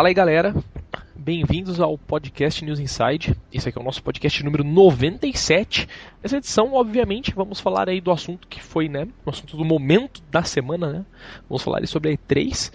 Fala 0.00 0.08
aí, 0.08 0.14
galera. 0.14 0.54
Bem-vindos 1.14 1.78
ao 1.78 1.98
podcast 1.98 2.64
News 2.64 2.80
Inside. 2.80 3.36
Esse 3.52 3.68
aqui 3.68 3.76
é 3.76 3.82
o 3.82 3.84
nosso 3.84 4.02
podcast 4.02 4.42
número 4.42 4.64
97. 4.64 5.86
Nessa 6.22 6.38
edição, 6.38 6.72
obviamente, 6.72 7.34
vamos 7.36 7.60
falar 7.60 7.86
aí 7.86 8.00
do 8.00 8.10
assunto 8.10 8.48
que 8.48 8.62
foi, 8.62 8.88
né, 8.88 9.06
o 9.26 9.28
assunto 9.28 9.58
do 9.58 9.62
momento 9.62 10.22
da 10.30 10.42
semana, 10.42 10.90
né? 10.90 11.04
Vamos 11.46 11.62
falar 11.62 11.86
sobre 11.86 12.12
a 12.12 12.16
E3 12.16 12.72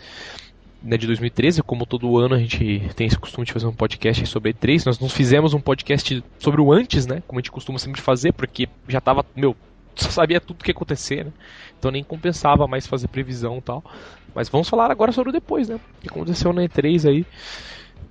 né, 0.84 0.98
de 0.98 1.08
2013, 1.08 1.64
como 1.64 1.88
todo 1.88 2.16
ano 2.20 2.36
a 2.36 2.38
gente 2.38 2.91
tem 2.95 3.08
esse 3.08 3.17
costume 3.17 3.44
de 3.44 3.53
fazer 3.53 3.66
um 3.66 3.73
podcast 3.73 4.23
sobre 4.28 4.53
E3. 4.53 4.86
Nós 4.86 5.00
não 5.00 5.09
fizemos 5.09 5.55
um 5.55 5.59
podcast 5.59 6.23
sobre 6.38 6.62
o 6.62 6.72
antes, 6.72 7.08
né, 7.08 7.23
como 7.26 7.39
a 7.39 7.42
gente 7.42 7.52
costuma 7.52 7.80
sempre 7.80 8.02
fazer, 8.02 8.34
porque 8.34 8.70
já 8.88 9.02
tava, 9.02 9.26
meu, 9.36 9.55
só 9.95 10.12
sabia 10.12 10.39
tudo 10.39 10.62
o 10.62 10.64
que 10.64 10.70
ia 10.70 10.76
acontecer, 10.76 11.26
né? 11.26 11.31
Então 11.78 11.92
nem 11.92 12.04
compensava 12.04 12.68
mais 12.68 12.88
fazer 12.88 13.08
previsão 13.08 13.58
e 13.58 13.62
tal. 13.62 13.84
Mas 14.34 14.50
vamos 14.50 14.68
falar 14.68 14.92
agora 14.92 15.12
sobre 15.12 15.30
o 15.30 15.34
depois, 15.34 15.70
né? 15.70 15.76
O 15.76 16.02
que 16.02 16.10
aconteceu 16.10 16.52
na 16.52 16.64
E3 16.64 17.10
aí. 17.10 17.26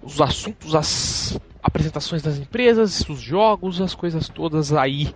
Os 0.03 0.21
assuntos, 0.21 0.75
as 0.75 1.39
apresentações 1.63 2.23
das 2.23 2.39
empresas, 2.39 3.01
os 3.09 3.21
jogos, 3.21 3.81
as 3.81 3.95
coisas 3.95 4.29
todas 4.29 4.73
aí. 4.73 5.15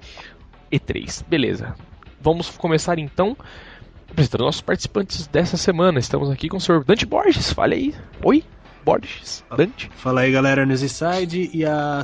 E3. 0.73 1.25
Beleza. 1.27 1.75
Vamos 2.21 2.51
começar 2.51 2.99
então 2.99 3.37
apresentando 4.11 4.45
nossos 4.45 4.61
participantes 4.61 5.27
dessa 5.27 5.57
semana. 5.57 5.99
Estamos 5.99 6.31
aqui 6.31 6.49
com 6.49 6.57
o 6.57 6.61
senhor 6.61 6.85
Dante 6.85 7.07
Borges. 7.07 7.53
Fale 7.53 7.75
aí. 7.75 7.95
Oi, 8.23 8.45
Borges. 8.85 9.45
Dante. 9.57 9.91
Fala 9.97 10.23
aí, 10.23 10.33
galera, 10.33 10.65
News 10.65 10.83
Inside. 10.83 11.51
E 11.53 11.65
a 11.65 12.03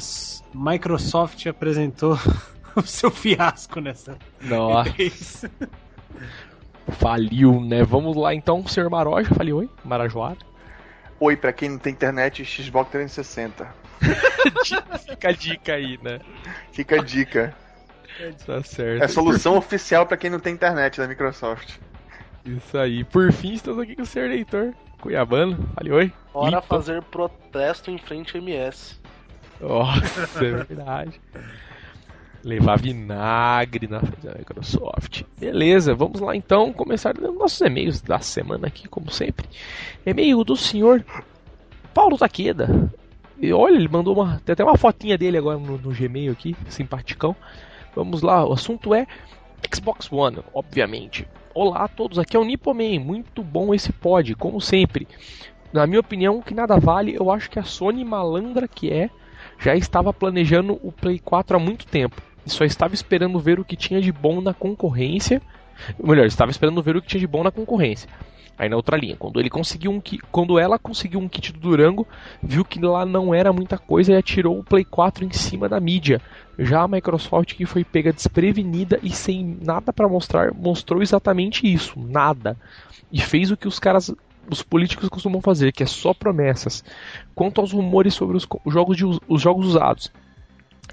Microsoft 0.54 1.46
apresentou 1.46 2.18
o 2.76 2.82
seu 2.82 3.10
fiasco 3.10 3.80
nessa. 3.80 4.18
Nossa. 4.42 5.50
Faliu, 6.98 7.60
né? 7.60 7.82
Vamos 7.82 8.16
lá 8.16 8.34
então, 8.34 8.66
senhor 8.66 8.90
Maroja. 8.90 9.34
Fale 9.34 9.52
oi, 9.52 9.70
Marajoara. 9.84 10.36
Oi, 11.20 11.36
pra 11.36 11.52
quem 11.52 11.70
não 11.70 11.78
tem 11.78 11.92
internet, 11.92 12.44
Xbox 12.44 12.90
360. 12.90 13.66
Fica 15.06 15.28
a 15.28 15.32
dica 15.32 15.74
aí, 15.74 15.98
né? 16.02 16.20
Fica 16.72 16.96
a 16.96 17.02
dica. 17.02 17.54
Tá 18.46 18.62
certo. 18.62 19.02
É 19.02 19.04
a 19.06 19.08
solução 19.08 19.56
oficial 19.56 20.06
pra 20.06 20.16
quem 20.16 20.30
não 20.30 20.38
tem 20.38 20.52
internet 20.52 20.98
da 20.98 21.08
Microsoft. 21.08 21.78
Isso 22.44 22.76
aí. 22.76 23.04
Por 23.04 23.32
fim, 23.32 23.54
estamos 23.54 23.82
aqui 23.82 23.96
com 23.96 24.02
o 24.02 24.06
senhor 24.06 24.28
Leitor. 24.28 24.74
Cuiabano. 25.00 25.68
Fale 25.74 25.92
oi. 25.92 26.12
Bora 26.32 26.56
Lipa. 26.56 26.62
fazer 26.62 27.02
protesto 27.02 27.90
em 27.90 27.98
frente 27.98 28.36
ao 28.36 28.42
MS. 28.42 28.96
Nossa, 29.60 30.44
é 30.44 30.50
verdade. 30.64 31.20
Levar 32.44 32.78
vinagre 32.78 33.86
na 33.88 34.00
frente 34.00 34.26
da 34.26 34.34
Microsoft. 34.34 35.22
Beleza, 35.40 35.94
vamos 35.94 36.20
lá 36.20 36.36
então 36.36 36.74
começar 36.74 37.14
nossos 37.18 37.60
e-mails 37.62 38.02
da 38.02 38.18
semana 38.18 38.66
aqui, 38.66 38.86
como 38.86 39.10
sempre. 39.10 39.48
E-mail 40.04 40.44
do 40.44 40.54
senhor 40.54 41.02
Paulo 41.94 42.18
Taqueda. 42.18 42.92
E 43.40 43.50
olha, 43.50 43.76
ele 43.76 43.88
mandou 43.88 44.14
uma. 44.14 44.40
Tem 44.44 44.52
até 44.52 44.62
uma 44.62 44.76
fotinha 44.76 45.16
dele 45.16 45.38
agora 45.38 45.58
no, 45.58 45.78
no 45.78 45.90
Gmail 45.90 46.32
aqui, 46.32 46.54
simpaticão. 46.68 47.34
Vamos 47.96 48.20
lá, 48.20 48.44
o 48.46 48.52
assunto 48.52 48.94
é 48.94 49.06
Xbox 49.74 50.12
One, 50.12 50.40
obviamente. 50.52 51.26
Olá 51.54 51.84
a 51.84 51.88
todos, 51.88 52.18
aqui 52.18 52.36
é 52.36 52.40
o 52.40 52.44
Nipoman. 52.44 52.98
Muito 52.98 53.42
bom 53.42 53.72
esse 53.72 53.90
pod, 53.90 54.34
como 54.34 54.60
sempre. 54.60 55.08
Na 55.72 55.86
minha 55.86 56.00
opinião, 56.00 56.42
que 56.42 56.52
nada 56.52 56.78
vale, 56.78 57.14
eu 57.14 57.30
acho 57.30 57.50
que 57.50 57.58
a 57.58 57.64
Sony 57.64 58.04
malandra 58.04 58.68
que 58.68 58.92
é, 58.92 59.08
já 59.58 59.74
estava 59.74 60.12
planejando 60.12 60.78
o 60.82 60.92
Play 60.92 61.18
4 61.18 61.56
há 61.56 61.60
muito 61.60 61.86
tempo. 61.86 62.20
Só 62.46 62.64
estava 62.64 62.94
esperando 62.94 63.38
ver 63.40 63.58
o 63.58 63.64
que 63.64 63.76
tinha 63.76 64.00
de 64.00 64.12
bom 64.12 64.40
na 64.40 64.52
concorrência. 64.52 65.40
Melhor, 66.02 66.26
estava 66.26 66.50
esperando 66.50 66.82
ver 66.82 66.96
o 66.96 67.02
que 67.02 67.08
tinha 67.08 67.20
de 67.20 67.26
bom 67.26 67.42
na 67.42 67.50
concorrência. 67.50 68.08
Aí 68.56 68.68
na 68.68 68.76
outra 68.76 68.96
linha, 68.96 69.16
quando 69.16 69.40
ele 69.40 69.50
conseguiu 69.50 69.90
um 69.90 70.00
ki- 70.00 70.20
quando 70.30 70.58
ela 70.60 70.78
conseguiu 70.78 71.18
um 71.18 71.28
kit 71.28 71.52
do 71.52 71.58
Durango, 71.58 72.06
viu 72.40 72.64
que 72.64 72.78
lá 72.80 73.04
não 73.04 73.34
era 73.34 73.52
muita 73.52 73.76
coisa 73.76 74.12
e 74.12 74.16
atirou 74.16 74.58
o 74.60 74.62
Play 74.64 74.84
4 74.84 75.24
em 75.24 75.32
cima 75.32 75.68
da 75.68 75.80
mídia. 75.80 76.20
Já 76.56 76.82
a 76.82 76.88
Microsoft, 76.88 77.54
que 77.54 77.66
foi 77.66 77.82
pega 77.82 78.12
desprevenida 78.12 79.00
e 79.02 79.10
sem 79.10 79.58
nada 79.60 79.92
para 79.92 80.08
mostrar, 80.08 80.54
mostrou 80.54 81.02
exatamente 81.02 81.66
isso, 81.66 81.98
nada. 81.98 82.56
E 83.10 83.20
fez 83.20 83.50
o 83.50 83.56
que 83.56 83.66
os 83.66 83.80
caras, 83.80 84.14
os 84.48 84.62
políticos 84.62 85.08
costumam 85.08 85.40
fazer, 85.40 85.72
que 85.72 85.82
é 85.82 85.86
só 85.86 86.14
promessas. 86.14 86.84
Quanto 87.34 87.60
aos 87.60 87.72
rumores 87.72 88.14
sobre 88.14 88.36
os 88.36 88.46
jogos, 88.66 88.96
de 88.96 89.04
os 89.04 89.42
jogos 89.42 89.66
usados, 89.66 90.12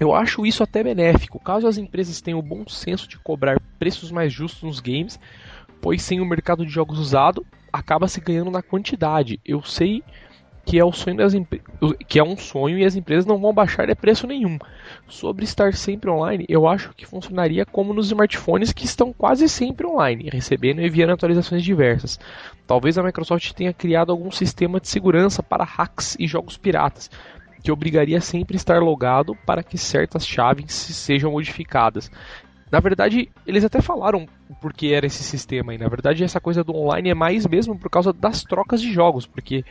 eu 0.00 0.14
acho 0.14 0.46
isso 0.46 0.62
até 0.62 0.82
benéfico, 0.82 1.38
caso 1.38 1.66
as 1.66 1.78
empresas 1.78 2.20
tenham 2.20 2.38
o 2.38 2.42
bom 2.42 2.66
senso 2.66 3.08
de 3.08 3.18
cobrar 3.18 3.60
preços 3.78 4.10
mais 4.10 4.32
justos 4.32 4.62
nos 4.62 4.80
games, 4.80 5.18
pois 5.80 6.02
sem 6.02 6.20
o 6.20 6.26
mercado 6.26 6.64
de 6.64 6.72
jogos 6.72 6.98
usado, 6.98 7.44
acaba 7.72 8.08
se 8.08 8.20
ganhando 8.20 8.50
na 8.50 8.62
quantidade. 8.62 9.40
Eu 9.44 9.62
sei 9.62 10.02
que 10.64 10.78
é 10.78 10.84
o 10.84 10.92
sonho 10.92 11.16
das 11.16 11.32
que 12.06 12.18
é 12.18 12.22
um 12.22 12.36
sonho 12.36 12.78
e 12.78 12.84
as 12.84 12.94
empresas 12.94 13.26
não 13.26 13.38
vão 13.38 13.52
baixar 13.52 13.86
de 13.86 13.94
preço 13.94 14.26
nenhum. 14.26 14.58
Sobre 15.08 15.44
estar 15.44 15.74
sempre 15.74 16.08
online, 16.08 16.46
eu 16.48 16.68
acho 16.68 16.94
que 16.94 17.04
funcionaria 17.04 17.66
como 17.66 17.92
nos 17.92 18.06
smartphones 18.06 18.72
que 18.72 18.84
estão 18.84 19.12
quase 19.12 19.48
sempre 19.48 19.86
online, 19.86 20.30
recebendo 20.32 20.80
e 20.80 20.86
enviando 20.86 21.12
atualizações 21.12 21.64
diversas. 21.64 22.18
Talvez 22.66 22.96
a 22.96 23.02
Microsoft 23.02 23.52
tenha 23.52 23.72
criado 23.72 24.12
algum 24.12 24.30
sistema 24.30 24.80
de 24.80 24.88
segurança 24.88 25.42
para 25.42 25.64
hacks 25.64 26.16
e 26.18 26.26
jogos 26.26 26.56
piratas, 26.56 27.10
que 27.62 27.70
obrigaria 27.70 28.20
sempre 28.20 28.56
estar 28.56 28.80
logado 28.80 29.36
para 29.46 29.62
que 29.62 29.78
certas 29.78 30.26
chaves 30.26 30.72
sejam 30.72 31.32
modificadas. 31.32 32.10
Na 32.72 32.80
verdade, 32.80 33.28
eles 33.46 33.66
até 33.66 33.82
falaram 33.82 34.26
porque 34.58 34.88
era 34.88 35.04
esse 35.04 35.22
sistema, 35.22 35.74
e 35.74 35.78
na 35.78 35.88
verdade 35.88 36.24
essa 36.24 36.40
coisa 36.40 36.64
do 36.64 36.74
online 36.74 37.10
é 37.10 37.14
mais 37.14 37.46
mesmo 37.46 37.78
por 37.78 37.90
causa 37.90 38.14
das 38.14 38.42
trocas 38.44 38.80
de 38.80 38.90
jogos, 38.90 39.26
porque 39.26 39.62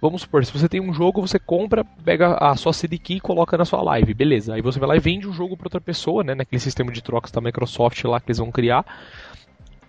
vamos 0.00 0.22
supor, 0.22 0.44
se 0.44 0.52
você 0.52 0.68
tem 0.68 0.80
um 0.80 0.92
jogo, 0.92 1.20
você 1.20 1.38
compra, 1.38 1.84
pega 2.04 2.34
a 2.34 2.56
sua 2.56 2.72
CD 2.72 2.98
key 2.98 3.16
e 3.18 3.20
coloca 3.20 3.56
na 3.56 3.64
sua 3.64 3.80
live, 3.82 4.12
beleza. 4.12 4.54
Aí 4.54 4.60
você 4.60 4.80
vai 4.80 4.88
lá 4.88 4.96
e 4.96 5.00
vende 5.00 5.28
o 5.28 5.32
jogo 5.32 5.56
para 5.56 5.66
outra 5.66 5.80
pessoa, 5.80 6.24
né, 6.24 6.34
naquele 6.34 6.58
sistema 6.58 6.90
de 6.90 7.00
trocas 7.00 7.30
da 7.30 7.40
Microsoft 7.40 8.02
lá 8.04 8.18
que 8.18 8.26
eles 8.26 8.38
vão 8.38 8.50
criar. 8.50 8.84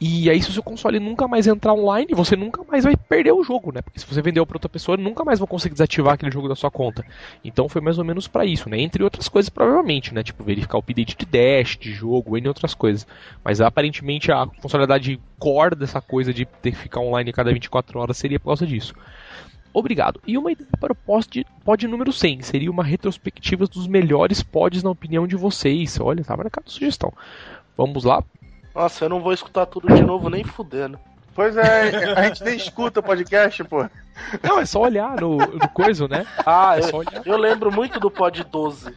E 0.01 0.29
aí, 0.29 0.41
se 0.41 0.49
o 0.49 0.53
seu 0.53 0.63
console 0.63 0.97
nunca 0.97 1.27
mais 1.27 1.45
entrar 1.45 1.73
online, 1.73 2.13
você 2.13 2.33
nunca 2.33 2.63
mais 2.63 2.85
vai 2.85 2.95
perder 2.95 3.33
o 3.33 3.43
jogo, 3.43 3.73
né? 3.73 3.81
Porque 3.81 3.99
se 3.99 4.05
você 4.05 4.21
vendeu 4.21 4.45
para 4.45 4.55
outra 4.55 4.69
pessoa, 4.69 4.95
nunca 4.95 5.25
mais 5.25 5.39
vão 5.39 5.47
conseguir 5.47 5.73
desativar 5.73 6.13
aquele 6.13 6.31
jogo 6.31 6.47
da 6.47 6.55
sua 6.55 6.71
conta. 6.71 7.05
Então 7.43 7.67
foi 7.67 7.81
mais 7.81 7.97
ou 7.97 8.05
menos 8.05 8.25
para 8.25 8.45
isso, 8.45 8.69
né? 8.69 8.79
Entre 8.79 9.03
outras 9.03 9.27
coisas, 9.27 9.49
provavelmente, 9.49 10.13
né? 10.13 10.23
Tipo, 10.23 10.41
verificar 10.41 10.77
o 10.77 10.79
update 10.79 11.17
de 11.17 11.25
dash, 11.25 11.77
de 11.77 11.91
jogo, 11.91 12.37
entre 12.37 12.47
outras 12.47 12.73
coisas. 12.73 13.05
Mas 13.43 13.59
aparentemente 13.59 14.31
a 14.31 14.47
funcionalidade 14.61 15.19
core 15.37 15.75
dessa 15.75 15.99
coisa 15.99 16.33
de 16.33 16.45
ter 16.45 16.71
que 16.71 16.77
ficar 16.77 17.01
online 17.01 17.31
a 17.31 17.33
cada 17.33 17.51
24 17.51 17.99
horas 17.99 18.15
seria 18.15 18.39
por 18.39 18.47
causa 18.47 18.65
disso. 18.65 18.93
Obrigado. 19.73 20.21
E 20.25 20.37
uma 20.37 20.51
ideia 20.51 20.69
para 20.79 20.93
o 20.93 20.95
pod, 20.95 21.45
pod 21.63 21.87
número 21.87 22.11
100 22.11 22.41
seria 22.41 22.71
uma 22.71 22.83
retrospectiva 22.83 23.67
dos 23.67 23.85
melhores 23.85 24.41
pods 24.41 24.81
na 24.81 24.89
opinião 24.89 25.27
de 25.27 25.35
vocês. 25.35 25.99
Olha, 25.99 26.23
tá 26.23 26.37
marcada 26.37 26.67
a 26.67 26.71
sugestão. 26.71 27.13
Vamos 27.77 28.03
lá. 28.03 28.23
Nossa, 28.79 29.03
eu 29.05 29.09
não 29.09 29.19
vou 29.19 29.33
escutar 29.33 29.65
tudo 29.65 29.93
de 29.93 30.01
novo 30.03 30.29
nem 30.29 30.43
fudendo. 30.43 30.97
Pois 31.35 31.55
é, 31.57 32.13
a 32.15 32.23
gente 32.27 32.43
nem 32.45 32.55
escuta 32.55 33.01
o 33.01 33.03
podcast, 33.03 33.61
pô. 33.65 33.85
Não, 34.41 34.59
é 34.59 34.65
só 34.65 34.81
olhar 34.81 35.19
no, 35.19 35.35
no 35.37 35.69
coisa, 35.69 36.07
né? 36.07 36.25
Ah, 36.45 36.75
É 36.77 36.79
eu, 36.79 36.83
só 36.83 36.97
olhar. 36.99 37.21
eu 37.25 37.37
lembro 37.37 37.71
muito 37.71 37.99
do 37.99 38.09
pod 38.09 38.41
12. 38.43 38.93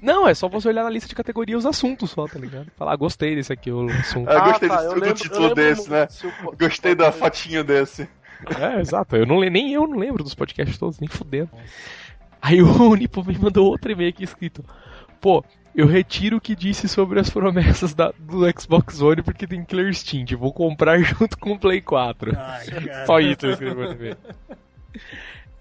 Não, 0.00 0.28
é 0.28 0.34
só 0.34 0.48
você 0.48 0.68
olhar 0.68 0.84
na 0.84 0.90
lista 0.90 1.08
de 1.08 1.16
categoria 1.16 1.58
os 1.58 1.66
assuntos 1.66 2.10
só, 2.12 2.26
tá 2.28 2.38
ligado? 2.38 2.68
Falar, 2.76 2.92
ah, 2.92 2.96
gostei 2.96 3.34
desse 3.34 3.52
aqui, 3.52 3.70
o 3.72 3.88
assunto. 3.90 4.30
Eu 4.30 4.40
gostei 4.44 4.68
tá, 4.68 4.76
desse- 4.76 4.94
eu 4.94 5.00
do 5.00 5.14
título 5.14 5.54
desse, 5.54 5.90
né? 5.90 6.08
o 6.44 6.56
Gostei 6.56 6.94
da 6.94 7.10
fotinho 7.10 7.64
desse. 7.64 8.08
É, 8.56 8.80
exato. 8.80 9.16
Eu 9.16 9.26
não, 9.26 9.40
le- 9.40 9.50
nem 9.50 9.72
eu 9.72 9.84
não 9.88 9.98
lembro 9.98 10.22
dos 10.22 10.34
podcasts 10.36 10.78
todos, 10.78 11.00
nem 11.00 11.08
fudendo. 11.08 11.50
Aí 12.40 12.62
o 12.62 12.94
Nipo 12.94 13.24
me 13.24 13.36
mandou 13.36 13.66
outro 13.66 13.90
e-mail 13.90 14.10
aqui 14.10 14.22
escrito. 14.22 14.64
Pô, 15.20 15.44
eu 15.74 15.86
retiro 15.86 16.36
o 16.36 16.40
que 16.40 16.54
disse 16.56 16.88
sobre 16.88 17.20
as 17.20 17.30
promessas 17.30 17.94
da- 17.94 18.12
do 18.18 18.40
Xbox 18.58 19.00
One 19.00 19.22
porque 19.22 19.46
tem 19.46 19.64
Killer 19.64 19.88
Instinct. 19.88 20.34
Vou 20.34 20.52
comprar 20.52 20.98
junto 21.02 21.38
com 21.38 21.52
o 21.52 21.58
Play 21.58 21.80
4. 21.80 22.32
Ai. 22.36 22.66
Só 23.06 23.20
isso 23.20 23.46
eu 23.46 23.50
escrevi. 23.52 24.16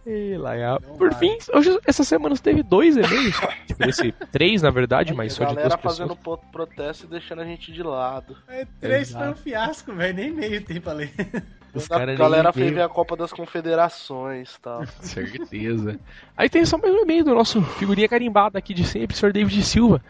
E 0.09 0.37
lá, 0.37 0.55
é. 0.55 0.79
Por 0.97 1.09
vai. 1.11 1.19
fim, 1.19 1.37
hoje, 1.53 1.77
essa 1.85 2.03
semana 2.03 2.37
teve 2.37 2.63
dois 2.63 2.95
e-mails. 2.95 3.35
Tipo, 3.67 3.89
esse, 3.89 4.11
três 4.31 4.61
na 4.61 4.69
verdade, 4.71 5.13
mas 5.13 5.33
a 5.33 5.35
só 5.35 5.43
de 5.43 5.53
duas 5.53 5.55
galera 5.63 5.77
pessoas. 5.77 5.97
fazendo 6.15 6.39
protesto 6.51 7.05
e 7.05 7.09
deixando 7.09 7.41
a 7.41 7.45
gente 7.45 7.71
de 7.71 7.83
lado. 7.83 8.37
É, 8.47 8.65
três 8.79 9.11
foi 9.11 9.19
um 9.19 9.23
Exato. 9.25 9.41
fiasco, 9.41 9.93
velho. 9.93 10.15
Nem 10.15 10.31
meio 10.31 10.63
tem 10.63 10.79
pra 10.79 10.93
ler. 10.93 11.11
Os 11.73 11.85
a 11.85 11.89
cara 11.89 12.05
nem 12.05 12.15
galera 12.17 12.51
veio. 12.51 12.67
foi 12.67 12.75
ver 12.75 12.81
a 12.81 12.89
Copa 12.89 13.15
das 13.17 13.31
Confederações 13.33 14.55
e 14.55 14.61
tal. 14.61 14.85
Certeza. 15.01 15.99
Aí 16.35 16.49
tem 16.49 16.65
só 16.65 16.77
mais 16.77 16.93
um 16.93 17.01
e-mail 17.01 17.23
do 17.25 17.35
nosso 17.35 17.61
figurinha 17.61 18.07
carimbada 18.07 18.57
aqui 18.57 18.73
de 18.73 18.85
sempre, 18.85 19.15
Sr. 19.15 19.33
David 19.33 19.61
Silva, 19.63 20.01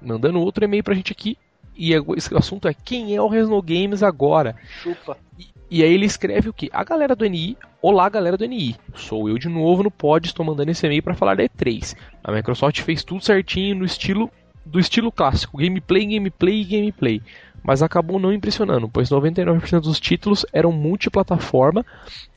mandando 0.00 0.38
outro 0.40 0.62
e-mail 0.64 0.84
pra 0.84 0.94
gente 0.94 1.10
aqui. 1.10 1.36
E 1.74 1.94
é- 1.94 2.02
esse 2.16 2.36
assunto 2.36 2.68
é 2.68 2.74
quem 2.74 3.16
é 3.16 3.22
o 3.22 3.28
Resno 3.28 3.60
Games 3.62 4.02
agora? 4.02 4.54
Chupa. 4.82 5.16
E 5.38 5.46
aí 5.70 5.92
ele 5.92 6.06
escreve 6.06 6.48
o 6.48 6.52
que? 6.52 6.70
A 6.72 6.82
galera 6.82 7.14
do 7.14 7.26
NI, 7.26 7.56
olá 7.82 8.08
galera 8.08 8.38
do 8.38 8.46
NI, 8.46 8.74
sou 8.94 9.28
eu 9.28 9.36
de 9.36 9.48
novo 9.48 9.82
no 9.82 9.90
pod, 9.90 10.26
estou 10.26 10.44
mandando 10.44 10.70
esse 10.70 10.86
e-mail 10.86 11.02
para 11.02 11.14
falar 11.14 11.36
da 11.36 11.44
E3. 11.44 11.94
A 12.24 12.32
Microsoft 12.32 12.80
fez 12.80 13.04
tudo 13.04 13.22
certinho 13.22 13.76
no 13.76 13.84
estilo 13.84 14.30
do 14.64 14.80
estilo 14.80 15.12
clássico, 15.12 15.58
gameplay, 15.58 16.06
gameplay 16.06 16.60
e 16.60 16.64
gameplay. 16.64 17.22
Mas 17.62 17.82
acabou 17.82 18.18
não 18.18 18.32
impressionando, 18.32 18.88
pois 18.88 19.10
99% 19.10 19.80
dos 19.80 20.00
títulos 20.00 20.46
eram 20.52 20.72
multiplataforma 20.72 21.84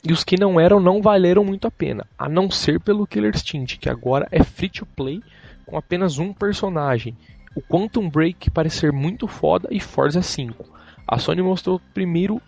e 0.04 0.12
os 0.12 0.24
que 0.24 0.38
não 0.38 0.58
eram 0.58 0.80
não 0.80 1.00
valeram 1.00 1.44
muito 1.44 1.66
a 1.66 1.70
pena, 1.70 2.06
a 2.18 2.28
não 2.28 2.50
ser 2.50 2.80
pelo 2.80 3.06
Killer 3.06 3.34
Instinct, 3.34 3.78
que 3.78 3.88
agora 3.88 4.26
é 4.30 4.42
free 4.42 4.68
to 4.68 4.84
play 4.84 5.22
com 5.66 5.76
apenas 5.76 6.18
um 6.18 6.32
personagem. 6.32 7.16
O 7.54 7.62
Quantum 7.62 8.08
Break 8.08 8.50
parece 8.50 8.78
ser 8.78 8.92
muito 8.92 9.26
foda 9.26 9.68
e 9.70 9.78
Forza 9.78 10.22
5. 10.22 10.64
A 11.06 11.18
Sony 11.18 11.42
mostrou 11.42 11.80
primeiro 11.92 12.40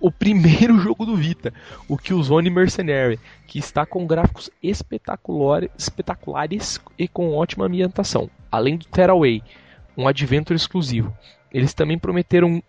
o 0.00 0.10
primeiro 0.10 0.78
jogo 0.80 1.04
do 1.06 1.16
Vita, 1.16 1.52
o 1.88 1.96
Killzone 1.96 2.50
Mercenary, 2.50 3.18
que 3.46 3.58
está 3.58 3.84
com 3.86 4.06
gráficos 4.06 4.50
espetaculares, 4.62 5.70
espetaculares 5.76 6.80
e 6.98 7.08
com 7.08 7.34
ótima 7.34 7.66
ambientação, 7.66 8.30
além 8.50 8.76
do 8.76 8.86
Tearaway, 8.86 9.42
um 9.96 10.06
adventure 10.06 10.56
exclusivo. 10.56 11.16
Eles 11.52 11.72
também 11.72 11.98
prometeram 11.98 12.62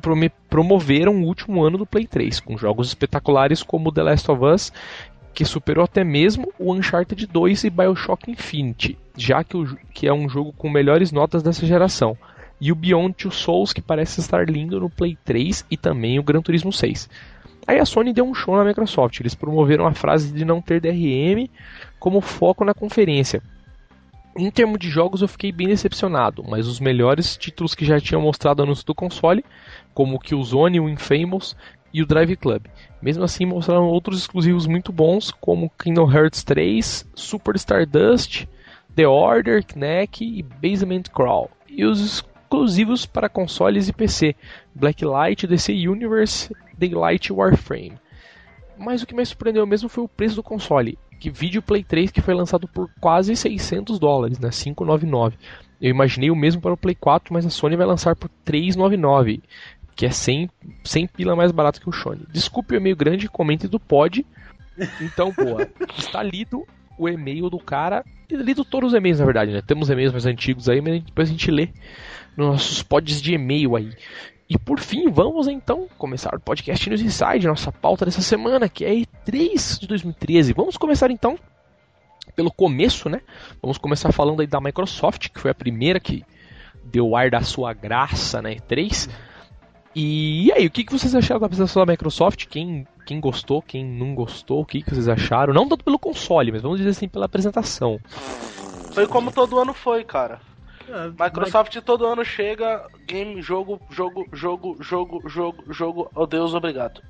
prome- 0.00 0.32
promoveram 0.48 1.22
o 1.22 1.26
último 1.26 1.62
ano 1.62 1.78
do 1.78 1.86
Play 1.86 2.06
3, 2.06 2.40
com 2.40 2.56
jogos 2.56 2.88
espetaculares 2.88 3.62
como 3.62 3.92
The 3.92 4.02
Last 4.02 4.30
of 4.30 4.44
Us, 4.44 4.72
que 5.32 5.44
superou 5.44 5.84
até 5.84 6.04
mesmo 6.04 6.52
o 6.58 6.72
Uncharted 6.72 7.26
2 7.26 7.64
e 7.64 7.70
BioShock 7.70 8.30
Infinite, 8.30 8.96
já 9.16 9.42
que, 9.42 9.56
o, 9.56 9.76
que 9.92 10.06
é 10.06 10.12
um 10.12 10.28
jogo 10.28 10.52
com 10.52 10.70
melhores 10.70 11.10
notas 11.10 11.42
dessa 11.42 11.66
geração 11.66 12.16
e 12.64 12.72
o 12.72 12.74
Beyond 12.74 13.12
Two 13.12 13.30
Souls, 13.30 13.74
que 13.74 13.82
parece 13.82 14.20
estar 14.20 14.48
lindo 14.48 14.80
no 14.80 14.88
Play 14.88 15.18
3 15.22 15.66
e 15.70 15.76
também 15.76 16.18
o 16.18 16.22
Gran 16.22 16.40
Turismo 16.40 16.72
6. 16.72 17.10
Aí 17.66 17.78
a 17.78 17.84
Sony 17.84 18.10
deu 18.10 18.24
um 18.24 18.32
show 18.32 18.56
na 18.56 18.64
Microsoft, 18.64 19.20
eles 19.20 19.34
promoveram 19.34 19.86
a 19.86 19.92
frase 19.92 20.32
de 20.32 20.46
não 20.46 20.62
ter 20.62 20.80
DRM 20.80 21.46
como 22.00 22.22
foco 22.22 22.64
na 22.64 22.72
conferência. 22.72 23.42
Em 24.34 24.50
termos 24.50 24.78
de 24.78 24.88
jogos 24.88 25.20
eu 25.20 25.28
fiquei 25.28 25.52
bem 25.52 25.68
decepcionado, 25.68 26.42
mas 26.42 26.66
os 26.66 26.80
melhores 26.80 27.36
títulos 27.36 27.74
que 27.74 27.84
já 27.84 28.00
tinham 28.00 28.22
mostrado 28.22 28.62
anúncio 28.62 28.86
do 28.86 28.94
console, 28.94 29.44
como 29.92 30.16
o 30.16 30.18
Killzone, 30.18 30.80
o 30.80 30.88
Infamous 30.88 31.54
e 31.92 32.00
o 32.00 32.06
Drive 32.06 32.34
Club. 32.34 32.64
Mesmo 33.02 33.24
assim 33.24 33.44
mostraram 33.44 33.84
outros 33.88 34.20
exclusivos 34.20 34.66
muito 34.66 34.90
bons, 34.90 35.30
como 35.30 35.70
Kingdom 35.78 36.10
Hearts 36.10 36.42
3, 36.42 37.06
Super 37.14 37.56
Stardust, 37.56 38.46
The 38.96 39.06
Order, 39.06 39.62
Knack 39.66 40.24
e 40.24 40.42
Basement 40.42 41.10
Crawl. 41.12 41.50
E 41.68 41.84
os 41.84 42.24
exclusivos 42.54 43.04
para 43.04 43.28
consoles 43.28 43.88
e 43.88 43.92
PC, 43.92 44.36
Blacklight, 44.74 45.46
DC 45.46 45.72
Universe, 45.72 46.54
Daylight 46.78 47.32
Warframe. 47.32 47.94
Mas 48.78 49.02
o 49.02 49.06
que 49.06 49.14
me 49.14 49.26
surpreendeu 49.26 49.66
mesmo 49.66 49.88
foi 49.88 50.04
o 50.04 50.08
preço 50.08 50.36
do 50.36 50.42
console, 50.42 50.96
que 51.18 51.30
vídeo 51.30 51.60
Play 51.60 51.82
3 51.82 52.12
que 52.12 52.20
foi 52.20 52.32
lançado 52.32 52.68
por 52.68 52.88
quase 53.00 53.34
600 53.34 53.98
dólares, 53.98 54.38
né, 54.38 54.50
599. 54.50 55.36
Eu 55.80 55.90
imaginei 55.90 56.30
o 56.30 56.36
mesmo 56.36 56.60
para 56.60 56.72
o 56.72 56.76
Play 56.76 56.94
4, 56.94 57.34
mas 57.34 57.44
a 57.44 57.50
Sony 57.50 57.76
vai 57.76 57.86
lançar 57.86 58.14
por 58.14 58.30
399, 58.44 59.42
que 59.96 60.06
é 60.06 60.10
100, 60.10 60.48
100 60.84 61.06
pila 61.08 61.36
mais 61.36 61.50
barato 61.50 61.80
que 61.80 61.88
o 61.88 61.92
Sony. 61.92 62.24
Desculpe 62.30 62.74
o 62.74 62.76
e-mail 62.76 62.96
grande, 62.96 63.28
comente 63.28 63.66
do 63.66 63.80
pod. 63.80 64.24
Então, 65.00 65.32
boa, 65.32 65.68
está 65.98 66.22
lido 66.22 66.64
o 66.96 67.08
e-mail 67.08 67.50
do 67.50 67.58
cara, 67.58 68.04
lido 68.30 68.64
todos 68.64 68.92
os 68.92 68.96
e-mails 68.96 69.18
na 69.18 69.24
verdade, 69.24 69.52
né? 69.52 69.60
Temos 69.60 69.90
e-mails 69.90 70.12
mais 70.12 70.26
antigos 70.26 70.68
aí, 70.68 70.80
mas 70.80 71.02
depois 71.02 71.28
a 71.28 71.32
gente 71.32 71.50
lê 71.50 71.68
nos 72.36 72.46
nossos 72.46 72.82
pods 72.82 73.20
de 73.20 73.34
e-mail 73.34 73.76
aí. 73.76 73.92
E 74.48 74.58
por 74.58 74.78
fim, 74.78 75.10
vamos 75.10 75.48
então 75.48 75.88
começar 75.96 76.34
o 76.34 76.40
podcast 76.40 76.88
News 76.88 77.00
Inside, 77.00 77.46
nossa 77.46 77.72
pauta 77.72 78.04
dessa 78.04 78.20
semana, 78.20 78.68
que 78.68 78.84
é 78.84 78.90
E3 78.92 79.80
de 79.80 79.86
2013. 79.86 80.52
Vamos 80.52 80.76
começar 80.76 81.10
então 81.10 81.38
pelo 82.36 82.52
começo, 82.52 83.08
né? 83.08 83.20
Vamos 83.62 83.78
começar 83.78 84.12
falando 84.12 84.40
aí 84.40 84.46
da 84.46 84.60
Microsoft, 84.60 85.28
que 85.30 85.40
foi 85.40 85.50
a 85.50 85.54
primeira 85.54 85.98
que 85.98 86.24
deu 86.84 87.16
ar 87.16 87.30
da 87.30 87.40
sua 87.42 87.72
graça 87.72 88.42
na 88.42 88.50
E3. 88.50 89.08
E 89.96 90.52
aí, 90.52 90.66
o 90.66 90.70
que, 90.70 90.84
que 90.84 90.92
vocês 90.92 91.14
acharam 91.14 91.40
da 91.40 91.46
apresentação 91.46 91.84
da 91.86 91.92
Microsoft? 91.92 92.46
Quem, 92.46 92.86
quem 93.06 93.20
gostou, 93.20 93.62
quem 93.62 93.84
não 93.84 94.14
gostou, 94.14 94.60
o 94.60 94.66
que, 94.66 94.82
que 94.82 94.90
vocês 94.90 95.08
acharam? 95.08 95.54
Não 95.54 95.68
tanto 95.68 95.84
pelo 95.84 95.98
console, 95.98 96.50
mas 96.50 96.62
vamos 96.62 96.78
dizer 96.78 96.90
assim, 96.90 97.08
pela 97.08 97.26
apresentação. 97.26 97.98
Foi 98.92 99.06
como 99.06 99.32
todo 99.32 99.58
ano 99.58 99.72
foi, 99.72 100.04
cara. 100.04 100.40
É, 100.88 101.08
Microsoft 101.08 101.80
todo 101.82 102.06
ano 102.06 102.24
chega, 102.24 102.86
game, 103.06 103.40
jogo, 103.40 103.80
jogo, 103.90 104.26
jogo, 104.32 104.76
jogo, 104.82 105.28
jogo, 105.28 105.72
jogo, 105.72 106.10
oh 106.14 106.26
Deus, 106.26 106.54
obrigado. 106.54 107.02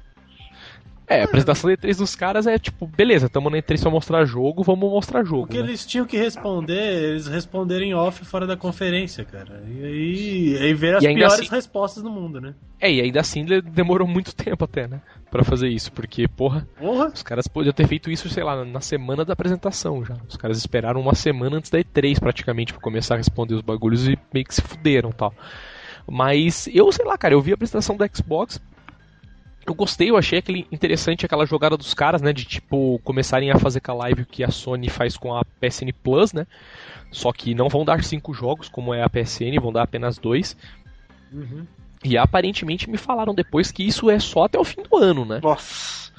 É, 1.06 1.21
a 1.21 1.25
apresentação 1.25 1.69
da 1.71 1.77
E3 1.77 1.99
dos 1.99 2.17
caras 2.17 2.47
é 2.47 2.59
tipo, 2.59 2.87
beleza, 2.87 3.29
tamo 3.29 3.51
na 3.51 3.59
E3 3.59 3.81
pra 3.83 3.91
mostrar 3.91 4.25
jogo, 4.25 4.62
vamos 4.62 4.91
mostrar 4.91 5.23
jogo. 5.23 5.45
O 5.45 5.47
que 5.47 5.59
né? 5.62 5.69
eles 5.69 5.85
tinham 5.85 6.06
que 6.06 6.17
responder, 6.17 7.11
eles 7.11 7.27
responderam 7.27 7.85
em 7.85 7.93
off 7.95 8.25
fora 8.25 8.47
da 8.47 8.56
conferência, 8.56 9.23
cara. 9.25 9.62
E 9.69 9.85
aí, 9.85 10.59
aí 10.62 10.73
veio 10.75 10.97
as 10.97 11.05
piores 11.05 11.35
assim- 11.35 11.49
respostas 11.55 12.03
do 12.03 12.11
mundo, 12.11 12.41
né? 12.41 12.55
É, 12.81 12.91
e 12.91 13.01
ainda 13.03 13.21
assim 13.21 13.45
de- 13.45 13.61
demorou 13.61 14.09
muito 14.09 14.33
tempo 14.37 14.65
até, 14.65 14.89
né? 14.89 15.01
Pra 15.31 15.45
fazer 15.45 15.69
isso, 15.69 15.93
porque, 15.93 16.27
porra, 16.29 16.67
Porra! 16.79 17.09
os 17.09 17.23
caras 17.23 17.47
podiam 17.49 17.73
ter 17.73 17.87
feito 17.87 18.11
isso, 18.11 18.29
sei 18.31 18.43
lá, 18.45 18.65
na 18.65 18.81
semana 18.81 19.25
da 19.25 19.33
apresentação 19.35 20.05
já. 20.05 20.15
Os 20.29 20.37
caras 20.37 20.57
esperaram 20.59 21.00
uma 21.00 21.15
semana 21.15 21.57
antes 21.57 21.71
da 21.71 21.79
E3 21.81 22.19
praticamente 22.19 22.73
pra 22.73 22.81
começar 22.81 23.15
a 23.15 23.19
responder 23.19 23.55
os 23.55 23.61
bagulhos 23.61 24.07
e 24.09 24.17
meio 24.33 24.47
que 24.47 24.55
se 24.55 24.62
fuderam 24.62 25.11
e 25.11 25.15
tal. 25.15 25.35
Mas 26.09 26.69
eu, 26.73 26.91
sei 26.93 27.05
lá, 27.05 27.17
cara, 27.19 27.35
eu 27.35 27.41
vi 27.41 27.50
a 27.50 27.55
apresentação 27.55 27.97
do 27.97 28.05
Xbox. 28.15 28.61
Eu 29.66 29.75
gostei, 29.75 30.11
eu 30.11 30.16
achei 30.16 30.38
aquele 30.38 30.66
interessante 30.70 31.25
aquela 31.25 31.46
jogada 31.46 31.76
dos 31.76 31.94
caras, 31.94 32.20
né? 32.20 32.32
De 32.32 32.44
tipo, 32.44 33.00
começarem 33.02 33.50
a 33.50 33.58
fazer 33.58 33.81
com 33.81 33.93
a 33.93 33.94
live 33.94 34.25
que 34.26 34.44
a 34.44 34.50
Sony 34.50 34.88
faz 34.88 35.16
com 35.16 35.34
a 35.34 35.43
PSN 35.61 35.90
Plus, 36.02 36.32
né? 36.32 36.46
Só 37.11 37.32
que 37.32 37.55
não 37.55 37.69
vão 37.69 37.84
dar 37.84 38.02
cinco 38.05 38.34
jogos, 38.34 38.69
como 38.69 38.93
é 38.93 39.02
a 39.02 39.08
PSN, 39.08 39.58
vão 39.61 39.72
dar 39.72 39.82
apenas 39.82 40.19
dois. 40.19 40.56
Uhum. 41.32 41.66
E 42.05 42.19
aparentemente 42.19 42.90
me 42.90 42.99
falaram 42.99 43.34
depois 43.34 43.72
que 43.72 43.82
isso 43.82 44.11
é 44.11 44.19
só 44.19 44.44
até 44.44 44.58
o 44.58 44.64
fim 44.64 44.82
do 44.82 44.96
ano, 44.96 45.25
né? 45.25 45.40
Nossa. 45.43 46.12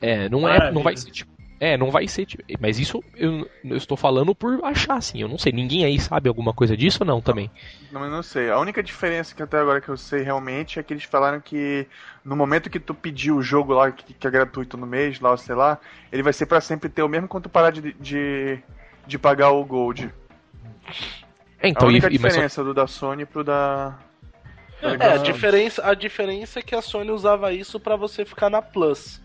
É, 0.00 0.28
não 0.28 0.48
é, 0.48 0.70
não 0.70 0.82
vai 0.82 0.96
ser 0.96 1.10
tipo, 1.10 1.32
é, 1.62 1.76
não 1.76 1.92
vai 1.92 2.08
ser, 2.08 2.26
tipo, 2.26 2.42
mas 2.60 2.80
isso 2.80 3.04
eu, 3.14 3.48
eu 3.62 3.76
estou 3.76 3.96
falando 3.96 4.34
por 4.34 4.64
achar 4.64 4.96
assim, 4.96 5.22
eu 5.22 5.28
não 5.28 5.38
sei, 5.38 5.52
ninguém 5.52 5.84
aí 5.84 5.96
sabe 5.96 6.28
alguma 6.28 6.52
coisa 6.52 6.76
disso 6.76 6.98
ou 7.02 7.06
não 7.06 7.20
também? 7.20 7.48
Não, 7.92 8.04
eu 8.04 8.10
não 8.10 8.22
sei. 8.22 8.50
A 8.50 8.58
única 8.58 8.82
diferença 8.82 9.32
que 9.32 9.42
até 9.44 9.58
agora 9.58 9.80
que 9.80 9.88
eu 9.88 9.96
sei 9.96 10.22
realmente 10.22 10.80
é 10.80 10.82
que 10.82 10.92
eles 10.92 11.04
falaram 11.04 11.40
que 11.40 11.86
no 12.24 12.34
momento 12.34 12.68
que 12.68 12.80
tu 12.80 12.92
pedir 12.92 13.30
o 13.30 13.40
jogo 13.40 13.74
lá, 13.74 13.92
que, 13.92 14.12
que 14.12 14.26
é 14.26 14.30
gratuito 14.30 14.76
no 14.76 14.86
mês, 14.86 15.20
lá, 15.20 15.36
sei 15.36 15.54
lá, 15.54 15.78
ele 16.10 16.24
vai 16.24 16.32
ser 16.32 16.46
pra 16.46 16.60
sempre 16.60 16.88
teu, 16.88 17.08
mesmo 17.08 17.28
quando 17.28 17.44
tu 17.44 17.48
parar 17.48 17.70
de, 17.70 17.92
de, 17.92 18.58
de 19.06 19.18
pagar 19.18 19.50
o 19.50 19.64
Gold. 19.64 20.12
É, 21.60 21.68
a 21.68 21.68
então, 21.68 21.88
e, 21.88 21.92
única 21.92 22.08
e- 22.08 22.18
mas 22.18 22.32
diferença 22.32 22.64
do 22.64 22.74
da 22.74 22.88
Sony 22.88 23.24
pro 23.24 23.44
da. 23.44 23.96
da 24.82 24.88
É, 25.04 25.12
a 25.12 25.18
diferença, 25.18 25.86
a 25.88 25.94
diferença 25.94 26.58
é 26.58 26.62
que 26.62 26.74
a 26.74 26.82
Sony 26.82 27.12
usava 27.12 27.52
isso 27.52 27.78
pra 27.78 27.94
você 27.94 28.24
ficar 28.24 28.50
na 28.50 28.60
Plus. 28.60 29.22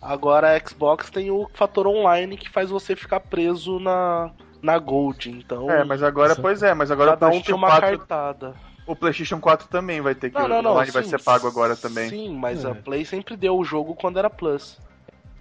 Agora 0.00 0.56
a 0.56 0.60
Xbox 0.68 1.10
tem 1.10 1.30
o 1.30 1.48
fator 1.54 1.86
online 1.86 2.36
que 2.36 2.48
faz 2.48 2.70
você 2.70 2.94
ficar 2.94 3.20
preso 3.20 3.78
na, 3.80 4.30
na 4.62 4.78
Gold. 4.78 5.28
Então, 5.30 5.70
É, 5.70 5.84
mas 5.84 6.02
agora, 6.02 6.34
Só- 6.34 6.42
pois 6.42 6.62
é, 6.62 6.72
mas 6.74 6.90
agora 6.90 7.10
o 7.10 7.14
cada 7.14 7.26
um 7.26 7.30
tem 7.30 7.40
PlayStation, 7.42 7.56
uma 7.56 7.68
4, 7.68 7.98
cartada. 7.98 8.54
o 8.86 8.94
PlayStation 8.96 9.40
4 9.40 9.68
também 9.68 10.00
vai 10.00 10.14
ter 10.14 10.30
que. 10.30 10.38
Não, 10.38 10.46
não, 10.48 10.62
não. 10.62 10.70
online 10.72 10.90
vai 10.92 11.02
sim, 11.02 11.10
ser 11.10 11.22
pago 11.22 11.46
agora 11.48 11.74
também. 11.76 12.08
Sim, 12.08 12.34
mas 12.36 12.64
É. 12.64 12.70
a 12.70 12.74
Play 12.74 13.04
sempre 13.04 13.36
deu 13.36 13.56
o 13.58 13.64
jogo 13.64 13.94
quando 13.94 14.18
era 14.18 14.30
Plus. 14.30 14.78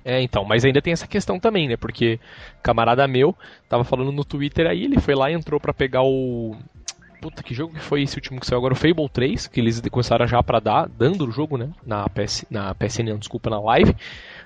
É, 0.04 0.22
então, 0.22 0.46
mas 0.46 0.64
ainda 0.64 0.82
tem 0.82 0.94
essa 0.94 1.06
questão 1.06 1.38
também, 1.38 1.68
né? 1.68 1.76
Porque 1.76 2.18
camarada 2.64 3.06
meu 3.08 3.36
tava 3.68 3.84
falando 3.84 4.12
no 4.12 4.24
Twitter 4.24 4.66
aí, 4.66 4.86
ele 4.86 5.02
foi 5.02 5.14
lá 5.14 5.30
e 5.30 5.34
entrou 5.34 5.60
pra 5.60 5.74
pegar 5.74 6.02
o 6.04 6.56
Puta, 7.22 7.42
que 7.42 7.54
jogo 7.54 7.74
que 7.74 7.80
foi 7.80 8.04
esse 8.04 8.16
último 8.16 8.40
que 8.40 8.46
saiu 8.46 8.60
agora? 8.60 8.74
O 8.74 8.78
Fable 8.78 9.10
3, 9.10 9.48
que 9.48 9.60
eles 9.60 9.82
começaram 9.90 10.28
já 10.28 10.42
pra 10.44 10.60
dar, 10.60 10.88
dando 10.88 11.26
o 11.28 11.32
jogo, 11.32 11.58
né? 11.58 11.70
Na, 11.86 12.08
PS, 12.10 12.46
na 12.50 12.74
PSN, 12.76 13.04
não, 13.10 13.18
desculpa, 13.18 13.50
na 13.50 13.60
live. 13.60 13.96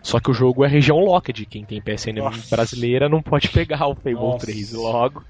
Só 0.02 0.20
que 0.20 0.32
o 0.32 0.34
jogo 0.34 0.64
é 0.64 0.68
região 0.68 0.98
locked. 1.00 1.46
Quem 1.48 1.66
tem 1.66 1.82
PSN 1.82 2.14
Nossa. 2.20 2.56
brasileira 2.56 3.10
não 3.10 3.22
pode 3.22 3.50
pegar 3.50 3.88
o 3.88 3.96
Fable 3.96 4.14
Nossa. 4.14 4.46
3 4.46 4.72
logo. 4.74 5.24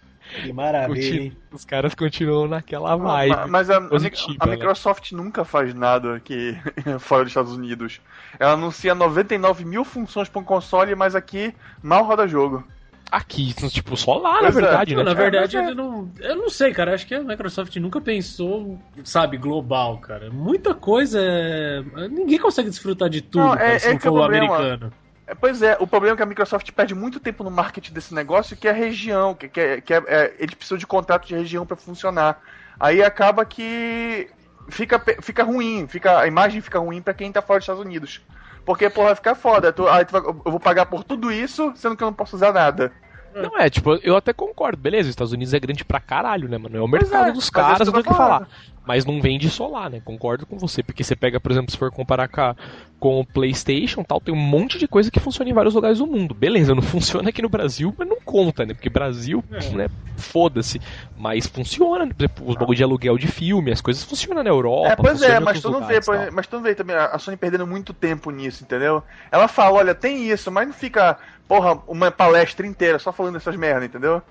Que 0.44 0.54
maravilha, 0.54 0.96
Continu-? 1.20 1.36
Os 1.52 1.66
caras 1.66 1.94
continuam 1.96 2.48
naquela 2.48 2.94
Ah, 2.94 2.96
vibe. 2.96 3.30
ma- 3.36 3.48
Mas 3.48 3.70
a, 3.70 3.78
a, 3.78 3.82
positiva, 3.82 4.38
a 4.40 4.46
né? 4.46 4.52
Microsoft 4.54 5.12
nunca 5.12 5.44
faz 5.44 5.74
nada 5.74 6.22
que 6.24 6.56
fora 7.00 7.24
dos 7.24 7.32
Estados 7.32 7.52
Unidos. 7.54 8.00
Ela 8.40 8.54
anuncia 8.54 8.96
99 8.96 9.66
mil 9.66 9.84
funções 9.84 10.30
para 10.30 10.40
um 10.40 10.46
console, 10.46 10.96
mas 10.96 11.16
aqui 11.16 11.54
mal 11.84 12.06
roda 12.06 12.28
jogo. 12.28 12.64
Aqui, 13.12 13.54
tipo, 13.70 13.98
só 13.98 14.18
lá, 14.20 14.42
na 14.42 14.48
é. 14.48 14.52
verdade, 14.52 14.96
Não, 14.96 15.04
né? 15.04 15.10
na 15.10 15.14
verdade, 15.14 15.58
mas 15.58 15.66
é. 15.66 15.68
ele 15.68 15.76
não. 15.76 16.10
Eu 16.18 16.38
não 16.38 16.50
sei, 16.50 16.74
cara. 16.74 16.94
Acho 16.94 17.06
que 17.06 17.14
a 17.14 17.22
Microsoft 17.22 17.76
nunca 17.76 18.00
pensou, 18.00 18.80
sabe, 19.04 19.36
global, 19.36 19.98
cara. 19.98 20.32
Muita 20.32 20.74
coisa. 20.74 21.20
é- 21.22 21.84
Ninguém 22.10 22.40
consegue 22.40 22.70
desfrutar 22.70 23.10
de 23.10 23.22
tudo, 23.22 23.44
Não, 23.44 23.50
cara, 23.58 23.66
é- 23.70 23.80
se 23.80 23.88
é 23.88 23.90
não 23.90 23.98
é 23.98 24.00
for 24.00 24.10
o 24.12 24.14
problema. 24.14 24.56
americano. 24.56 24.94
É, 25.28 25.36
pois 25.36 25.62
é, 25.62 25.76
o 25.80 25.86
problema 25.86 26.16
é 26.16 26.18
que 26.18 26.24
a 26.24 26.26
Microsoft 26.26 26.72
perde 26.72 26.96
muito 26.96 27.20
tempo 27.20 27.44
no 27.44 27.52
marketing 27.52 27.92
desse 27.94 28.14
negócio, 28.14 28.56
que 28.56 28.66
é 28.68 28.72
a 28.72 28.74
região, 28.74 29.34
que, 29.36 29.50
que, 29.50 29.60
é, 29.60 29.82
que 29.82 29.94
é, 29.94 30.04
é, 30.08 30.36
eles 30.40 30.56
precisam 30.56 30.78
de 30.78 30.88
contrato 30.88 31.28
de 31.28 31.36
região 31.36 31.66
para 31.66 31.76
funcionar. 31.76 32.42
Aí 32.80 33.04
acaba 33.04 33.44
que 33.46 34.30
fica, 34.70 35.02
fica 35.22 35.44
ruim, 35.44 35.86
fica, 35.88 36.18
a 36.20 36.28
imagem 36.28 36.62
fica 36.62 36.80
ruim 36.80 37.02
para 37.02 37.14
quem 37.14 37.32
tá 37.32 37.42
fora 37.42 37.60
dos 37.60 37.64
Estados 37.66 37.84
Unidos. 37.84 38.22
Porque, 38.66 38.90
porra, 38.90 39.08
vai 39.08 39.16
ficar 39.16 39.36
foda. 39.36 39.74
Tu, 39.74 39.88
aí 39.88 40.06
tu 40.06 40.12
vai- 40.12 40.22
eu 40.22 40.52
vou 40.52 40.60
pagar 40.60 40.86
por 40.86 41.04
tudo 41.04 41.32
isso, 41.32 41.72
sendo 41.76 41.96
que 41.96 42.04
eu 42.04 42.08
não 42.08 42.14
posso 42.14 42.36
usar 42.36 42.54
nada. 42.54 42.92
Não 43.34 43.58
é, 43.58 43.70
tipo, 43.70 43.96
eu 44.04 44.16
até 44.18 44.34
concordo, 44.34 44.78
beleza, 44.78 45.04
os 45.04 45.14
Estados 45.14 45.32
Unidos 45.32 45.54
é 45.54 45.60
grande 45.60 45.86
pra 45.86 46.02
caralho, 46.02 46.50
né, 46.50 46.58
mano? 46.58 46.78
É 46.78 46.82
o 46.82 46.88
mercado 46.88 47.30
é, 47.30 47.32
dos 47.32 47.48
é 47.48 47.52
caras, 47.52 47.88
não 47.88 47.94
que 47.94 47.94
tem 47.94 48.02
o 48.02 48.04
que 48.04 48.18
falar. 48.18 48.48
Mas 48.86 49.06
não 49.06 49.22
vende 49.22 49.50
só 49.50 49.68
lá, 49.68 49.90
né? 49.90 50.02
Concordo 50.04 50.46
com 50.46 50.58
você, 50.58 50.82
porque 50.82 51.04
você 51.04 51.16
pega, 51.16 51.40
por 51.40 51.52
exemplo, 51.52 51.72
se 51.72 51.78
for 51.78 51.92
comparar 51.92 52.28
com, 52.28 52.42
a- 52.42 52.56
com 53.00 53.20
o 53.20 53.26
PlayStation 53.26 54.04
tal, 54.04 54.20
tem 54.20 54.34
um 54.34 54.38
monte 54.38 54.78
de 54.80 54.88
coisa 54.88 55.12
que 55.12 55.20
funciona 55.20 55.50
em 55.50 55.54
vários 55.54 55.76
lugares 55.76 56.00
do 56.00 56.08
mundo. 56.08 56.34
Beleza, 56.34 56.74
não 56.74 56.82
funciona 57.22 57.30
aqui 57.30 57.42
no 57.42 57.50
Brasil, 57.50 57.94
mas 57.98 58.08
não 58.08 58.18
conta, 58.24 58.66
né? 58.66 58.74
Porque 58.74 58.90
Brasil, 58.90 59.44
É. 59.52 59.70
né, 59.70 59.88
foda-se. 60.18 60.82
Mas 61.16 61.46
funciona, 61.48 62.06
né? 62.06 62.14
por 62.14 62.24
exemplo, 62.24 62.48
os 62.50 62.56
bagulho 62.56 62.78
de 62.78 62.84
aluguel 62.84 63.18
de 63.18 63.28
filme, 63.28 63.72
as 63.72 63.82
coisas 63.82 64.04
funcionam 64.04 64.44
na 64.44 64.50
Europa. 64.50 64.88
É, 64.90 64.96
pois 64.96 65.22
é, 65.22 65.40
mas 65.40 65.62
tu 65.62 65.70
não 65.70 65.80
vê, 65.86 66.00
lugares, 66.00 66.06
tal. 66.06 66.32
mas 66.32 66.48
tu 66.48 66.56
não 66.56 66.64
vê 66.64 66.76
também 66.76 66.96
a 66.96 67.18
Sony 67.20 67.38
perdendo 67.38 67.68
muito 67.68 67.94
tempo 67.94 68.32
nisso, 68.32 68.64
entendeu? 68.64 69.04
Ela 69.32 69.48
fala, 69.48 69.78
olha, 69.78 69.96
tem 69.96 70.30
isso, 70.30 70.52
mas 70.52 70.68
não 70.68 70.74
fica, 70.74 71.18
porra, 71.48 71.82
uma 71.88 72.12
palestra 72.12 72.66
inteira 72.66 72.98
só 73.00 73.12
falando 73.12 73.38
essas 73.38 73.56
merda, 73.56 73.86
entendeu? 73.86 74.22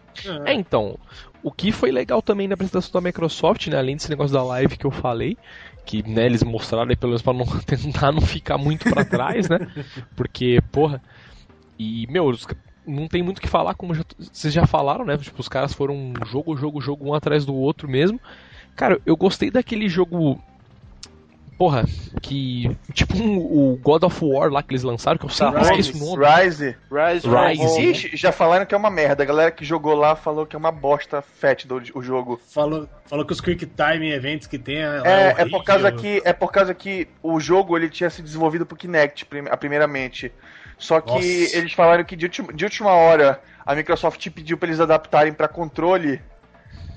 É, 0.44 0.52
então, 0.54 0.98
o 1.42 1.50
que 1.52 1.72
foi 1.72 1.90
legal 1.90 2.20
também 2.22 2.46
na 2.48 2.54
apresentação 2.54 2.90
da 2.92 3.06
Microsoft, 3.06 3.66
né, 3.68 3.78
além 3.78 3.96
desse 3.96 4.10
negócio 4.10 4.32
da 4.32 4.42
live 4.42 4.76
que 4.76 4.86
eu 4.86 4.90
falei, 4.90 5.36
que 5.86 6.02
né, 6.08 6.26
eles 6.26 6.42
mostraram 6.42 6.90
aí 6.90 6.96
pelo 6.96 7.10
menos 7.10 7.22
pra 7.22 7.32
não 7.32 7.46
tentar 7.64 8.12
não 8.12 8.20
ficar 8.20 8.58
muito 8.58 8.88
pra 8.88 9.04
trás, 9.04 9.48
né? 9.48 9.58
Porque, 10.16 10.60
porra, 10.70 11.02
e 11.78 12.06
meu, 12.08 12.26
os 12.26 12.46
não 12.86 13.06
tem 13.06 13.22
muito 13.22 13.38
o 13.38 13.40
que 13.40 13.48
falar, 13.48 13.74
como 13.74 13.94
já- 13.94 14.02
vocês 14.18 14.52
já 14.52 14.66
falaram, 14.66 15.04
né? 15.04 15.16
Tipo, 15.16 15.40
os 15.40 15.48
caras 15.48 15.72
foram 15.72 16.12
jogo, 16.26 16.56
jogo, 16.56 16.80
jogo, 16.80 17.06
um 17.08 17.14
atrás 17.14 17.44
do 17.44 17.54
outro 17.54 17.88
mesmo. 17.88 18.20
Cara, 18.76 19.00
eu 19.06 19.16
gostei 19.16 19.50
daquele 19.50 19.88
jogo. 19.88 20.42
Porra, 21.60 21.84
que. 22.22 22.74
Tipo 22.94 23.18
um- 23.18 23.36
o 23.36 23.76
God 23.82 24.04
of 24.04 24.24
War 24.24 24.48
lá 24.50 24.62
que 24.62 24.72
eles 24.72 24.82
lançaram, 24.82 25.18
que 25.18 25.26
eu 25.26 25.28
sempre 25.28 25.58
Rise, 25.60 25.72
esqueço 25.90 26.02
o 26.02 26.16
nome. 26.16 26.24
Rise. 26.26 26.76
Rise, 26.90 27.28
Rise. 27.28 27.82
Ixi, 27.90 28.16
já 28.16 28.32
falaram 28.32 28.64
que 28.64 28.74
é 28.74 28.78
uma 28.78 28.88
merda. 28.88 29.22
A 29.22 29.26
galera 29.26 29.50
que 29.50 29.62
jogou 29.62 29.94
lá 29.94 30.16
falou 30.16 30.46
que 30.46 30.56
é 30.56 30.58
uma 30.58 30.72
bosta 30.72 31.20
fétida 31.20 31.74
o, 31.74 31.82
o 31.96 32.02
jogo. 32.02 32.40
Falou, 32.48 32.88
falou 33.04 33.26
que 33.26 33.32
os 33.34 33.42
Quick 33.42 33.66
Time 33.66 34.10
Events 34.10 34.46
que 34.46 34.58
tem 34.58 34.76
é, 34.78 35.02
É, 35.04 35.10
é 35.10 35.32
horrível. 35.34 35.50
por 35.50 35.64
causa 35.64 35.92
que 35.92 36.22
é 36.24 36.32
por 36.32 36.50
causa 36.50 36.72
que 36.74 37.06
o 37.22 37.38
jogo 37.38 37.76
ele 37.76 37.90
tinha 37.90 38.08
sido 38.08 38.24
desenvolvido 38.24 38.64
pro 38.64 38.74
Kinect 38.74 39.26
prim- 39.26 39.44
primeiramente. 39.58 40.32
Só 40.78 40.98
que 40.98 41.12
Nossa. 41.12 41.58
eles 41.58 41.74
falaram 41.74 42.04
que 42.04 42.16
de 42.16 42.24
última, 42.24 42.54
de 42.54 42.64
última 42.64 42.92
hora 42.92 43.38
a 43.66 43.74
Microsoft 43.74 44.26
pediu 44.30 44.56
pra 44.56 44.66
eles 44.66 44.80
adaptarem 44.80 45.30
pra 45.34 45.46
controle, 45.46 46.22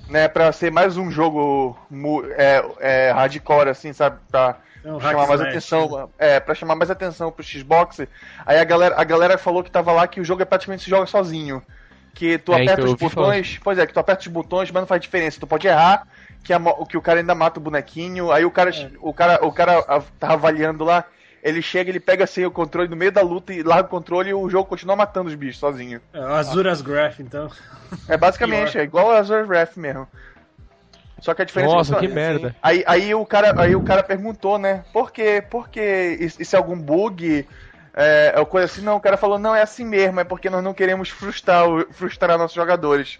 né, 0.07 0.27
para 0.27 0.51
ser 0.51 0.72
mais 0.72 0.98
um 0.98 1.10
jogo 1.10 1.77
mu- 1.89 2.24
é, 2.31 2.63
é, 2.79 3.12
hardcore 3.12 3.69
assim, 3.69 3.93
sabe, 3.93 4.19
pra 4.29 4.57
É 4.83 4.91
um 4.91 5.00
chamar 5.00 5.27
mais 5.27 5.41
atenção, 5.41 6.10
é, 6.17 6.39
para 6.39 6.55
chamar 6.55 6.75
mais 6.75 6.91
atenção 6.91 7.31
pro 7.31 7.43
Xbox. 7.43 8.00
Aí 8.45 8.57
a 8.60 8.63
galera, 8.63 8.95
a 9.00 9.03
galera 9.03 9.38
falou 9.38 9.63
que 9.63 9.72
tava 9.72 9.91
lá 9.91 10.07
que 10.07 10.19
o 10.22 10.25
jogo 10.25 10.41
é 10.41 10.45
praticamente 10.45 10.83
se 10.83 10.89
joga 10.89 11.05
sozinho. 11.05 11.63
Que 12.13 12.38
tu 12.38 12.51
É, 12.51 12.55
aperta 12.55 12.74
então, 12.74 12.86
os 12.86 12.93
botões, 12.93 13.60
pois 13.63 13.77
é, 13.79 13.88
que 13.88 13.93
tu 13.93 14.00
aperta 14.00 14.22
os 14.22 14.27
botões, 14.27 14.69
mas 14.72 14.81
não 14.81 14.88
faz 14.88 15.01
diferença. 15.01 15.39
Tu 15.39 15.48
pode 15.48 15.67
errar, 15.67 16.05
que, 16.43 16.53
a 16.53 16.60
que 16.88 16.98
o 16.98 17.01
cara 17.01 17.19
ainda 17.19 17.33
mata 17.33 17.60
o 17.60 17.63
bonequinho. 17.63 18.31
Aí 18.31 18.45
o 18.45 18.51
cara, 18.51 18.72
o 19.01 19.13
cara, 19.13 19.43
o 19.45 19.51
cara 19.51 19.81
tava 20.19 20.33
avaliando 20.33 20.83
lá, 20.83 21.05
ele 21.43 21.62
chega, 21.62 21.91
ele 21.91 22.00
pega 22.00 22.25
sem 22.25 22.45
o 22.45 22.51
controle 22.51 22.88
no 22.88 22.95
meio 22.95 23.12
da 23.12 23.21
luta 23.21 23.53
e 23.53 23.62
larga 23.62 23.85
o 23.85 23.89
controle 23.89 24.29
e 24.29 24.33
o 24.33 24.50
jogo 24.50 24.69
continua 24.69 24.95
matando 24.95 25.27
os 25.27 25.35
bichos 25.35 25.59
sozinho. 25.59 26.00
É, 26.13 26.19
o 26.19 26.33
Azuras 26.33 26.81
Graph, 26.81 27.19
então. 27.19 27.51
É 28.07 28.15
basicamente, 28.15 28.77
é 28.77 28.83
igual 28.83 29.12
a 29.12 29.19
Azure 29.19 29.43
Wrath 29.43 29.75
mesmo. 29.75 30.07
Só 31.19 31.33
que 31.33 31.41
a 31.41 31.45
diferença 31.45 31.75
Nossa, 31.75 31.95
é 31.95 32.00
que 32.00 32.05
assim, 32.05 32.15
merda. 32.15 32.55
Aí, 32.63 32.83
aí, 32.88 33.13
o 33.13 33.25
cara, 33.25 33.62
aí 33.62 33.75
o 33.75 33.81
cara 33.81 34.01
perguntou, 34.03 34.57
né? 34.57 34.85
Por 34.93 35.12
quê? 35.12 35.43
Por 35.47 35.67
quê? 35.67 36.17
Isso, 36.19 36.55
é 36.55 36.57
algum 36.57 36.77
bug? 36.77 37.45
É, 37.93 38.33
é 38.35 38.45
coisa 38.45 38.65
assim? 38.65 38.81
Não, 38.81 38.95
o 38.95 39.01
cara 39.01 39.17
falou, 39.17 39.38
não, 39.38 39.53
é 39.53 39.62
assim 39.62 39.85
mesmo, 39.85 40.21
é 40.21 40.23
porque 40.23 40.50
nós 40.50 40.63
não 40.63 40.73
queremos 40.73 41.09
frustrar, 41.09 41.65
frustrar 41.91 42.38
nossos 42.38 42.55
jogadores. 42.55 43.19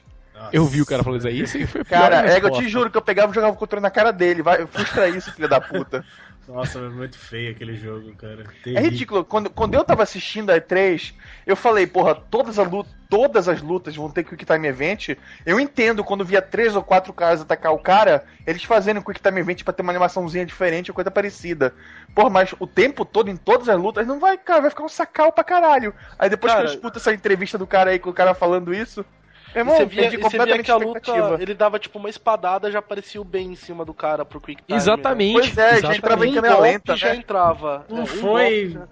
Eu 0.52 0.66
vi 0.66 0.82
o 0.82 0.86
cara 0.86 1.04
falando 1.04 1.20
isso 1.20 1.28
aí, 1.28 1.42
isso 1.42 1.58
aí 1.58 1.68
foi 1.68 1.84
Cara, 1.86 2.30
é, 2.30 2.40
eu 2.40 2.52
te 2.52 2.68
juro 2.68 2.90
que 2.90 2.98
eu 2.98 3.02
pegava 3.02 3.32
e 3.32 3.36
jogava 3.36 3.54
o 3.54 3.58
controle 3.58 3.84
na 3.84 3.92
cara 3.92 4.12
dele. 4.12 4.42
Vai, 4.42 4.66
frustra 4.66 5.08
isso, 5.08 5.32
filho 5.32 5.48
da 5.48 5.62
puta. 5.62 6.04
Nossa, 6.48 6.80
é 6.80 6.90
muito 6.90 7.18
feio 7.18 7.52
aquele 7.52 7.76
jogo, 7.76 8.14
cara. 8.16 8.44
É 8.66 8.80
ridículo. 8.82 9.24
Quando, 9.24 9.50
quando 9.50 9.76
eu 9.76 9.84
tava 9.84 10.04
assistindo 10.04 10.50
a 10.50 10.60
E3, 10.60 11.14
eu 11.48 11.56
falei, 11.56 11.88
porra, 11.88 12.14
todas, 12.14 12.60
as 12.60 12.70
lutas, 12.70 12.94
todas 13.10 13.48
as 13.48 13.62
lutas 13.62 13.96
vão 13.96 14.10
ter 14.10 14.26
Quick 14.26 14.44
Time 14.46 14.68
Event. 14.68 15.18
Eu 15.46 15.58
entendo 15.58 16.04
quando 16.04 16.26
via 16.26 16.42
três 16.42 16.76
ou 16.76 16.84
quatro 16.84 17.14
caras 17.14 17.42
atacar 17.42 17.72
o 17.72 17.80
cara, 17.80 18.26
eles 18.46 18.64
fazendo 18.64 19.02
Quick 19.02 19.22
Time 19.22 19.40
Event 19.40 19.64
pra 19.64 19.74
ter 19.74 19.84
uma 19.84 19.94
animaçãozinha 19.94 20.46
diferente 20.46 20.92
ou 20.92 20.96
coisa 20.96 21.10
parecida. 21.10 21.74
Porra, 22.14 22.30
mas 22.30 22.54
o 22.60 22.68
tempo 22.68 23.06
todo, 23.06 23.30
em 23.30 23.38
todas 23.38 23.70
as 23.70 23.80
lutas, 23.80 24.06
não 24.06 24.20
vai, 24.20 24.38
cara, 24.38 24.62
vai 24.62 24.70
ficar 24.70 24.84
um 24.84 24.90
sacal 24.90 25.32
pra 25.32 25.46
caralho. 25.46 25.94
Aí 26.20 26.30
depois 26.30 26.52
Cara, 26.52 26.66
que 26.66 26.72
eu 26.72 26.76
escuto 26.76 27.00
essa 27.00 27.14
entrevista 27.14 27.58
do 27.58 27.66
cara 27.66 27.92
aí, 27.92 28.00
com 28.00 28.10
o 28.10 28.14
cara 28.14 28.36
falando 28.36 28.74
isso, 28.74 29.06
irmão, 29.60 29.76
você 29.76 29.86
via, 29.86 30.04
você 30.04 30.10
via 30.10 30.20
completamente 30.20 30.66
que 30.66 30.72
a 30.72 30.76
luta, 30.78 31.38
ele 31.40 31.54
dava 31.54 31.80
tipo 31.80 32.00
uma 32.00 32.10
espadada, 32.10 32.72
já 32.72 32.80
aparecia 32.80 33.22
o 33.22 33.24
bem 33.26 33.52
em 33.52 33.56
cima 33.56 33.84
do 33.86 33.94
cara 33.94 34.24
pro 34.26 34.42
Quick 34.42 34.64
Time. 34.64 34.78
Exatamente. 34.78 35.34
Pois 35.34 35.58
é, 35.58 35.82
já 35.82 35.96
entrava 35.96 36.26
em 36.26 36.30
exatamente. 36.30 36.36
Câmera 36.36 36.60
lenta, 36.60 36.96
já 36.96 37.10
né? 37.10 37.16
entrava. 37.16 37.86
Não 37.90 38.00
É, 38.00 38.02
um 38.02 38.06
foi. 38.06 38.68
golpe, 38.68 38.78
né? 38.80 38.88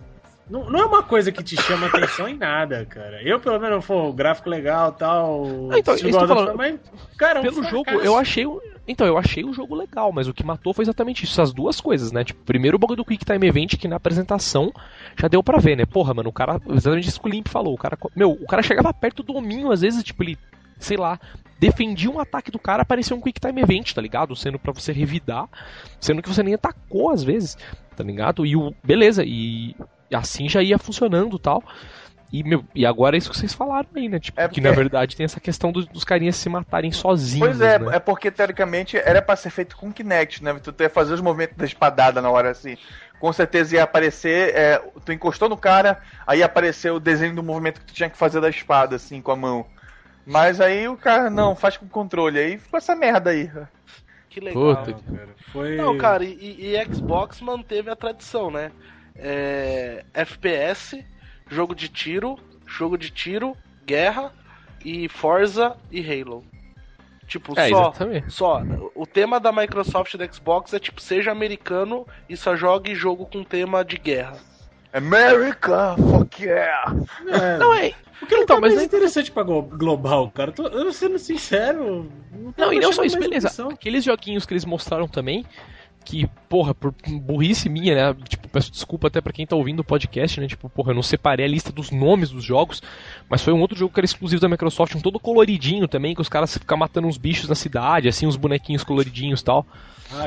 Não, 0.49 0.69
não 0.69 0.79
é 0.79 0.85
uma 0.85 1.03
coisa 1.03 1.31
que 1.31 1.43
te 1.43 1.55
chama 1.61 1.87
atenção 1.87 2.27
em 2.27 2.35
nada, 2.35 2.85
cara. 2.85 3.21
Eu, 3.23 3.39
pelo 3.39 3.59
menos, 3.59 3.85
pô, 3.85 4.11
gráfico 4.11 4.49
legal 4.49 4.91
tal. 4.91 5.45
Ah, 5.71 5.79
então, 5.79 5.95
War, 5.95 6.55
mas, 6.55 6.79
cara, 7.17 7.39
um 7.39 7.43
Pelo 7.43 7.63
jogo, 7.63 7.89
eu 7.89 8.17
achei. 8.17 8.45
Então, 8.87 9.07
eu 9.07 9.17
achei 9.17 9.45
o 9.45 9.53
jogo 9.53 9.75
legal, 9.75 10.11
mas 10.11 10.27
o 10.27 10.33
que 10.33 10.43
matou 10.43 10.73
foi 10.73 10.83
exatamente 10.83 11.23
isso, 11.23 11.33
essas 11.33 11.53
duas 11.53 11.79
coisas, 11.79 12.11
né? 12.11 12.23
Tipo, 12.23 12.43
primeiro 12.43 12.75
o 12.75 12.79
bagulho 12.79 12.97
do 12.97 13.05
Quick 13.05 13.23
Time 13.23 13.47
Event, 13.47 13.77
que 13.77 13.87
na 13.87 13.95
apresentação 13.95 14.73
já 15.15 15.27
deu 15.27 15.41
pra 15.41 15.59
ver, 15.59 15.77
né? 15.77 15.85
Porra, 15.85 16.13
mano, 16.13 16.29
o 16.29 16.33
cara. 16.33 16.59
Exatamente 16.69 17.07
isso 17.07 17.21
que 17.21 17.27
o 17.27 17.31
Limp 17.31 17.47
falou. 17.47 17.73
O 17.73 17.77
cara. 17.77 17.97
Meu, 18.15 18.31
o 18.31 18.45
cara 18.45 18.61
chegava 18.61 18.93
perto 18.93 19.23
do 19.23 19.35
hominho, 19.35 19.71
às 19.71 19.81
vezes, 19.81 20.03
tipo, 20.03 20.23
ele. 20.23 20.37
Sei 20.79 20.97
lá, 20.97 21.19
defendia 21.59 22.09
um 22.09 22.19
ataque 22.19 22.49
do 22.49 22.57
cara, 22.57 22.81
aparecia 22.81 23.15
um 23.15 23.21
Quick 23.21 23.39
Time 23.39 23.61
Event, 23.61 23.93
tá 23.93 24.01
ligado? 24.01 24.35
Sendo 24.35 24.57
pra 24.57 24.73
você 24.73 24.91
revidar, 24.91 25.47
sendo 25.99 26.19
que 26.19 26.27
você 26.27 26.41
nem 26.41 26.55
atacou 26.55 27.11
às 27.11 27.23
vezes, 27.23 27.55
tá 27.95 28.03
ligado? 28.03 28.43
E 28.47 28.55
o. 28.55 28.73
Beleza, 28.83 29.23
e 29.23 29.75
assim 30.13 30.47
já 30.49 30.61
ia 30.61 30.77
funcionando 30.77 31.35
e 31.35 31.39
tal. 31.39 31.63
E, 32.31 32.43
meu, 32.43 32.63
e 32.73 32.85
agora 32.85 33.15
é 33.15 33.19
isso 33.19 33.29
que 33.29 33.37
vocês 33.37 33.53
falaram 33.53 33.89
aí, 33.93 34.07
né? 34.07 34.17
Tipo, 34.17 34.39
É 34.39 34.43
que 34.43 34.49
porque- 34.55 34.61
na 34.61 34.71
verdade 34.71 35.17
tem 35.17 35.25
essa 35.25 35.39
questão 35.39 35.69
dos, 35.69 35.85
dos 35.87 36.05
carinhas 36.05 36.37
se 36.37 36.47
matarem 36.47 36.89
sozinhos. 36.91 37.45
Pois 37.45 37.59
é, 37.59 37.77
né? 37.77 37.97
é 37.97 37.99
porque 37.99 38.31
teoricamente 38.31 38.95
era 38.97 39.21
pra 39.21 39.35
ser 39.35 39.49
feito 39.49 39.75
com 39.75 39.91
Kinect, 39.91 40.41
né? 40.41 40.53
Tu 40.53 40.73
ia 40.79 40.89
fazer 40.89 41.13
os 41.13 41.19
movimentos 41.21 41.57
da 41.57 41.65
espadada 41.65 42.21
na 42.21 42.29
hora 42.29 42.49
assim. 42.51 42.77
Com 43.19 43.33
certeza 43.33 43.75
ia 43.75 43.83
aparecer, 43.83 44.55
é, 44.55 44.81
tu 45.05 45.11
encostou 45.11 45.49
no 45.49 45.57
cara, 45.57 46.01
aí 46.25 46.39
ia 46.39 46.45
aparecer 46.45 46.91
o 46.91 46.99
desenho 46.99 47.35
do 47.35 47.43
movimento 47.43 47.81
que 47.81 47.87
tu 47.87 47.93
tinha 47.93 48.09
que 48.09 48.17
fazer 48.17 48.39
da 48.39 48.49
espada, 48.49 48.95
assim, 48.95 49.21
com 49.21 49.31
a 49.31 49.35
mão. 49.35 49.65
Mas 50.25 50.61
aí 50.61 50.87
o 50.87 50.95
cara, 50.95 51.29
não, 51.29 51.53
faz 51.55 51.75
com 51.75 51.87
controle. 51.87 52.39
Aí 52.39 52.57
ficou 52.57 52.77
essa 52.77 52.95
merda 52.95 53.31
aí. 53.31 53.51
Que 54.29 54.39
legal. 54.39 54.77
Puta. 54.77 54.91
Não, 54.91 55.17
cara, 55.17 55.29
foi... 55.51 55.75
Não, 55.75 55.97
cara, 55.97 56.23
e, 56.23 56.73
e 56.75 56.85
Xbox 56.95 57.41
manteve 57.41 57.89
a 57.89 57.95
tradição, 57.95 58.49
né? 58.49 58.71
É, 59.15 60.03
FPS, 60.13 61.03
jogo 61.49 61.75
de 61.75 61.87
tiro, 61.89 62.37
jogo 62.65 62.97
de 62.97 63.09
tiro, 63.11 63.55
guerra 63.85 64.31
e 64.83 65.07
Forza 65.09 65.75
e 65.91 65.99
Halo. 66.01 66.43
Tipo, 67.27 67.57
É, 67.57 67.69
só, 67.69 67.89
exatamente. 67.89 68.33
só. 68.33 68.61
O 68.93 69.05
tema 69.07 69.39
da 69.39 69.51
Microsoft 69.53 70.13
e 70.13 70.17
da 70.17 70.29
Xbox 70.31 70.73
é 70.73 70.79
tipo, 70.79 70.99
seja 71.01 71.31
americano 71.31 72.05
e 72.27 72.35
só 72.35 72.55
jogue 72.55 72.93
jogo 72.93 73.25
com 73.25 73.43
tema 73.43 73.85
de 73.85 73.97
guerra. 73.97 74.37
America, 74.93 75.95
fuck 75.97 76.43
yeah! 76.43 76.93
É, 77.29 77.57
Não, 77.57 77.73
é. 77.73 77.93
o 78.21 78.25
que 78.25 78.35
não 78.35 78.43
então, 78.43 78.57
tá 78.57 78.61
mas 78.61 78.71
mais 78.71 78.79
aí- 78.79 78.85
interessante 78.85 79.31
pra 79.31 79.43
glo- 79.43 79.61
global, 79.61 80.29
cara. 80.31 80.51
Tô, 80.51 80.67
eu 80.67 80.91
sendo 80.91 81.17
sincero. 81.17 82.11
tá 82.57 82.65
Não, 82.65 82.73
e 82.73 82.79
não 82.79 82.91
só 82.91 83.03
isso, 83.05 83.17
beleza. 83.17 83.49
Aqueles 83.71 84.03
joguinhos 84.03 84.45
que 84.45 84.51
eles 84.53 84.65
mostraram 84.65 85.07
também, 85.07 85.45
que, 86.03 86.27
porra, 86.49 86.73
por 86.73 86.93
burrice 87.07 87.69
minha, 87.69 87.95
né? 87.95 88.17
Tipo, 88.27 88.49
peço 88.49 88.71
desculpa 88.71 89.07
até 89.07 89.21
pra 89.21 89.31
quem 89.31 89.45
tá 89.45 89.55
ouvindo 89.55 89.81
o 89.81 89.83
podcast, 89.83 90.39
né? 90.39 90.47
Tipo, 90.47 90.69
porra, 90.69 90.91
eu 90.91 90.95
não 90.95 91.03
separei 91.03 91.45
a 91.45 91.49
lista 91.49 91.71
dos 91.71 91.91
nomes 91.91 92.29
dos 92.29 92.43
jogos, 92.43 92.81
mas 93.29 93.41
foi 93.41 93.53
um 93.53 93.61
outro 93.61 93.77
jogo 93.77 93.93
que 93.93 93.99
era 93.99 94.05
exclusivo 94.05 94.41
da 94.41 94.49
Microsoft, 94.49 94.95
um 94.95 95.01
todo 95.01 95.19
coloridinho 95.19 95.87
também, 95.87 96.15
que 96.15 96.21
os 96.21 96.29
caras 96.29 96.57
ficam 96.57 96.77
matando 96.77 97.07
uns 97.07 97.17
bichos 97.17 97.47
na 97.47 97.55
cidade, 97.55 98.07
assim, 98.07 98.25
uns 98.25 98.35
bonequinhos 98.35 98.83
coloridinhos 98.83 99.41
e 99.41 99.43
tal, 99.43 99.65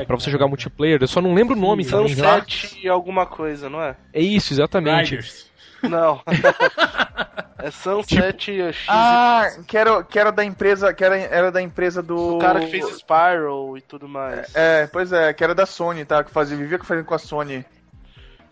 pra 0.07 0.15
você 0.15 0.31
jogar 0.31 0.47
multiplayer. 0.47 0.99
Eu 1.01 1.07
só 1.07 1.21
não 1.21 1.33
lembro 1.33 1.55
o 1.55 1.59
nome 1.59 1.83
Sim, 1.83 1.91
também. 1.91 2.15
Sunset 2.15 2.79
e 2.81 2.87
alguma 2.87 3.25
coisa, 3.25 3.69
não 3.69 3.81
é? 3.81 3.95
É 4.13 4.21
isso, 4.21 4.53
exatamente. 4.53 5.11
Riders. 5.11 5.54
Não. 5.83 6.21
é 7.59 7.71
Sunset 7.71 8.51
X. 8.51 8.85
Ah, 8.87 9.49
que 9.67 9.77
era, 9.77 10.03
que 10.03 10.19
era 10.19 10.31
da 10.31 10.43
empresa, 10.43 10.93
que 10.93 11.03
era, 11.03 11.17
era 11.17 11.51
da 11.51 11.61
empresa 11.61 12.01
do... 12.01 12.35
o 12.37 12.39
cara 12.39 12.59
que 12.61 12.67
fez 12.67 12.85
Spiral 12.97 13.77
e 13.77 13.81
tudo 13.81 14.07
mais. 14.07 14.53
É, 14.55 14.87
pois 14.87 15.11
é, 15.11 15.33
que 15.33 15.43
era 15.43 15.53
da 15.55 15.65
Sony, 15.65 16.05
tá? 16.05 16.23
Que 16.23 16.31
fazia, 16.31 16.57
vivia 16.57 16.79
fazendo 16.79 17.05
com 17.05 17.13
a 17.13 17.19
Sony. 17.19 17.65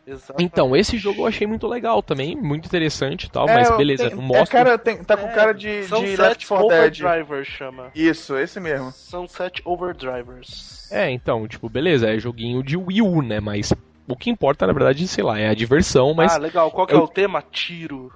Exatamente. 0.05 0.43
Então, 0.43 0.75
esse 0.75 0.97
jogo 0.97 1.21
eu 1.21 1.27
achei 1.27 1.47
muito 1.47 1.65
legal 1.65 2.03
também, 2.03 2.35
muito 2.35 2.65
interessante 2.65 3.23
e 3.27 3.29
tal, 3.29 3.47
É, 3.47 3.55
mas 3.55 3.77
beleza, 3.77 4.09
tem- 4.09 4.17
não 4.17 4.23
é, 4.23 4.27
mostra. 4.39 4.47
cara, 4.63 4.77
tem- 4.77 5.01
tá 5.01 5.15
com 5.15 5.27
É, 5.27 5.31
cara 5.31 5.53
de, 5.53 5.85
de 5.87 6.17
Left 6.17 6.45
4 6.45 6.67
Dead. 6.67 6.79
Overdriver 7.05 7.45
chama. 7.45 7.89
Isso, 7.95 8.37
esse 8.37 8.59
mesmo. 8.59 8.91
Sunset 8.91 9.61
Overdrivers. 9.63 10.91
É, 10.91 11.09
então, 11.09 11.47
tipo, 11.47 11.69
beleza, 11.69 12.09
é 12.09 12.19
joguinho 12.19 12.61
de 12.61 12.75
Wii 12.75 13.01
U, 13.01 13.21
né? 13.21 13.39
Mas 13.39 13.71
o 14.07 14.15
que 14.15 14.29
importa, 14.29 14.67
na 14.67 14.73
verdade, 14.73 15.07
sei 15.07 15.23
lá, 15.23 15.39
é 15.39 15.49
a 15.49 15.53
diversão, 15.53 16.13
mas. 16.13 16.33
ah, 16.33 16.37
legal. 16.37 16.69
Qual 16.71 16.85
que 16.87 16.93
é 16.93 16.97
eu- 16.97 17.03
o 17.03 17.07
tema? 17.07 17.41
Tiro. 17.41 18.11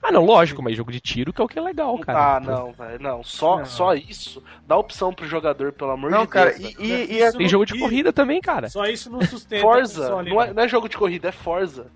Ah, 0.00 0.10
não, 0.12 0.24
lógico, 0.24 0.62
mas 0.62 0.76
jogo 0.76 0.90
de 0.92 1.00
tiro 1.00 1.32
que 1.32 1.40
é 1.40 1.44
o 1.44 1.48
que 1.48 1.58
é 1.58 1.62
legal, 1.62 1.98
cara. 1.98 2.36
Ah, 2.36 2.40
não, 2.40 2.72
velho. 2.72 3.00
Não, 3.00 3.22
só, 3.22 3.58
Não. 3.58 3.64
só 3.66 3.94
isso. 3.94 4.42
Dá 4.66 4.76
opção 4.76 5.12
pro 5.12 5.26
jogador, 5.26 5.72
pelo 5.72 5.90
amor 5.90 6.10
Não, 6.10 6.22
de 6.22 6.28
cara, 6.28 6.50
Deus. 6.50 6.60
e, 6.60 6.74
velho. 6.76 7.12
e, 7.12 7.16
e 7.18 7.22
a- 7.24 7.32
Tem 7.32 7.48
jogo 7.48 7.66
de 7.66 7.78
corrida 7.78 8.12
também, 8.12 8.40
cara. 8.40 8.68
Só 8.68 8.84
isso 8.84 9.10
não 9.10 9.20
sustenta. 9.22 9.60
Forza, 9.62 10.02
console, 10.02 10.30
não 10.30 10.40
é, 10.42 10.46
né? 10.48 10.52
não 10.54 10.62
é 10.62 10.68
jogo 10.68 10.88
de 10.88 10.96
corrida, 10.96 11.28
é 11.28 11.32
Forza. 11.32 11.86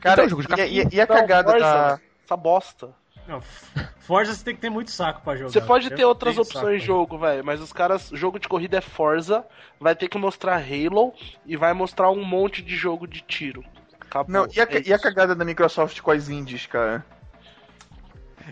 cara, 0.00 0.24
Então, 0.24 0.30
jogo 0.30 0.42
de 0.54 0.60
e, 0.60 0.62
a- 0.62 0.66
e 0.66 0.80
a- 0.80 0.88
e 0.92 1.00
a 1.00 1.06
Não, 1.06 1.14
cagada 1.16 1.50
Forza, 1.50 1.64
da. 1.66 2.00
Essa 2.24 2.36
bosta. 2.36 2.88
Não, 3.28 3.42
Forza 3.98 4.34
você 4.34 4.42
tem 4.42 4.54
que 4.54 4.60
ter 4.62 4.70
muito 4.70 4.90
saco 4.90 5.20
pra 5.20 5.36
jogar. 5.36 5.50
Você 5.50 5.60
pode 5.60 5.90
Eu 5.90 5.96
ter 5.96 6.04
outras 6.06 6.34
tenho 6.34 6.42
opções 6.42 6.80
de 6.80 6.86
jogo, 6.86 7.18
velho, 7.18 7.44
mas 7.44 7.60
os 7.60 7.74
caras, 7.74 8.08
jogo 8.14 8.38
de 8.38 8.48
corrida 8.48 8.78
é 8.78 8.80
Forza, 8.80 9.44
vai 9.78 9.94
ter 9.94 10.08
que 10.08 10.16
mostrar 10.16 10.56
Halo 10.56 11.12
e 11.44 11.54
vai 11.54 11.74
mostrar 11.74 12.10
um 12.10 12.24
monte 12.24 12.62
de 12.62 12.74
jogo 12.74 13.06
de 13.06 13.20
tiro. 13.20 13.62
Acabou. 14.00 14.32
Não, 14.32 14.48
e 14.50 14.58
a, 14.58 14.64
é 14.64 14.82
e 14.86 14.92
a 14.94 14.98
cagada 14.98 15.34
da 15.34 15.44
Microsoft 15.44 16.00
com 16.00 16.10
as 16.10 16.30
indies, 16.30 16.64
cara? 16.64 17.04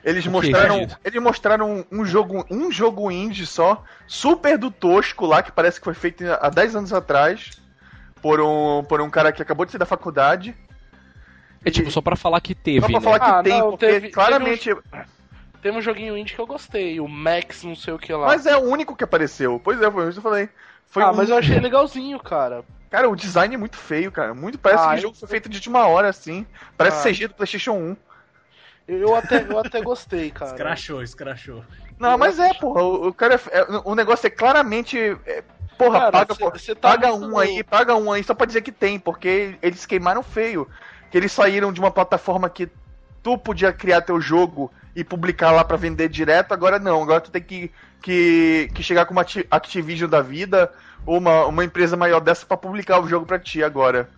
Eles 0.04 0.26
mostraram, 0.26 0.86
eles 1.02 1.22
mostraram 1.22 1.86
um 1.90 2.04
jogo, 2.04 2.44
um 2.50 2.70
jogo 2.70 3.10
indie 3.10 3.46
só, 3.46 3.82
super 4.06 4.58
do 4.58 4.70
tosco 4.70 5.24
lá, 5.24 5.42
que 5.42 5.50
parece 5.50 5.80
que 5.80 5.84
foi 5.84 5.94
feito 5.94 6.22
há 6.38 6.50
10 6.50 6.76
anos 6.76 6.92
atrás, 6.92 7.52
por 8.20 8.42
um, 8.42 8.84
por 8.84 9.00
um 9.00 9.08
cara 9.08 9.32
que 9.32 9.40
acabou 9.40 9.64
de 9.64 9.72
sair 9.72 9.78
da 9.78 9.86
faculdade. 9.86 10.54
É 11.66 11.70
tipo, 11.70 11.90
só 11.90 12.00
pra 12.00 12.14
falar 12.16 12.40
que 12.40 12.54
teve, 12.54 12.80
Só 12.80 12.86
pra 12.86 13.00
né? 13.00 13.04
falar 13.04 13.18
que 13.20 13.26
Ah, 13.30 13.42
tem, 13.42 13.58
não, 13.58 13.70
porque 13.70 13.86
teve- 13.86 14.08
claramente. 14.10 14.74
Tem 15.60 15.72
um 15.72 15.82
joguinho 15.82 16.16
indie 16.16 16.32
que 16.34 16.40
eu 16.40 16.46
gostei, 16.46 17.00
o 17.00 17.08
Max 17.08 17.64
não 17.64 17.74
sei 17.74 17.92
o 17.92 17.98
que 17.98 18.12
lá. 18.12 18.26
Mas 18.28 18.46
é 18.46 18.56
o 18.56 18.60
único 18.60 18.94
que 18.94 19.02
apareceu. 19.02 19.60
Pois 19.62 19.82
é, 19.82 19.90
foi 19.90 20.04
isso 20.04 20.12
que 20.20 20.26
eu 20.26 20.30
falei. 20.30 20.48
Foi 20.88 21.02
ah, 21.02 21.10
um- 21.10 21.14
mas 21.16 21.28
eu 21.28 21.36
achei 21.36 21.58
legalzinho, 21.58 22.20
cara. 22.20 22.64
Cara, 22.88 23.10
o 23.10 23.16
design 23.16 23.52
é 23.54 23.58
muito 23.58 23.76
feio, 23.76 24.12
cara. 24.12 24.32
Muito 24.32 24.58
parece 24.58 24.84
Ah, 24.84 24.90
que 24.90 24.98
o 24.98 25.02
jogo 25.02 25.16
foi 25.16 25.28
feito 25.28 25.48
de 25.48 25.56
última 25.56 25.86
hora, 25.88 26.08
assim. 26.08 26.46
Parece 26.76 26.98
Ah. 26.98 27.02
CG 27.12 27.26
do 27.26 27.34
PlayStation 27.34 27.72
1. 27.72 27.96
Eu, 28.86 29.16
até, 29.16 29.42
eu 29.42 29.58
até 29.58 29.82
gostei, 29.82 30.30
cara. 30.30 30.52
Escrachou, 30.52 31.02
escrachou. 31.02 31.64
Não, 31.98 32.16
mas 32.16 32.38
é, 32.38 32.54
porra. 32.54 32.82
O, 32.84 33.08
o 33.08 33.12
cara. 33.12 33.34
é- 33.50 33.58
é- 33.58 33.66
o 33.84 33.96
negócio 33.96 34.28
é 34.28 34.30
claramente. 34.30 34.96
é, 35.26 35.42
porra, 35.76 35.98
Cara, 35.98 36.12
paga, 36.12 36.34
cê- 36.34 36.40
porra, 36.40 36.58
cê 36.60 36.74
tá 36.76 36.90
paga 36.90 37.12
um 37.12 37.36
aí, 37.36 37.64
paga 37.64 37.96
um 37.96 38.12
aí, 38.12 38.22
só 38.22 38.32
pra 38.34 38.46
dizer 38.46 38.60
que 38.62 38.70
tem, 38.70 39.00
porque 39.00 39.58
eles 39.60 39.84
queimaram 39.84 40.22
feio. 40.22 40.68
Que 41.10 41.16
eles 41.18 41.32
saíram 41.32 41.72
de 41.72 41.80
uma 41.80 41.90
plataforma 41.90 42.48
que 42.48 42.68
tu 43.22 43.36
podia 43.38 43.72
criar 43.72 44.00
teu 44.02 44.20
jogo 44.20 44.70
e 44.94 45.04
publicar 45.04 45.50
lá 45.50 45.62
pra 45.64 45.76
vender 45.76 46.08
direto, 46.08 46.52
agora 46.52 46.78
não. 46.78 47.02
Agora 47.02 47.20
tu 47.20 47.30
tem 47.30 47.42
que, 47.42 47.70
que, 48.02 48.70
que 48.74 48.82
chegar 48.82 49.04
com 49.06 49.12
uma 49.12 49.22
Acti- 49.22 49.46
Activision 49.50 50.08
da 50.08 50.20
vida 50.22 50.72
ou 51.04 51.18
uma, 51.18 51.44
uma 51.46 51.64
empresa 51.64 51.96
maior 51.96 52.20
dessa 52.20 52.46
pra 52.46 52.56
publicar 52.56 53.00
o 53.00 53.08
jogo 53.08 53.26
pra 53.26 53.38
ti 53.38 53.62
agora. 53.62 54.08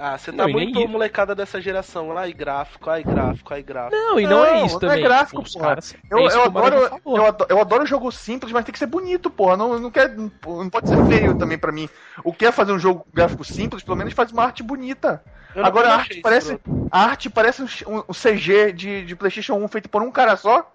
Ah, 0.00 0.16
você 0.16 0.30
tá 0.30 0.36
Não, 0.38 0.44
nem 0.46 0.54
muito 0.54 0.78
isso. 0.78 0.88
molecada 0.88 1.34
dessa 1.34 1.60
geração. 1.60 2.16
Ai, 2.16 2.32
gráfico, 2.32 2.88
ai, 2.88 3.02
gráfico, 3.02 3.52
ai, 3.52 3.64
gráfico. 3.64 3.96
Não, 4.00 4.20
e 4.20 4.26
não, 4.28 4.44
é 4.44 4.60
Não, 4.60 4.66
isso 4.66 4.78
não 4.80 4.88
é 4.88 4.90
também. 4.92 5.02
gráfico, 5.04 5.42
Os 5.42 5.52
porra. 5.52 5.66
caras- 5.70 5.96
Eu, 6.08 6.18
é 6.18 6.24
isso 6.26 6.36
eu, 6.36 6.42
adoro, 6.44 6.76
eu, 6.76 7.24
adoro, 7.26 7.46
eu 7.48 7.60
adoro 7.60 7.84
jogo 7.86 8.12
simples, 8.12 8.52
mas 8.52 8.64
tem 8.64 8.72
que 8.72 8.78
ser 8.78 8.86
bonito, 8.86 9.28
porra. 9.28 9.56
Não, 9.56 9.76
não, 9.76 9.90
quer, 9.90 10.14
não 10.16 10.70
pode 10.70 10.88
ser 10.88 11.04
feio 11.06 11.36
também 11.36 11.58
pra 11.58 11.72
mim. 11.72 11.88
O 12.22 12.32
que 12.32 12.46
é 12.46 12.52
fazer 12.52 12.70
um 12.72 12.78
jogo 12.78 13.04
gráfico 13.12 13.44
simples, 13.44 13.82
pelo 13.82 13.96
menos 13.96 14.14
faz 14.14 14.30
uma 14.30 14.44
arte 14.44 14.62
bonita. 14.62 15.20
Agora 15.56 15.88
a 15.90 15.94
arte 15.96 16.20
parece, 16.20 16.60
a 16.90 17.04
arte 17.04 17.30
parece 17.30 17.62
um, 17.62 17.66
um- 17.98 18.02
CG 18.12 18.72
de, 18.72 19.04
de 19.04 19.16
PlayStation 19.16 19.54
1 19.54 19.68
feito 19.68 19.88
por 19.88 20.02
um 20.02 20.10
cara 20.10 20.36
só. 20.36 20.72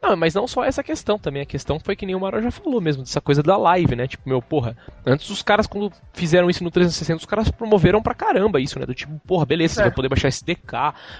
Não, 0.00 0.16
mas 0.16 0.34
não 0.34 0.48
só 0.48 0.64
essa 0.64 0.82
questão 0.82 1.16
também. 1.16 1.42
A 1.42 1.46
questão 1.46 1.78
foi 1.78 1.94
que 1.94 2.04
nem 2.04 2.14
o 2.14 2.20
Maro 2.20 2.42
já 2.42 2.50
falou 2.50 2.80
mesmo, 2.80 3.04
dessa 3.04 3.20
coisa 3.20 3.40
da 3.40 3.56
live, 3.56 3.94
né? 3.94 4.08
Tipo, 4.08 4.28
meu, 4.28 4.42
porra, 4.42 4.76
antes 5.06 5.30
os 5.30 5.42
caras, 5.42 5.66
quando 5.66 5.92
fizeram 6.12 6.50
isso 6.50 6.64
no 6.64 6.70
360, 6.72 7.18
os 7.20 7.24
caras 7.26 7.50
promoveram 7.52 8.02
pra 8.02 8.12
caramba 8.14 8.60
isso, 8.60 8.78
né? 8.80 8.86
Do 8.86 8.94
tipo, 8.94 9.16
porra, 9.26 9.46
beleza, 9.46 9.74
você 9.74 9.80
É. 9.80 9.84
vai 9.84 9.92
poder 9.92 10.08
baixar 10.08 10.26
SDK, 10.28 10.72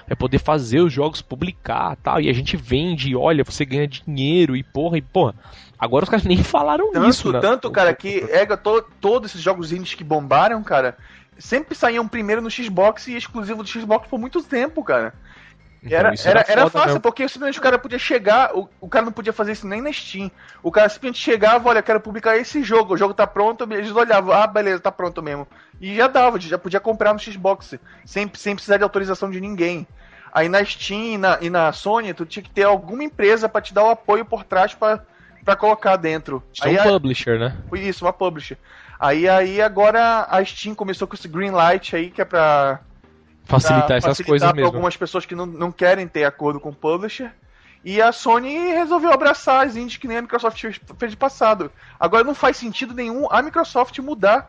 vai 0.07 0.17
poder 0.17 0.37
fazer 0.39 0.81
os 0.81 0.91
jogos 0.91 1.21
publicar 1.21 1.95
tal. 2.03 2.19
E 2.19 2.29
a 2.29 2.33
gente 2.33 2.57
vende, 2.57 3.09
e 3.09 3.15
olha, 3.15 3.43
você 3.45 3.63
ganha 3.63 3.87
dinheiro 3.87 4.55
e 4.55 4.63
porra, 4.63 4.97
e 4.97 5.01
porra. 5.01 5.33
Agora 5.79 6.03
os 6.03 6.09
caras 6.09 6.25
nem 6.25 6.43
falaram 6.43 6.91
Tanto, 6.91 7.05
nisso, 7.07 7.31
né? 7.31 7.39
tanto 7.39 7.71
cara, 7.71 7.93
que 7.93 8.21
to, 8.61 8.81
todos 8.99 9.31
esses 9.31 9.41
jogos 9.41 9.71
indies 9.71 9.93
que 9.93 10.03
bombaram, 10.03 10.61
cara, 10.61 10.97
sempre 11.37 11.75
saíam 11.75 12.07
primeiro 12.07 12.41
no 12.41 12.49
Xbox 12.51 13.07
e 13.07 13.15
exclusivo 13.15 13.63
do 13.63 13.69
Xbox 13.69 14.07
por 14.07 14.19
muito 14.19 14.41
tempo, 14.43 14.83
cara. 14.83 15.13
Então, 15.85 15.97
Era, 15.99 16.13
isso 16.13 16.25
era, 16.29 16.39
era 16.47 16.61
foda 16.61 16.69
fácil, 16.71 16.87
mesmo. 16.87 17.01
porque 17.01 17.27
simplesmente 17.27 17.59
o 17.59 17.61
cara 17.61 17.77
podia 17.77 17.99
chegar, 17.99 18.55
o, 18.55 18.69
o 18.79 18.87
cara 18.87 19.03
não 19.03 19.11
podia 19.11 19.33
fazer 19.33 19.51
isso 19.51 19.67
nem 19.67 19.81
na 19.81 19.91
Steam. 19.91 20.31
O 20.61 20.71
cara 20.71 20.87
simplesmente 20.87 21.19
chegava, 21.19 21.67
olha, 21.67 21.81
quero 21.81 21.99
publicar 21.99 22.37
esse 22.37 22.63
jogo, 22.63 22.93
o 22.93 22.97
jogo 22.97 23.13
tá 23.13 23.27
pronto, 23.27 23.67
eles 23.69 23.91
olhavam, 23.91 24.33
ah, 24.33 24.47
beleza, 24.47 24.79
tá 24.79 24.91
pronto 24.93 25.21
mesmo. 25.21 25.45
E 25.81 25.93
já 25.97 26.07
dava, 26.07 26.39
já 26.39 26.57
podia 26.57 26.79
comprar 26.79 27.11
no 27.11 27.19
Xbox, 27.19 27.75
sem, 28.05 28.31
sem 28.33 28.55
precisar 28.55 28.77
de 28.77 28.83
autorização 28.83 29.29
de 29.29 29.41
ninguém. 29.41 29.85
Aí 30.31 30.47
na 30.47 30.63
Steam 30.63 31.01
e 31.15 31.17
na, 31.17 31.37
e 31.41 31.49
na 31.49 31.73
Sony, 31.73 32.13
tu 32.13 32.25
tinha 32.25 32.41
que 32.41 32.49
ter 32.49 32.63
alguma 32.63 33.03
empresa 33.03 33.49
pra 33.49 33.59
te 33.61 33.73
dar 33.73 33.83
o 33.83 33.89
apoio 33.89 34.23
por 34.23 34.45
trás 34.45 34.73
pra, 34.73 35.03
pra 35.43 35.57
colocar 35.57 35.97
dentro. 35.97 36.41
São 36.53 36.69
Aí 36.69 36.77
a- 36.77 36.83
publisher, 36.83 37.37
né? 37.37 37.57
foi 37.69 37.81
isso, 37.81 38.05
uma 38.05 38.13
publisher. 38.13 38.57
Aí, 39.03 39.27
aí 39.27 39.61
agora 39.61 40.25
a 40.29 40.41
Steam 40.45 40.73
começou 40.73 41.05
com 41.05 41.13
esse 41.13 41.27
green 41.27 41.51
light 41.51 41.93
aí, 41.93 42.09
que 42.09 42.21
é 42.21 42.25
pra 42.25 42.79
Facilitar 43.43 43.87
pra 43.87 43.95
essas 43.97 44.11
facilitar 44.11 44.29
coisas 44.29 44.47
pra 44.47 44.55
mesmo. 44.55 44.67
algumas 44.67 44.95
pessoas 44.95 45.25
que 45.25 45.35
não, 45.35 45.45
não 45.45 45.73
querem 45.73 46.07
ter 46.07 46.23
acordo 46.23 46.57
com 46.57 46.69
o 46.69 46.73
publisher. 46.73 47.29
E 47.83 48.01
a 48.01 48.13
Sony 48.13 48.55
resolveu 48.71 49.11
abraçar 49.11 49.65
as 49.67 49.75
indies 49.75 49.97
que 49.97 50.07
nem 50.07 50.15
a 50.19 50.21
Microsoft 50.21 50.57
fez, 50.97 51.11
de 51.11 51.17
passado. 51.17 51.69
Agora 51.99 52.23
não 52.23 52.33
faz 52.33 52.55
sentido 52.55 52.93
nenhum 52.93 53.27
a 53.29 53.41
Microsoft 53.41 53.99
mudar 53.99 54.47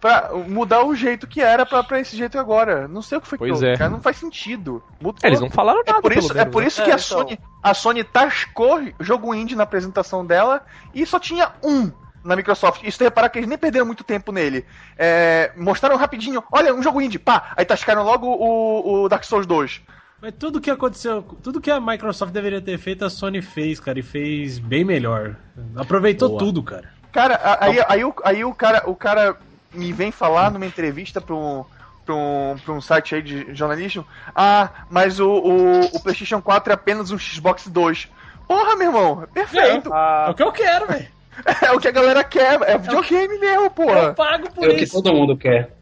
pra 0.00 0.30
mudar 0.46 0.84
o 0.84 0.94
jeito 0.94 1.26
que 1.26 1.40
era 1.40 1.66
pra, 1.66 1.82
pra 1.82 1.98
esse 1.98 2.16
jeito 2.16 2.38
agora. 2.38 2.86
Não 2.86 3.02
sei 3.02 3.18
o 3.18 3.20
que 3.20 3.26
foi 3.26 3.38
Pois 3.38 3.58
que 3.58 3.66
é. 3.66 3.76
cara, 3.76 3.90
não 3.90 4.00
faz 4.00 4.18
sentido. 4.18 4.80
Mudou. 5.00 5.18
É, 5.20 5.26
eles 5.26 5.40
não 5.40 5.50
falaram 5.50 5.82
nada, 5.84 5.98
É 5.98 6.00
por 6.00 6.12
isso, 6.12 6.28
pelo 6.28 6.38
é 6.38 6.42
menos, 6.42 6.52
por 6.52 6.62
né? 6.62 6.68
isso 6.68 6.80
É, 6.80 6.84
que 6.84 6.90
a 6.92 6.94
então. 6.94 7.04
Sony, 7.04 7.40
a 7.60 7.74
Sony 7.74 8.04
tascou 8.04 8.80
jogo 9.00 9.34
indie 9.34 9.56
na 9.56 9.64
apresentação 9.64 10.24
dela 10.24 10.64
e 10.94 11.04
só 11.04 11.18
tinha 11.18 11.50
um 11.64 11.90
na 12.24 12.36
Microsoft. 12.36 12.82
Isso 12.84 13.02
reparar 13.02 13.28
que 13.28 13.38
eles 13.38 13.48
nem 13.48 13.58
perderam 13.58 13.86
muito 13.86 14.04
tempo 14.04 14.32
nele. 14.32 14.64
É, 14.98 15.52
mostraram 15.56 15.96
rapidinho, 15.96 16.42
olha, 16.52 16.74
um 16.74 16.82
jogo 16.82 17.00
indie, 17.00 17.18
pá, 17.18 17.52
aí 17.56 17.64
tascaram 17.64 18.02
logo 18.02 18.26
o, 18.26 19.04
o 19.04 19.08
Dark 19.08 19.24
Souls 19.24 19.46
2. 19.46 19.80
Mas 20.20 20.34
tudo 20.38 20.60
que 20.60 20.70
aconteceu, 20.70 21.22
tudo 21.42 21.60
que 21.60 21.70
a 21.70 21.80
Microsoft 21.80 22.32
deveria 22.32 22.60
ter 22.60 22.76
feito, 22.76 23.04
a 23.04 23.10
Sony 23.10 23.40
fez, 23.40 23.78
cara, 23.78 23.98
e 24.00 24.02
fez 24.02 24.58
bem 24.58 24.84
melhor. 24.84 25.36
Aproveitou 25.76 26.30
Boa. 26.30 26.38
tudo, 26.40 26.62
cara. 26.62 26.90
Cara, 27.12 27.34
a- 27.36 27.64
aí, 27.66 27.84
aí, 27.88 28.04
o, 28.04 28.14
aí 28.24 28.44
o 28.44 28.52
cara, 28.52 28.82
o 28.90 28.96
cara 28.96 29.36
me 29.72 29.92
vem 29.92 30.10
falar 30.10 30.50
numa 30.50 30.66
entrevista 30.66 31.20
pra 31.20 31.34
um, 31.36 31.64
pra 32.04 32.14
um, 32.14 32.56
pra 32.64 32.74
um 32.74 32.80
site 32.80 33.14
aí 33.14 33.22
de 33.22 33.54
jornalismo, 33.54 34.04
ah, 34.34 34.68
mas 34.90 35.20
o, 35.20 35.28
o, 35.30 35.80
o 35.86 36.00
PlayStation 36.02 36.42
4 36.42 36.72
é 36.72 36.74
apenas 36.74 37.10
um 37.12 37.18
Xbox 37.18 37.68
2. 37.68 38.08
Porra, 38.46 38.74
meu 38.76 38.88
irmão, 38.88 39.22
é 39.22 39.26
perfeito. 39.26 39.88
É 39.88 39.92
Ah, 39.96 40.28
o 40.30 40.34
que 40.34 40.42
eu 40.42 40.50
quero, 40.50 40.86
velho. 40.88 41.06
É 41.62 41.72
o 41.72 41.78
que 41.80 41.88
a 41.88 41.92
galera 41.92 42.24
quer, 42.24 42.60
é 42.62 42.78
videogame 42.78 43.38
mesmo, 43.38 43.64
Eu 43.64 43.70
porra. 43.70 44.14
pago 44.14 44.50
por 44.52 44.64
É 44.64 44.68
o 44.72 44.76
que 44.76 44.84
isso. 44.84 45.00
todo 45.02 45.14
mundo 45.14 45.36
quer. 45.36 45.76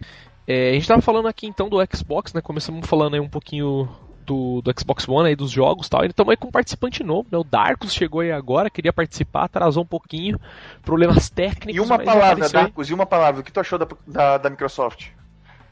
É, 0.46 0.70
a 0.70 0.72
gente 0.74 0.86
tava 0.86 1.02
falando 1.02 1.26
aqui 1.28 1.46
então 1.46 1.68
do 1.68 1.78
Xbox, 1.94 2.32
né? 2.32 2.40
Começamos 2.40 2.86
falando 2.86 3.14
aí 3.14 3.20
um 3.20 3.28
pouquinho 3.28 3.88
do, 4.24 4.60
do 4.60 4.72
Xbox 4.78 5.08
One 5.08 5.28
aí, 5.28 5.36
dos 5.36 5.50
jogos 5.50 5.86
e 5.86 5.90
tal. 5.90 6.04
E 6.04 6.08
estamos 6.08 6.30
aí 6.30 6.36
com 6.36 6.48
um 6.48 6.52
participante 6.52 7.02
novo, 7.02 7.28
né? 7.30 7.38
O 7.38 7.44
Darkus 7.44 7.94
chegou 7.94 8.20
aí 8.20 8.30
agora, 8.32 8.70
queria 8.70 8.92
participar, 8.92 9.44
atrasou 9.44 9.82
um 9.82 9.86
pouquinho. 9.86 10.38
Problemas 10.82 11.30
técnicos. 11.30 11.74
E 11.74 11.80
uma 11.80 11.98
palavra, 11.98 12.46
aí. 12.46 12.52
Darkus, 12.52 12.90
e 12.90 12.94
uma 12.94 13.06
palavra, 13.06 13.40
o 13.40 13.44
que 13.44 13.52
tu 13.52 13.60
achou 13.60 13.78
da, 13.78 13.86
da, 14.06 14.38
da 14.38 14.50
Microsoft? 14.50 15.08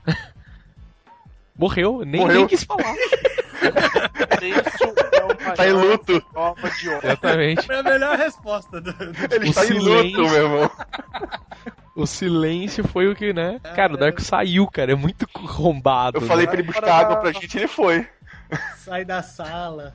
Morreu, 1.56 2.02
nem, 2.04 2.20
Morreu. 2.20 2.36
nem 2.38 2.46
quis 2.48 2.64
falar. 2.64 2.94
isso 4.42 4.84
é 4.84 5.54
Tá 5.54 5.66
em 5.68 5.72
luto. 5.72 6.20
prova 6.32 6.70
de 6.70 6.88
ódio. 6.88 7.06
Exatamente. 7.08 7.66
Foi 7.66 7.76
a 7.78 7.82
melhor 7.82 8.16
resposta. 8.18 8.80
Do, 8.80 8.92
do- 8.92 9.34
Ele 9.34 9.44
O 9.46 9.48
em 9.48 9.52
silêncio. 9.52 10.20
luto, 10.20 10.32
meu 10.32 10.42
irmão. 10.42 10.70
O 11.96 12.06
silêncio 12.08 12.82
foi 12.88 13.06
o 13.08 13.14
que, 13.14 13.32
né? 13.32 13.60
Cara, 13.76 13.94
o 13.94 13.96
Darkus 13.96 14.26
saiu, 14.26 14.66
cara. 14.66 14.90
É 14.90 14.94
muito 14.96 15.28
arrombado. 15.32 16.16
Eu 16.18 16.22
falei 16.22 16.44
né? 16.44 16.50
pra 16.50 16.58
ele 16.60 16.66
buscar 16.66 16.92
água 16.92 17.16
pra 17.18 17.30
gente 17.30 17.54
e 17.54 17.58
ele 17.60 17.68
foi. 17.68 18.04
Sai 18.78 19.04
da 19.04 19.22
sala. 19.22 19.92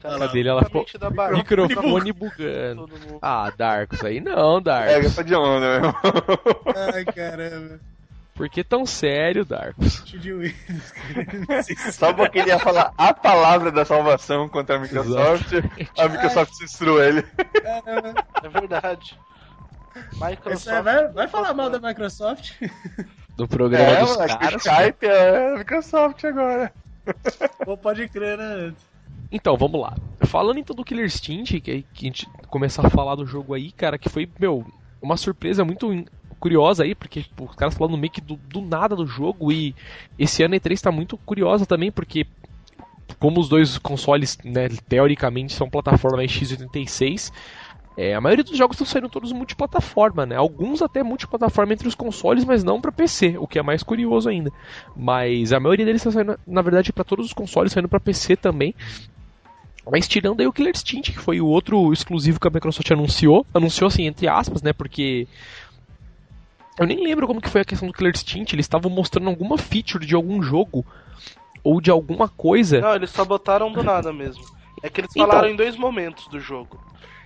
Cara, 0.00 0.26
A 0.26 0.28
dele, 0.28 0.48
ela 0.48 0.62
ficou. 0.64 0.86
Microfone 1.32 2.12
bugando. 2.14 2.88
Ah, 3.20 3.52
Darkus, 3.58 4.04
aí 4.04 4.20
não, 4.20 4.58
É, 4.58 4.60
Darkus. 4.60 5.02
gasta 5.06 5.24
de 5.24 5.34
onda, 5.34 5.58
meu 5.60 5.74
irmão. 5.74 5.94
Ai, 6.94 7.04
caramba. 7.04 7.80
Por 8.40 8.48
que 8.48 8.64
tão 8.64 8.86
sério, 8.86 9.44
Darkus? 9.44 10.02
Só 11.92 12.10
porque 12.14 12.38
ele 12.38 12.48
ia 12.48 12.58
falar 12.58 12.90
a 12.96 13.12
palavra 13.12 13.70
da 13.70 13.84
salvação 13.84 14.48
contra 14.48 14.76
a 14.76 14.78
Microsoft, 14.78 15.52
a 15.98 16.08
Microsoft 16.08 16.54
censurou 16.54 17.04
ele. 17.04 17.22
É 18.42 18.48
verdade. 18.48 19.18
Microsoft. 20.14 20.74
É, 20.74 20.80
vai, 20.80 21.08
vai 21.08 21.28
falar 21.28 21.52
mal 21.52 21.68
da 21.68 21.78
Microsoft? 21.86 22.52
Do 23.36 23.46
programa 23.46 23.90
É, 23.90 24.00
dos 24.00 24.16
caras. 24.16 24.64
Skype 24.64 25.04
é 25.04 25.52
a 25.52 25.58
Microsoft 25.58 26.24
agora. 26.24 26.72
Pô, 27.62 27.76
pode 27.76 28.08
crer, 28.08 28.38
né? 28.38 28.72
Então, 29.30 29.54
vamos 29.54 29.78
lá. 29.78 29.94
Falando 30.22 30.58
então 30.58 30.74
do 30.74 30.82
Killer 30.82 31.04
Instinct, 31.04 31.60
que, 31.60 31.82
que 31.92 32.06
a 32.06 32.08
gente 32.08 32.26
começar 32.48 32.86
a 32.86 32.90
falar 32.90 33.16
do 33.16 33.26
jogo 33.26 33.52
aí, 33.52 33.70
cara, 33.70 33.98
que 33.98 34.08
foi, 34.08 34.26
meu, 34.40 34.64
uma 35.02 35.18
surpresa 35.18 35.62
muito 35.62 35.92
curiosa 36.40 36.82
aí, 36.82 36.94
porque 36.94 37.24
os 37.38 37.54
caras 37.54 37.74
falando 37.74 37.96
meio 37.96 38.12
que 38.12 38.20
do, 38.20 38.36
do 38.36 38.60
nada 38.60 38.96
do 38.96 39.06
jogo 39.06 39.52
e 39.52 39.74
esse 40.18 40.42
ano 40.42 40.54
a 40.54 40.58
E3 40.58 40.80
tá 40.80 40.90
muito 40.90 41.16
curiosa 41.18 41.66
também, 41.66 41.92
porque 41.92 42.26
como 43.18 43.40
os 43.40 43.48
dois 43.48 43.76
consoles, 43.78 44.38
né, 44.44 44.68
teoricamente, 44.88 45.52
são 45.52 45.68
plataforma 45.68 46.22
x86, 46.22 47.30
é, 47.96 48.14
a 48.14 48.20
maioria 48.20 48.44
dos 48.44 48.56
jogos 48.56 48.76
estão 48.76 48.86
saindo 48.86 49.08
todos 49.08 49.32
multiplataforma, 49.32 50.24
né? 50.24 50.36
Alguns 50.36 50.80
até 50.80 51.02
multiplataforma 51.02 51.72
entre 51.72 51.86
os 51.86 51.94
consoles, 51.94 52.44
mas 52.44 52.64
não 52.64 52.80
para 52.80 52.90
PC, 52.90 53.36
o 53.38 53.46
que 53.46 53.58
é 53.58 53.62
mais 53.62 53.82
curioso 53.82 54.28
ainda. 54.28 54.50
Mas 54.96 55.52
a 55.52 55.60
maioria 55.60 55.84
deles 55.84 56.00
está 56.00 56.10
saindo, 56.10 56.38
na 56.46 56.62
verdade, 56.62 56.92
para 56.92 57.04
todos 57.04 57.26
os 57.26 57.32
consoles, 57.32 57.72
saindo 57.72 57.88
para 57.88 58.00
PC 58.00 58.36
também. 58.36 58.74
Mas 59.90 60.06
tirando 60.06 60.40
aí 60.40 60.46
o 60.46 60.52
Killer 60.52 60.72
Instinct, 60.74 61.12
que 61.12 61.18
foi 61.18 61.40
o 61.40 61.46
outro 61.46 61.92
exclusivo 61.92 62.38
que 62.38 62.46
a 62.46 62.50
Microsoft 62.50 62.90
anunciou, 62.90 63.44
anunciou 63.52 63.88
assim, 63.88 64.06
entre 64.06 64.28
aspas, 64.28 64.62
né? 64.62 64.72
Porque 64.72 65.26
eu 66.78 66.86
nem 66.86 67.02
lembro 67.02 67.26
como 67.26 67.40
que 67.40 67.48
foi 67.48 67.60
a 67.60 67.64
questão 67.64 67.88
do 67.88 67.94
Killer 67.94 68.12
Instinct, 68.14 68.54
eles 68.54 68.64
estavam 68.64 68.90
mostrando 68.90 69.28
alguma 69.28 69.58
feature 69.58 70.04
de 70.04 70.14
algum 70.14 70.42
jogo 70.42 70.84
ou 71.62 71.80
de 71.80 71.90
alguma 71.90 72.28
coisa. 72.28 72.80
Não, 72.80 72.94
eles 72.94 73.10
só 73.10 73.24
botaram 73.24 73.72
do 73.72 73.82
nada 73.82 74.12
mesmo. 74.12 74.44
É 74.82 74.88
que 74.88 75.00
eles 75.00 75.12
falaram 75.12 75.48
então, 75.48 75.50
em 75.50 75.56
dois 75.56 75.76
momentos 75.76 76.26
do 76.28 76.40
jogo. 76.40 76.80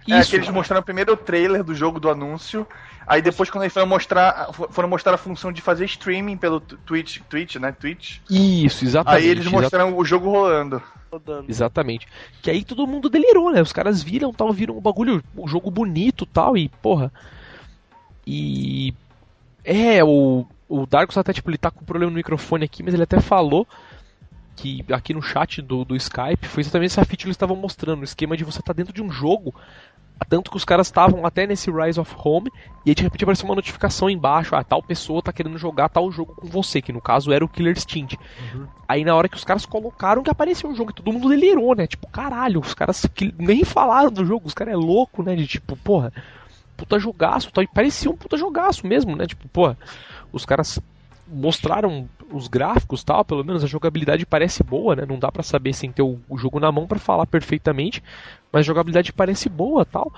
É 0.09 0.19
Isso, 0.19 0.31
que 0.31 0.37
eles 0.37 0.49
mostraram 0.51 0.83
primeiro 0.83 1.13
o 1.13 1.17
trailer 1.17 1.65
do 1.65 1.75
jogo 1.75 1.99
do 1.99 2.11
anúncio, 2.11 2.67
aí 3.07 3.23
depois 3.23 3.49
quando 3.49 3.63
eles 3.63 3.73
foram 3.73 3.87
mostrar, 3.87 4.53
foram 4.71 4.89
mostrar 4.89 5.15
a 5.15 5.19
função 5.19 5.51
de 5.51 5.63
fazer 5.63 5.87
streaming 5.87 6.37
pelo 6.37 6.61
Twitch, 6.61 7.21
Twitch, 7.29 7.57
né? 7.57 7.73
Twitch. 7.73 8.19
Isso, 8.29 8.85
exatamente. 8.85 9.23
Aí 9.23 9.31
eles 9.31 9.47
mostraram 9.47 9.87
exatamente. 9.87 10.01
o 10.01 10.05
jogo 10.05 10.31
rolando. 10.31 10.83
Exatamente. 11.49 12.07
Que 12.43 12.51
aí 12.51 12.65
todo 12.65 12.87
mundo 12.87 13.09
delirou, 13.09 13.51
né? 13.51 13.63
Os 13.63 13.73
caras 13.73 14.03
viram, 14.03 14.33
tal, 14.33 14.53
viram 14.53 14.77
um 14.77 14.81
bagulho, 14.81 15.23
um 15.37 15.49
jogo 15.49 15.71
bonito, 15.71 16.27
tal 16.27 16.57
e 16.57 16.69
porra. 16.69 17.11
E 18.27 18.93
é, 19.65 20.05
o 20.05 20.47
o 20.69 20.87
Darkus 20.87 21.17
até 21.17 21.33
tipo 21.33 21.51
ele 21.51 21.59
tá 21.59 21.71
com 21.71 21.85
problema 21.85 22.11
no 22.11 22.17
microfone 22.17 22.65
aqui, 22.65 22.83
mas 22.83 22.95
ele 22.95 23.03
até 23.03 23.21
falou 23.21 23.67
que 24.57 24.85
aqui 24.93 25.13
no 25.13 25.23
chat 25.23 25.61
do, 25.61 25.85
do 25.85 25.97
Skype 25.97 26.47
foi 26.47 26.63
exatamente 26.63 26.93
essa 26.93 27.05
feature 27.05 27.19
que 27.19 27.27
eles 27.27 27.35
estavam 27.35 27.57
mostrando, 27.57 28.01
o 28.01 28.05
esquema 28.05 28.37
de 28.37 28.45
você 28.45 28.61
estar 28.61 28.73
tá 28.73 28.77
dentro 28.77 28.93
de 28.93 29.03
um 29.03 29.11
jogo, 29.11 29.55
tanto 30.29 30.51
que 30.51 30.57
os 30.57 30.65
caras 30.65 30.87
estavam 30.87 31.27
até 31.27 31.47
nesse 31.47 31.71
Rise 31.71 31.99
of 31.99 32.15
Home, 32.17 32.49
e 32.87 32.91
aí 32.91 32.95
de 32.95 33.03
repente 33.03 33.25
apareceu 33.25 33.47
uma 33.47 33.57
notificação 33.57 34.09
embaixo, 34.09 34.55
ah, 34.55 34.63
tal 34.63 34.81
pessoa 34.81 35.23
tá 35.23 35.33
querendo 35.33 35.59
jogar 35.59 35.89
tal 35.89 36.11
jogo 36.11 36.35
com 36.35 36.47
você, 36.47 36.81
que 36.81 36.93
no 36.93 37.01
caso 37.01 37.33
era 37.33 37.45
o 37.45 37.49
Killer 37.49 37.77
Instinct. 37.77 38.17
Uhum. 38.55 38.67
Aí 38.87 39.05
na 39.05 39.15
hora 39.15 39.29
que 39.29 39.37
os 39.37 39.45
caras 39.45 39.67
colocaram 39.67 40.23
que 40.23 40.31
apareceu 40.31 40.71
um 40.71 40.75
jogo, 40.75 40.93
e 40.93 40.95
todo 40.95 41.13
mundo 41.13 41.29
delirou, 41.29 41.75
né? 41.75 41.87
Tipo, 41.89 42.07
caralho, 42.07 42.61
os 42.61 42.75
caras 42.75 43.05
que 43.13 43.35
nem 43.37 43.65
falaram 43.65 44.11
do 44.11 44.25
jogo, 44.25 44.47
os 44.47 44.55
caras 44.55 44.75
é 44.75 44.77
louco, 44.77 45.23
né? 45.23 45.35
De 45.35 45.49
tipo, 45.49 45.77
porra, 45.77 46.13
puta 46.77 46.99
jogaço, 46.99 47.53
tal, 47.53 47.65
e 47.65 47.67
parecia 47.67 48.11
um 48.11 48.17
puta 48.17 48.37
jogaço 48.37 48.87
mesmo, 48.87 49.17
né? 49.17 49.27
Tipo, 49.27 49.49
porra, 49.49 49.79
os 50.33 50.45
caras 50.45 50.81
mostraram 51.27 52.09
os 52.31 52.49
gráficos 52.49 53.03
tal, 53.03 53.25
pelo 53.25 53.45
menos 53.45 53.65
a 53.65 53.67
jogabilidade 53.67 54.27
parece 54.27 54.63
boa, 54.63 54.95
né? 54.95 55.05
Não 55.09 55.19
dá 55.19 55.31
para 55.31 55.43
saber 55.43 55.73
sem 55.73 55.91
ter 55.91 56.03
o, 56.03 56.21
o 56.29 56.37
jogo 56.37 56.61
na 56.61 56.71
mão 56.71 56.87
para 56.87 56.99
falar 56.99 57.27
perfeitamente, 57.27 58.03
mas 58.53 58.61
a 58.61 58.63
jogabilidade 58.63 59.13
parece 59.13 59.49
boa 59.49 59.85
tal. 59.85 60.13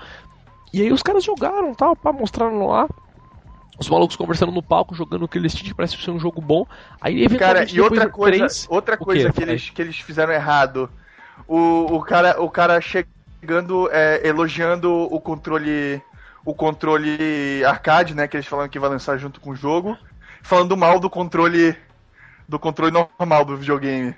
E 0.73 0.81
aí 0.81 0.91
os 0.91 1.01
caras 1.01 1.23
jogaram 1.23 1.73
tal, 1.73 1.95
para 1.95 2.11
mostraram 2.11 2.67
lá. 2.67 2.87
Os 3.79 3.89
malucos 3.89 4.15
conversando 4.15 4.51
no 4.51 4.63
palco, 4.63 4.95
jogando 4.95 5.25
aquele 5.25 5.45
Instinct, 5.45 5.75
parece 5.75 5.97
ser 5.97 6.11
um 6.11 6.19
jogo 6.19 6.41
bom. 6.41 6.65
Aí 6.99 7.23
eventualmente 7.23 7.75
Cara, 7.75 7.77
e 7.77 7.81
outra 7.81 8.09
coisa, 8.09 8.37
3, 8.37 8.67
outra 8.69 8.97
coisa 8.97 9.31
que 9.31 9.43
eles, 9.43 9.69
que 9.69 9.81
eles 9.81 9.99
fizeram 9.99 10.33
errado. 10.33 10.89
O, 11.47 11.95
o 11.95 12.01
cara, 12.01 12.41
o 12.41 12.49
cara 12.49 12.81
chegando 12.81 13.87
é, 13.91 14.27
elogiando 14.27 14.91
o 14.91 15.21
controle 15.21 16.01
o 16.47 16.53
controle 16.53 17.61
arcade, 17.65 18.15
né, 18.15 18.25
que 18.25 18.37
eles 18.37 18.47
falaram 18.47 18.69
que 18.69 18.79
vai 18.79 18.89
lançar 18.89 19.17
junto 19.17 19.41
com 19.41 19.49
o 19.49 19.55
jogo 19.55 19.97
falando 20.41 20.77
mal 20.77 20.97
do 20.97 21.09
controle 21.09 21.75
do 22.47 22.57
controle 22.57 22.89
normal 22.89 23.43
do 23.43 23.57
videogame. 23.57 24.15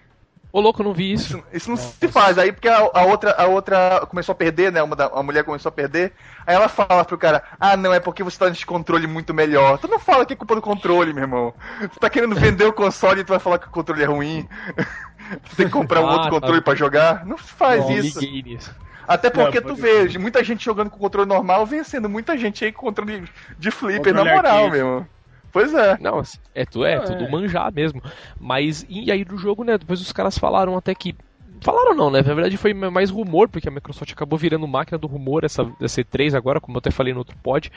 Ô 0.51 0.59
louco, 0.61 0.81
eu 0.81 0.85
não 0.85 0.93
vi 0.93 1.11
isso. 1.11 1.37
Isso, 1.37 1.43
isso 1.51 1.69
não 1.71 1.77
se 1.77 2.07
faz. 2.07 2.37
Aí 2.37 2.51
porque 2.51 2.67
a, 2.67 2.77
a, 2.77 3.03
outra 3.03 3.33
a 3.33 3.47
outra 3.47 4.05
começou 4.07 4.33
a 4.33 4.35
perder, 4.35 4.71
né? 4.71 4.81
Uma 4.83 4.95
da, 4.95 5.07
a 5.07 5.23
mulher 5.23 5.43
começou 5.43 5.69
a 5.69 5.71
perder. 5.71 6.13
Aí 6.45 6.55
ela 6.55 6.69
fala 6.69 7.03
pro 7.03 7.17
cara: 7.17 7.41
"Ah, 7.59 7.75
não, 7.75 7.91
é 7.91 7.99
porque 7.99 8.23
você 8.23 8.37
tá 8.37 8.47
nesse 8.47 8.65
controle 8.65 9.07
muito 9.07 9.33
melhor". 9.33 9.79
Tu 9.79 9.87
não 9.87 9.99
fala 9.99 10.23
que 10.23 10.33
é 10.33 10.35
culpa 10.35 10.53
do 10.53 10.61
controle, 10.61 11.13
meu 11.13 11.23
irmão. 11.23 11.53
Tu 11.91 11.99
tá 11.99 12.11
querendo 12.11 12.35
vender 12.35 12.65
o 12.65 12.73
console 12.73 13.21
e 13.21 13.23
tu 13.23 13.29
vai 13.29 13.39
falar 13.39 13.57
que 13.57 13.67
o 13.67 13.71
controle 13.71 14.03
é 14.03 14.07
ruim. 14.07 14.47
tu 15.49 15.55
tem 15.55 15.65
que 15.65 15.71
comprar 15.71 16.01
um 16.01 16.07
ah, 16.07 16.13
outro 16.13 16.25
tá. 16.25 16.29
controle 16.29 16.61
para 16.61 16.75
jogar. 16.75 17.25
Não 17.25 17.39
faz 17.39 17.83
não, 17.85 17.91
isso. 17.91 18.21
nisso. 18.21 18.75
Até 19.09 19.29
porque 19.31 19.59
não, 19.59 19.69
tu 19.69 19.75
vê, 19.75 20.17
muita 20.19 20.43
gente 20.43 20.63
jogando 20.63 20.91
com 20.91 20.99
controle 20.99 21.27
normal, 21.27 21.65
vencendo 21.65 22.07
muita 22.07 22.37
gente 22.37 22.63
aí 22.63 22.71
com 22.71 22.85
controle 22.85 23.23
de 23.57 23.71
flipper, 23.71 24.13
na 24.13 24.23
moral, 24.23 24.69
meu. 24.69 25.07
Pois 25.51 25.73
é. 25.73 25.97
Não, 25.99 26.21
é, 26.53 26.63
tu, 26.63 26.85
é, 26.85 26.93
é 26.93 26.99
tudo 26.99 27.27
manjar 27.27 27.73
mesmo. 27.73 28.03
Mas, 28.39 28.85
e 28.87 29.11
aí 29.11 29.25
do 29.25 29.35
jogo, 29.35 29.63
né, 29.63 29.79
depois 29.79 29.99
os 29.99 30.11
caras 30.11 30.37
falaram 30.37 30.77
até 30.77 30.93
que 30.93 31.15
Falaram 31.61 31.93
não, 31.93 32.09
né? 32.09 32.21
Na 32.21 32.33
verdade 32.33 32.57
foi 32.57 32.73
mais 32.73 33.09
rumor, 33.09 33.49
porque 33.49 33.67
a 33.67 33.71
Microsoft 33.71 34.11
acabou 34.11 34.39
virando 34.39 34.67
máquina 34.67 34.97
do 34.97 35.07
rumor 35.07 35.43
essa, 35.43 35.69
essa 35.81 36.01
E3 36.01 36.33
agora, 36.33 36.61
como 36.61 36.77
eu 36.77 36.79
até 36.79 36.91
falei 36.91 37.13
no 37.13 37.19
outro 37.19 37.35
pod. 37.43 37.71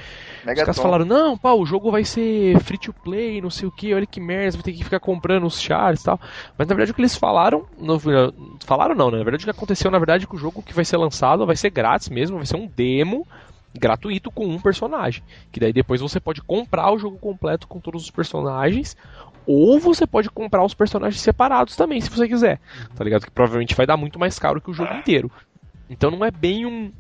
Megaton. 0.45 0.53
Os 0.53 0.65
caras 0.65 0.79
falaram, 0.79 1.05
não, 1.05 1.37
pá, 1.37 1.53
o 1.53 1.67
jogo 1.67 1.91
vai 1.91 2.05
ser 2.05 2.59
free 2.61 2.79
to 2.79 2.93
play, 2.93 3.41
não 3.41 3.51
sei 3.51 3.67
o 3.67 3.73
que, 3.73 3.93
olha 3.95 4.07
que 4.07 4.21
merda, 4.21 4.57
vai 4.59 4.63
ter 4.63 4.73
que 4.73 4.85
ficar 4.85 5.01
comprando 5.01 5.45
os 5.45 5.61
chars 5.61 6.01
e 6.01 6.05
tal. 6.05 6.21
Mas 6.57 6.69
na 6.69 6.75
verdade 6.75 6.93
o 6.93 6.95
que 6.95 7.01
eles 7.01 7.17
falaram, 7.17 7.67
não, 7.79 7.99
falaram 8.65 8.95
não, 8.95 9.11
né? 9.11 9.19
Na 9.19 9.25
verdade 9.25 9.45
o 9.45 9.47
que 9.47 9.51
aconteceu, 9.51 9.91
na 9.91 9.99
verdade, 9.99 10.25
é 10.25 10.27
que 10.27 10.35
o 10.35 10.39
jogo 10.39 10.63
que 10.63 10.75
vai 10.75 10.85
ser 10.85 10.97
lançado 10.97 11.47
vai 11.47 11.57
ser 11.57 11.71
grátis 11.71 12.09
mesmo, 12.09 12.37
vai 12.37 12.47
ser 12.47 12.57
um 12.57 12.67
demo 12.67 13.27
gratuito 13.75 14.31
com 14.31 14.47
um 14.47 14.61
personagem. 14.61 15.23
Que 15.51 15.59
daí 15.59 15.73
depois 15.73 16.01
você 16.01 16.21
pode 16.21 16.43
comprar 16.43 16.93
o 16.93 16.99
jogo 16.99 17.19
completo 17.19 17.67
com 17.67 17.81
todos 17.81 18.05
os 18.05 18.11
personagens. 18.11 18.97
Ou 19.47 19.79
você 19.79 20.07
pode 20.07 20.31
comprar 20.31 20.65
os 20.65 20.75
personagens 20.75 21.21
separados 21.21 21.77
também, 21.77 22.01
se 22.01 22.11
você 22.11 22.29
quiser. 22.29 22.61
Tá 22.95 23.05
ligado? 23.05 23.25
Que 23.25 23.31
provavelmente 23.31 23.75
vai 23.75 23.87
dar 23.87 23.97
muito 23.97 24.19
mais 24.19 24.39
caro 24.39 24.61
que 24.61 24.71
o 24.71 24.75
jogo 24.75 24.95
inteiro. 24.95 25.31
Então 25.91 26.11
não 26.11 26.25
é 26.25 26.31
bem 26.31 26.67
um. 26.67 26.93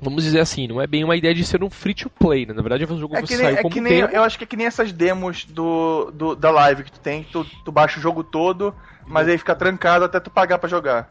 Vamos 0.00 0.22
dizer 0.22 0.40
assim, 0.40 0.68
não 0.68 0.80
é 0.80 0.86
bem 0.86 1.02
uma 1.02 1.16
ideia 1.16 1.34
de 1.34 1.44
ser 1.44 1.62
um 1.62 1.68
free 1.68 1.94
to 1.94 2.08
play, 2.08 2.46
né? 2.46 2.54
Na 2.54 2.62
verdade, 2.62 2.84
o 2.84 2.98
jogo 2.98 3.16
é 3.16 3.20
você 3.20 3.36
saiu 3.36 3.56
é 3.56 3.62
como 3.62 3.74
que 3.74 3.80
nem, 3.80 3.98
Eu 3.98 4.22
acho 4.22 4.38
que 4.38 4.44
é 4.44 4.46
que 4.46 4.56
nem 4.56 4.66
essas 4.66 4.92
demos 4.92 5.44
do, 5.44 6.12
do 6.12 6.36
da 6.36 6.50
live 6.50 6.84
que 6.84 6.92
tu 6.92 7.00
tem, 7.00 7.24
tu, 7.24 7.44
tu 7.64 7.72
baixa 7.72 7.98
o 7.98 8.02
jogo 8.02 8.22
todo, 8.22 8.72
mas 9.06 9.26
aí 9.26 9.36
fica 9.36 9.56
trancado 9.56 10.04
até 10.04 10.20
tu 10.20 10.30
pagar 10.30 10.58
para 10.58 10.68
jogar. 10.68 11.10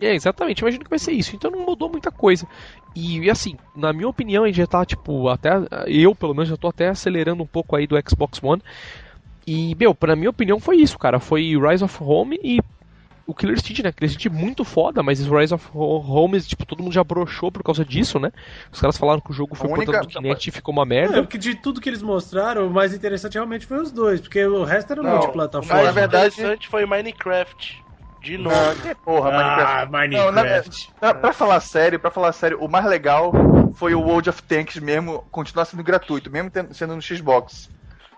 É, 0.00 0.14
exatamente, 0.14 0.60
imagino 0.60 0.84
que 0.84 0.90
vai 0.90 0.98
ser 0.98 1.12
isso. 1.12 1.36
Então 1.36 1.50
não 1.50 1.66
mudou 1.66 1.90
muita 1.90 2.10
coisa. 2.10 2.46
E, 2.94 3.30
assim, 3.30 3.56
na 3.76 3.92
minha 3.92 4.08
opinião, 4.08 4.44
a 4.44 4.46
gente 4.46 4.56
já 4.56 4.66
tá, 4.66 4.84
tipo, 4.84 5.28
até. 5.28 5.50
Eu, 5.86 6.14
pelo 6.14 6.34
menos, 6.34 6.48
já 6.48 6.56
tô 6.56 6.68
até 6.68 6.88
acelerando 6.88 7.42
um 7.42 7.46
pouco 7.46 7.76
aí 7.76 7.86
do 7.86 7.96
Xbox 8.08 8.40
One. 8.42 8.62
E, 9.52 9.74
meu, 9.74 9.92
pra 9.92 10.14
minha 10.14 10.30
opinião 10.30 10.60
foi 10.60 10.76
isso, 10.76 10.96
cara. 10.96 11.18
Foi 11.18 11.56
Rise 11.58 11.82
of 11.82 11.98
Home 12.00 12.38
e 12.40 12.60
o 13.26 13.34
Killer 13.34 13.56
Instinct, 13.56 13.82
né? 13.82 13.90
Killer 13.90 14.08
Instinct 14.08 14.28
muito 14.28 14.64
foda, 14.64 15.02
mas 15.02 15.26
Rise 15.26 15.52
of 15.52 15.68
Home, 15.74 16.40
tipo, 16.40 16.64
todo 16.64 16.84
mundo 16.84 16.92
já 16.92 17.02
broxou 17.02 17.50
por 17.50 17.60
causa 17.64 17.84
disso, 17.84 18.20
né? 18.20 18.30
Os 18.70 18.80
caras 18.80 18.96
falaram 18.96 19.20
que 19.20 19.32
o 19.32 19.34
jogo 19.34 19.56
foi 19.56 19.68
única... 19.68 19.86
portado 19.86 20.06
do 20.06 20.12
Kinect 20.12 20.48
e 20.48 20.52
ficou 20.52 20.72
uma 20.72 20.86
merda. 20.86 21.18
É, 21.18 21.20
porque 21.22 21.36
de 21.36 21.56
tudo 21.56 21.80
que 21.80 21.88
eles 21.88 22.00
mostraram, 22.00 22.68
o 22.68 22.70
mais 22.70 22.94
interessante 22.94 23.34
realmente 23.34 23.66
foi 23.66 23.82
os 23.82 23.90
dois, 23.90 24.20
porque 24.20 24.46
o 24.46 24.62
resto 24.62 24.92
era 24.92 25.02
multiplataforma. 25.02 25.74
Mas, 25.74 25.86
na 25.86 26.00
verdade, 26.00 26.26
o 26.26 26.32
interessante 26.34 26.68
foi 26.68 26.86
Minecraft. 26.86 27.84
De 28.22 28.38
novo. 28.38 28.54
Não, 28.54 28.76
que 28.76 28.94
porra, 28.94 29.30
ah, 29.30 29.86
Minecraft. 29.90 29.90
Minecraft. 29.90 30.92
Não, 31.02 31.08
na, 31.08 31.12
na, 31.12 31.20
pra 31.20 31.32
falar 31.32 31.58
sério, 31.58 31.98
para 31.98 32.12
falar 32.12 32.32
sério, 32.32 32.60
o 32.60 32.68
mais 32.68 32.86
legal 32.86 33.32
foi 33.74 33.96
o 33.96 34.00
World 34.00 34.30
of 34.30 34.44
Tanks 34.44 34.78
mesmo, 34.78 35.24
continuar 35.32 35.64
sendo 35.64 35.82
gratuito, 35.82 36.30
mesmo 36.30 36.50
tendo, 36.52 36.72
sendo 36.72 36.94
no 36.94 37.02
Xbox. 37.02 37.68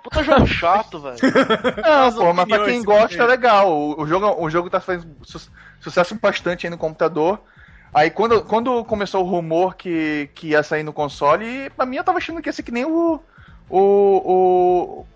Puta 0.03 0.23
jogo 0.23 0.47
chato, 0.47 0.99
velho. 1.01 1.17
Não, 1.83 2.13
pô, 2.13 2.33
mas 2.33 2.49
pra 2.49 2.65
quem 2.65 2.83
gosta 2.83 3.23
é 3.23 3.27
legal. 3.27 3.73
O, 3.73 4.03
o, 4.03 4.07
jogo, 4.07 4.43
o 4.43 4.51
jogo 4.51 4.69
tá 4.69 4.81
fazendo 4.81 5.17
su 5.23 5.41
sucesso 5.81 6.15
bastante 6.17 6.67
aí 6.67 6.71
no 6.71 6.79
computador. 6.79 7.41
Aí 7.95 8.11
quando, 8.11 8.43
quando 8.45 8.85
começou 8.85 9.25
o 9.25 9.29
rumor 9.29 9.75
que, 9.77 10.31
que 10.35 10.49
ia 10.49 10.63
sair 10.63 10.83
no 10.83 10.93
console, 10.93 11.71
pra 11.71 11.85
mim 11.85 11.97
eu 11.97 12.05
tava 12.05 12.19
achando 12.19 12.41
que 12.41 12.49
ia 12.49 12.53
ser 12.53 12.63
que 12.63 12.73
nem 12.73 12.85
o. 12.85 13.21
O, 13.71 13.79
o, 13.79 15.07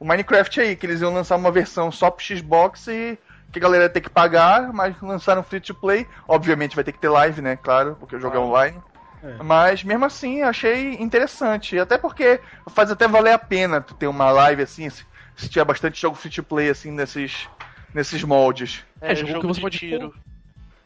o 0.00 0.04
Minecraft 0.04 0.60
aí, 0.60 0.76
que 0.76 0.84
eles 0.84 1.00
iam 1.00 1.14
lançar 1.14 1.36
uma 1.36 1.50
versão 1.50 1.90
só 1.90 2.10
pro 2.10 2.24
Xbox 2.24 2.86
e 2.88 3.18
que 3.50 3.58
a 3.58 3.62
galera 3.62 3.84
ia 3.84 3.90
ter 3.90 4.02
que 4.02 4.10
pagar, 4.10 4.72
mas 4.72 4.94
lançaram 5.00 5.42
free 5.42 5.60
to 5.60 5.74
play. 5.74 6.06
Obviamente 6.26 6.74
vai 6.74 6.84
ter 6.84 6.92
que 6.92 6.98
ter 6.98 7.08
live, 7.08 7.40
né? 7.40 7.56
Claro, 7.56 7.96
porque 7.98 8.16
o 8.16 8.20
jogo 8.20 8.36
é 8.36 8.40
online. 8.40 8.82
É. 9.22 9.42
Mas 9.42 9.82
mesmo 9.82 10.04
assim, 10.04 10.42
achei 10.42 10.94
interessante. 10.94 11.78
Até 11.78 11.98
porque 11.98 12.40
faz 12.70 12.90
até 12.90 13.08
valer 13.08 13.32
a 13.32 13.38
pena 13.38 13.80
tu 13.80 13.94
ter 13.94 14.06
uma 14.06 14.30
live 14.30 14.62
assim, 14.62 14.88
se, 14.88 15.04
se 15.36 15.48
tiver 15.48 15.64
bastante 15.64 16.00
jogo 16.00 16.16
free 16.16 16.30
to 16.30 16.42
play 16.42 16.70
assim 16.70 16.90
nesses, 16.90 17.48
nesses 17.94 18.22
moldes. 18.22 18.84
É, 19.00 19.12
é 19.12 19.14
jogo, 19.14 19.32
jogo 19.32 19.40
que 19.40 19.46
você 19.46 19.60
pode 19.60 19.78
tiro. 19.78 20.14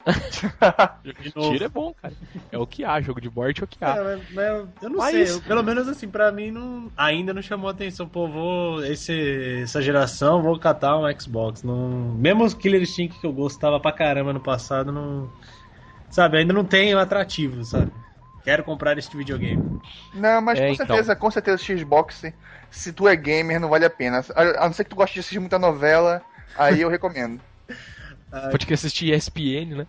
jogo 1.04 1.22
de 1.22 1.30
tiro 1.30 1.64
é 1.64 1.68
bom, 1.68 1.94
cara. 1.94 2.14
É 2.50 2.58
o 2.58 2.66
que 2.66 2.84
há, 2.84 3.00
jogo 3.00 3.20
de 3.20 3.30
board 3.30 3.60
é 3.60 3.64
o 3.64 3.66
que 3.66 3.84
há. 3.84 3.96
É, 3.96 4.02
mas, 4.02 4.30
mas 4.32 4.68
eu 4.82 4.90
não 4.90 4.98
mas... 4.98 5.28
sei, 5.28 5.36
eu, 5.36 5.40
pelo 5.42 5.62
menos 5.62 5.86
assim, 5.88 6.08
pra 6.08 6.32
mim 6.32 6.50
não, 6.50 6.90
ainda 6.96 7.32
não 7.32 7.42
chamou 7.42 7.70
atenção. 7.70 8.08
Pô, 8.08 8.26
vou. 8.26 8.84
Esse, 8.84 9.62
essa 9.62 9.80
geração, 9.80 10.42
vou 10.42 10.58
catar 10.58 10.98
um 10.98 11.20
Xbox. 11.20 11.62
Não, 11.62 11.88
mesmo 12.14 12.44
os 12.44 12.54
Killer 12.54 12.82
Instinct 12.82 13.20
que 13.20 13.26
eu 13.26 13.32
gostava 13.32 13.78
pra 13.78 13.92
caramba 13.92 14.32
no 14.32 14.40
passado, 14.40 14.90
não. 14.90 15.30
Sabe, 16.10 16.36
ainda 16.36 16.52
não 16.52 16.64
tem 16.64 16.94
o 16.94 16.98
atrativo, 16.98 17.64
sabe? 17.64 17.90
Quero 18.44 18.64
comprar 18.64 18.98
este 18.98 19.16
videogame. 19.16 19.81
Não, 20.14 20.40
mas 20.40 20.59
é, 20.59 20.66
com 20.66 20.72
então. 20.72 20.87
certeza, 20.87 21.16
com 21.16 21.31
certeza 21.31 21.78
Xbox, 21.78 22.24
se 22.70 22.92
tu 22.92 23.07
é 23.07 23.14
gamer, 23.14 23.61
não 23.61 23.68
vale 23.68 23.85
a 23.85 23.90
pena. 23.90 24.24
A 24.35 24.66
não 24.66 24.72
ser 24.72 24.85
que 24.85 24.90
tu 24.90 24.96
goste 24.96 25.14
de 25.14 25.20
assistir 25.20 25.38
muita 25.38 25.59
novela, 25.59 26.22
aí 26.57 26.81
eu 26.81 26.88
recomendo. 26.88 27.40
Pode 28.50 28.66
que 28.66 28.74
assistir 28.74 29.12
ESPN, 29.12 29.76
né? 29.76 29.87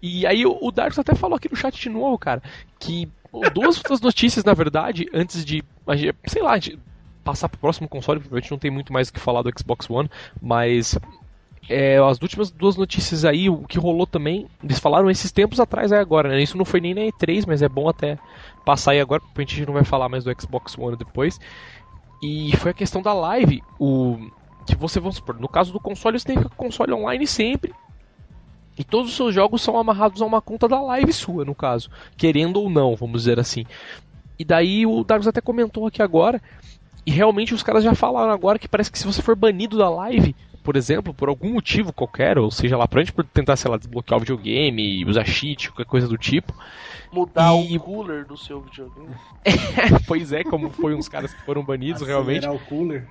E 0.00 0.26
aí 0.26 0.46
o, 0.46 0.56
o 0.60 0.70
Darks 0.70 0.98
até 0.98 1.14
falou 1.14 1.36
aqui 1.36 1.48
no 1.50 1.56
chat 1.56 1.78
de 1.80 1.88
novo, 1.88 2.18
cara, 2.18 2.42
que 2.78 3.10
duas 3.52 3.76
outras 3.78 4.00
notícias, 4.00 4.44
na 4.44 4.54
verdade, 4.54 5.08
antes 5.12 5.44
de, 5.44 5.64
sei 6.26 6.42
lá, 6.42 6.58
de 6.58 6.78
passar 7.24 7.48
pro 7.48 7.58
próximo 7.58 7.88
console, 7.88 8.20
porque 8.20 8.34
a 8.34 8.40
gente 8.40 8.50
não 8.50 8.58
tem 8.58 8.70
muito 8.70 8.92
mais 8.92 9.08
o 9.08 9.12
que 9.12 9.20
falar 9.20 9.42
do 9.42 9.50
Xbox 9.56 9.88
One, 9.88 10.10
mas 10.40 10.98
é, 11.68 11.98
as 11.98 12.20
últimas 12.20 12.50
duas 12.50 12.76
notícias 12.76 13.24
aí, 13.24 13.48
o 13.48 13.58
que 13.58 13.78
rolou 13.78 14.06
também, 14.06 14.46
eles 14.62 14.78
falaram 14.78 15.10
esses 15.10 15.30
tempos 15.30 15.60
atrás 15.60 15.92
aí 15.92 16.00
agora, 16.00 16.28
né? 16.28 16.42
Isso 16.42 16.58
não 16.58 16.64
foi 16.64 16.80
nem 16.80 16.94
na 16.94 17.02
E3, 17.02 17.44
mas 17.46 17.62
é 17.62 17.68
bom 17.68 17.88
até 17.88 18.18
passar 18.64 18.92
aí 18.92 19.00
agora, 19.00 19.20
porque 19.20 19.42
a 19.42 19.56
gente 19.56 19.66
não 19.66 19.74
vai 19.74 19.84
falar 19.84 20.08
mais 20.08 20.24
do 20.24 20.40
Xbox 20.40 20.76
One 20.76 20.96
depois. 20.96 21.38
E 22.22 22.54
foi 22.56 22.70
a 22.70 22.74
questão 22.74 23.02
da 23.02 23.12
live, 23.12 23.62
o 23.78 24.30
que 24.66 24.76
você, 24.76 25.00
vamos 25.00 25.16
supor, 25.16 25.38
no 25.40 25.48
caso 25.48 25.72
do 25.72 25.80
console, 25.80 26.18
você 26.18 26.26
tem 26.26 26.40
que 26.40 26.48
console 26.50 26.92
online 26.92 27.26
sempre. 27.26 27.72
E 28.78 28.84
todos 28.84 29.10
os 29.10 29.16
seus 29.16 29.34
jogos 29.34 29.60
são 29.60 29.78
amarrados 29.78 30.22
a 30.22 30.26
uma 30.26 30.40
conta 30.40 30.66
da 30.66 30.80
live 30.80 31.12
sua, 31.12 31.44
no 31.44 31.54
caso. 31.54 31.90
Querendo 32.16 32.56
ou 32.58 32.70
não, 32.70 32.96
vamos 32.96 33.22
dizer 33.22 33.38
assim. 33.38 33.66
E 34.38 34.44
daí 34.44 34.86
o 34.86 35.04
Dargus 35.04 35.28
até 35.28 35.40
comentou 35.40 35.86
aqui 35.86 36.00
agora. 36.00 36.40
E 37.04 37.10
realmente 37.10 37.52
os 37.52 37.62
caras 37.62 37.84
já 37.84 37.94
falaram 37.94 38.32
agora 38.32 38.58
que 38.58 38.68
parece 38.68 38.90
que 38.90 38.98
se 38.98 39.06
você 39.06 39.20
for 39.20 39.36
banido 39.36 39.76
da 39.76 39.90
live, 39.90 40.34
por 40.62 40.76
exemplo, 40.76 41.12
por 41.12 41.28
algum 41.28 41.52
motivo 41.52 41.92
qualquer, 41.92 42.38
ou 42.38 42.50
seja 42.50 42.76
lá, 42.76 42.86
pra 42.86 43.00
gente 43.00 43.12
por 43.12 43.24
tentar, 43.24 43.56
sei 43.56 43.70
lá, 43.70 43.76
desbloquear 43.76 44.16
o 44.16 44.20
videogame, 44.20 45.04
usar 45.04 45.24
cheat, 45.24 45.70
qualquer 45.70 45.86
coisa 45.86 46.08
do 46.08 46.16
tipo. 46.16 46.54
Mudar 47.12 47.54
e... 47.54 47.76
o 47.76 47.80
cooler 47.80 48.24
do 48.24 48.36
seu 48.36 48.60
videogame. 48.60 49.14
pois 50.06 50.32
é, 50.32 50.44
como 50.44 50.70
foi 50.70 50.94
uns 50.94 51.08
caras 51.08 51.34
que 51.34 51.42
foram 51.44 51.62
banidos 51.64 52.06
realmente. 52.06 52.46
o 52.46 52.58
cooler. 52.60 53.06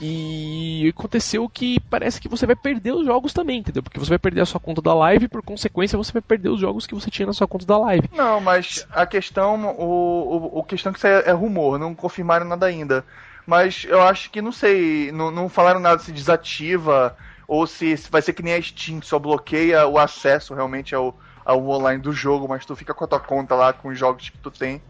E 0.00 0.92
aconteceu 0.96 1.48
que 1.48 1.80
parece 1.90 2.20
que 2.20 2.28
você 2.28 2.46
vai 2.46 2.54
perder 2.54 2.92
os 2.92 3.06
jogos 3.06 3.32
também, 3.32 3.58
entendeu? 3.58 3.82
Porque 3.82 3.98
você 3.98 4.10
vai 4.10 4.18
perder 4.18 4.42
a 4.42 4.46
sua 4.46 4.60
conta 4.60 4.80
da 4.80 4.94
live 4.94 5.24
e 5.24 5.28
por 5.28 5.42
consequência 5.42 5.98
você 5.98 6.12
vai 6.12 6.22
perder 6.22 6.48
os 6.48 6.60
jogos 6.60 6.86
que 6.86 6.94
você 6.94 7.10
tinha 7.10 7.26
na 7.26 7.32
sua 7.32 7.48
conta 7.48 7.66
da 7.66 7.76
live. 7.76 8.08
Não, 8.12 8.40
mas 8.40 8.86
a 8.90 9.04
questão, 9.04 9.74
o, 9.76 10.54
o, 10.54 10.58
o 10.60 10.64
questão 10.64 10.92
que 10.92 10.98
isso 10.98 11.06
é, 11.06 11.24
é 11.26 11.32
rumor, 11.32 11.78
não 11.78 11.94
confirmaram 11.94 12.46
nada 12.46 12.66
ainda. 12.66 13.04
Mas 13.50 13.84
eu 13.84 14.00
acho 14.00 14.30
que, 14.30 14.40
não 14.40 14.52
sei, 14.52 15.10
não, 15.10 15.28
não 15.28 15.48
falaram 15.48 15.80
nada 15.80 16.00
se 16.00 16.12
desativa 16.12 17.16
ou 17.48 17.66
se, 17.66 17.96
se 17.96 18.08
vai 18.08 18.22
ser 18.22 18.32
que 18.32 18.44
nem 18.44 18.54
a 18.54 18.62
Steam, 18.62 19.02
só 19.02 19.18
bloqueia 19.18 19.88
o 19.88 19.98
acesso 19.98 20.54
realmente 20.54 20.94
ao, 20.94 21.18
ao 21.44 21.68
online 21.68 22.00
do 22.00 22.12
jogo, 22.12 22.46
mas 22.46 22.64
tu 22.64 22.76
fica 22.76 22.94
com 22.94 23.02
a 23.02 23.08
tua 23.08 23.18
conta 23.18 23.56
lá 23.56 23.72
com 23.72 23.88
os 23.88 23.98
jogos 23.98 24.28
que 24.28 24.38
tu 24.38 24.52
tem. 24.52 24.80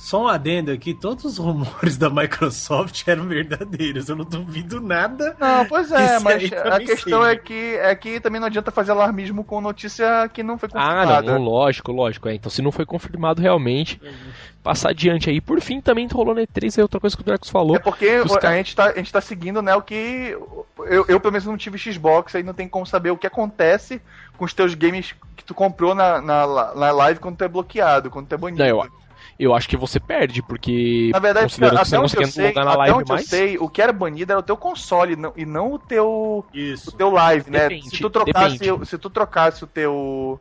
Só 0.00 0.22
um 0.22 0.28
adendo 0.28 0.72
aqui, 0.72 0.94
todos 0.94 1.26
os 1.26 1.36
rumores 1.36 1.98
da 1.98 2.08
Microsoft 2.08 3.02
eram 3.06 3.28
verdadeiros, 3.28 4.08
eu 4.08 4.16
não 4.16 4.24
duvido 4.24 4.80
nada. 4.80 5.36
Não, 5.38 5.66
pois 5.66 5.92
é, 5.92 6.18
mas 6.18 6.50
a 6.50 6.80
questão 6.80 7.24
é 7.24 7.36
que, 7.36 7.76
é 7.76 7.94
que 7.94 8.18
também 8.18 8.40
não 8.40 8.46
adianta 8.46 8.70
fazer 8.70 8.92
alarmismo 8.92 9.44
com 9.44 9.60
notícia 9.60 10.26
que 10.32 10.42
não 10.42 10.56
foi 10.56 10.70
confirmada. 10.70 11.18
Ah, 11.18 11.22
não, 11.22 11.36
lógico, 11.36 11.92
lógico. 11.92 12.30
É. 12.30 12.34
Então 12.34 12.50
se 12.50 12.62
não 12.62 12.72
foi 12.72 12.86
confirmado 12.86 13.42
realmente, 13.42 14.00
uhum. 14.02 14.32
passar 14.62 14.88
adiante 14.88 15.28
aí. 15.28 15.38
Por 15.38 15.60
fim, 15.60 15.82
também 15.82 16.08
rolou 16.10 16.34
na 16.34 16.40
E3, 16.40 16.78
é 16.78 16.82
outra 16.82 16.98
coisa 16.98 17.14
que 17.14 17.20
o 17.20 17.26
Dracos 17.26 17.50
falou. 17.50 17.76
É 17.76 17.78
porque 17.78 18.08
a, 18.42 18.56
gente 18.56 18.74
tá, 18.74 18.86
a 18.86 18.96
gente 18.96 19.12
tá 19.12 19.20
seguindo, 19.20 19.60
né, 19.60 19.76
o 19.76 19.82
que... 19.82 20.34
Eu, 20.78 21.04
eu, 21.08 21.20
pelo 21.20 21.32
menos, 21.32 21.44
não 21.44 21.58
tive 21.58 21.76
Xbox, 21.76 22.34
aí 22.34 22.42
não 22.42 22.54
tem 22.54 22.66
como 22.66 22.86
saber 22.86 23.10
o 23.10 23.18
que 23.18 23.26
acontece 23.26 24.00
com 24.38 24.46
os 24.46 24.54
teus 24.54 24.74
games 24.74 25.14
que 25.36 25.44
tu 25.44 25.52
comprou 25.52 25.94
na, 25.94 26.22
na, 26.22 26.74
na 26.74 26.90
live 26.90 27.20
quando 27.20 27.36
tu 27.36 27.44
é 27.44 27.48
bloqueado, 27.48 28.08
quando 28.10 28.28
tu 28.28 28.34
é 28.34 28.38
banido. 28.38 28.62
Não, 28.62 28.66
eu, 28.66 29.00
eu 29.40 29.54
acho 29.54 29.66
que 29.66 29.76
você 29.76 29.98
perde, 29.98 30.42
porque. 30.42 31.08
Na 31.14 31.18
verdade, 31.18 31.54
até 31.64 31.98
onde, 31.98 32.14
eu 32.14 32.26
sei, 32.26 32.52
na 32.52 32.72
até 32.74 32.92
onde 32.92 33.08
mais... 33.08 33.22
eu 33.22 33.26
sei, 33.26 33.58
o 33.58 33.70
que 33.70 33.80
era 33.80 33.90
banido 33.90 34.32
era 34.32 34.38
o 34.38 34.42
teu 34.42 34.56
console 34.56 35.16
não, 35.16 35.32
e 35.34 35.46
não 35.46 35.72
o 35.72 35.78
teu. 35.78 36.44
Isso. 36.52 36.90
O 36.90 36.92
teu 36.92 37.10
live, 37.10 37.50
né? 37.50 37.60
Depende, 37.60 37.88
se 37.88 37.98
tu 38.02 38.10
trocasse, 38.10 38.58
se 38.84 38.98
tu 38.98 39.08
trocasse 39.08 39.64
o 39.64 39.66
teu. 39.66 40.38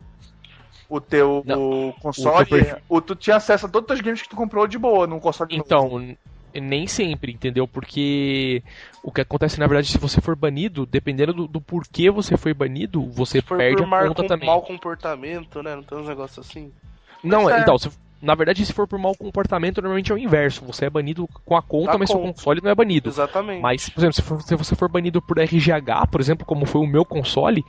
O 0.89 0.99
teu 0.99 1.43
não, 1.45 1.93
console, 2.01 2.43
o 2.43 2.45
teu 2.45 2.77
o, 2.89 2.99
tu 2.99 3.15
tinha 3.15 3.37
acesso 3.37 3.67
a 3.67 3.69
todos 3.69 3.85
os 3.85 3.87
teus 3.87 4.01
games 4.01 4.21
que 4.21 4.27
tu 4.27 4.35
comprou 4.35 4.67
de 4.67 4.77
boa 4.77 5.05
num 5.07 5.19
console 5.19 5.55
Então, 5.55 5.87
novo. 5.87 6.17
nem 6.53 6.87
sempre, 6.87 7.31
entendeu? 7.31 7.67
Porque 7.67 8.63
o 9.03 9.11
que 9.11 9.21
acontece, 9.21 9.59
na 9.59 9.67
verdade, 9.67 9.87
se 9.87 9.99
você 9.99 10.19
for 10.19 10.35
banido, 10.35 10.87
dependendo 10.87 11.31
do, 11.31 11.47
do 11.47 11.61
porquê 11.61 12.09
você 12.09 12.35
foi 12.35 12.55
banido, 12.55 13.07
você 13.11 13.39
perde 13.39 13.83
a 13.83 14.07
conta 14.07 14.27
também. 14.27 14.47
mau 14.47 14.63
comportamento, 14.63 15.61
né? 15.61 15.75
Não 15.75 15.83
tem 15.83 15.97
uns 15.99 16.07
negócios 16.07 16.45
assim. 16.45 16.73
Não, 17.23 17.47
é. 17.47 17.61
então, 17.61 17.77
se, 17.77 17.91
na 18.21 18.35
verdade, 18.35 18.65
se 18.65 18.73
for 18.73 18.87
por 18.87 18.99
mau 18.99 19.15
comportamento, 19.15 19.81
normalmente 19.81 20.11
é 20.11 20.15
o 20.15 20.17
inverso. 20.17 20.65
Você 20.65 20.85
é 20.85 20.89
banido 20.89 21.27
com 21.45 21.55
a 21.55 21.61
conta, 21.61 21.97
mas 21.97 22.09
conta. 22.09 22.23
seu 22.23 22.33
console 22.33 22.61
não 22.61 22.69
é 22.69 22.75
banido. 22.75 23.09
Exatamente. 23.09 23.61
Mas, 23.61 23.89
por 23.89 23.99
exemplo, 24.01 24.13
se, 24.13 24.21
for, 24.21 24.41
se, 24.41 24.55
você 24.55 24.75
for 24.75 24.89
banido 24.89 25.21
por 25.21 25.39
RGH, 25.39 26.07
por 26.11 26.19
exemplo, 26.19 26.45
como 26.45 26.65
foi 26.65 26.81
o 26.81 26.87
meu 26.87 27.05
console, 27.05 27.63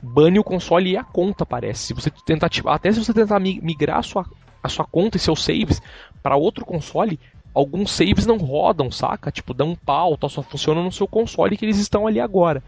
bane 0.00 0.38
o 0.38 0.44
console 0.44 0.90
e 0.90 0.96
a 0.96 1.02
conta, 1.02 1.44
parece. 1.44 1.86
Se 1.86 1.94
você 1.94 2.10
tentar 2.24 2.48
até 2.66 2.92
se 2.92 3.04
você 3.04 3.12
tentar 3.12 3.40
migrar 3.40 3.98
a 3.98 4.02
sua, 4.02 4.24
a 4.62 4.68
sua 4.68 4.84
conta 4.84 5.16
e 5.16 5.20
seus 5.20 5.42
saves 5.42 5.82
para 6.22 6.36
outro 6.36 6.64
console, 6.64 7.18
alguns 7.52 7.90
saves 7.90 8.26
não 8.26 8.36
rodam, 8.36 8.90
saca? 8.92 9.32
Tipo, 9.32 9.52
dão 9.52 9.70
um 9.70 9.76
pau, 9.76 10.16
só 10.28 10.42
funciona 10.42 10.82
no 10.82 10.92
seu 10.92 11.08
console 11.08 11.56
que 11.56 11.64
eles 11.64 11.78
estão 11.78 12.06
ali 12.06 12.20
agora. 12.20 12.62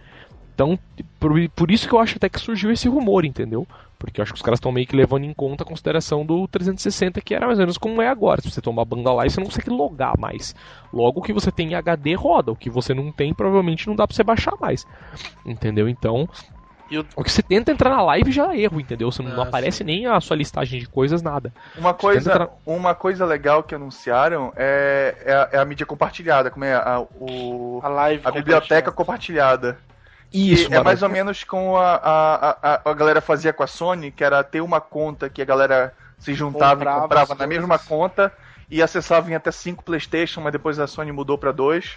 Então, 0.59 0.77
por, 1.21 1.33
por 1.51 1.71
isso 1.71 1.89
que 1.89 1.95
eu 1.95 2.01
acho 2.01 2.17
até 2.17 2.29
que 2.29 2.41
surgiu 2.41 2.73
esse 2.73 2.89
rumor, 2.89 3.25
entendeu? 3.25 3.65
Porque 3.97 4.21
eu 4.21 4.25
acho 4.25 4.33
que 4.33 4.39
os 4.39 4.43
caras 4.43 4.59
estão 4.59 4.73
meio 4.73 4.89
que 4.89 4.97
levando 4.97 5.23
em 5.23 5.33
conta 5.33 5.63
a 5.63 5.67
consideração 5.67 6.27
do 6.27 6.49
360, 6.49 7.21
que 7.21 7.33
era 7.33 7.47
mais 7.47 7.61
ou 7.61 7.63
menos 7.63 7.79
como 7.79 8.03
é 8.03 8.09
agora. 8.09 8.43
Se 8.43 8.51
você 8.51 8.61
tomar 8.61 8.85
banda 8.85 9.13
lá, 9.13 9.23
você 9.23 9.39
não 9.39 9.47
consegue 9.47 9.71
logar 9.71 10.19
mais. 10.19 10.57
Logo, 10.93 11.21
o 11.21 11.23
que 11.23 11.33
você 11.33 11.53
tem 11.53 11.69
em 11.69 11.75
HD 11.77 12.15
roda. 12.15 12.51
O 12.51 12.57
que 12.57 12.69
você 12.69 12.93
não 12.93 13.13
tem, 13.13 13.33
provavelmente 13.33 13.87
não 13.87 13.95
dá 13.95 14.05
pra 14.05 14.17
você 14.17 14.25
baixar 14.25 14.57
mais. 14.61 14.85
Entendeu? 15.47 15.89
Então, 15.89 16.29
eu... 16.91 17.07
O 17.15 17.23
que 17.23 17.31
você 17.31 17.43
tenta 17.43 17.71
entrar 17.71 17.91
na 17.91 18.03
live 18.03 18.33
já 18.33 18.53
é 18.53 18.63
erro, 18.63 18.81
entendeu? 18.81 19.13
Você 19.13 19.23
não, 19.23 19.37
não 19.37 19.43
aparece 19.45 19.79
sim. 19.79 19.85
nem 19.85 20.07
a 20.07 20.21
sua 20.21 20.37
listagem 20.37 20.81
de 20.81 20.89
coisas, 20.89 21.23
nada. 21.23 21.53
Uma 21.77 21.95
coisa, 21.95 22.33
entrar... 22.33 22.49
uma 22.67 22.97
coisa 22.97 23.25
legal 23.25 23.63
que 23.63 23.77
anunciaram 23.77 24.53
é, 24.57 25.15
é, 25.25 25.33
a, 25.35 25.49
é 25.53 25.59
a 25.59 25.65
mídia 25.65 25.87
compartilhada, 25.87 26.51
como 26.51 26.65
é 26.65 26.75
a, 26.75 27.05
o, 27.21 27.79
a, 27.81 27.89
live 27.89 28.23
a 28.25 28.33
biblioteca 28.33 28.91
compartilhada. 28.91 29.79
Isso, 30.33 30.73
é 30.73 30.83
mais 30.83 31.03
ou 31.03 31.09
menos 31.09 31.43
como 31.43 31.77
a, 31.77 31.95
a, 31.95 32.51
a, 32.63 32.81
a 32.85 32.95
galera 32.95 33.21
fazia 33.21 33.53
com 33.53 33.63
a 33.63 33.67
Sony, 33.67 34.11
que 34.11 34.23
era 34.23 34.45
ter 34.45 34.61
uma 34.61 34.81
conta 34.81 35.31
que 35.31 35.41
a 35.41 35.45
galera 35.45 35.95
se 36.19 36.35
juntava 36.35 36.77
comprava 36.77 36.99
e 36.99 37.03
comprava 37.03 37.35
na 37.35 37.47
mesma 37.47 37.79
conta 37.79 38.33
e 38.71 38.83
acessava 38.83 39.31
em 39.31 39.35
até 39.35 39.51
5 39.51 39.83
PlayStation, 39.83 40.43
mas 40.43 40.53
depois 40.53 40.79
a 40.79 40.87
Sony 40.87 41.13
mudou 41.13 41.39
para 41.39 41.53
2. 41.53 41.97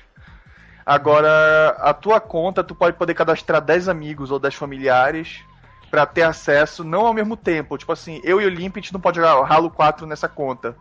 Agora, 0.85 1.75
a 1.79 1.93
tua 1.93 2.19
conta, 2.19 2.63
tu 2.63 2.73
pode 2.73 2.97
poder 2.97 3.13
cadastrar 3.13 3.61
10 3.61 3.89
amigos 3.89 4.31
ou 4.31 4.39
10 4.39 4.55
familiares 4.55 5.41
para 5.89 6.05
ter 6.05 6.23
acesso, 6.23 6.83
não 6.83 7.05
ao 7.05 7.13
mesmo 7.13 7.35
tempo. 7.35 7.77
Tipo 7.77 7.91
assim, 7.91 8.21
eu 8.23 8.39
e 8.39 8.45
o 8.45 8.49
Limp, 8.49 8.77
a 8.77 8.79
gente 8.79 8.93
não 8.93 9.01
pode 9.01 9.17
jogar 9.17 9.33
Halo 9.51 9.69
4 9.69 10.07
nessa 10.07 10.29
conta. 10.29 10.75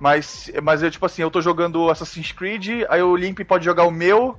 Mas, 0.00 0.50
mas 0.62 0.82
eu, 0.82 0.90
tipo 0.90 1.04
assim, 1.04 1.22
eu 1.22 1.30
tô 1.30 1.42
jogando 1.42 1.90
Assassin's 1.90 2.32
Creed, 2.32 2.84
aí 2.88 3.02
o 3.02 3.14
Limp 3.14 3.40
pode 3.40 3.64
jogar 3.64 3.84
o 3.84 3.90
meu 3.90 4.38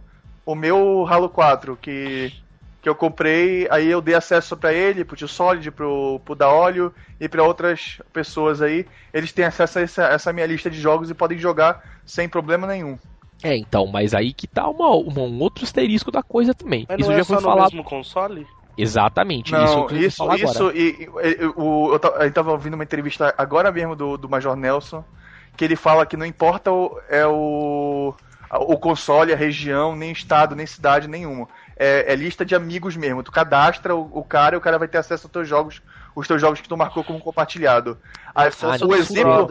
o 0.49 0.55
meu 0.55 1.05
Halo 1.07 1.29
4, 1.29 1.77
que, 1.79 2.33
que 2.81 2.89
eu 2.89 2.95
comprei, 2.95 3.67
aí 3.69 3.87
eu 3.87 4.01
dei 4.01 4.15
acesso 4.15 4.57
para 4.57 4.73
ele, 4.73 5.05
pro 5.05 5.15
Tio 5.15 5.27
Solid, 5.27 5.69
pro, 5.69 6.19
pro 6.25 6.33
Daolio 6.33 6.91
e 7.21 7.29
para 7.29 7.43
outras 7.43 8.01
pessoas 8.11 8.59
aí. 8.59 8.83
Eles 9.13 9.31
têm 9.31 9.45
acesso 9.45 9.77
a 9.77 9.81
essa, 9.83 10.03
essa 10.05 10.33
minha 10.33 10.47
lista 10.47 10.67
de 10.67 10.81
jogos 10.81 11.11
e 11.11 11.13
podem 11.13 11.37
jogar 11.37 12.01
sem 12.03 12.27
problema 12.27 12.65
nenhum. 12.65 12.97
É, 13.43 13.55
então, 13.55 13.85
mas 13.85 14.15
aí 14.15 14.33
que 14.33 14.47
tá 14.47 14.67
uma, 14.67 14.89
uma 14.95 15.21
um 15.21 15.39
outro 15.39 15.63
asterisco 15.63 16.11
da 16.11 16.23
coisa 16.23 16.51
também. 16.51 16.83
Mas 16.89 16.99
isso 16.99 17.09
não 17.09 17.15
é 17.15 17.19
já 17.19 17.25
foi 17.25 17.41
falado. 17.41 17.71
mesmo 17.71 17.83
console? 17.83 18.47
Exatamente, 18.75 19.51
não, 19.51 19.85
isso, 19.91 19.95
isso, 19.95 20.33
isso 20.33 20.71
e, 20.71 21.03
e, 21.03 21.45
o, 21.55 21.93
eu, 21.93 21.99
eu 22.21 22.33
tava 22.33 22.51
ouvindo 22.51 22.73
uma 22.73 22.83
entrevista 22.83 23.35
agora 23.37 23.71
mesmo 23.71 23.95
do, 23.95 24.17
do 24.17 24.27
Major 24.27 24.55
Nelson, 24.55 25.03
que 25.55 25.63
ele 25.63 25.75
fala 25.75 26.07
que 26.07 26.17
não 26.17 26.25
importa 26.25 26.71
o, 26.71 26.99
é 27.07 27.27
o 27.27 28.15
o 28.51 28.77
console, 28.77 29.31
a 29.31 29.35
região, 29.35 29.95
nem 29.95 30.11
estado, 30.11 30.55
nem 30.55 30.65
cidade 30.65 31.07
nenhuma. 31.07 31.47
É, 31.77 32.11
é 32.13 32.15
lista 32.15 32.43
de 32.43 32.55
amigos 32.55 32.95
mesmo. 32.95 33.23
Tu 33.23 33.31
cadastra 33.31 33.95
o, 33.95 34.09
o, 34.11 34.23
cara 34.23 34.55
e 34.55 34.57
o 34.57 34.61
cara 34.61 34.79
vai 34.79 34.87
ter 34.87 34.97
acesso 34.97 35.27
aos 35.27 35.31
teus 35.31 35.47
jogos, 35.47 35.81
os 36.15 36.27
teus 36.27 36.41
jogos 36.41 36.59
que 36.59 36.67
tu 36.67 36.75
marcou 36.75 37.03
como 37.03 37.19
compartilhado. 37.19 37.97
Ah, 38.33 38.45
o 38.81 38.95
exemplo. 38.95 39.47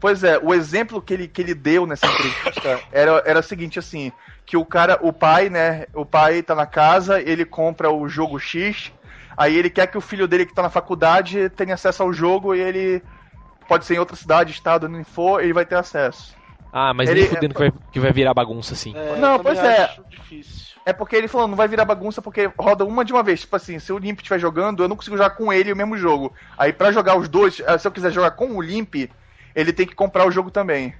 Pois 0.00 0.22
é, 0.22 0.38
o 0.38 0.52
exemplo 0.52 1.00
que 1.00 1.14
ele, 1.14 1.26
que 1.26 1.40
ele 1.40 1.54
deu 1.54 1.86
nessa 1.86 2.06
entrevista 2.06 2.80
era, 2.92 3.22
era 3.24 3.40
o 3.40 3.42
seguinte, 3.42 3.78
assim, 3.78 4.12
que 4.44 4.56
o 4.56 4.64
cara, 4.64 4.98
o 5.00 5.12
pai, 5.12 5.48
né, 5.48 5.86
o 5.94 6.04
pai 6.04 6.42
tá 6.42 6.54
na 6.54 6.66
casa, 6.66 7.20
ele 7.20 7.44
compra 7.44 7.90
o 7.90 8.06
jogo 8.06 8.38
X, 8.38 8.92
aí 9.34 9.56
ele 9.56 9.70
quer 9.70 9.86
que 9.86 9.96
o 9.96 10.02
filho 10.02 10.28
dele 10.28 10.44
que 10.44 10.54
tá 10.54 10.62
na 10.62 10.68
faculdade 10.68 11.48
tenha 11.50 11.74
acesso 11.74 12.02
ao 12.02 12.12
jogo 12.12 12.54
e 12.54 12.60
ele 12.60 13.02
pode 13.66 13.86
ser 13.86 13.94
em 13.94 13.98
outra 13.98 14.14
cidade, 14.14 14.52
estado, 14.52 14.88
não 14.88 15.02
for, 15.04 15.42
ele 15.42 15.54
vai 15.54 15.64
ter 15.64 15.76
acesso. 15.76 16.36
Ah, 16.76 16.92
mas 16.92 17.08
ele, 17.08 17.20
nem 17.20 17.28
fudendo 17.28 17.52
é... 17.52 17.54
que, 17.54 17.60
vai, 17.60 17.72
que 17.92 18.00
vai 18.00 18.12
virar 18.12 18.34
bagunça 18.34 18.74
assim. 18.74 18.92
É, 18.96 19.16
não, 19.16 19.38
pois 19.38 19.56
é. 19.60 19.88
Difícil. 20.10 20.74
É 20.84 20.92
porque 20.92 21.14
ele 21.14 21.28
falou, 21.28 21.46
não 21.46 21.56
vai 21.56 21.68
virar 21.68 21.84
bagunça 21.84 22.20
porque 22.20 22.50
roda 22.58 22.84
uma 22.84 23.04
de 23.04 23.12
uma 23.12 23.22
vez. 23.22 23.42
Tipo 23.42 23.54
assim, 23.54 23.78
se 23.78 23.92
o 23.92 23.98
Limp 23.98 24.18
estiver 24.18 24.40
jogando, 24.40 24.82
eu 24.82 24.88
não 24.88 24.96
consigo 24.96 25.16
jogar 25.16 25.30
com 25.30 25.52
ele 25.52 25.72
o 25.72 25.76
mesmo 25.76 25.96
jogo. 25.96 26.34
Aí 26.58 26.72
para 26.72 26.90
jogar 26.90 27.16
os 27.16 27.28
dois, 27.28 27.60
eh, 27.60 27.78
se 27.78 27.86
eu 27.86 27.92
quiser 27.92 28.10
jogar 28.10 28.32
com 28.32 28.56
o 28.56 28.60
Limp, 28.60 29.08
ele 29.54 29.72
tem 29.72 29.86
que 29.86 29.94
comprar 29.94 30.26
o 30.26 30.32
jogo 30.32 30.50
também. 30.50 30.92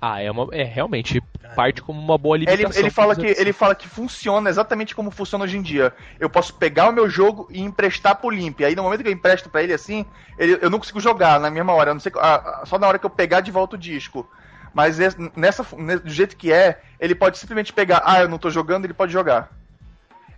Ah, 0.00 0.20
é, 0.20 0.30
uma, 0.30 0.48
é 0.50 0.64
realmente 0.64 1.22
parte 1.54 1.82
como 1.82 2.00
uma 2.00 2.16
boa 2.16 2.36
Ele, 2.36 2.46
limitação. 2.46 2.80
ele, 2.80 2.90
fala 2.90 3.14
pra 3.14 3.22
que, 3.22 3.40
ele 3.40 3.52
fala 3.52 3.74
que 3.74 3.86
funciona 3.86 4.48
exatamente 4.48 4.94
como 4.94 5.10
funciona 5.10 5.44
hoje 5.44 5.58
em 5.58 5.62
dia. 5.62 5.92
Eu 6.18 6.30
posso 6.30 6.54
pegar 6.54 6.88
o 6.88 6.92
meu 6.92 7.08
jogo 7.08 7.46
e 7.50 7.60
emprestar 7.60 8.16
pro 8.16 8.30
Limp. 8.30 8.62
Aí 8.62 8.74
no 8.74 8.82
momento 8.82 9.02
que 9.02 9.08
eu 9.08 9.12
empresto 9.12 9.50
pra 9.50 9.62
ele 9.62 9.74
assim, 9.74 10.06
ele- 10.38 10.58
eu 10.60 10.70
não 10.70 10.78
consigo 10.78 10.98
jogar 10.98 11.38
na 11.38 11.50
mesma 11.50 11.72
hora. 11.74 11.90
Eu 11.90 11.94
não 11.94 12.00
sei, 12.00 12.10
ah, 12.16 12.60
ah, 12.62 12.66
só 12.66 12.78
na 12.78 12.88
hora 12.88 12.98
que 12.98 13.06
eu 13.06 13.10
pegar 13.10 13.40
de 13.42 13.50
volta 13.52 13.76
o 13.76 13.78
disco. 13.78 14.26
Mas 14.74 14.98
es- 14.98 15.16
nessa, 15.36 15.64
ne- 15.76 15.98
do 15.98 16.10
jeito 16.10 16.36
que 16.36 16.52
é, 16.52 16.80
ele 16.98 17.14
pode 17.14 17.38
simplesmente 17.38 17.72
pegar, 17.72 18.02
ah, 18.04 18.20
eu 18.20 18.28
não 18.28 18.38
tô 18.38 18.50
jogando, 18.50 18.84
ele 18.84 18.94
pode 18.94 19.12
jogar. 19.12 19.50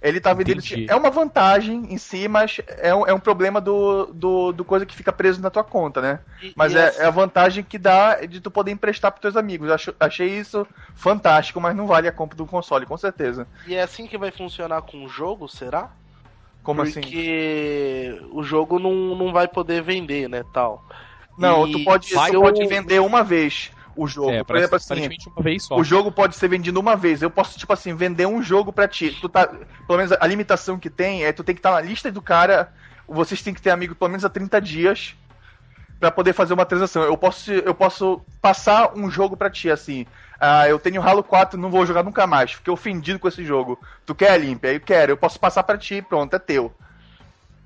Ele 0.03 0.21
tá 0.21 0.35
vendendo. 0.35 0.61
É 0.87 0.95
uma 0.95 1.09
vantagem 1.11 1.87
em 1.91 1.97
si, 1.97 2.29
mas 2.29 2.61
é 2.79 2.95
um, 2.95 3.07
é 3.07 3.15
um 3.15 3.19
problema 3.19 3.59
do, 3.59 4.07
do, 4.13 4.53
do 4.53 4.63
coisa 4.63 4.85
que 4.85 4.95
fica 4.95 5.11
preso 5.11 5.41
na 5.41 5.49
tua 5.49 5.65
conta, 5.65 6.03
né? 6.03 6.21
E- 6.43 6.53
Mas 6.55 6.75
e 6.75 6.77
é, 6.77 6.89
assim- 6.89 7.01
é 7.01 7.07
a 7.07 7.11
vantagem 7.11 7.65
que 7.65 7.79
dá 7.79 8.21
de 8.27 8.39
tu 8.39 8.51
poder 8.51 8.71
emprestar 8.71 9.11
pros 9.13 9.23
teus 9.23 9.37
amigos. 9.37 9.71
Acho- 9.71 9.95
achei 9.99 10.29
isso 10.29 10.67
fantástico, 10.95 11.59
mas 11.59 11.75
não 11.75 11.87
vale 11.87 12.07
a 12.07 12.13
compra 12.13 12.37
do 12.37 12.45
console, 12.45 12.85
com 12.85 12.99
certeza. 12.99 13.47
E 13.67 13.75
é 13.75 13.83
assim 13.83 14.07
que 14.07 14.19
vai 14.19 14.31
funcionar 14.31 14.83
com 14.83 15.05
o 15.05 15.09
jogo, 15.09 15.49
será? 15.49 15.89
Como 16.63 16.83
assim? 16.83 17.01
Porque 17.01 18.21
o 18.33 18.43
jogo 18.43 18.79
não, 18.79 18.93
não 19.17 19.33
vai 19.33 19.49
poder 19.49 19.83
vender, 19.83 20.29
né, 20.29 20.45
tal. 20.53 20.85
Não, 21.39 21.67
E 21.67 21.73
tu 21.73 21.85
pode, 21.85 22.09
tu 22.09 22.15
eu- 22.35 22.43
pode 22.43 22.67
vender 22.67 23.01
uma 23.01 23.23
vez 23.25 23.71
o 23.97 24.07
jogo. 24.07 24.31
É, 24.31 24.45
Por 24.45 24.57
exemplo, 24.57 24.77
assim, 24.77 25.09
uma 25.37 25.43
vez 25.43 25.65
só. 25.65 25.77
o 25.77 25.85
jogo 25.85 26.11
pode 26.13 26.37
ser 26.37 26.49
vendido 26.49 26.79
uma 26.81 26.97
vez. 26.97 27.23
Eu 27.23 27.31
posso, 27.31 27.59
tipo 27.59 27.73
assim, 27.73 27.95
vender 27.95 28.27
um 28.27 28.43
jogo 28.43 28.73
pra 28.73 28.89
ti. 28.89 29.17
Tu 29.21 29.29
tá, 29.29 29.47
pelo 29.47 29.99
menos 29.99 30.13
a 30.13 30.27
limitação 30.27 30.79
que 30.79 30.91
tem 30.91 31.25
é 31.25 31.33
tu 31.33 31.45
tem 31.45 31.55
que 31.55 31.59
estar 31.61 31.73
na 31.73 31.81
lista 31.81 32.11
do 32.11 32.23
cara. 32.23 32.73
Vocês 33.07 33.43
têm 33.43 33.53
que 33.55 33.61
ter 33.63 33.71
amigo 33.71 33.95
pelo 33.95 34.11
menos 34.11 34.25
há 34.25 34.29
30 34.29 34.61
dias 34.61 35.15
pra 36.01 36.11
poder 36.11 36.33
fazer 36.33 36.55
uma 36.55 36.67
transação. 36.67 37.03
Eu 37.03 37.17
posso, 37.17 37.53
eu 37.53 37.75
posso 37.75 38.21
passar 38.41 38.93
um 38.97 39.11
jogo 39.11 39.37
pra 39.37 39.51
ti, 39.51 39.71
assim. 39.71 40.07
Ah, 40.41 40.69
eu 40.69 40.79
tenho 40.79 41.01
Halo 41.01 41.23
4, 41.23 41.59
não 41.59 41.71
vou 41.71 41.87
jogar 41.87 42.03
nunca 42.03 42.27
mais. 42.27 42.53
Fiquei 42.53 42.73
ofendido 42.73 43.19
com 43.19 43.29
esse 43.29 43.45
jogo. 43.45 43.79
Tu 44.05 44.15
quer, 44.15 44.39
Limpa? 44.39 44.67
Eu 44.69 44.81
quero. 44.81 45.13
Eu 45.13 45.17
posso 45.17 45.39
passar 45.39 45.63
pra 45.63 45.79
ti, 45.79 46.03
pronto, 46.03 46.35
é 46.35 46.39
teu. 46.39 46.75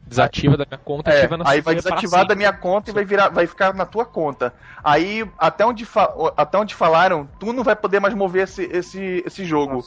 Desativa 0.08 0.56
da 0.56 0.66
minha 0.70 0.78
conta, 0.78 1.10
É, 1.10 1.18
ativa 1.18 1.36
na 1.36 1.48
aí 1.48 1.60
vai 1.60 1.74
desativar 1.74 2.26
da 2.26 2.34
minha 2.34 2.52
conta 2.52 2.90
e 2.90 2.94
vai 2.94 3.04
virar, 3.04 3.28
vai 3.28 3.46
ficar 3.46 3.74
na 3.74 3.84
tua 3.84 4.04
conta. 4.04 4.54
Aí 4.82 5.28
até 5.38 5.66
onde, 5.66 5.84
fa- 5.84 6.12
até 6.36 6.58
onde 6.58 6.74
falaram, 6.74 7.28
tu 7.38 7.52
não 7.52 7.62
vai 7.62 7.76
poder 7.76 8.00
mais 8.00 8.14
mover 8.14 8.44
esse, 8.44 8.64
esse, 8.64 9.22
esse 9.26 9.44
jogo. 9.44 9.84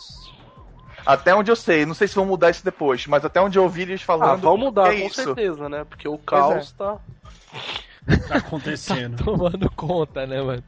Até 1.05 1.34
onde 1.34 1.49
eu 1.49 1.55
sei, 1.55 1.86
não 1.86 1.95
sei 1.95 2.07
se 2.07 2.15
vão 2.15 2.25
mudar 2.25 2.51
isso 2.51 2.63
depois, 2.63 3.07
mas 3.07 3.25
até 3.25 3.41
onde 3.41 3.57
eu 3.57 3.63
ouvi 3.63 3.81
eles 3.81 4.03
falando. 4.03 4.34
Ah, 4.34 4.36
vão 4.36 4.57
mudar, 4.57 4.93
é 4.93 5.01
com 5.01 5.07
isso. 5.07 5.23
certeza, 5.23 5.67
né? 5.67 5.84
Porque 5.84 6.07
o 6.07 6.17
caos 6.19 6.71
tá. 6.73 6.97
Tá 8.27 8.36
acontecendo. 8.38 9.17
Tomando 9.25 9.69
conta, 9.71 10.27
né, 10.27 10.41
mano? 10.41 10.63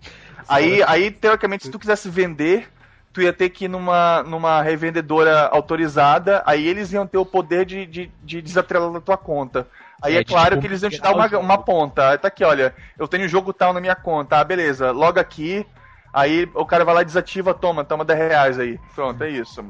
Aí, 0.47 0.81
aí, 0.83 1.11
teoricamente, 1.11 1.65
se 1.65 1.71
tu 1.71 1.79
quisesse 1.79 2.09
vender, 2.09 2.67
tu 3.13 3.21
ia 3.21 3.32
ter 3.32 3.49
que 3.49 3.65
ir 3.65 3.67
numa, 3.67 4.23
numa 4.23 4.62
revendedora 4.62 5.47
autorizada, 5.47 6.41
aí 6.45 6.67
eles 6.67 6.91
iam 6.91 7.06
ter 7.06 7.19
o 7.19 7.26
poder 7.26 7.63
de, 7.65 7.86
de, 7.86 8.12
de 8.23 8.41
desatrelar 8.41 8.91
da 8.91 8.99
tua 8.99 9.17
conta. 9.17 9.67
Aí 10.02 10.15
É, 10.15 10.19
é, 10.19 10.23
claro 10.23 10.49
tipo, 10.56 10.62
que 10.62 10.67
eles 10.67 10.82
iam 10.82 10.89
te 10.89 10.99
dar 10.99 11.12
o 11.12 11.15
uma, 11.15 11.28
uma 11.38 11.58
ponta. 11.58 12.10
Aí 12.10 12.17
Tá 12.17 12.28
aqui, 12.28 12.43
olha, 12.43 12.73
eu 12.97 13.08
tenho 13.08 13.30
jogo 13.30 13.54
tal 13.54 13.71
na 13.71 13.80
minha 13.80 13.95
conta, 13.95 14.39
ah, 14.39 14.43
beleza, 14.43 14.91
loga 14.91 15.21
aqui. 15.21 15.65
Aí 16.13 16.47
o 16.54 16.65
cara 16.65 16.86
vai 16.86 16.93
lá 16.93 17.02
e 17.02 17.06
desativa, 17.06 17.54
toma, 17.56 17.84
toma 17.84 18.06
10 18.06 18.19
reais 18.19 18.60
aí. 18.60 18.80
Pronto, 18.93 19.23
é 19.23 19.30
isso. 19.32 19.63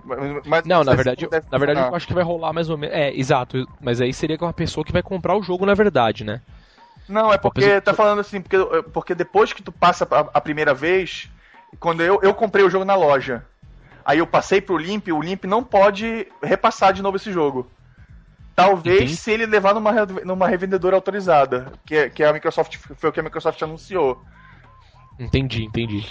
Mas, 0.46 0.66
Não, 0.66 0.84
na 0.84 0.94
verdade, 0.94 1.28
na 1.50 1.58
verdade 1.58 1.80
eu 1.80 1.96
acho 1.96 2.08
que 2.08 2.14
vai 2.14 2.24
rolar 2.24 2.52
mais 2.52 2.70
ou 2.70 2.78
menos. 2.78 2.94
É, 2.96 3.14
exato. 3.14 3.66
Mas 3.82 4.02
aí 4.02 4.14
seria 4.14 4.38
com 4.38 4.46
uma 4.46 4.54
pessoa 4.54 4.84
que 4.84 4.92
vai 4.92 5.02
comprar 5.02 5.38
o 5.38 5.44
jogo 5.44 5.66
na 5.66 5.74
verdade, 5.74 6.26
né? 6.26 6.42
Não, 7.08 7.32
é 7.32 7.38
porque 7.38 7.62
pessoa- 7.62 7.82
tá 7.82 7.94
falando 7.94 8.20
assim, 8.20 8.42
porque, 8.42 8.58
porque 8.92 9.16
depois 9.16 9.54
que 9.54 9.62
tu 9.64 9.72
passa 9.72 10.08
a, 10.10 10.20
a 10.38 10.42
primeira 10.42 10.74
vez, 10.74 11.30
quando 11.80 12.02
eu, 12.02 12.20
eu 12.22 12.34
comprei 12.34 12.64
o 12.66 12.70
jogo 12.70 12.86
na 12.86 12.96
loja, 12.96 13.46
aí 14.06 14.20
eu 14.20 14.28
passei 14.28 14.62
pro 14.62 14.78
Limp, 14.78 15.08
o 15.10 15.22
Limp 15.22 15.46
não 15.46 15.64
pode 15.64 16.28
repassar 16.42 16.94
de 16.94 17.02
novo 17.02 17.18
esse 17.18 17.32
jogo. 17.32 17.70
Talvez 18.56 18.98
Entendi. 18.98 19.16
se 19.16 19.32
ele 19.32 19.46
levar 19.46 19.74
numa, 19.74 19.92
numa 20.24 20.48
revendedora 20.48 20.96
autorizada, 20.96 21.74
que, 21.86 21.96
é- 21.96 22.10
que 22.10 22.24
a 22.24 22.32
Microsoft 22.32 22.78
foi 22.78 23.10
o 23.10 23.14
que 23.14 23.20
a 23.20 23.24
Microsoft 23.24 23.62
anunciou. 23.62 24.22
Entendi, 25.20 25.64
entendi. 25.64 26.06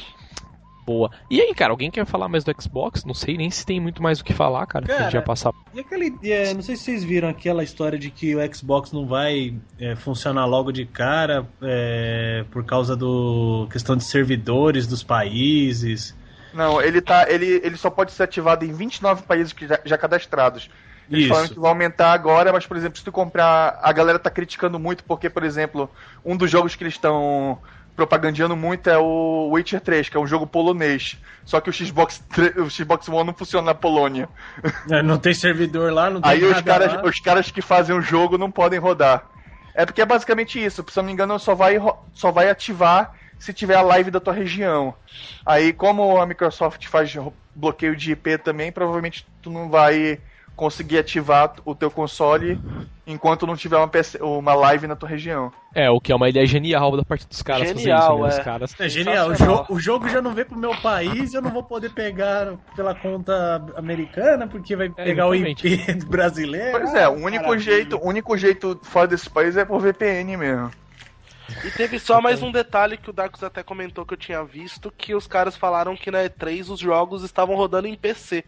Boa. 0.85 1.11
E 1.31 1.41
aí, 1.41 1.55
cara, 1.55 1.73
alguém 1.73 1.91
quer 1.91 2.05
falar 2.05 2.29
mais 2.29 2.43
do 2.43 2.53
Xbox? 2.61 3.05
Não 3.05 3.15
sei 3.15 3.37
nem 3.37 3.51
se 3.51 3.65
tem 3.65 3.79
muito 3.79 4.03
mais 4.03 4.21
o 4.21 4.25
que 4.25 4.33
falar, 4.33 4.67
cara. 4.67 4.87
Cara, 4.87 5.01
a 5.01 5.03
gente 5.05 5.15
ia 5.15 5.23
passar. 5.23 5.53
E 5.73 5.81
aquele. 5.81 6.13
é, 6.25 6.53
não 6.53 6.63
sei 6.63 6.77
se 6.77 6.85
vocês 6.85 7.05
viram 7.05 7.29
aquela 7.29 7.63
história 7.63 7.99
de 7.99 8.11
que 8.11 8.35
o 8.35 8.55
Xbox 8.55 8.91
não 8.91 9.07
vai 9.07 9.55
é, 9.79 9.95
funcionar 9.95 10.45
logo 10.45 10.73
de 10.73 10.85
cara 10.85 11.47
é, 11.63 12.45
por 12.51 12.65
causa 12.65 12.97
do 12.97 13.69
questão 13.71 13.97
de 13.97 14.05
servidores 14.05 14.87
dos 14.87 15.03
países. 15.03 16.17
Não, 16.53 16.83
ele 16.83 17.01
tá. 17.01 17.27
Ele, 17.31 17.61
ele 17.63 17.77
só 17.77 17.89
pode 17.89 18.13
ser 18.13 18.25
ativado 18.25 18.65
em 18.65 18.73
29 18.73 19.23
países 19.23 19.53
que 19.53 19.67
já, 19.67 19.79
já 19.85 19.97
cadastrados. 19.97 20.69
Eles 21.11 21.29
falaram 21.29 21.47
que 21.47 21.53
Isso. 21.53 21.61
vai 21.61 21.71
aumentar 21.71 22.13
agora, 22.13 22.53
mas, 22.53 22.67
por 22.67 22.77
exemplo, 22.77 22.99
se 22.99 23.05
tu 23.05 23.13
comprar. 23.13 23.79
A 23.83 23.93
galera 23.93 24.19
tá 24.19 24.31
criticando 24.31 24.79
muito, 24.79 25.05
porque, 25.05 25.29
por 25.29 25.45
exemplo, 25.45 25.91
um 26.25 26.37
dos 26.37 26.51
jogos 26.51 26.75
que 26.75 26.83
eles 26.83 26.95
estão 26.95 27.59
propagandeando 27.97 28.57
muito 28.57 28.89
é 28.89 28.99
o 28.99 29.51
Witcher 29.53 29.81
3, 29.81 30.09
que 30.09 30.17
é 30.17 30.21
um 30.21 30.27
jogo 30.27 30.47
polonês. 30.47 31.19
Só 31.45 31.61
que 31.61 31.69
o 31.69 31.73
Xbox, 31.73 32.19
3 32.33 32.57
o 32.57 32.71
Xbox 32.71 33.09
One 33.09 33.27
não 33.27 33.35
funciona 33.35 33.67
na 33.67 33.75
Polônia. 33.75 34.29
É, 34.91 35.03
Não 35.03 35.19
tem 35.19 35.35
servidor 35.35 35.93
lá, 35.93 36.09
não 36.09 36.21
tem 36.21 36.31
Aí 36.31 36.45
os 36.45 36.61
caras, 36.63 36.95
lá. 36.95 37.05
os 37.05 37.21
caras 37.21 37.51
que 37.51 37.61
fazem 37.61 37.97
o 37.97 38.01
jogo 38.01 38.39
não 38.39 38.51
podem 38.51 38.79
rodar. 38.79 39.25
É 39.75 39.85
porque 39.87 40.03
é 40.03 40.07
basicamente 40.07 40.63
isso. 40.63 40.85
Se 40.89 40.99
eu 40.99 41.03
não 41.03 41.07
me 41.09 41.13
engano, 41.13 41.39
só 41.39 41.55
vai, 41.55 41.77
só 42.13 42.31
vai 42.31 42.49
ativar 42.49 43.15
se 43.39 43.53
tiver 43.53 43.75
a 43.75 43.83
live 43.83 44.11
da 44.11 44.21
tua 44.21 44.33
região. 44.33 44.95
Aí, 45.45 45.73
como 45.73 46.21
a 46.21 46.27
Microsoft 46.27 46.87
faz 46.87 47.17
bloqueio 47.55 47.97
de 47.97 48.13
IP 48.13 48.39
também, 48.39 48.71
provavelmente 48.71 49.27
tu 49.43 49.51
não 49.51 49.69
vai 49.69 50.21
conseguir 50.63 50.99
ativar 50.99 51.55
o 51.65 51.75
teu 51.75 51.91
console 51.91 52.57
enquanto 53.05 53.49
não 53.49 53.57
tiver 53.57 53.77
uma, 53.77 53.89
PC 53.89 54.23
uma 54.23 54.55
live 54.55 54.87
na 54.87 54.95
tua 54.95 55.09
região. 55.09 55.51
É, 55.75 55.91
o 55.91 56.01
que 56.01 56.13
é 56.13 56.15
uma 56.15 56.29
ideia 56.29 56.47
genial 56.47 56.97
da 56.97 57.05
parte 57.05 57.27
dos 57.27 57.43
caras 57.43 57.67
Genial, 57.67 58.19
fazer 58.19 58.29
isso, 58.29 58.37
né? 58.37 58.41
é. 58.41 58.45
Caras. 58.45 58.75
É 58.79 58.89
genial, 58.89 59.31
o 59.31 59.35
jogo, 59.35 59.75
o 59.75 59.81
jogo 59.81 60.09
já 60.09 60.23
não 60.23 60.33
vem 60.33 60.45
pro 60.45 60.57
meu 60.57 60.73
país, 60.77 61.35
eu 61.35 61.43
não 61.43 61.51
vou 61.51 61.65
poder 61.65 61.91
pegar 61.91 62.55
pela 62.77 62.95
conta 62.95 63.61
americana, 63.75 64.47
porque 64.47 64.77
vai 64.77 64.89
pegar 64.89 65.27
o. 65.27 65.35
IP 65.35 65.95
brasileiro. 66.07 66.79
Pois 66.79 66.95
é, 66.95 67.09
o 67.09 67.13
único 67.13 67.47
maravilha. 67.47 67.59
jeito, 67.59 67.97
o 67.97 68.07
único 68.07 68.37
jeito 68.37 68.79
fora 68.85 69.09
desse 69.09 69.29
país 69.29 69.57
é 69.57 69.65
por 69.65 69.81
VPN 69.81 70.37
mesmo. 70.37 70.71
E 71.65 71.71
teve 71.71 71.99
só 71.99 72.21
mais 72.21 72.43
um 72.43 72.51
detalhe 72.51 72.97
que 72.97 73.11
o 73.11 73.13
Darkus 73.13 73.43
até 73.43 73.63
comentou 73.63 74.07
que 74.07 74.15
eu 74.15 74.19
tinha 74.19 74.43
visto, 74.45 74.91
que 74.97 75.15
os 75.15 75.27
caras 75.27 75.57
falaram 75.57 75.97
que 75.97 76.11
na 76.11 76.21
E3 76.25 76.69
os 76.71 76.79
jogos 76.81 77.23
estavam 77.23 77.55
rodando 77.57 77.87
em 77.89 77.97
PC 77.97 78.45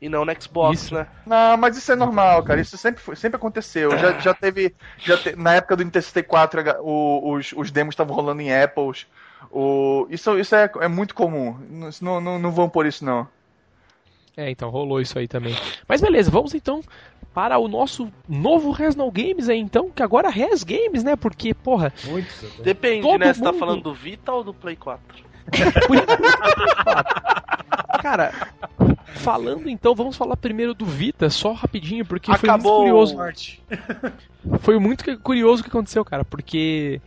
e 0.00 0.08
não 0.08 0.24
no 0.24 0.32
Xbox, 0.40 0.82
Isso. 0.84 0.94
né? 0.94 1.06
Não, 1.26 1.56
mas 1.56 1.76
isso 1.76 1.90
é 1.90 1.96
normal, 1.96 2.42
cara. 2.42 2.60
Isso 2.60 2.76
sempre, 2.76 3.02
foi- 3.02 3.16
sempre 3.16 3.36
aconteceu. 3.36 3.96
Já, 3.98 4.18
já 4.20 4.34
teve. 4.34 4.74
Já 4.98 5.16
te- 5.16 5.36
na 5.36 5.54
época 5.54 5.76
do 5.76 5.84
Nintendo 5.84 6.02
64, 6.04 6.62
o- 6.82 7.32
os, 7.34 7.52
os 7.56 7.70
demos 7.70 7.92
estavam 7.94 8.14
rolando 8.14 8.42
em 8.42 8.52
Apples. 8.54 9.06
O, 9.50 10.06
isso 10.10 10.38
isso 10.38 10.54
é, 10.54 10.70
é 10.80 10.88
muito 10.88 11.14
comum. 11.14 11.56
Não, 12.00 12.20
não, 12.20 12.38
não 12.38 12.50
vão 12.52 12.68
por 12.68 12.86
isso, 12.86 13.04
não. 13.04 13.26
É, 14.36 14.48
então 14.50 14.70
rolou 14.70 15.00
isso 15.00 15.18
aí 15.18 15.28
também. 15.28 15.54
Mas 15.86 16.00
beleza, 16.00 16.30
vamos 16.30 16.54
então 16.54 16.82
para 17.34 17.58
o 17.58 17.66
nosso 17.68 18.12
novo 18.28 18.70
Resnal 18.70 19.10
Games 19.10 19.48
aí 19.48 19.58
então, 19.58 19.90
que 19.90 20.02
agora 20.02 20.28
é 20.28 20.30
Res 20.30 20.62
Games, 20.62 21.02
né? 21.02 21.16
Porque, 21.16 21.54
porra, 21.54 21.92
Muito. 22.04 22.28
Depende, 22.62 23.02
Todo 23.02 23.20
né? 23.20 23.32
Você 23.32 23.42
tá 23.42 23.50
mundo- 23.52 23.58
falando 23.60 23.82
do 23.82 23.94
Vita 23.94 24.32
ou 24.32 24.44
do 24.44 24.52
Play 24.52 24.76
4? 24.76 25.02
por 25.88 25.96
enquanto, 25.96 26.22
cara, 28.00 28.32
falando 29.16 29.68
então, 29.68 29.94
vamos 29.94 30.16
falar 30.16 30.36
primeiro 30.36 30.72
do 30.74 30.84
Vita, 30.84 31.28
só 31.30 31.52
rapidinho, 31.52 32.04
porque 32.06 32.30
Acabou. 32.30 32.84
foi 32.84 32.92
muito 32.92 33.14
curioso. 33.16 33.34
Foi 34.60 34.78
muito 34.78 35.18
curioso 35.20 35.60
o 35.60 35.64
que 35.64 35.70
aconteceu, 35.70 36.04
cara, 36.04 36.24
porque 36.24 37.00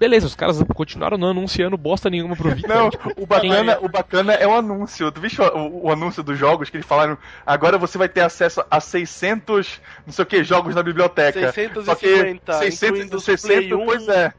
beleza, 0.00 0.26
os 0.26 0.34
caras 0.34 0.60
continuaram 0.74 1.18
não 1.18 1.28
anunciando 1.28 1.76
bosta 1.76 2.08
nenhuma 2.10 2.34
pro 2.34 2.50
Vita. 2.54 2.66
Não, 2.66 2.88
tipo, 2.90 3.12
o 3.16 3.26
bacana, 3.26 3.78
o 3.82 3.88
bacana 3.88 4.32
é 4.32 4.46
o 4.46 4.54
anúncio. 4.54 5.12
Tu 5.12 5.20
viste 5.20 5.40
o, 5.40 5.44
o- 5.44 5.86
o 5.88 5.92
anúncio 5.92 6.22
dos 6.22 6.38
jogos 6.38 6.70
que 6.70 6.78
eles 6.78 6.86
falaram? 6.86 7.18
Agora 7.46 7.76
você 7.76 7.98
vai 7.98 8.08
ter 8.08 8.22
acesso 8.22 8.64
a 8.70 8.80
600, 8.80 9.80
não 10.06 10.12
sei 10.12 10.22
o 10.22 10.26
que, 10.26 10.42
jogos 10.42 10.74
na 10.74 10.82
biblioteca. 10.82 11.52
650, 11.52 11.84
Só 11.84 11.94
que 11.94 12.06
600, 12.70 12.82
incluindo 12.82 13.16
os 13.18 13.24
600 13.24 13.56
Play 13.56 13.74
1, 13.74 13.84
pois 13.86 14.08
é. 14.08 14.32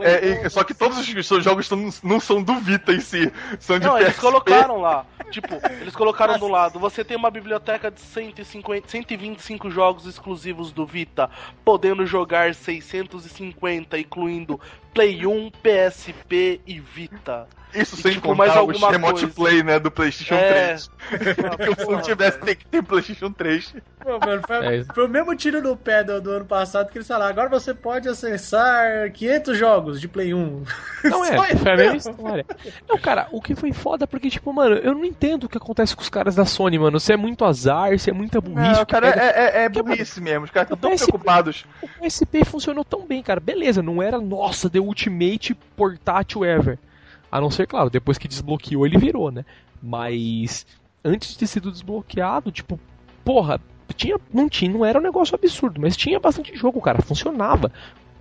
É, 0.00 0.44
e- 0.44 0.50
só 0.50 0.64
que 0.64 0.74
todos 0.74 0.98
os 0.98 1.26
seus 1.26 1.44
jogos 1.44 1.68
tão- 1.68 1.88
não 2.02 2.18
são 2.18 2.42
do 2.42 2.56
Vita 2.56 2.92
em 2.92 2.98
si, 2.98 3.32
são 3.60 3.78
de 3.78 3.86
Não, 3.86 3.96
eles 3.96 4.08
PSP. 4.08 4.20
colocaram 4.22 4.80
lá. 4.80 5.06
Tipo, 5.34 5.56
eles 5.80 5.96
colocaram 5.96 6.38
do 6.38 6.46
lado. 6.46 6.78
Você 6.78 7.04
tem 7.04 7.16
uma 7.16 7.28
biblioteca 7.28 7.90
de 7.90 8.00
150, 8.00 8.88
125 8.88 9.68
jogos 9.68 10.06
exclusivos 10.06 10.70
do 10.70 10.86
Vita, 10.86 11.28
podendo 11.64 12.06
jogar 12.06 12.54
650, 12.54 13.98
incluindo 13.98 14.60
Play 14.92 15.26
1, 15.26 15.50
PSP 15.50 16.60
e 16.64 16.78
Vita. 16.78 17.48
Isso 17.74 17.96
E, 17.96 18.02
sem 18.02 18.12
tipo, 18.12 18.28
contar 18.28 18.38
mais 18.38 18.56
alguma 18.56 18.90
remote 18.90 19.20
coisa. 19.26 19.34
play, 19.34 19.62
né, 19.62 19.78
do 19.78 19.90
PlayStation 19.90 20.34
É. 20.34 20.64
3. 20.68 20.90
Porque 21.08 21.74
se 21.84 21.90
não 21.90 22.00
tivesse, 22.00 22.38
tem 22.38 22.54
que 22.56 22.66
ter 22.66 22.82
PlayStation 22.82 23.30
3. 23.32 23.74
Pô, 24.00 24.18
mano, 24.18 24.42
foi, 24.46 24.56
É 24.66 24.76
isso. 24.76 24.90
foi 24.94 25.06
o 25.06 25.08
mesmo 25.08 25.34
tiro 25.34 25.62
no 25.62 25.76
pé 25.76 26.04
do, 26.04 26.20
do 26.20 26.30
ano 26.30 26.44
passado 26.44 26.90
que 26.90 26.98
eles 26.98 27.08
falaram. 27.08 27.30
Agora 27.30 27.48
você 27.48 27.72
pode 27.74 28.08
acessar 28.08 29.10
500 29.12 29.56
jogos 29.58 30.00
de 30.00 30.08
Play 30.08 30.34
1. 30.34 30.62
Não 31.04 31.24
é, 31.24 31.36
foi 31.36 31.46
a 31.72 31.76
mesma 31.76 31.92
mesmo. 31.92 32.10
história. 32.12 32.46
Não, 32.88 32.98
cara, 32.98 33.28
o 33.32 33.40
que 33.40 33.54
foi 33.54 33.72
foda, 33.72 34.06
porque, 34.06 34.28
tipo, 34.30 34.52
mano, 34.52 34.76
eu 34.76 34.94
não 34.94 35.04
entendo 35.04 35.44
o 35.44 35.48
que 35.48 35.58
acontece 35.58 35.94
com 35.94 36.02
os 36.02 36.08
caras 36.08 36.34
da 36.34 36.44
Sony, 36.44 36.78
mano. 36.78 36.98
Se 37.00 37.12
é 37.12 37.16
muito 37.16 37.44
azar, 37.44 37.98
se 37.98 38.10
é 38.10 38.12
muita 38.12 38.40
burrice. 38.40 38.72
Não, 38.72 38.82
o 38.82 38.86
que 38.86 38.92
cara, 38.92 39.10
pega- 39.12 39.22
é, 39.22 39.28
é, 39.62 39.64
é 39.64 39.68
Porque, 39.68 39.88
burrice 39.90 40.20
mesmo. 40.20 40.44
Os 40.44 40.50
caras 40.50 40.66
estão 40.70 40.76
o 40.76 40.80
tão 40.80 40.90
PSP 40.90 41.06
preocupados. 41.10 41.64
O 41.82 41.88
PSP 41.88 42.44
funcionou 42.44 42.84
tão 42.84 43.06
bem, 43.06 43.22
cara. 43.22 43.40
Beleza, 43.40 43.82
não 43.82 44.02
era, 44.02 44.20
nossa, 44.20 44.70
The 44.70 44.78
Ultimate 44.80 45.54
portátil 45.76 46.44
ever. 46.44 46.78
A 47.34 47.40
não 47.40 47.50
ser, 47.50 47.66
claro, 47.66 47.90
depois 47.90 48.16
que 48.16 48.28
desbloqueou 48.28 48.86
ele 48.86 48.96
virou, 48.96 49.28
né? 49.28 49.44
Mas 49.82 50.64
antes 51.04 51.30
de 51.30 51.38
ter 51.38 51.48
sido 51.48 51.72
desbloqueado, 51.72 52.52
tipo, 52.52 52.78
porra, 53.24 53.60
tinha, 53.96 54.16
não 54.32 54.48
tinha, 54.48 54.70
não 54.70 54.84
era 54.84 55.00
um 55.00 55.02
negócio 55.02 55.34
absurdo, 55.34 55.80
mas 55.80 55.96
tinha 55.96 56.20
bastante 56.20 56.54
jogo, 56.54 56.80
cara, 56.80 57.02
funcionava. 57.02 57.72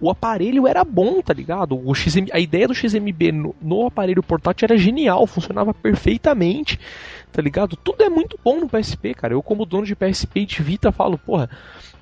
O 0.02 0.10
aparelho 0.10 0.68
era 0.68 0.84
bom, 0.84 1.22
tá 1.22 1.32
ligado? 1.32 1.80
O 1.88 1.94
XM, 1.94 2.32
a 2.34 2.40
ideia 2.40 2.68
do 2.68 2.74
XMB 2.74 3.32
no, 3.32 3.56
no 3.62 3.86
aparelho 3.86 4.24
portátil 4.24 4.66
era 4.66 4.78
genial, 4.80 5.28
funcionava 5.28 5.76
perfeitamente, 5.76 6.80
tá 7.32 7.40
ligado? 7.40 7.76
Tudo 7.76 8.04
é 8.04 8.10
muito 8.10 8.40
bom 8.44 8.62
no 8.62 8.68
PSP, 8.68 9.14
cara. 9.14 9.36
Eu, 9.36 9.44
como 9.44 9.64
dono 9.64 9.86
de 9.86 9.96
PSP 9.96 10.40
e 10.40 10.46
de 10.48 10.64
Vita, 10.64 10.92
falo, 10.92 11.20
porra. 11.20 11.48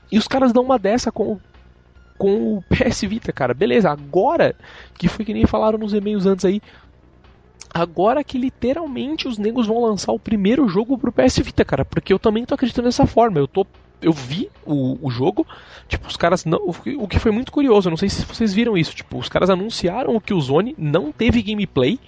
E 0.09 0.17
os 0.17 0.29
caras 0.29 0.53
dão 0.53 0.63
uma 0.63 0.79
dessa 0.79 1.11
com, 1.11 1.37
com 2.17 2.55
o 2.55 2.63
PS 2.69 3.01
Vita, 3.01 3.33
cara. 3.33 3.53
Beleza, 3.53 3.91
agora 3.91 4.55
que 4.97 5.09
foi 5.09 5.25
que 5.25 5.33
nem 5.33 5.45
falaram 5.45 5.77
nos 5.77 5.93
e-mails 5.93 6.25
antes 6.25 6.45
aí. 6.45 6.61
Agora 7.73 8.23
que 8.23 8.37
literalmente 8.37 9.27
os 9.27 9.37
negros 9.37 9.67
vão 9.67 9.81
lançar 9.81 10.11
o 10.11 10.19
primeiro 10.19 10.67
jogo 10.67 10.97
pro 10.97 11.11
PS 11.11 11.37
Vita, 11.39 11.63
cara. 11.63 11.85
Porque 11.85 12.11
eu 12.11 12.19
também 12.19 12.45
tô 12.45 12.53
acreditando 12.55 12.87
dessa 12.87 13.05
forma. 13.07 13.39
Eu 13.39 13.47
tô. 13.47 13.65
Eu 14.01 14.11
vi 14.11 14.49
o, 14.65 14.97
o 15.05 15.11
jogo, 15.11 15.45
tipo, 15.87 16.07
os 16.07 16.17
caras 16.17 16.43
não. 16.43 16.59
O 16.97 17.07
que- 17.07 17.19
foi 17.19 17.31
muito 17.31 17.51
curioso, 17.51 17.87
eu 17.87 17.91
não 17.91 17.97
sei 17.97 18.09
se 18.09 18.25
vocês 18.25 18.51
viram 18.53 18.75
isso. 18.75 18.95
Tipo, 18.95 19.17
os 19.19 19.29
caras 19.29 19.49
anunciaram 19.49 20.19
que 20.19 20.33
o 20.33 20.41
Zone 20.41 20.73
não 20.77 21.11
teve 21.11 21.41
gameplay. 21.43 21.99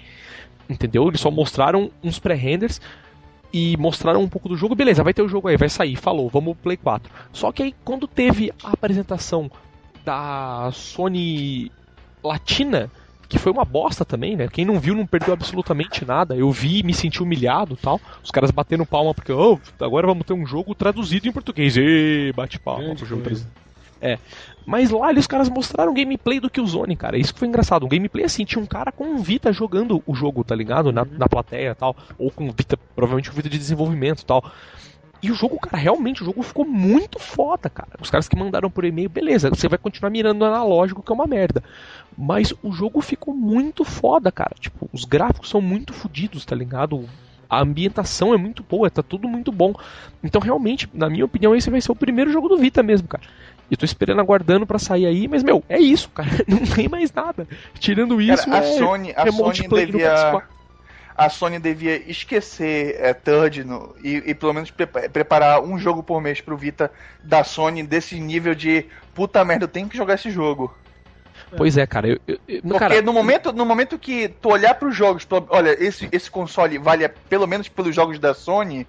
Entendeu? 0.70 1.08
Eles 1.08 1.22
só 1.22 1.30
mostraram 1.30 1.92
uns 2.04 2.18
pré-renders 2.20 2.82
e 3.52 3.78
mostraram 3.78 4.22
um 4.22 4.28
pouco 4.30 4.50
do 4.50 4.58
jogo. 4.58 4.74
Beleza, 4.74 5.04
vai 5.04 5.14
ter 5.14 5.22
o 5.22 5.30
jogo 5.30 5.48
aí, 5.48 5.56
vai 5.56 5.70
sair, 5.70 5.96
falou, 5.96 6.28
vamos 6.30 6.58
Play 6.58 6.78
4. 6.78 7.12
Só 7.32 7.52
que 7.52 7.62
aí 7.62 7.76
quando 7.86 8.08
teve 8.08 8.52
a 8.64 8.72
apresentação 8.72 9.52
da 10.04 10.72
Sony 10.74 11.72
Latina, 12.24 12.90
que 13.34 13.40
foi 13.40 13.52
uma 13.52 13.66
bosta 13.66 14.06
também, 14.06 14.36
né? 14.36 14.48
Quem 14.48 14.64
não 14.64 14.80
viu 14.80 14.94
não 14.94 15.08
perdeu 15.08 15.34
absolutamente 15.34 16.06
nada. 16.06 16.36
Eu 16.36 16.52
vi 16.52 16.82
e 16.82 16.84
me 16.84 16.94
senti 16.94 17.24
humilhado 17.24 17.76
tal. 17.76 18.00
Os 18.24 18.30
caras 18.30 18.52
batendo 18.52 18.86
palma 18.86 19.12
porque, 19.12 19.32
oh, 19.32 19.58
agora 19.82 20.06
vamos 20.06 20.24
ter 20.24 20.34
um 20.34 20.46
jogo 20.46 20.76
traduzido 20.76 21.28
em 21.28 21.32
português. 21.32 21.76
E 21.76 22.32
bate 22.36 22.60
palma 22.60 22.84
Grande 22.84 23.00
pro 23.00 23.08
jogo 23.08 23.24
traduzido. 23.24 23.50
É. 24.00 24.20
Mas 24.68 24.92
lá 24.92 25.08
ali 25.08 25.20
os 25.20 25.26
caras 25.26 25.50
mostraram 25.50 25.96
gameplay 25.96 26.40
do 26.40 26.48
Killzone, 26.48 26.96
cara. 26.96 27.18
Isso 27.18 27.34
que 27.34 27.40
foi 27.40 27.48
engraçado. 27.48 27.88
Um 27.88 27.90
gameplay 27.90 28.24
assim, 28.24 28.46
tinha 28.46 28.62
um 28.62 28.68
cara 28.68 28.92
com 28.92 29.06
um 29.06 29.18
Vita 29.18 29.52
jogando 29.52 30.04
o 30.06 30.14
jogo, 30.14 30.44
tá 30.44 30.54
ligado? 30.54 30.92
Na, 30.92 31.04
na 31.04 31.28
plateia 31.28 31.72
e 31.72 31.76
tal. 31.76 31.96
Ou 32.20 32.30
com 32.30 32.52
Vita, 32.52 32.78
provavelmente 32.96 33.32
um 33.32 33.34
Vita 33.34 33.50
de 33.50 33.58
desenvolvimento 33.58 34.22
e 34.22 34.26
tal. 34.26 34.44
E 35.24 35.32
o 35.32 35.36
jogo, 35.36 35.58
cara, 35.58 35.78
realmente 35.78 36.22
o 36.22 36.26
jogo 36.26 36.44
ficou 36.44 36.66
muito 36.66 37.18
foda, 37.18 37.70
cara. 37.70 37.92
Os 38.02 38.10
caras 38.10 38.28
que 38.28 38.36
mandaram 38.36 38.70
por 38.70 38.84
e-mail, 38.84 39.08
beleza, 39.10 39.50
você 39.50 39.70
vai 39.70 39.78
continuar 39.78 40.10
mirando 40.10 40.40
no 40.40 40.46
analógico, 40.46 41.02
que 41.02 41.10
é 41.10 41.16
uma 41.16 41.26
merda. 41.26 41.64
Mas 42.18 42.54
o 42.62 42.74
jogo 42.74 43.00
ficou 43.00 43.34
muito 43.34 43.86
foda, 43.86 44.30
cara. 44.34 44.54
Tipo, 44.60 44.90
os 44.92 45.06
gráficos 45.06 45.50
são 45.50 45.62
muito 45.62 45.94
fodidos, 45.94 46.44
tá 46.44 46.54
ligado? 46.54 47.08
A 47.50 47.62
ambientação 47.62 48.34
é 48.34 48.38
muito 48.38 48.64
boa, 48.64 48.90
tá 48.90 49.02
tudo 49.02 49.26
muito 49.30 49.50
bom. 49.50 49.74
Então, 50.22 50.42
realmente, 50.42 50.90
na 50.94 51.10
minha 51.10 51.24
opinião, 51.24 51.56
esse 51.56 51.70
vai 51.70 51.80
ser 51.80 51.94
o 51.94 51.96
primeiro 51.96 52.30
jogo 52.30 52.50
do 52.50 52.58
Vita 52.58 52.84
mesmo, 52.84 53.08
cara. 53.08 53.24
E 53.72 53.76
eu 53.76 53.78
tô 53.78 53.86
esperando, 53.86 54.20
aguardando 54.20 54.68
pra 54.68 54.78
sair 54.78 55.06
aí, 55.06 55.26
mas, 55.30 55.42
meu, 55.42 55.64
é 55.70 55.80
isso, 55.80 56.10
cara. 56.10 56.30
Não 56.46 56.60
tem 56.66 56.90
mais 56.90 57.14
nada. 57.14 57.48
Tirando 57.80 58.22
isso, 58.22 58.44
Cara, 58.44 58.58
a 58.58 58.68
é 58.68 58.78
Sony, 58.78 59.14
a 59.16 59.24
remote 59.24 59.70
Sony 59.70 59.86
devia. 59.86 60.44
PS4. 61.14 61.26
A 61.26 61.30
Sony 61.30 61.60
devia 61.60 61.96
esquecer 62.10 62.96
é, 63.00 63.14
Third 63.14 63.64
no- 63.64 63.96
e, 64.04 64.24
e 64.26 64.34
pelo 64.36 64.54
menos 64.54 64.72
pre- 64.72 64.88
preparar 64.88 65.62
um 65.62 65.78
jogo 65.78 66.02
por 66.04 66.22
mês 66.22 66.42
pro 66.42 66.58
Vita 66.58 66.92
da 67.24 67.44
Sony 67.44 67.84
desse 67.84 68.20
nível 68.20 68.56
de 68.56 68.86
puta 69.14 69.44
merda, 69.46 69.66
eu 69.66 69.70
tenho 69.70 69.88
que 69.88 69.98
jogar 69.98 70.16
esse 70.16 70.30
jogo. 70.32 70.74
Pois 71.56 71.78
é, 71.78 71.86
cara. 71.86 72.08
Eu, 72.08 72.20
eu- 72.28 72.40
eu- 72.48 72.62
Porque 72.64 72.80
cara, 72.80 73.02
no 73.02 73.14
momento, 73.14 73.54
no 73.54 73.66
momento 73.66 74.00
que 74.00 74.28
tu 74.28 74.50
olhar 74.50 74.74
pros 74.76 74.96
jogos, 74.96 75.24
tu- 75.24 75.46
olha, 75.50 75.76
esse, 75.84 76.10
esse 76.12 76.30
console 76.30 76.78
vale 76.80 77.08
pelo 77.30 77.46
menos 77.48 77.68
pelos 77.70 77.96
jogos 77.96 78.18
da 78.18 78.34
Sony, 78.34 78.88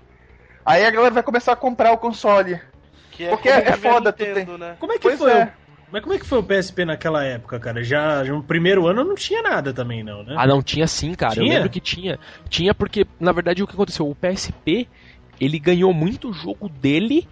aí 0.65 0.85
a 0.85 0.91
galera 0.91 1.13
vai 1.15 1.23
começar 1.23 1.53
a 1.53 1.57
comprar 1.57 1.93
o 1.93 1.99
console. 1.99 2.59
Que 3.11 3.29
Porque 3.29 3.49
como 3.51 3.61
é 3.61 3.65
vem 3.71 3.73
a 3.73 3.77
foda, 3.93 4.13
tu 4.13 4.25
Nintendo, 4.25 4.59
né? 4.59 4.77
Como 4.81 4.93
é 4.93 4.97
que 4.97 5.03
Pois 5.03 5.19
foi? 5.19 5.31
é. 5.33 5.53
Mas 5.95 6.03
como 6.03 6.13
é 6.13 6.19
que 6.19 6.27
foi 6.27 6.39
o 6.39 6.43
PSP 6.43 6.85
naquela 6.85 7.23
época, 7.23 7.57
cara? 7.61 7.85
Já, 7.85 8.25
já 8.25 8.33
no 8.33 8.43
primeiro 8.43 8.89
ano 8.89 9.05
não 9.05 9.15
tinha 9.15 9.41
nada 9.41 9.73
também, 9.73 10.03
não, 10.03 10.25
né? 10.25 10.35
Ah, 10.37 10.45
não, 10.45 10.61
tinha 10.61 10.89
sim, 10.89 11.15
cara. 11.15 11.35
Eu 11.35 11.45
Tinha? 11.45 11.55
lembro 11.55 11.71
que 11.71 11.79
tinha. 11.79 12.19
Tinha 12.49 12.75
porque, 12.75 13.07
na 13.21 13.31
verdade, 13.31 13.63
o 13.63 13.67
que 13.69 13.75
aconteceu? 13.75 14.11
O 14.11 14.13
PSP, 14.13 14.89
ele 15.41 15.57
ganhou 15.57 15.95
muito 15.95 16.33
jogo 16.33 16.69
dele, 16.69 17.29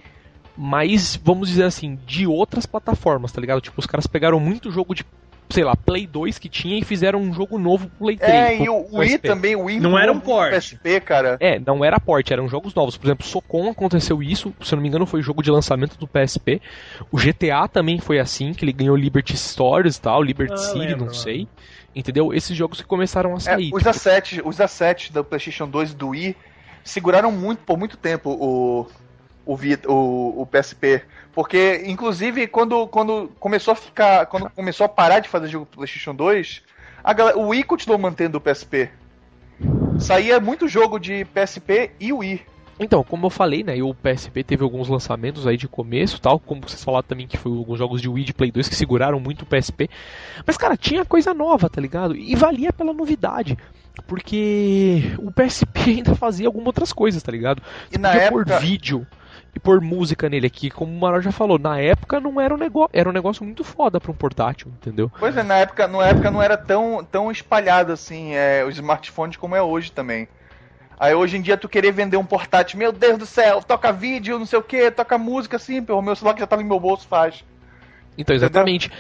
mas, 0.57 1.17
vamos 1.17 1.49
dizer 1.49 1.65
assim, 1.65 1.99
de 2.07 2.25
outras 2.25 2.65
plataformas, 2.65 3.33
tá 3.33 3.41
ligado? 3.41 3.61
Tipo, 3.61 3.81
os 3.81 3.87
caras 3.87 4.07
pegaram 4.07 4.39
muito 4.39 4.71
jogo 4.71 4.95
de, 4.95 5.05
sei 5.53 5.63
lá, 5.65 5.77
Play 5.77 6.07
2 6.07 6.39
que 6.39 6.49
tinha 6.49 6.79
e 6.79 6.83
fizeram 6.85 7.21
um 7.21 7.33
jogo 7.33 7.59
novo 7.59 7.89
pro 7.89 7.99
Play 8.07 8.17
3. 8.17 8.33
É, 8.33 8.57
e 8.65 8.69
o 8.69 8.87
Wii 8.93 9.11
PSP. 9.19 9.29
também, 9.29 9.55
o 9.57 9.65
Wii 9.65 9.81
Não 9.81 9.99
era 9.99 10.11
um 10.13 10.19
port. 10.19 10.51
PSP, 10.53 11.01
cara. 11.01 11.37
É, 11.41 11.59
não 11.61 11.85
era 11.85 12.01
porte, 12.01 12.33
eram 12.33 12.49
jogos 12.49 12.75
novos. 12.75 12.97
Por 12.97 13.07
exemplo, 13.07 13.27
Socom 13.27 13.71
aconteceu 13.71 14.23
isso, 14.23 14.53
se 14.63 14.73
eu 14.73 14.77
não 14.77 14.83
me 14.83 14.89
engano, 14.89 15.07
foi 15.07 15.23
jogo 15.23 15.43
de 15.43 15.51
lançamento 15.51 15.97
do 15.99 16.09
PSP. 16.09 16.61
O 17.11 17.17
GTA 17.19 17.69
também 17.69 17.99
foi 18.01 18.19
assim, 18.19 18.53
que 18.53 18.65
ele 18.65 18.73
ganhou 18.73 18.97
Liberty 18.97 19.37
Stories 19.37 19.97
e 19.97 20.01
tal, 20.01 20.23
Liberty 20.23 20.55
Ah, 20.55 20.57
City, 20.57 20.79
lembro, 20.79 20.97
não 20.97 21.05
mano. 21.07 21.15
sei. 21.15 21.47
Entendeu? 21.95 22.33
Esses 22.33 22.57
jogos 22.57 22.81
que 22.81 22.87
começaram 22.87 23.33
a 23.33 23.37
É, 23.37 23.41
sair. 23.41 23.71
os 23.73 23.79
tipo, 23.79 23.89
assets, 23.91 24.41
os 24.45 24.61
assets 24.61 25.11
do 25.11 25.23
PlayStation 25.23 25.69
2 25.69 25.91
e 25.93 25.95
do 25.95 26.09
Wii 26.09 26.35
seguraram 26.83 27.31
muito 27.31 27.61
por 27.65 27.79
muito 27.79 27.97
tempo 27.97 28.31
o 28.31 28.87
o, 29.45 29.57
Vita, 29.57 29.91
o, 29.91 30.43
o 30.43 30.47
PSP, 30.47 31.03
porque 31.33 31.83
inclusive 31.87 32.47
quando, 32.47 32.87
quando 32.87 33.31
começou 33.39 33.73
a 33.73 33.77
ficar, 33.77 34.27
quando 34.27 34.51
começou 34.51 34.85
a 34.85 34.89
parar 34.89 35.21
de 35.21 35.29
fazer 35.29 35.49
jogo 35.49 35.67
pro 35.67 35.79
PlayStation 35.79 36.15
2, 36.15 36.63
a 37.03 37.13
galera, 37.13 37.39
o 37.39 37.49
Wii 37.49 37.65
continuou 37.65 38.01
mantendo 38.01 38.39
o 38.39 38.41
PSP. 38.41 38.91
Saía 39.99 40.41
muito 40.41 40.69
jogo 40.69 40.99
de 40.99 41.25
PSP 41.27 41.91
e 41.99 42.13
Wii. 42.13 42.43
Então, 42.79 43.05
como 43.05 43.27
eu 43.27 43.31
falei, 43.31 43.63
né, 43.63 43.81
o 43.83 43.95
PSP 43.95 44.43
teve 44.43 44.65
alguns 44.65 44.89
lançamentos 44.89 45.47
aí 45.47 45.57
de 45.57 45.69
começo, 45.69 46.21
tal, 46.21 46.41
como 46.41 46.63
vocês 46.63 46.83
falaram 46.83 47.07
também 47.07 47.27
que 47.27 47.37
foi 47.37 47.53
alguns 47.53 47.79
jogos 47.79 48.01
de 48.01 48.09
Wii 48.09 48.25
de 48.25 48.35
Play 48.35 48.51
2 48.51 48.69
que 48.69 48.75
seguraram 48.75 49.21
muito 49.21 49.43
o 49.43 49.47
PSP. 49.47 49.89
Mas 50.47 50.57
cara, 50.57 50.77
tinha 50.77 51.05
coisa 51.05 51.35
nova, 51.35 51.69
tá 51.69 51.81
ligado? 51.81 52.17
E 52.17 52.35
valia 52.35 52.73
pela 52.73 52.93
novidade, 52.93 53.57
porque 54.07 55.15
o 55.19 55.31
PSP 55.31 55.81
ainda 55.99 56.15
fazia 56.15 56.49
algumas 56.49 56.69
outras 56.69 56.93
coisas, 56.93 57.23
tá 57.23 57.31
ligado? 57.31 57.63
E 57.93 57.99
na 57.99 58.15
época, 58.15 58.59
vídeo 58.59 59.07
e 59.55 59.61
pôr 59.61 59.81
música 59.81 60.29
nele 60.29 60.47
aqui, 60.47 60.71
como 60.71 60.93
o 60.93 61.01
Marol 61.01 61.21
já 61.21 61.31
falou, 61.31 61.59
na 61.59 61.79
época 61.79 62.19
não 62.19 62.41
era 62.41 62.55
um 62.55 62.59
negócio, 62.59 62.91
era 62.93 63.09
um 63.09 63.13
negócio 63.13 63.45
muito 63.45 63.63
foda 63.63 64.01
para 64.01 64.11
um 64.11 64.15
portátil, 64.15 64.69
entendeu? 64.69 65.11
pois 65.19 65.37
é, 65.37 65.43
na 65.43 65.57
época, 65.57 65.87
na 65.87 66.07
época 66.07 66.31
não 66.31 66.43
era 66.43 66.57
tão, 66.57 67.05
tão 67.05 67.31
espalhado 67.31 67.93
assim, 67.93 68.33
é, 68.35 68.65
os 68.65 68.75
smartphones 68.75 69.37
como 69.37 69.55
é 69.55 69.63
hoje 69.63 69.93
também. 69.93 70.27
Aí 70.99 71.15
hoje 71.15 71.37
em 71.37 71.43
dia 71.43 71.57
tu 71.57 71.69
querer 71.69 71.93
vender 71.93 72.17
um 72.17 72.25
portátil, 72.25 72.79
meu 72.79 72.93
Deus 72.93 73.19
do 73.19 73.27
céu, 73.27 73.63
toca 73.63 73.93
vídeo, 73.93 74.39
não 74.39 74.47
sei 74.47 74.59
o 74.59 74.63
que, 74.63 74.91
toca 74.91 75.19
música 75.19 75.57
assim, 75.57 75.83
pô, 75.83 75.99
o 75.99 76.03
meu 76.03 76.15
celular 76.17 76.35
que 76.35 76.41
já 76.41 76.47
tava 76.47 76.63
no 76.63 76.69
meu 76.69 76.81
bolso 76.81 77.07
faz. 77.07 77.45
Então, 78.17 78.37
exatamente. 78.37 78.91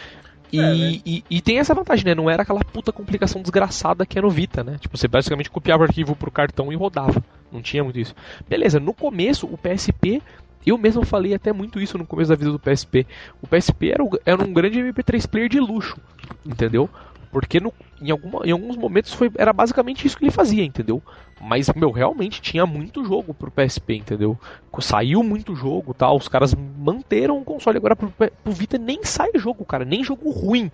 E, 0.52 0.58
É, 0.60 0.62
né? 0.62 1.00
e, 1.06 1.24
e 1.30 1.40
tem 1.40 1.58
essa 1.58 1.74
vantagem, 1.74 2.04
né? 2.04 2.14
Não 2.14 2.28
era 2.28 2.42
aquela 2.42 2.60
puta 2.62 2.92
complicação 2.92 3.40
desgraçada 3.40 4.04
que 4.04 4.18
é 4.18 4.22
no 4.22 4.30
Vita, 4.30 4.62
né? 4.62 4.76
Tipo, 4.78 4.96
você 4.96 5.08
basicamente 5.08 5.50
copiava 5.50 5.82
o 5.82 5.86
arquivo 5.86 6.14
pro 6.14 6.30
cartão 6.30 6.70
e 6.72 6.76
rodava. 6.76 7.22
Não 7.50 7.62
tinha 7.62 7.82
muito 7.82 7.98
isso. 7.98 8.14
Beleza, 8.48 8.78
no 8.78 8.92
começo, 8.92 9.46
o 9.46 9.56
PSP, 9.56 10.22
eu 10.66 10.76
mesmo 10.76 11.04
falei 11.04 11.34
até 11.34 11.52
muito 11.52 11.80
isso 11.80 11.96
no 11.96 12.06
começo 12.06 12.28
da 12.30 12.36
vida 12.36 12.52
do 12.52 12.58
PSP. 12.58 13.06
O 13.40 13.46
PSP 13.46 13.90
era, 13.92 14.04
o- 14.04 14.18
era 14.26 14.44
um 14.44 14.52
grande 14.52 14.78
MP3 14.78 15.26
player 15.26 15.48
de 15.48 15.58
luxo, 15.58 15.96
entendeu? 16.44 16.88
Porque 17.32 17.58
no, 17.58 17.72
em, 17.98 18.10
alguma, 18.10 18.46
em 18.46 18.50
alguns 18.50 18.76
momentos 18.76 19.14
foi, 19.14 19.32
era 19.38 19.54
basicamente 19.54 20.06
isso 20.06 20.18
que 20.18 20.24
ele 20.24 20.30
fazia, 20.30 20.62
entendeu? 20.62 21.02
Mas, 21.40 21.66
meu, 21.74 21.90
realmente 21.90 22.42
tinha 22.42 22.66
muito 22.66 23.02
jogo 23.06 23.32
pro 23.32 23.50
PSP, 23.50 23.94
entendeu? 23.94 24.38
Saiu 24.80 25.22
muito 25.22 25.56
jogo 25.56 25.94
tal, 25.94 26.18
os 26.18 26.28
caras 26.28 26.54
manteram 26.54 27.38
o 27.38 27.44
console. 27.44 27.78
Agora 27.78 27.96
pro, 27.96 28.10
pro 28.10 28.52
Vita 28.52 28.76
nem 28.76 29.02
sai 29.02 29.30
jogo, 29.36 29.64
cara, 29.64 29.82
nem 29.82 30.04
jogo 30.04 30.30
ruim, 30.30 30.70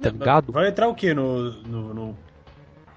tá 0.00 0.10
ligado? 0.10 0.52
Vai 0.52 0.68
entrar 0.68 0.88
o 0.88 0.94
quê? 0.94 1.14
No, 1.14 1.52
no, 1.62 1.94
no 1.94 2.16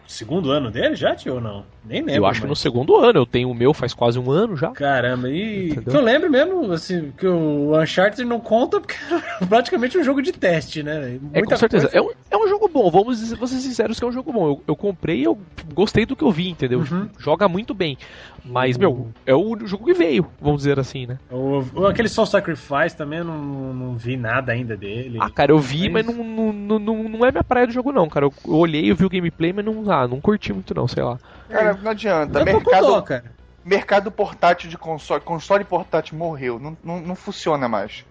segundo 0.07 0.49
ano 0.49 0.71
dele 0.71 0.95
já, 0.95 1.15
tio, 1.15 1.35
ou 1.35 1.41
não? 1.41 1.63
Nem 1.85 2.01
lembro. 2.01 2.15
Eu 2.15 2.25
acho 2.25 2.41
que 2.41 2.47
no 2.47 2.55
segundo 2.55 2.95
ano, 2.97 3.19
eu 3.19 3.25
tenho 3.25 3.49
o 3.49 3.53
meu 3.53 3.73
faz 3.73 3.93
quase 3.93 4.17
um 4.17 4.31
ano 4.31 4.55
já. 4.57 4.71
Caramba, 4.71 5.29
e 5.29 5.69
Entendeu? 5.71 5.91
que 5.91 5.97
eu 5.97 6.01
lembro 6.01 6.29
mesmo, 6.31 6.71
assim, 6.71 7.11
que 7.17 7.27
o 7.27 7.79
Uncharted 7.79 8.25
não 8.25 8.39
conta 8.39 8.79
porque 8.81 8.95
é 9.41 9.45
praticamente 9.45 9.97
um 9.97 10.03
jogo 10.03 10.21
de 10.21 10.31
teste, 10.31 10.81
né? 10.81 11.19
É 11.33 11.41
com 11.43 11.55
certeza. 11.55 11.87
coisa- 11.89 11.97
É 11.97 12.01
um, 12.01 12.09
é 12.31 12.37
um 12.43 12.47
jogo 12.49 12.67
bom, 12.67 12.89
vamos 12.89 13.19
dizer, 13.19 13.37
ser 13.37 13.47
sinceros 13.59 13.99
que 13.99 14.05
é 14.05 14.07
um 14.07 14.11
jogo 14.11 14.33
bom. 14.33 14.47
Eu, 14.47 14.63
eu 14.69 14.75
comprei 14.75 15.25
eu 15.25 15.37
gostei 15.73 16.05
do 16.05 16.15
que 16.15 16.23
eu 16.23 16.31
vi, 16.31 16.49
entendeu? 16.49 16.79
Uhum. 16.79 17.09
Joga 17.19 17.47
muito 17.47 17.73
bem. 17.73 17.97
Mas, 18.43 18.77
meu, 18.77 19.09
é 19.25 19.33
o 19.33 19.55
jogo 19.65 19.85
que 19.85 19.93
veio, 19.93 20.27
vamos 20.39 20.59
dizer 20.59 20.79
assim, 20.79 21.05
né? 21.07 21.17
O, 21.31 21.63
o- 21.73 21.87
aquele 21.87 22.07
Soul 22.09 22.27
Sacrifice 22.27 22.95
também 22.95 23.19
eu 23.19 23.25
não, 23.25 23.73
não 23.73 23.95
vi 23.97 24.15
nada 24.17 24.51
ainda 24.51 24.75
dele. 24.77 25.17
Ah, 25.21 25.29
cara, 25.29 25.51
eu 25.51 25.59
vi, 25.59 25.89
Mas- 25.89 26.05
mas 26.05 26.15
não, 26.15 26.23
não, 26.23 26.53
não, 26.53 26.79
não, 26.79 27.03
não 27.09 27.25
é 27.25 27.31
minha 27.31 27.43
praia 27.43 27.65
do 27.67 27.73
jogo, 27.73 27.91
não, 27.91 28.07
cara. 28.07 28.25
Eu, 28.25 28.33
eu 28.45 28.53
olhei, 28.55 28.89
eu 28.91 28.95
vi 28.95 29.05
o 29.05 29.09
gameplay, 29.09 29.51
mas 29.53 29.65
não, 29.65 29.89
ah, 29.91 30.07
não 30.07 30.21
curti 30.21 30.53
muito, 30.53 30.73
não, 30.75 30.87
sei 30.87 31.03
lá. 31.03 31.17
Cara, 31.49 31.73
não 31.73 31.91
adianta. 31.91 32.39
eu 32.39 32.45
mercado, 32.45 32.87
dó, 32.87 33.01
cara. 33.01 33.31
mercado 33.63 34.11
portátil 34.11 34.69
de 34.69 34.77
console, 34.77 35.21
console 35.21 35.63
portátil 35.63 36.17
morreu. 36.17 36.59
Não, 36.59 36.77
não, 36.83 36.99
não 36.99 37.15
funciona 37.15 37.67
mais. 37.67 38.05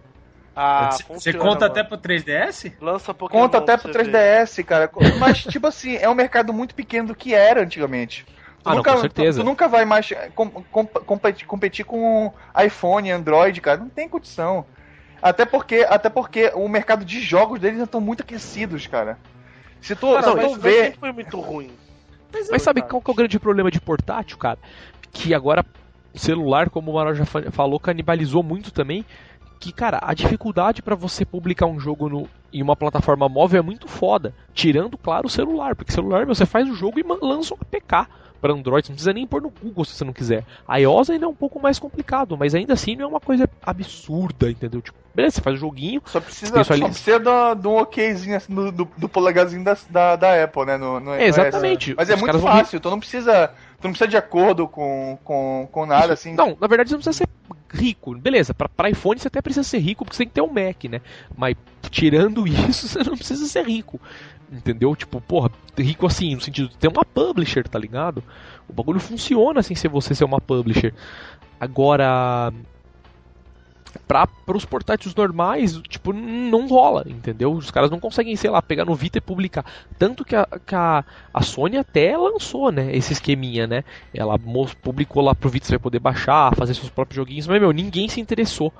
Ah, 0.56 0.90
Você 1.10 1.32
conta 1.32 1.60
mano. 1.60 1.64
até 1.66 1.82
pro 1.82 1.98
3DS? 1.98 2.72
Lança 2.80 3.12
Pokémon 3.12 3.42
Conta 3.42 3.58
até 3.58 3.76
pro 3.76 3.92
você 3.92 4.04
ver. 4.04 4.12
3DS, 4.46 4.62
cara. 4.64 4.88
Mas, 5.18 5.42
tipo 5.42 5.66
assim, 5.66 5.96
é 5.96 6.08
um 6.08 6.14
mercado 6.14 6.52
muito 6.52 6.74
pequeno 6.76 7.08
do 7.08 7.14
que 7.14 7.34
era 7.34 7.60
antigamente. 7.62 8.24
Tu 8.24 8.32
Ah, 8.64 8.70
não, 8.70 8.76
nunca, 8.76 8.92
com 8.94 9.00
certeza. 9.00 9.40
Tu, 9.40 9.42
tu 9.42 9.46
nunca 9.46 9.66
vai 9.66 9.84
mais 9.84 10.08
com- 10.34 10.48
com- 10.48 10.86
competir, 10.86 11.44
competir 11.46 11.84
com 11.84 12.32
iPhone, 12.64 13.10
Android, 13.10 13.60
cara. 13.60 13.78
Não 13.78 13.88
tem 13.88 14.08
condição. 14.08 14.64
Até 15.20 15.44
porque, 15.44 15.84
até 15.88 16.08
porque 16.08 16.52
o 16.54 16.68
mercado 16.68 17.04
de 17.04 17.20
jogos 17.20 17.58
deles 17.58 17.78
já 17.78 17.84
estão 17.84 18.00
muito 18.00 18.22
aquecidos, 18.22 18.86
cara. 18.86 19.18
Se 19.80 19.96
tu, 19.96 20.12
Cara, 20.12 20.22
se 20.22 20.34
mas, 20.34 20.44
tu 20.46 20.50
mas 20.52 20.62
ver. 20.62 20.84
sempre 20.84 21.00
foi 21.00 21.12
muito 21.12 21.40
ruim. 21.40 21.72
Mas 22.50 22.62
sabe 22.62 22.82
qual 22.82 23.00
que 23.02 23.10
é 23.10 23.12
o 23.12 23.16
grande 23.16 23.38
problema 23.38 23.70
de 23.70 23.80
portátil, 23.80 24.36
cara? 24.38 24.58
Que 25.12 25.32
agora 25.34 25.64
celular, 26.14 26.70
como 26.70 26.90
o 26.90 26.94
Maral 26.94 27.14
já 27.14 27.24
fa- 27.24 27.50
falou, 27.50 27.78
canibalizou 27.80 28.42
muito 28.42 28.70
também. 28.70 29.04
Que, 29.60 29.72
cara, 29.72 29.98
a 30.02 30.12
dificuldade 30.12 30.82
pra 30.82 30.94
você 30.94 31.24
publicar 31.24 31.66
um 31.66 31.80
jogo 31.80 32.08
no, 32.08 32.28
em 32.52 32.62
uma 32.62 32.76
plataforma 32.76 33.28
móvel 33.28 33.60
é 33.60 33.62
muito 33.62 33.88
foda. 33.88 34.34
Tirando, 34.52 34.98
claro, 34.98 35.26
o 35.26 35.30
celular. 35.30 35.74
Porque 35.74 35.92
celular, 35.92 36.26
meu, 36.26 36.34
você 36.34 36.44
faz 36.44 36.68
o 36.68 36.74
jogo 36.74 36.98
e 37.00 37.04
lança 37.22 37.54
um 37.54 37.58
APK 37.60 38.06
para 38.40 38.52
Android. 38.52 38.86
Você 38.86 38.92
não 38.92 38.96
precisa 38.96 39.12
nem 39.12 39.26
pôr 39.26 39.40
no 39.40 39.50
Google 39.50 39.84
se 39.84 39.92
você 39.92 40.04
não 40.04 40.12
quiser. 40.12 40.44
A 40.68 40.76
iOS 40.78 41.10
ainda 41.10 41.24
é 41.24 41.28
um 41.28 41.34
pouco 41.34 41.60
mais 41.60 41.78
complicado, 41.78 42.36
mas 42.36 42.54
ainda 42.54 42.74
assim 42.74 42.94
não 42.94 43.04
é 43.04 43.08
uma 43.08 43.20
coisa 43.20 43.48
absurda, 43.62 44.50
entendeu? 44.50 44.82
Tipo, 44.82 44.98
beleza, 45.14 45.36
você 45.36 45.40
faz 45.40 45.56
o 45.56 45.60
joguinho, 45.60 46.02
Só 46.06 46.20
precisa, 46.20 46.60
Isso 46.60 46.64
só 46.64 46.72
ali- 46.74 46.84
precisa 46.84 47.18
do, 47.20 47.54
do 47.54 47.70
okzinho 47.76 48.36
assim, 48.36 48.54
do, 48.54 48.72
do, 48.72 48.88
do 48.96 49.08
polegarzinho 49.08 49.62
da, 49.62 49.76
da, 49.88 50.16
da 50.16 50.44
Apple, 50.44 50.64
né? 50.66 50.76
No, 50.76 50.98
no 51.00 51.12
É, 51.12 51.26
exatamente. 51.26 51.90
iOS. 51.90 51.96
Mas 51.96 52.10
é 52.10 52.14
Os 52.14 52.20
muito 52.20 52.32
caras 52.32 52.42
vão 52.42 52.52
fácil, 52.52 52.80
tu 52.80 52.90
não 52.90 52.98
precisa. 52.98 53.48
Tu 53.80 53.84
não 53.84 53.90
precisa 53.92 54.08
de 54.08 54.16
acordo 54.16 54.66
com, 54.66 55.18
com, 55.22 55.68
com 55.70 55.86
nada, 55.86 56.14
assim. 56.14 56.34
Não, 56.34 56.56
na 56.60 56.66
verdade 56.66 56.88
você 56.90 56.94
não 56.96 57.02
precisa 57.02 57.18
ser 57.24 57.28
rico. 57.72 58.14
Beleza, 58.16 58.54
pra, 58.54 58.68
pra 58.68 58.88
iPhone 58.90 59.18
você 59.20 59.28
até 59.28 59.42
precisa 59.42 59.62
ser 59.62 59.78
rico 59.78 60.04
porque 60.04 60.16
você 60.16 60.22
tem 60.24 60.28
que 60.28 60.34
ter 60.34 60.40
um 60.42 60.46
Mac, 60.52 60.84
né? 60.84 61.00
Mas 61.36 61.54
tirando 61.90 62.46
isso, 62.48 62.88
você 62.88 63.02
não 63.02 63.16
precisa 63.16 63.46
ser 63.46 63.66
rico. 63.66 64.00
Entendeu? 64.52 64.94
Tipo, 64.94 65.20
porra, 65.20 65.50
rico 65.76 66.06
assim, 66.06 66.34
no 66.34 66.40
sentido 66.40 66.68
de 66.68 66.76
ter 66.76 66.88
uma 66.88 67.04
publisher, 67.04 67.66
tá 67.68 67.78
ligado? 67.78 68.22
O 68.68 68.72
bagulho 68.72 69.00
funciona 69.00 69.62
sem 69.62 69.74
ser 69.76 69.88
você 69.88 70.14
ser 70.14 70.24
uma 70.24 70.40
publisher. 70.40 70.94
Agora. 71.60 72.52
Pra, 74.06 74.26
pros 74.26 74.64
portáteis 74.66 75.14
normais, 75.14 75.80
tipo, 75.88 76.12
não 76.12 76.66
rola, 76.68 77.04
entendeu? 77.06 77.52
Os 77.52 77.70
caras 77.70 77.90
não 77.90 77.98
conseguem, 77.98 78.36
sei 78.36 78.50
lá, 78.50 78.60
pegar 78.60 78.84
no 78.84 78.94
Vita 78.94 79.16
e 79.16 79.20
publicar. 79.20 79.64
Tanto 79.98 80.24
que 80.24 80.36
a, 80.36 80.46
que 80.66 80.74
a, 80.74 81.02
a 81.32 81.42
Sony 81.42 81.78
até 81.78 82.14
lançou, 82.16 82.70
né, 82.70 82.94
esse 82.94 83.14
esqueminha, 83.14 83.66
né? 83.66 83.82
Ela 84.12 84.38
publicou 84.82 85.22
lá 85.22 85.34
pro 85.34 85.48
Vita, 85.48 85.66
você 85.66 85.72
vai 85.72 85.78
poder 85.78 86.00
baixar, 86.00 86.54
fazer 86.54 86.74
seus 86.74 86.90
próprios 86.90 87.16
joguinhos, 87.16 87.46
mas, 87.46 87.58
meu, 87.58 87.72
ninguém 87.72 88.06
se 88.06 88.20
interessou, 88.20 88.70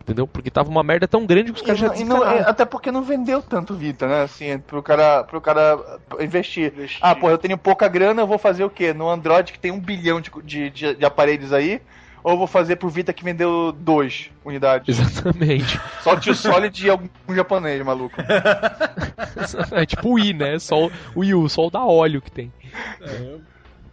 entendeu? 0.00 0.26
Porque 0.26 0.50
tava 0.50 0.68
uma 0.68 0.82
merda 0.82 1.06
tão 1.06 1.24
grande 1.24 1.52
que 1.52 1.60
os 1.60 1.62
caras 1.64 1.78
já 1.78 1.86
não- 1.86 1.94
não- 1.94 2.18
desencanaram. 2.18 2.50
até 2.50 2.64
porque 2.64 2.90
não 2.90 3.04
vendeu 3.04 3.40
tanto 3.40 3.74
Vita, 3.74 4.08
né? 4.08 4.22
Assim, 4.22 4.58
pro 4.58 4.82
cara, 4.82 5.22
pro 5.22 5.40
cara 5.40 5.78
investir. 6.20 6.72
Investir. 6.74 6.98
Ah, 7.00 7.14
pô, 7.14 7.30
eu 7.30 7.38
tenho 7.38 7.56
pouca 7.56 7.86
grana, 7.86 8.22
eu 8.22 8.26
vou 8.26 8.36
fazer 8.38 8.64
o 8.64 8.70
quê? 8.70 8.92
No 8.92 9.08
Android 9.08 9.52
que 9.52 9.60
tem 9.60 9.70
um 9.70 9.78
bilhão 9.78 10.20
de, 10.20 10.70
de- 10.70 10.94
de 10.96 11.04
aparelhos 11.04 11.52
aí, 11.52 11.80
ou 12.22 12.32
eu 12.32 12.38
vou 12.38 12.46
fazer 12.46 12.76
pro 12.76 12.88
Vita 12.88 13.12
que 13.12 13.24
vendeu 13.24 13.72
dois 13.72 14.30
unidades? 14.44 14.98
Exatamente. 14.98 15.80
Só 16.02 16.14
o 16.14 16.20
tio 16.20 16.34
Solid 16.34 16.86
e 16.86 16.90
algum 16.90 17.08
japonês, 17.34 17.84
maluco. 17.84 18.16
é 19.72 19.86
tipo 19.86 20.08
o 20.08 20.12
Wii, 20.14 20.34
né? 20.34 20.58
Só 20.58 20.86
o 20.86 20.92
o 21.14 21.20
Wii 21.20 21.34
U, 21.34 21.48
só 21.48 21.66
o 21.66 21.70
da 21.70 21.84
óleo 21.84 22.20
que 22.20 22.30
tem. 22.30 22.52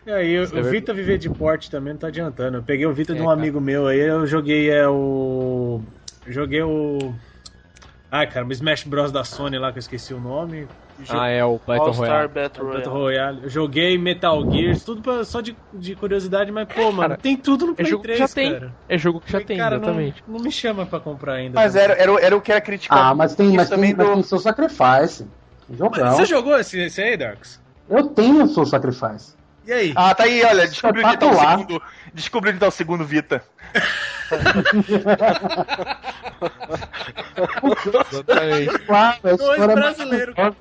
E 0.06 0.12
aí, 0.12 0.40
o, 0.40 0.44
Isso 0.44 0.58
é 0.58 0.62
o. 0.62 0.64
Vita 0.64 0.94
viver 0.94 1.18
de 1.18 1.30
porte 1.30 1.70
também 1.70 1.94
não 1.94 2.00
tá 2.00 2.08
adiantando. 2.08 2.58
Eu 2.58 2.64
peguei 2.64 2.86
o 2.86 2.94
Vita 2.94 3.14
de 3.14 3.20
É, 3.20 3.22
um 3.24 3.28
cara. 3.28 3.38
amigo 3.38 3.60
meu 3.62 3.88
aí, 3.88 4.00
eu 4.00 4.26
joguei 4.26 4.70
é 4.70 4.88
o. 4.88 5.82
Joguei 6.28 6.62
o. 6.62 7.14
Ai, 8.12 8.28
cara, 8.28 8.46
o 8.46 8.52
Smash 8.52 8.84
Bros 8.86 9.12
da 9.12 9.24
Sony 9.24 9.58
lá, 9.58 9.72
que 9.72 9.78
eu 9.78 9.82
esqueci 9.82 10.14
o 10.14 10.20
nome. 10.20 10.68
Ah, 11.10 11.28
é 11.30 11.44
o 11.46 11.60
Battle 11.66 11.88
All 11.88 11.94
Star 11.94 12.08
Royale. 12.10 12.28
Battle 12.28 12.66
Battle 12.66 12.94
Royale. 12.94 13.18
Royale. 13.30 13.40
Eu 13.44 13.50
joguei 13.50 13.98
Metal 13.98 14.52
Gear, 14.52 14.76
tudo 14.84 15.02
pra- 15.02 15.24
só 15.24 15.40
de, 15.42 15.56
de 15.74 15.96
curiosidade, 15.96 16.52
mas 16.52 16.68
pô, 16.68 16.92
mano, 16.92 17.10
Cara, 17.10 17.18
tem 17.18 17.38
tudo 17.38 17.68
no 17.68 17.72
é 17.74 17.76
Play 17.76 17.90
jogo 17.90 18.02
que 18.02 18.08
3, 18.08 18.20
já 18.20 18.28
tem, 18.28 18.52
cara. 18.52 18.74
É 18.88 18.98
jogo 18.98 19.20
que 19.22 19.28
já 19.28 19.32
Falei, 19.34 19.46
tem, 19.46 19.58
cara, 19.58 19.76
exatamente. 19.78 20.24
Não, 20.28 20.36
não 20.38 20.44
me 20.44 20.52
chama 20.52 20.86
pra 20.86 21.00
comprar 21.00 21.34
ainda. 21.36 21.56
Mas 21.56 21.76
era, 21.76 21.94
era, 21.94 22.12
o- 22.12 22.20
era 22.20 22.36
o 22.36 22.42
que 22.42 22.52
era 22.52 22.60
criticado. 22.62 23.02
Ah, 23.02 23.16
mas 23.16 23.36
tem, 23.36 23.48
Isso 23.48 23.56
mas 23.56 23.70
também 23.70 23.96
tem, 23.96 23.98
mas 23.98 24.08
do- 24.08 24.14
tem 24.16 24.24
Soul 24.24 24.42
Sacrifice. 24.42 25.26
Mas 25.70 25.78
Jogão. 25.78 26.12
Você 26.12 26.26
jogou 26.26 26.58
esse, 26.60 26.78
esse 26.80 27.02
aí, 27.02 27.16
Darks? 27.16 27.62
Eu 27.90 28.08
tenho 28.08 28.46
Soul 28.48 28.66
Sacrifice. 28.66 29.38
E 29.66 29.72
aí? 29.72 29.94
Ah, 29.96 30.14
tá 30.16 30.24
aí, 30.24 30.44
olha, 30.44 30.68
descobriu 30.68 31.06
onde 31.06 31.18
tá 31.18 31.28
o 31.28 31.34
segundo. 31.36 31.82
Descobriu 32.14 32.52
onde 32.52 32.60
tá 32.60 32.68
o 32.68 32.72
segundo 32.72 33.06
Vita. 33.06 33.42
Exatamente. 38.10 38.80
Claro, 38.80 39.18
Dois 39.38 39.62
é 39.62 39.76
brasileiros, 39.76 40.36
cara. 40.36 40.56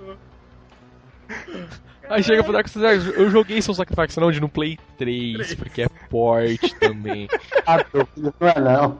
Aí 2.10 2.22
chega 2.22 2.42
pro 2.42 2.52
Dark 2.52 2.68
Souls, 2.68 3.06
eu 3.06 3.30
joguei 3.30 3.60
Soul 3.60 3.74
Sacrifice 3.74 4.18
não, 4.18 4.30
de 4.30 4.40
no 4.40 4.48
Play 4.48 4.78
3, 4.96 5.54
porque 5.54 5.82
é 5.82 5.88
port 6.08 6.72
também. 6.80 7.28
Ah, 7.66 7.84
meu 7.92 8.06
filho, 8.06 8.34
Não 8.40 8.48
é 8.48 8.60
não. 8.60 8.96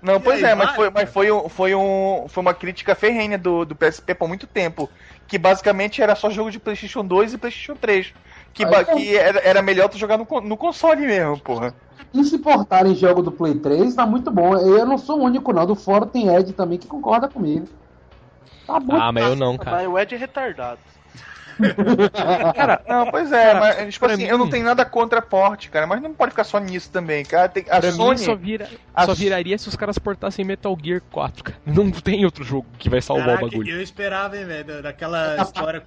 Não, 0.00 0.20
pois 0.20 0.42
aí, 0.44 0.50
é, 0.50 0.54
mas, 0.54 0.74
foi, 0.74 0.90
mas 0.90 1.10
foi, 1.10 1.30
um, 1.30 1.48
foi, 1.48 1.74
um, 1.74 2.26
foi 2.28 2.40
uma 2.42 2.52
crítica 2.52 2.94
ferrenha 2.94 3.38
do, 3.38 3.64
do 3.64 3.74
PSP 3.74 4.14
por 4.14 4.28
muito 4.28 4.46
tempo. 4.46 4.88
Que 5.26 5.38
basicamente 5.38 6.02
era 6.02 6.14
só 6.14 6.28
jogo 6.28 6.50
de 6.50 6.58
PlayStation 6.58 7.04
2 7.04 7.34
e 7.34 7.38
PlayStation 7.38 7.74
3. 7.74 8.12
Que, 8.52 8.64
Aí, 8.64 8.84
que 8.84 9.16
era, 9.16 9.40
era 9.40 9.62
melhor 9.62 9.88
tu 9.88 9.98
jogar 9.98 10.18
no, 10.18 10.26
no 10.42 10.56
console 10.56 11.06
mesmo, 11.06 11.38
porra. 11.40 11.74
E 12.12 12.22
se 12.22 12.38
portarem 12.38 12.94
jogo 12.94 13.22
do 13.22 13.32
Play 13.32 13.54
3, 13.54 13.94
tá 13.94 14.06
muito 14.06 14.30
bom. 14.30 14.56
Eu 14.56 14.86
não 14.86 14.98
sou 14.98 15.20
o 15.20 15.24
único, 15.24 15.52
não. 15.52 15.66
Do 15.66 15.74
fórum 15.74 16.06
tem 16.06 16.34
Ed 16.34 16.52
também 16.52 16.78
que 16.78 16.86
concorda 16.86 17.26
comigo. 17.26 17.66
Tá 18.66 18.78
bom. 18.78 18.96
Ah, 18.96 19.10
mas 19.10 19.24
eu 19.24 19.36
não, 19.36 19.56
cara. 19.56 19.78
Mas 19.78 19.88
o 19.88 19.98
Ed 19.98 20.14
é 20.14 20.18
retardado. 20.18 20.80
Cara, 22.54 22.82
não, 22.88 23.10
pois 23.10 23.30
é, 23.32 23.44
Cara, 23.52 23.60
mas 23.60 23.94
tipo 23.94 24.06
assim, 24.06 24.22
mim- 24.24 24.28
eu 24.28 24.38
não 24.38 24.48
tenho 24.50 24.64
nada 24.64 24.84
contra 24.84 25.20
porte, 25.22 25.70
cara, 25.70 25.86
mas 25.86 26.00
não 26.02 26.12
pode 26.14 26.30
ficar 26.32 26.44
só 26.44 26.58
nisso 26.58 26.90
também, 26.90 27.24
cara. 27.24 27.48
Tem, 27.48 27.64
a 27.68 27.80
Pra 27.80 27.92
Sony. 27.92 28.18
só, 28.18 28.34
vira, 28.34 28.68
a 28.94 29.06
só 29.06 29.14
viraria 29.14 29.56
se 29.58 29.68
os 29.68 29.76
caras 29.76 29.98
portassem 29.98 30.44
Metal 30.44 30.76
Gear 30.82 31.00
4, 31.10 31.44
cara. 31.44 31.58
Não 31.66 31.90
tem 31.90 32.24
outro 32.24 32.44
jogo 32.44 32.66
que 32.78 32.88
vai 32.88 33.00
salvar 33.00 33.26
Caraca, 33.26 33.46
o 33.46 33.50
bagulho. 33.50 33.70
eu 33.70 33.80
esperava, 33.82 34.36
hein, 34.36 34.44
velho, 34.44 34.64
da- 34.64 34.80
daquela 34.82 35.36
história. 35.42 35.82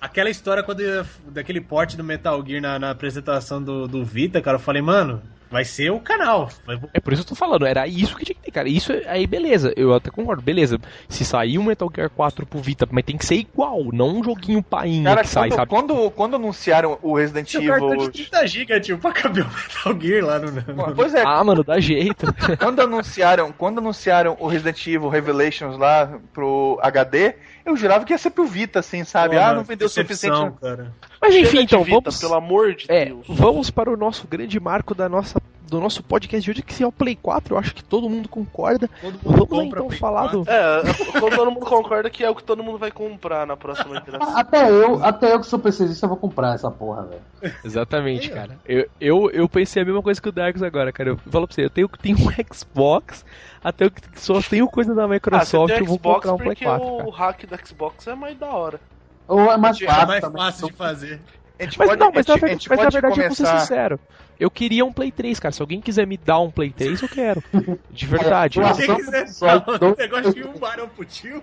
Aquela 0.00 0.28
história 0.30 0.62
quando 0.62 0.82
daquele 1.28 1.60
porte 1.60 1.96
do 1.96 2.04
Metal 2.04 2.44
Gear 2.46 2.60
na, 2.60 2.78
na 2.78 2.90
apresentação 2.90 3.62
do, 3.62 3.88
do 3.88 4.04
Vita, 4.04 4.40
cara, 4.42 4.56
eu 4.56 4.60
falei, 4.60 4.82
mano, 4.82 5.22
vai 5.50 5.64
ser 5.64 5.90
o 5.90 6.00
canal. 6.00 6.48
É 6.92 7.00
por 7.00 7.12
isso 7.12 7.22
que 7.22 7.32
eu 7.32 7.36
tô 7.36 7.38
falando, 7.38 7.66
era 7.66 7.86
isso 7.86 8.16
que 8.16 8.24
tinha 8.24 8.34
que 8.34 8.42
ter, 8.42 8.50
cara. 8.50 8.68
Isso 8.68 8.92
é- 8.92 9.04
aí, 9.06 9.26
beleza, 9.26 9.72
eu 9.76 9.94
até 9.94 10.10
concordo, 10.10 10.42
beleza. 10.42 10.78
Se 11.08 11.24
sair 11.24 11.58
um 11.58 11.62
Metal 11.64 11.90
Gear 11.94 12.10
4 12.10 12.44
pro 12.46 12.58
Vita, 12.60 12.86
mas 12.90 13.04
tem 13.04 13.16
que 13.16 13.24
ser 13.26 13.36
igual, 13.36 13.84
não 13.92 14.18
um 14.18 14.24
joguinho 14.24 14.62
painho 14.62 15.04
Cara, 15.04 15.22
que 15.22 15.28
sai, 15.28 15.48
quando, 15.48 15.56
sabe? 15.56 15.70
quando, 15.70 16.10
quando 16.10 16.36
anunciaram 16.36 16.98
o 17.02 17.14
Resident 17.16 17.54
um 17.54 17.66
cartão 17.66 17.94
Evil. 17.94 18.10
de 18.10 18.22
30 18.24 18.46
GB, 18.46 18.80
tio, 18.80 18.98
pra 18.98 19.12
caber 19.12 19.44
o 19.44 19.48
Metal 19.48 20.00
Gear 20.00 20.24
lá 20.24 20.38
no. 20.38 20.50
no- 20.50 20.94
Pois 20.94 21.14
é, 21.14 21.22
Ah, 21.24 21.42
mano, 21.44 21.62
dá 21.62 21.78
jeito. 21.80 22.26
quando 22.58 22.80
anunciaram, 22.80 23.52
quando 23.52 23.78
anunciaram 23.78 24.36
o 24.40 24.46
Resident 24.48 24.84
Evil 24.86 25.08
Revelations 25.08 25.78
lá 25.78 26.18
pro 26.32 26.78
HD, 26.82 27.34
eu 27.66 27.76
jurava 27.76 28.04
que 28.04 28.12
ia 28.12 28.18
ser 28.18 28.30
pro 28.30 28.46
Vita, 28.46 28.78
assim, 28.78 29.04
sabe? 29.04 29.34
Porra, 29.36 29.48
ah, 29.48 29.54
não 29.54 29.64
vendeu 29.64 29.86
o 29.86 29.90
suficiente. 29.90 30.52
cara. 30.60 30.92
Mas 31.20 31.34
enfim, 31.34 31.44
Chega 31.50 31.58
de 31.58 31.64
então, 31.64 31.82
Vita, 31.84 32.00
vamos. 32.00 32.20
Pelo 32.20 32.34
amor 32.34 32.74
de 32.74 32.86
É, 32.88 33.06
Deus. 33.06 33.26
vamos 33.28 33.70
para 33.70 33.90
o 33.90 33.96
nosso 33.96 34.26
grande 34.26 34.58
marco 34.60 34.94
da 34.94 35.08
nossa, 35.08 35.40
do 35.68 35.80
nosso 35.80 36.02
podcast 36.02 36.44
de 36.44 36.50
hoje, 36.50 36.62
que 36.62 36.82
é 36.82 36.86
o 36.86 36.92
Play 36.92 37.16
4. 37.16 37.54
Eu 37.54 37.58
acho 37.58 37.74
que 37.74 37.82
todo 37.82 38.08
mundo 38.08 38.28
concorda. 38.28 38.88
Todo 39.00 39.12
mundo 39.14 39.46
Vamos 39.46 39.50
lá 39.58 39.64
então 39.64 39.86
Play 39.88 39.98
falar 39.98 40.22
4. 40.30 40.44
do. 40.44 40.50
É, 40.50 40.82
todo 41.20 41.50
mundo 41.50 41.66
concorda 41.66 42.08
que 42.08 42.22
é 42.24 42.30
o 42.30 42.34
que 42.34 42.44
todo 42.44 42.62
mundo 42.62 42.78
vai 42.78 42.90
comprar 42.90 43.46
na 43.46 43.56
próxima 43.56 44.00
geração. 44.06 44.36
Até 44.36 44.70
eu, 44.70 45.04
até 45.04 45.32
eu 45.32 45.40
que 45.40 45.46
sou 45.46 45.58
PCista, 45.58 46.06
vou 46.06 46.16
comprar 46.16 46.54
essa 46.54 46.70
porra, 46.70 47.04
velho. 47.04 47.54
Exatamente, 47.64 48.30
cara. 48.30 48.58
Eu, 48.64 48.88
eu, 49.00 49.30
eu 49.30 49.48
pensei 49.48 49.82
a 49.82 49.84
mesma 49.84 50.02
coisa 50.02 50.20
que 50.20 50.28
o 50.28 50.32
Darks 50.32 50.62
agora, 50.62 50.92
cara. 50.92 51.10
Eu 51.10 51.16
falo 51.16 51.46
pra 51.46 51.54
você, 51.54 51.64
eu 51.64 51.70
tenho, 51.70 51.88
tenho 51.88 52.16
um 52.18 52.54
Xbox, 52.54 53.24
até 53.62 53.84
eu 53.86 53.90
que 53.90 54.00
só 54.20 54.40
tenho 54.40 54.68
coisa 54.68 54.94
da 54.94 55.04
Ah, 55.04 55.08
Microsoft, 55.08 55.72
tem 55.74 55.80
eu 55.82 55.86
vou 55.86 55.96
Xbox 55.96 56.14
comprar 56.16 56.32
um 56.34 56.36
Play 56.38 56.48
porque 56.50 56.64
4, 56.64 56.86
o 56.86 56.96
cara. 56.98 57.10
hack 57.30 57.44
do 57.46 57.66
Xbox 57.66 58.06
é 58.06 58.14
mais 58.14 58.38
da 58.38 58.48
hora. 58.48 58.80
Ou 59.28 59.50
é 59.52 59.56
mais 59.56 59.80
É 59.82 59.86
fácil 59.86 60.02
É 60.02 60.06
mais 60.06 60.20
também. 60.20 60.42
fácil 60.42 60.66
de 60.68 60.72
fazer. 60.74 61.20
Mas 61.58 61.74
pode, 61.76 61.96
não, 62.00 62.12
mas, 62.12 62.28
a 62.28 62.32
na, 62.34 62.38
gente, 62.38 62.44
a 62.44 62.46
verdade, 62.46 62.52
gente 62.52 62.68
mas 62.68 62.78
na 62.78 62.88
verdade 62.90 63.20
eu 63.20 63.26
vou 63.26 63.34
ser 63.34 63.42
começar. 63.44 63.60
sincero. 63.60 64.00
Eu 64.38 64.50
queria 64.50 64.84
um 64.84 64.92
Play 64.92 65.10
3, 65.10 65.40
cara. 65.40 65.52
Se 65.52 65.62
alguém 65.62 65.80
quiser 65.80 66.06
me 66.06 66.18
dar 66.18 66.38
um 66.40 66.50
Play 66.50 66.70
3, 66.70 67.00
eu 67.00 67.08
quero. 67.08 67.42
De 67.90 68.06
verdade. 68.06 68.60
É, 68.60 68.74
Quem 68.74 68.94
quiser 68.96 69.26
Só 69.28 69.46
um 69.56 69.94
negócio 69.96 70.34
de 70.34 70.44
um 70.46 70.52
barão 70.58 70.88
pro 70.88 71.04
tio. 71.06 71.42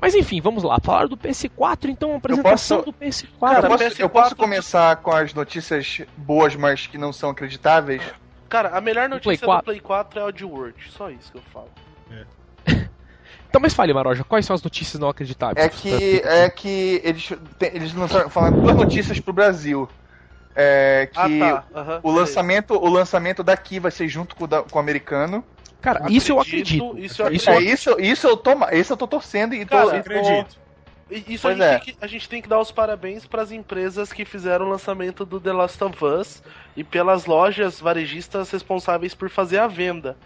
Mas 0.00 0.16
enfim, 0.16 0.40
vamos 0.40 0.64
lá. 0.64 0.78
Falar 0.82 1.06
do 1.06 1.16
PS4, 1.16 1.88
então, 1.88 2.14
a 2.14 2.16
apresentação 2.16 2.78
posso- 2.82 2.90
do 2.90 2.92
PS4. 2.92 3.28
Cara, 3.40 3.54
Cara, 3.54 3.68
posso- 3.68 3.84
PS4 3.84 4.00
eu 4.00 4.10
posso 4.10 4.34
começar 4.36 4.96
com 4.96 5.12
as 5.12 5.32
notícias 5.32 6.00
boas, 6.16 6.56
mas 6.56 6.88
que 6.88 6.98
não 6.98 7.12
são 7.12 7.30
acreditáveis? 7.30 8.02
Cara, 8.48 8.70
a 8.76 8.80
melhor 8.80 9.08
notícia 9.08 9.28
Play 9.28 9.38
4. 9.38 9.62
do 9.62 9.64
Play 9.64 9.80
4 9.80 10.20
é 10.20 10.24
o 10.24 10.32
de 10.32 10.44
Word. 10.44 10.74
Só 10.90 11.08
isso 11.08 11.30
que 11.30 11.38
eu 11.38 11.42
falo. 11.52 11.70
Então, 13.52 13.60
mas 13.60 13.74
fale, 13.74 13.92
Maroja, 13.92 14.24
quais 14.24 14.46
são 14.46 14.54
as 14.54 14.62
notícias 14.62 14.98
não 14.98 15.10
acreditáveis? 15.10 15.66
É 15.66 15.68
que, 15.68 16.22
é 16.24 16.48
que 16.48 17.02
eles, 17.04 17.28
tem- 17.58 17.70
eles 17.74 17.92
lançaram 17.92 18.30
falando 18.30 18.62
duas 18.62 18.74
notícias 18.74 19.20
pro 19.20 19.30
Brasil. 19.30 19.86
É 20.56 21.06
que 21.12 21.18
ah, 21.42 21.62
tá. 21.68 21.78
Aham, 21.78 22.00
o, 22.02 22.12
beleza. 22.12 22.18
lançamento, 22.20 22.74
o 22.74 22.88
lançamento 22.88 23.42
daqui 23.42 23.78
vai 23.78 23.90
ser 23.90 24.08
junto 24.08 24.34
com 24.34 24.44
o, 24.44 24.46
da- 24.46 24.62
com 24.62 24.78
o 24.78 24.80
americano. 24.80 25.44
Cara, 25.82 26.10
isso 26.10 26.32
eu 26.32 26.40
acredito. 26.40 26.96
Isso 26.96 27.20
eu 27.20 27.28
Isso 27.30 27.50
É 27.50 27.52
acredito. 27.56 27.74
isso, 27.74 28.00
isso 28.00 28.26
eu 28.26 28.36
tô, 28.38 28.52
isso 28.72 28.92
eu 28.94 28.96
tô 28.96 29.06
torcendo 29.06 29.54
e 29.54 29.66
tô, 29.66 29.76
Cara, 29.76 29.98
e 29.98 30.02
tô- 30.02 30.10
Acredito. 30.10 30.61
Isso 31.28 31.46
a 31.46 31.52
gente, 31.52 31.62
é. 31.62 31.78
tem 31.78 31.80
que, 31.80 31.96
a 32.00 32.06
gente 32.06 32.28
tem 32.28 32.42
que 32.42 32.48
dar 32.48 32.58
os 32.58 32.70
parabéns 32.70 33.26
para 33.26 33.42
as 33.42 33.52
empresas 33.52 34.12
que 34.12 34.24
fizeram 34.24 34.66
o 34.66 34.70
lançamento 34.70 35.26
do 35.26 35.38
The 35.38 35.52
Last 35.52 35.82
of 35.84 36.04
Us 36.04 36.42
e 36.76 36.82
pelas 36.82 37.26
lojas 37.26 37.80
varejistas 37.80 38.50
responsáveis 38.50 39.14
por 39.14 39.28
fazer 39.28 39.58
a 39.58 39.66
venda. 39.66 40.16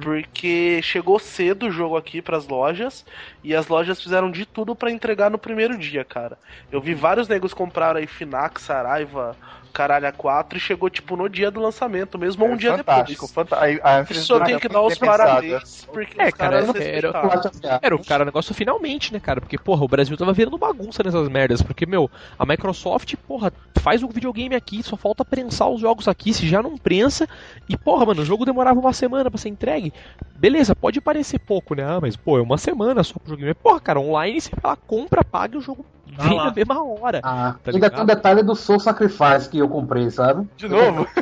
Porque 0.00 0.80
chegou 0.82 1.18
cedo 1.18 1.66
o 1.66 1.70
jogo 1.70 1.96
aqui 1.96 2.22
para 2.22 2.36
as 2.36 2.46
lojas 2.46 3.04
e 3.44 3.54
as 3.54 3.68
lojas 3.68 4.00
fizeram 4.00 4.30
de 4.30 4.46
tudo 4.46 4.74
para 4.74 4.90
entregar 4.90 5.30
no 5.30 5.38
primeiro 5.38 5.76
dia, 5.76 6.04
cara. 6.04 6.38
Eu 6.70 6.80
vi 6.80 6.94
vários 6.94 7.28
negros 7.28 7.52
compraram 7.52 7.98
aí 7.98 8.06
Finac, 8.06 8.60
Saraiva, 8.60 9.36
Caralho 9.72 10.06
a 10.06 10.12
4 10.12 10.58
e 10.58 10.60
chegou 10.60 10.90
tipo 10.90 11.16
no 11.16 11.28
dia 11.28 11.50
do 11.50 11.60
lançamento, 11.60 12.18
mesmo 12.18 12.44
ou 12.44 12.50
um 12.50 12.54
é 12.54 12.56
dia 12.56 12.76
fantástico. 12.76 13.26
depois. 13.26 13.32
fanta- 13.32 13.56
a- 13.56 13.96
a 13.96 14.00
infraestrutura 14.02 14.44
tenho 14.44 14.60
que 14.60 14.66
é 14.66 14.70
dar 14.70 14.82
os 14.82 14.98
parabéns, 14.98 15.86
porque 15.86 16.20
É, 16.20 16.26
os 16.28 16.34
cara, 16.34 16.58
acho 16.60 16.70
assim, 16.70 17.68
Era 17.82 17.96
o 17.96 18.04
cara 18.04 18.24
negócio 18.24 18.54
finalmente, 18.54 19.12
né, 19.12 19.20
cara? 19.20 19.40
Porque, 19.40 19.56
porra, 19.58 19.84
o 19.84 19.88
Brasil 19.88 20.16
tava 20.16 20.32
virando 20.32 20.58
bagunça 20.58 21.02
nessas 21.02 21.28
merdas. 21.28 21.62
Porque, 21.62 21.86
meu, 21.86 22.10
a 22.38 22.44
Microsoft, 22.44 23.14
porra, 23.26 23.52
faz 23.78 24.02
o 24.02 24.08
videogame 24.08 24.54
aqui, 24.54 24.82
só 24.82 24.96
falta 24.96 25.24
prensar 25.24 25.68
os 25.70 25.80
jogos 25.80 26.06
aqui, 26.06 26.32
se 26.34 26.46
já 26.46 26.62
não 26.62 26.76
prensa. 26.76 27.26
E, 27.68 27.76
porra, 27.76 28.06
mano, 28.06 28.22
o 28.22 28.24
jogo 28.24 28.44
demorava 28.44 28.78
uma 28.78 28.92
semana 28.92 29.30
pra 29.30 29.38
ser 29.38 29.48
entregue. 29.48 29.92
Beleza, 30.36 30.74
pode 30.74 31.00
parecer 31.00 31.38
pouco, 31.38 31.74
né? 31.74 31.84
Ah, 31.84 31.98
mas, 32.00 32.16
pô, 32.16 32.38
é 32.38 32.42
uma 32.42 32.58
semana 32.58 33.02
só 33.02 33.14
pro 33.18 33.38
jogo. 33.38 33.54
Porra, 33.62 33.80
cara, 33.80 34.00
online 34.00 34.40
você 34.40 34.50
lá, 34.62 34.76
compra, 34.76 35.24
paga 35.24 35.54
e 35.54 35.58
o 35.58 35.62
jogo 35.62 35.84
Vem 36.18 36.36
lá. 36.36 36.44
na 36.46 36.52
mesma 36.52 36.82
hora. 36.84 37.20
Ah, 37.22 37.54
Tá 37.64 37.70
ainda 37.72 37.90
tem 37.90 38.02
um 38.02 38.06
detalhe 38.06 38.42
do 38.42 38.54
Soul 38.54 38.78
Sacrifice 38.80 39.48
que 39.48 39.58
eu 39.58 39.68
comprei, 39.68 40.10
sabe? 40.10 40.46
De 40.56 40.68
novo, 40.68 41.06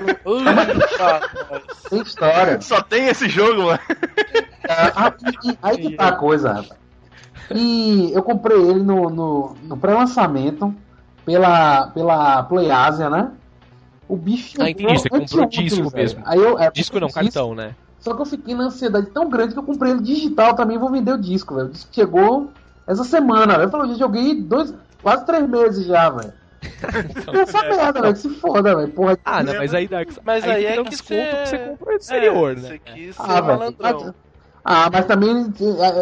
Tem 1.90 2.00
história. 2.02 2.60
só 2.60 2.80
tem 2.82 3.06
esse 3.08 3.28
jogo, 3.28 3.64
mano. 3.64 3.78
Ah, 4.68 5.12
e- 5.44 5.50
e- 5.50 5.58
aí 5.62 5.78
que 5.78 5.96
tá 5.96 6.08
a 6.08 6.12
coisa, 6.16 6.52
rapaz. 6.52 6.80
E 7.52 8.12
eu 8.12 8.22
comprei 8.22 8.56
ele 8.58 8.82
no, 8.82 9.10
no, 9.10 9.56
no 9.64 9.76
pré-lançamento 9.76 10.72
pela, 11.24 11.88
pela 11.88 12.42
PlayAsia, 12.44 13.10
né? 13.10 13.32
O 14.08 14.16
bicho 14.16 14.60
Ah, 14.62 14.70
entendi, 14.70 14.98
você 14.98 15.08
comprou 15.08 15.46
disco 15.48 15.82
velho. 15.90 15.96
mesmo. 15.96 16.22
Aí 16.26 16.38
eu, 16.38 16.58
é, 16.58 16.70
Disco 16.70 16.98
não, 17.00 17.08
disco, 17.08 17.20
cartão, 17.22 17.54
né? 17.54 17.74
Só 17.98 18.14
que 18.14 18.22
eu 18.22 18.26
fiquei 18.26 18.54
na 18.54 18.64
ansiedade 18.64 19.06
tão 19.10 19.28
grande 19.28 19.52
que 19.52 19.58
eu 19.58 19.64
comprei 19.64 19.92
ele 19.92 20.00
digital 20.02 20.54
também 20.54 20.78
vou 20.78 20.90
vender 20.90 21.12
o 21.12 21.18
disco, 21.18 21.54
velho. 21.56 21.68
O 21.68 21.72
disco 21.72 21.90
chegou 21.92 22.50
essa 22.90 23.04
semana, 23.04 23.54
velho. 23.54 23.66
Eu 23.66 23.70
falei, 23.70 23.92
eu 23.92 23.98
joguei 23.98 24.34
dois, 24.42 24.74
quase 25.02 25.24
três 25.26 25.48
meses 25.48 25.86
já, 25.86 26.10
velho. 26.10 26.32
Essa 27.42 27.62
merda, 27.62 28.00
velho. 28.02 28.14
que 28.14 28.20
Se 28.20 28.28
foda, 28.30 28.74
velho. 28.76 28.88
Porra. 28.88 29.18
Ah, 29.24 29.42
não, 29.42 29.54
mas 29.54 29.72
aí 29.74 29.88
dá. 29.88 29.98
Mas 30.24 30.44
aí 30.44 30.64
tem 30.66 30.76
é 30.76 30.80
um 30.80 30.84
que 30.84 30.90
desconto 30.90 31.20
cê- 31.20 31.30
que 31.42 31.48
você 31.48 31.58
comprou 31.58 31.94
do 31.96 32.00
exterior, 32.00 32.50
é, 32.52 32.54
né? 32.60 32.68
Você 32.68 32.78
quis 32.78 33.16
ser 33.16 33.22
Ah, 33.22 33.42
malandrão. 33.42 34.14
Ah, 34.64 34.90
mas 34.92 35.06
também 35.06 35.52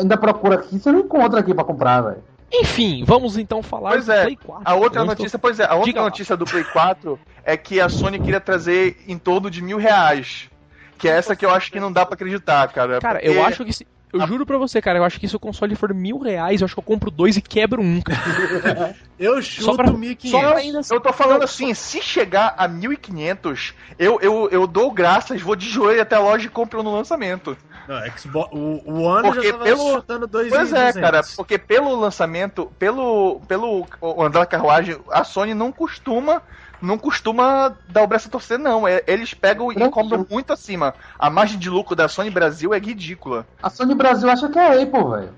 ainda 0.01 0.17
procura 0.17 0.57
aqui, 0.57 0.79
você 0.79 0.91
não 0.91 1.01
encontra 1.01 1.41
aqui 1.41 1.55
pra 1.55 1.65
comprar, 1.65 2.01
velho. 2.01 2.25
Enfim, 2.53 3.05
vamos 3.07 3.37
então 3.37 3.63
falar 3.63 3.91
Pois 3.91 4.07
do 4.07 4.13
é, 4.13 4.23
Play 4.23 4.37
4. 4.43 4.63
A 4.65 4.75
outra 4.75 5.01
Eu 5.01 5.05
estou- 5.05 5.17
notícia, 5.17 5.39
pois 5.39 5.61
é, 5.61 5.65
a 5.65 5.75
outra 5.75 5.85
Diga 5.85 6.01
lá. 6.01 6.07
notícia 6.07 6.37
do 6.37 6.45
Play 6.47 6.65
4 6.65 7.19
é 7.45 7.57
que 7.57 7.79
a 7.81 7.89
Sony 7.89 8.19
queria 8.19 8.41
trazer 8.41 8.97
em 9.07 9.19
torno 9.19 9.51
de 9.51 9.63
mil 9.63 9.77
reais. 9.79 10.49
Que 10.97 11.09
é 11.09 11.13
essa 11.13 11.37
que 11.37 11.45
eu 11.47 11.51
acho 11.51 11.71
que 11.71 11.79
não 11.79 11.93
dá 11.93 12.05
pra 12.05 12.15
acreditar, 12.15 12.67
cara. 12.73 12.99
Cara, 13.01 13.21
porque- 13.21 13.29
eu 13.37 13.45
acho 13.45 13.65
que. 13.65 13.73
Se... 13.73 13.87
Eu 14.13 14.23
A- 14.23 14.27
juro 14.27 14.47
pra 14.47 14.57
você, 14.57 14.81
cara, 14.81 14.99
eu 14.99 15.05
acho 15.05 15.21
que 15.21 15.29
se 15.29 15.37
o 15.37 15.41
console 15.41 15.75
for 15.75 15.93
mil 15.93 16.19
reais, 16.19 16.61
eu 16.61 16.65
acho 16.65 16.75
que 16.75 16.79
eu 16.79 16.85
compro 16.85 17.11
dois 17.11 17.37
e 17.37 17.43
quebro 17.43 17.83
um. 17.83 18.01
cara. 18.01 18.95
Eu 19.19 19.43
Só 19.43 19.73
chuto 19.73 19.77
pra, 19.79 19.87
1.500. 19.91 20.31
só 20.31 20.55
ainda 20.55 20.81
Eu 20.93 21.01
tô 21.01 21.13
falando 21.13 21.43
assim, 21.43 21.75
se 21.75 22.01
chegar 22.01 22.55
a 22.57 22.69
1.500, 22.69 23.75
eu, 23.99 24.19
eu, 24.23 24.49
eu 24.53 24.65
dou 24.65 24.93
graças, 24.93 25.43
vou 25.43 25.57
de 25.57 25.69
joelho 25.69 26.01
até 26.01 26.15
a 26.15 26.21
loja 26.21 26.47
e 26.47 26.49
compro 26.49 26.85
no 26.85 26.93
lançamento. 26.95 27.57
Não, 27.89 27.99
Xbox, 28.17 28.49
o, 28.53 28.81
o 28.85 29.03
One 29.03 29.23
Porque 29.33 29.47
já 29.49 29.53
tava 29.55 29.65
pelo- 29.65 29.93
chutando 29.95 30.27
2 30.29 30.49
Pois 30.51 30.73
é, 30.73 30.93
cara, 30.93 31.21
porque 31.37 31.59
pelo 31.59 31.99
lançamento, 31.99 32.71
pelo, 32.79 33.41
pelo 33.49 33.87
o 34.01 34.23
andar 34.23 34.41
da 34.41 34.47
carruagem, 34.47 34.97
a 35.11 35.25
Sony 35.25 35.53
não 35.53 35.73
costuma 35.73 36.41
não 36.81 36.99
costuma 36.99 37.75
dar 37.89 38.03
o 38.03 38.07
braço 38.07 38.29
a 38.29 38.31
torcer, 38.31 38.59
não. 38.59 38.87
É, 38.87 39.03
eles 39.07 39.35
pegam 39.35 39.73
e 39.73 39.91
cobram 39.91 40.27
muito 40.31 40.53
acima. 40.53 40.95
A 41.19 41.29
margem 41.31 41.59
de 41.59 41.69
lucro 41.69 41.95
da 41.97 42.09
Sony 42.09 42.31
Brasil 42.31 42.73
é 42.75 42.79
ridícula. 42.79 43.47
A 43.63 43.69
Sony 43.71 43.95
Brasil 43.95 44.31
acha 44.31 44.49
que 44.49 44.59
é 44.59 44.67
a 44.67 44.83
Apple, 44.83 45.05
velho. 45.11 45.35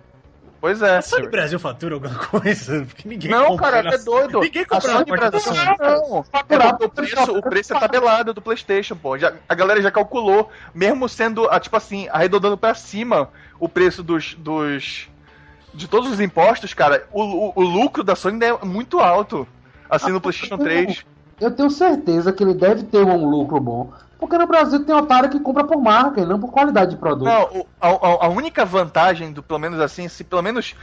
Pois 0.60 0.82
é. 0.82 0.98
A 0.98 1.02
Sony 1.02 1.26
Brasil 1.28 1.58
fatura 1.58 1.94
alguma 1.94 2.14
coisa? 2.14 2.84
Porque 2.84 3.08
ninguém 3.08 3.30
Não, 3.30 3.56
cara, 3.56 3.82
na- 3.82 3.94
é 3.94 3.98
doido. 3.98 4.40
Ninguém 4.40 4.62
A 4.62 4.66
compra 4.66 4.92
na 4.92 4.98
Sony 4.98 5.10
Brasil 5.12 5.52
não. 5.78 6.24
É 6.32 6.42
porque 6.42 6.84
o 6.84 6.88
preço, 6.90 7.32
o 7.38 7.42
preço 7.42 7.74
é 7.74 7.80
tabelado 7.80 8.34
do 8.34 8.42
PlayStation, 8.42 8.94
pô. 8.94 9.16
Já, 9.16 9.32
a 9.48 9.54
galera 9.54 9.80
já 9.80 9.90
calculou, 9.90 10.50
mesmo 10.74 11.08
sendo, 11.08 11.48
ah, 11.48 11.58
tipo 11.58 11.76
assim, 11.76 12.08
arredondando 12.10 12.58
pra 12.58 12.74
cima 12.74 13.30
o 13.58 13.68
preço 13.68 14.02
dos. 14.02 14.34
dos 14.34 15.08
de 15.72 15.86
todos 15.86 16.10
os 16.10 16.20
impostos, 16.20 16.74
cara, 16.74 17.06
o, 17.12 17.22
o, 17.22 17.52
o 17.54 17.62
lucro 17.62 18.02
da 18.02 18.16
Sony 18.16 18.44
é 18.44 18.64
muito 18.64 18.98
alto. 18.98 19.46
Assim, 19.88 20.10
no 20.12 20.20
PlayStation 20.20 20.58
3. 20.58 21.04
Eu 21.40 21.50
tenho 21.50 21.70
certeza 21.70 22.32
que 22.32 22.42
ele 22.44 22.54
deve 22.54 22.82
ter 22.84 23.02
um 23.04 23.24
lucro 23.28 23.58
bom. 23.60 23.92
Porque 24.18 24.36
no 24.36 24.46
Brasil 24.46 24.84
tem 24.84 24.94
otário 24.94 25.30
que 25.30 25.40
compra 25.40 25.64
por 25.64 25.80
marca 25.80 26.20
e 26.20 26.26
não 26.26 26.38
por 26.38 26.52
qualidade 26.52 26.90
de 26.90 26.96
produto. 26.98 27.24
Não, 27.24 27.66
a, 27.80 27.88
a- 27.88 28.26
a 28.26 28.28
única 28.28 28.66
vantagem 28.66 29.32
do, 29.32 29.42
pelo 29.42 29.58
menos 29.58 29.80
assim, 29.80 30.08
se 30.08 30.22
pelo 30.22 30.42
menos. 30.42 30.74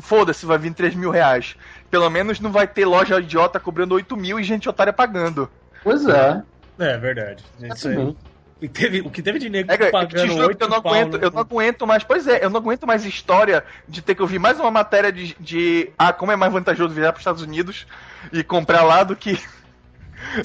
Foda-se, 0.00 0.46
vai 0.46 0.56
vir 0.56 0.72
3 0.72 0.94
mil 0.94 1.10
reais. 1.10 1.54
Pelo 1.90 2.08
menos 2.08 2.40
não 2.40 2.50
vai 2.50 2.66
ter 2.66 2.86
loja 2.86 3.20
idiota 3.20 3.60
cobrando 3.60 3.94
8 3.94 4.16
mil 4.16 4.40
e 4.40 4.42
gente 4.42 4.68
otária 4.68 4.92
pagando. 4.94 5.48
Pois 5.84 6.06
é. 6.08 6.42
É 6.78 6.96
verdade. 6.96 7.44
Isso 7.62 7.88
aí. 7.88 7.94
Também. 7.94 8.16
E 8.62 8.68
teve, 8.68 9.00
o 9.00 9.10
que 9.10 9.22
teve 9.22 9.38
de 9.38 9.48
nego 9.48 9.70
É, 9.72 9.74
eu 9.86 9.90
pagando 9.90 10.36
8 10.36 10.62
eu 10.62 10.68
não 10.68 10.76
aguento, 10.76 11.18
no- 11.18 11.24
eu 11.24 11.30
não 11.30 11.40
aguento 11.40 11.86
mais. 11.86 12.02
Pois 12.02 12.26
é, 12.26 12.44
eu 12.44 12.50
não 12.50 12.58
aguento 12.60 12.86
mais 12.86 13.04
história 13.04 13.62
de 13.88 14.02
ter 14.02 14.14
que 14.14 14.22
ouvir 14.22 14.38
mais 14.38 14.58
uma 14.58 14.70
matéria 14.70 15.12
de, 15.12 15.34
de 15.38 15.90
ah, 15.98 16.12
como 16.12 16.32
é 16.32 16.36
mais 16.36 16.52
vantajoso 16.52 16.92
viajar 16.94 17.12
para 17.12 17.18
os 17.18 17.20
Estados 17.22 17.42
Unidos 17.42 17.86
e 18.32 18.42
comprar 18.42 18.82
lá 18.84 19.02
do 19.04 19.14
que. 19.14 19.38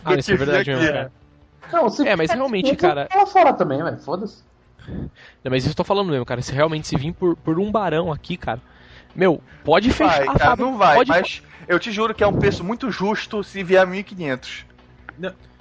Ah, 0.04 0.16
isso 0.16 0.32
é 0.32 0.36
verdade 0.36 0.72
aqui. 0.72 0.80
mesmo, 0.80 0.94
cara. 0.94 1.12
Não, 1.72 1.90
se 1.90 2.08
É, 2.08 2.16
mas 2.16 2.30
realmente, 2.32 2.76
cara- 2.76 3.08
Fala 3.12 3.26
fora 3.26 3.54
também, 3.54 3.82
velho. 3.84 3.98
Foda-se. 3.98 4.44
Não, 4.88 5.50
mas 5.50 5.64
isso 5.64 5.72
eu 5.72 5.76
tô 5.76 5.84
falando 5.84 6.10
mesmo, 6.12 6.26
cara. 6.26 6.42
Se 6.42 6.52
realmente 6.52 6.88
se 6.88 6.96
vir 6.96 7.12
por, 7.14 7.36
por 7.38 7.60
um 7.60 7.72
barão 7.72 8.12
aqui, 8.12 8.38
cara. 8.38 8.62
Meu, 9.16 9.42
pode 9.64 9.90
fechar 9.92 10.18
Vai, 10.18 10.24
a 10.24 10.26
cara, 10.34 10.40
fábrica, 10.40 10.70
não 10.72 10.78
vai, 10.78 10.96
pode- 10.98 11.10
mas 11.10 11.42
eu 11.68 11.80
te 11.80 11.92
juro 11.92 12.14
que 12.14 12.24
é 12.24 12.28
um 12.28 12.34
preço 12.34 12.64
muito 12.64 12.92
justo 12.92 13.44
se 13.44 13.64
vier 13.64 13.86
1.500. 13.88 14.66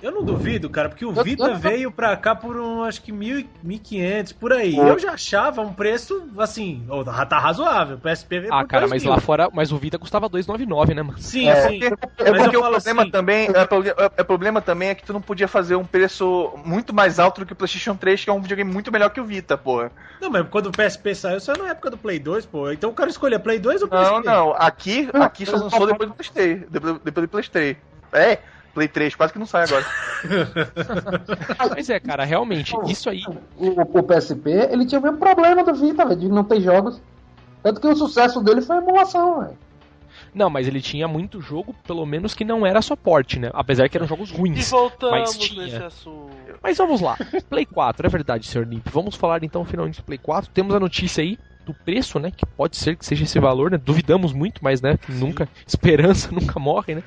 Eu 0.02 0.12
não 0.12 0.22
duvido, 0.22 0.68
cara, 0.68 0.88
porque 0.90 1.04
o 1.06 1.14
Eu- 1.16 1.24
Vita 1.24 1.44
eu- 1.46 1.56
veio 1.56 1.90
pra 1.90 2.14
cá 2.16 2.34
por 2.34 2.56
um, 2.58 2.82
acho 2.82 3.00
que 3.00 3.10
mil, 3.10 3.38
e- 3.38 3.48
1.500, 3.62 4.32
por 4.32 4.52
aí. 4.52 4.74
Pô. 4.74 4.82
Eu 4.82 4.98
já 4.98 5.12
achava 5.12 5.62
um 5.62 5.72
preço, 5.72 6.28
assim, 6.36 6.84
ó, 6.90 7.02
tá 7.04 7.38
razoável. 7.38 7.96
O 7.96 8.00
PSP 8.00 8.40
veio 8.40 8.52
Ah, 8.52 8.66
cara, 8.66 8.82
2 8.82 8.90
mas 8.90 9.02
mil. 9.02 9.12
lá 9.12 9.18
fora. 9.20 9.48
Mas 9.52 9.72
o 9.72 9.78
Vita 9.78 9.98
custava 9.98 10.28
299, 10.28 10.92
né, 10.94 11.02
mano? 11.02 11.18
Sim, 11.18 11.48
É, 11.48 11.54
sim. 11.68 11.80
É 11.84 11.88
porque 11.90 12.56
eu 12.56 12.60
o 12.60 12.62
falo 12.64 12.74
problema 12.74 13.02
assim- 13.02 13.10
também 13.10 13.46
é, 13.48 13.50
é- 14.04 14.10
é 14.18 14.24
problema 14.24 14.60
também 14.60 14.88
é 14.90 14.94
que 14.94 15.04
tu 15.04 15.12
não 15.14 15.22
podia 15.22 15.48
fazer 15.48 15.76
um 15.76 15.86
preço 15.86 16.52
muito 16.64 16.92
mais 16.94 17.18
alto 17.18 17.40
do 17.40 17.46
que 17.46 17.52
o 17.54 17.56
PlayStation 17.56 17.96
3, 17.96 18.22
que 18.22 18.28
é 18.28 18.32
um 18.32 18.42
videogame 18.42 18.70
muito 18.70 18.92
melhor 18.92 19.08
que 19.10 19.20
o 19.20 19.24
Vita, 19.24 19.56
porra. 19.56 19.90
Não, 20.20 20.28
mas 20.30 20.46
quando 20.50 20.66
o 20.66 20.72
PSP 20.72 21.14
saiu, 21.14 21.40
saiu 21.40 21.62
na 21.62 21.70
época 21.70 21.90
do 21.90 21.96
Play 21.96 22.18
2, 22.18 22.44
pô. 22.44 22.70
Então 22.70 22.90
o 22.90 22.94
cara 22.94 23.08
escolher 23.08 23.38
Play 23.38 23.58
2 23.58 23.80
ou 23.80 23.88
Não, 23.88 23.96
PSP? 24.20 24.26
não, 24.26 24.52
aqui, 24.54 25.08
aqui 25.14 25.46
só 25.46 25.56
lançou 25.56 25.86
depois 25.86 26.10
do 26.10 26.14
PlayStation, 26.14 26.66
depois 26.70 27.24
do 27.24 27.28
PlayStation. 27.28 27.80
É, 28.12 28.38
Play 28.74 28.88
3, 28.88 29.14
quase 29.14 29.32
que 29.32 29.38
não 29.38 29.46
sai 29.46 29.64
agora. 29.64 29.84
Mas 31.70 31.88
é, 31.88 32.00
cara, 32.00 32.24
realmente, 32.24 32.74
isso 32.86 33.08
aí. 33.08 33.22
O, 33.56 33.80
o 33.98 34.02
PSP, 34.02 34.50
ele 34.70 34.84
tinha 34.86 34.98
o 35.00 35.02
mesmo 35.02 35.18
problema 35.18 35.62
do 35.64 35.74
Vita, 35.74 36.04
velho, 36.04 36.20
de 36.20 36.28
não 36.28 36.44
ter 36.44 36.60
jogos. 36.60 37.00
Tanto 37.62 37.80
que 37.80 37.86
o 37.86 37.96
sucesso 37.96 38.42
dele 38.42 38.60
foi 38.60 38.76
a 38.76 38.80
emulação, 38.80 39.40
velho. 39.40 39.58
Não, 40.34 40.50
mas 40.50 40.66
ele 40.66 40.80
tinha 40.80 41.06
muito 41.06 41.40
jogo, 41.40 41.74
pelo 41.86 42.04
menos 42.04 42.34
que 42.34 42.44
não 42.44 42.66
era 42.66 42.82
só 42.82 42.96
porte, 42.96 43.38
né? 43.38 43.50
Apesar 43.54 43.88
que 43.88 43.96
eram 43.96 44.06
jogos 44.06 44.30
E 44.30 44.36
ruins. 44.36 44.68
voltamos 44.68 45.18
Mas 45.20 45.38
tinha. 45.38 45.64
nesse 45.64 45.76
assunto. 45.76 46.30
Mas 46.60 46.76
vamos 46.76 47.00
lá. 47.00 47.16
Play 47.48 47.64
4, 47.64 48.04
é 48.06 48.10
verdade, 48.10 48.46
Sr. 48.46 48.66
Nimp. 48.66 48.86
Vamos 48.90 49.14
falar 49.14 49.44
então 49.44 49.64
finalmente 49.64 50.00
do 50.00 50.04
Play 50.04 50.18
4. 50.18 50.50
Temos 50.52 50.74
a 50.74 50.80
notícia 50.80 51.22
aí 51.22 51.38
do 51.64 51.74
preço, 51.74 52.18
né? 52.18 52.30
Que 52.30 52.44
pode 52.46 52.76
ser 52.76 52.96
que 52.96 53.04
seja 53.04 53.24
esse 53.24 53.38
valor, 53.38 53.70
né? 53.70 53.78
Duvidamos 53.78 54.32
muito, 54.32 54.62
mas 54.62 54.80
né? 54.80 54.98
Nunca. 55.08 55.48
Esperança 55.66 56.30
nunca 56.30 56.58
morre, 56.58 56.96
né? 56.96 57.02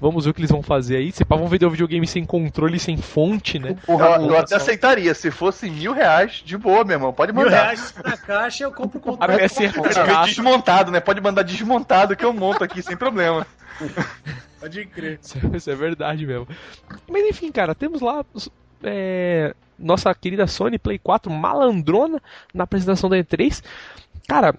Vamos 0.00 0.24
ver 0.24 0.30
o 0.30 0.34
que 0.34 0.40
eles 0.40 0.50
vão 0.50 0.62
fazer 0.62 0.96
aí. 0.96 1.12
Se 1.12 1.24
pá, 1.24 1.36
vão 1.36 1.48
vender 1.48 1.66
o 1.66 1.70
videogame 1.70 2.06
sem 2.06 2.24
controle, 2.24 2.78
sem 2.78 2.96
fonte, 2.96 3.58
né? 3.58 3.76
Porra, 3.86 4.16
eu, 4.16 4.26
eu 4.28 4.38
até 4.38 4.56
aceitaria. 4.56 5.14
Se 5.14 5.30
fosse 5.30 5.70
mil 5.70 5.92
reais, 5.92 6.42
de 6.44 6.56
boa, 6.56 6.84
meu 6.84 6.96
irmão. 6.96 7.12
Pode 7.12 7.32
mandar. 7.32 7.50
Mil 7.50 7.58
reais 7.58 7.94
na 8.04 8.16
caixa, 8.16 8.64
eu 8.64 8.72
compro 8.72 8.98
o 8.98 9.00
controle. 9.00 9.40
É 9.40 10.26
desmontado, 10.26 10.90
né? 10.90 11.00
Pode 11.00 11.20
mandar 11.20 11.42
desmontado 11.42 12.16
que 12.16 12.24
eu 12.24 12.32
monto 12.32 12.62
aqui 12.62 12.82
sem 12.82 12.96
problema. 12.96 13.46
Pode 14.60 14.86
crer. 14.86 15.20
Isso 15.54 15.70
é 15.70 15.74
verdade 15.74 16.26
mesmo. 16.26 16.48
Mas 17.08 17.24
enfim, 17.28 17.52
cara, 17.52 17.74
temos 17.74 18.00
lá 18.00 18.24
é, 18.82 19.54
nossa 19.78 20.14
querida 20.14 20.46
Sony 20.46 20.78
Play 20.78 20.98
4 20.98 21.30
malandrona 21.30 22.20
na 22.54 22.64
apresentação 22.64 23.08
da 23.08 23.16
E3. 23.16 23.62
Cara, 24.28 24.54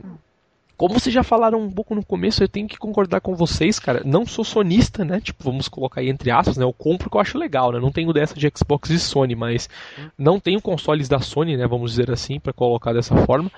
como 0.77 0.93
vocês 0.93 1.13
já 1.13 1.23
falaram 1.23 1.59
um 1.59 1.71
pouco 1.71 1.95
no 1.95 2.05
começo, 2.05 2.43
eu 2.43 2.47
tenho 2.47 2.67
que 2.67 2.77
concordar 2.77 3.19
com 3.19 3.35
vocês, 3.35 3.79
cara. 3.79 4.03
Não 4.05 4.27
sou 4.27 4.45
sonista, 4.45 5.03
né? 5.03 5.19
Tipo, 5.19 5.45
vamos 5.45 5.67
colocar 5.67 6.01
aí 6.01 6.09
entre 6.09 6.29
aspas, 6.29 6.55
né? 6.55 6.63
Eu 6.63 6.71
compro 6.71 7.09
que 7.09 7.17
eu 7.17 7.21
acho 7.21 7.35
legal, 7.35 7.71
né? 7.71 7.79
Não 7.79 7.91
tenho 7.91 8.13
dessa 8.13 8.35
de 8.35 8.51
Xbox 8.55 8.91
e 8.91 8.99
Sony, 8.99 9.35
mas 9.35 9.67
não 10.15 10.39
tenho 10.39 10.61
consoles 10.61 11.09
da 11.09 11.19
Sony, 11.19 11.57
né? 11.57 11.65
Vamos 11.65 11.91
dizer 11.91 12.11
assim, 12.11 12.39
para 12.39 12.53
colocar 12.53 12.93
dessa 12.93 13.17
forma. 13.25 13.51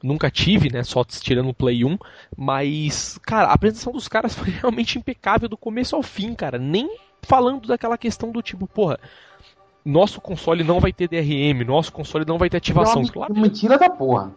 Nunca 0.00 0.30
tive, 0.30 0.70
né? 0.70 0.84
Só 0.84 1.02
tirando 1.04 1.48
o 1.48 1.54
Play 1.54 1.84
1. 1.84 1.98
Mas, 2.36 3.18
cara, 3.22 3.48
a 3.48 3.54
apresentação 3.54 3.92
dos 3.92 4.06
caras 4.06 4.32
foi 4.38 4.50
realmente 4.50 4.98
impecável 4.98 5.48
do 5.48 5.56
começo 5.56 5.96
ao 5.96 6.02
fim, 6.02 6.32
cara. 6.32 6.58
Nem 6.58 6.88
falando 7.22 7.66
daquela 7.66 7.98
questão 7.98 8.30
do 8.30 8.40
tipo, 8.40 8.68
porra, 8.68 9.00
nosso 9.84 10.20
console 10.20 10.62
não 10.64 10.80
vai 10.80 10.92
ter 10.92 11.08
DRM, 11.08 11.64
nosso 11.64 11.92
console 11.92 12.24
não 12.26 12.38
vai 12.38 12.48
ter 12.48 12.58
ativação. 12.58 13.02
Não, 13.02 13.08
claro. 13.08 13.34
Mentira 13.34 13.78
da 13.78 13.90
porra. 13.90 14.32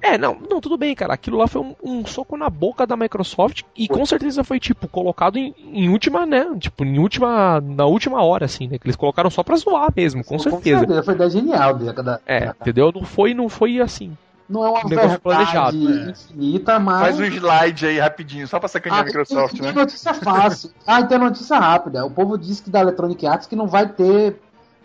É, 0.00 0.18
não, 0.18 0.36
não, 0.50 0.60
tudo 0.60 0.76
bem, 0.76 0.94
cara. 0.96 1.14
Aquilo 1.14 1.38
lá 1.38 1.46
foi 1.46 1.62
um, 1.62 1.74
um 1.82 2.04
soco 2.04 2.36
na 2.36 2.50
boca 2.50 2.84
da 2.84 2.96
Microsoft 2.96 3.62
e 3.76 3.86
com 3.86 4.04
certeza 4.04 4.42
foi, 4.42 4.58
tipo, 4.58 4.88
colocado 4.88 5.38
em, 5.38 5.54
em, 5.72 5.88
última, 5.88 6.26
né? 6.26 6.44
Tipo, 6.58 6.84
em 6.84 6.98
última. 6.98 7.60
Na 7.60 7.86
última 7.86 8.22
hora, 8.22 8.46
assim, 8.46 8.66
né? 8.66 8.78
Que 8.78 8.86
eles 8.86 8.96
colocaram 8.96 9.30
só 9.30 9.44
pra 9.44 9.56
zoar 9.56 9.92
mesmo, 9.94 10.24
com, 10.24 10.36
com 10.36 10.42
certeza. 10.42 10.80
certeza. 10.80 11.02
Foi 11.04 11.14
ideia 11.14 11.30
genial 11.30 11.74
dele. 11.74 11.92
É, 12.26 12.52
entendeu? 12.60 12.90
Não 12.92 13.04
foi, 13.04 13.32
não 13.32 13.48
foi 13.48 13.80
assim. 13.80 14.16
Não 14.48 14.66
é 14.66 14.70
uma 14.70 14.84
negócio 14.84 15.20
planejado. 15.20 15.76
infinita, 15.76 16.78
mas. 16.80 17.00
Faz 17.00 17.20
um 17.20 17.24
slide 17.24 17.86
aí 17.86 17.98
rapidinho, 18.00 18.48
só 18.48 18.58
pra 18.58 18.68
sacanear 18.68 19.00
ah, 19.00 19.02
a 19.02 19.06
Microsoft, 19.06 19.52
tem, 19.52 19.62
né? 19.62 19.72
Tem 19.72 19.82
notícia 19.82 20.14
fácil. 20.14 20.70
ah, 20.84 21.00
então 21.00 21.18
notícia 21.18 21.58
rápida. 21.58 22.04
O 22.04 22.10
povo 22.10 22.36
disse 22.36 22.62
que 22.62 22.70
da 22.70 22.80
Electronic 22.80 23.24
Arts 23.24 23.46
que 23.46 23.56
não 23.56 23.68
vai 23.68 23.88
ter 23.88 24.36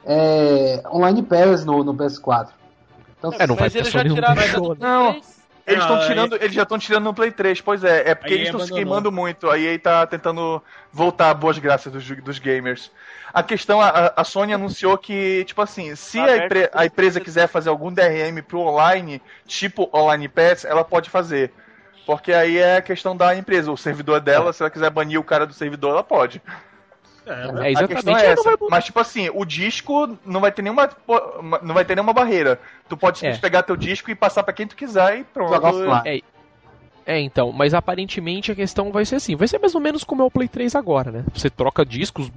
é, 0.08 0.82
Online 0.91 1.22
Pass 1.22 1.66
no, 1.66 1.84
no 1.84 1.93
PS4. 1.93 2.47
Então, 3.20 3.34
é, 3.38 3.45
não 3.45 3.55
vai 3.55 3.70
ter 3.70 3.84
já 3.84 4.03
tiraram 4.03 4.76
Não. 4.80 5.22
Eles 5.68 5.84
estão 5.84 5.99
tirando, 6.08 6.36
eles 6.38 6.53
já 6.53 6.64
estão 6.64 6.80
tirando 6.80 7.03
no 7.03 7.14
Play 7.14 7.30
3, 7.30 7.60
pois 7.60 7.84
é, 7.84 8.12
é 8.12 8.16
porque 8.16 8.34
eles 8.34 8.45
estão 8.45 8.62
se 8.62 8.72
queimando 8.72 9.12
muito. 9.12 9.49
Aí 9.49 9.68
aí 9.68 9.78
tá 9.78 10.08
tentando 10.08 10.64
voltar 10.93 11.34
boas 11.34 11.60
graças 11.60 11.91
dos, 11.91 12.08
dos 12.22 12.39
gamers. 12.39 12.89
A 13.34 13.43
questão, 13.43 13.82
a, 13.82 14.14
a 14.16 14.24
Sony 14.24 14.53
anunciou 14.53 14.97
que, 14.97 15.43
tipo 15.43 15.62
assim, 15.62 15.93
se 15.93 16.22
a, 16.22 16.38
empre, 16.38 16.70
a 16.74 16.86
empresa 16.86 17.20
quiser 17.20 17.47
fazer 17.49 17.68
algum 17.68 17.91
DRM 17.91 18.41
pro 18.47 18.62
online, 18.62 19.22
tipo 19.45 19.89
Online 19.93 20.30
Pass, 20.30 20.64
ela 20.64 20.86
pode 20.86 21.10
fazer. 21.10 21.51
Porque 22.05 22.32
aí 22.32 22.58
é 22.58 22.78
a 22.78 22.82
questão 22.82 23.18
da 23.18 23.36
empresa, 23.36 23.70
o 23.70 23.76
servidor 23.76 24.18
é 24.18 24.22
dela, 24.22 24.53
se 24.53 24.64
ela 24.64 24.70
quiser 24.70 24.89
banir 24.89 25.20
o 25.20 25.24
cara 25.24 25.45
do 25.45 25.53
servidor, 25.53 25.91
ela 25.91 26.03
pode. 26.03 26.41
É, 27.28 27.67
é 27.67 27.71
exatamente 27.71 28.25
é 28.25 28.32
essa. 28.32 28.57
Mas, 28.69 28.86
tipo 28.86 28.99
assim, 28.99 29.30
o 29.34 29.43
disco 29.43 30.17
não 30.25 30.39
vai 30.39 30.51
ter 30.51 30.61
nenhuma. 30.61 30.89
Não 31.61 31.75
vai 31.75 31.84
ter 31.84 31.95
nenhuma 31.95 32.13
barreira. 32.13 32.59
Tu 32.88 32.95
pode 32.95 33.25
é. 33.25 33.38
pegar 33.38 33.63
teu 33.63 33.75
disco 33.75 34.09
e 34.09 34.15
passar 34.15 34.43
para 34.43 34.53
quem 34.53 34.65
tu 34.65 34.75
quiser 34.75 35.19
e 35.19 35.23
pronto. 35.23 35.53
É, 36.05 36.21
é, 37.05 37.19
então, 37.19 37.51
mas 37.51 37.73
aparentemente 37.73 38.51
a 38.51 38.55
questão 38.55 38.91
vai 38.91 39.05
ser 39.05 39.15
assim. 39.15 39.36
Vai 39.36 39.47
ser 39.47 39.59
mais 39.59 39.75
ou 39.75 39.82
menos 39.82 40.03
como 40.03 40.21
é 40.21 40.25
o 40.25 40.32
Play 40.32 40.47
3 40.47 40.75
agora, 40.75 41.11
né? 41.11 41.25
Você 41.34 41.49
troca 41.49 41.86
discos, 41.86 42.32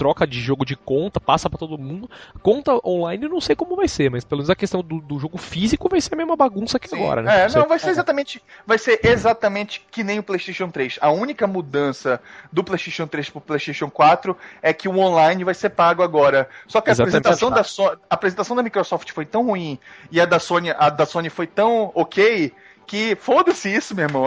troca 0.00 0.26
de 0.26 0.40
jogo 0.40 0.64
de 0.64 0.74
conta, 0.74 1.20
passa 1.20 1.50
para 1.50 1.58
todo 1.58 1.76
mundo. 1.76 2.08
Conta 2.42 2.72
online 2.82 3.24
eu 3.24 3.28
não 3.28 3.38
sei 3.38 3.54
como 3.54 3.76
vai 3.76 3.86
ser, 3.86 4.10
mas 4.10 4.24
pelo 4.24 4.38
menos 4.38 4.48
a 4.48 4.54
questão 4.56 4.80
do, 4.82 4.98
do 4.98 5.18
jogo 5.18 5.36
físico 5.36 5.90
vai 5.90 6.00
ser 6.00 6.14
a 6.14 6.16
mesma 6.16 6.34
bagunça 6.34 6.78
que 6.78 6.88
Sim. 6.88 6.96
agora, 6.96 7.20
né? 7.20 7.42
É, 7.42 7.48
não, 7.50 7.68
vai 7.68 7.78
ser 7.78 7.90
exatamente, 7.90 8.42
vai 8.66 8.78
ser 8.78 8.98
exatamente 9.02 9.86
que 9.90 10.02
nem 10.02 10.18
o 10.18 10.22
PlayStation 10.22 10.70
3. 10.70 11.00
A 11.02 11.10
única 11.10 11.46
mudança 11.46 12.18
do 12.50 12.64
PlayStation 12.64 13.06
3 13.06 13.28
pro 13.28 13.42
PlayStation 13.42 13.90
4 13.90 14.34
é 14.62 14.72
que 14.72 14.88
o 14.88 14.98
online 14.98 15.44
vai 15.44 15.52
ser 15.52 15.68
pago 15.68 16.02
agora. 16.02 16.48
Só 16.66 16.80
que 16.80 16.88
a 16.88 16.94
apresentação 16.94 17.50
da 17.50 17.62
so 17.62 17.84
a 18.08 18.14
apresentação 18.14 18.56
da 18.56 18.62
Microsoft 18.62 19.12
foi 19.12 19.26
tão 19.26 19.44
ruim 19.44 19.78
e 20.10 20.18
a 20.18 20.24
da 20.24 20.38
Sony, 20.38 20.70
a 20.70 20.88
da 20.88 21.04
Sony 21.04 21.28
foi 21.28 21.46
tão 21.46 21.92
OK 21.94 22.54
que 22.90 23.14
foda-se 23.14 23.72
isso, 23.72 23.94
meu 23.94 24.06
irmão. 24.06 24.24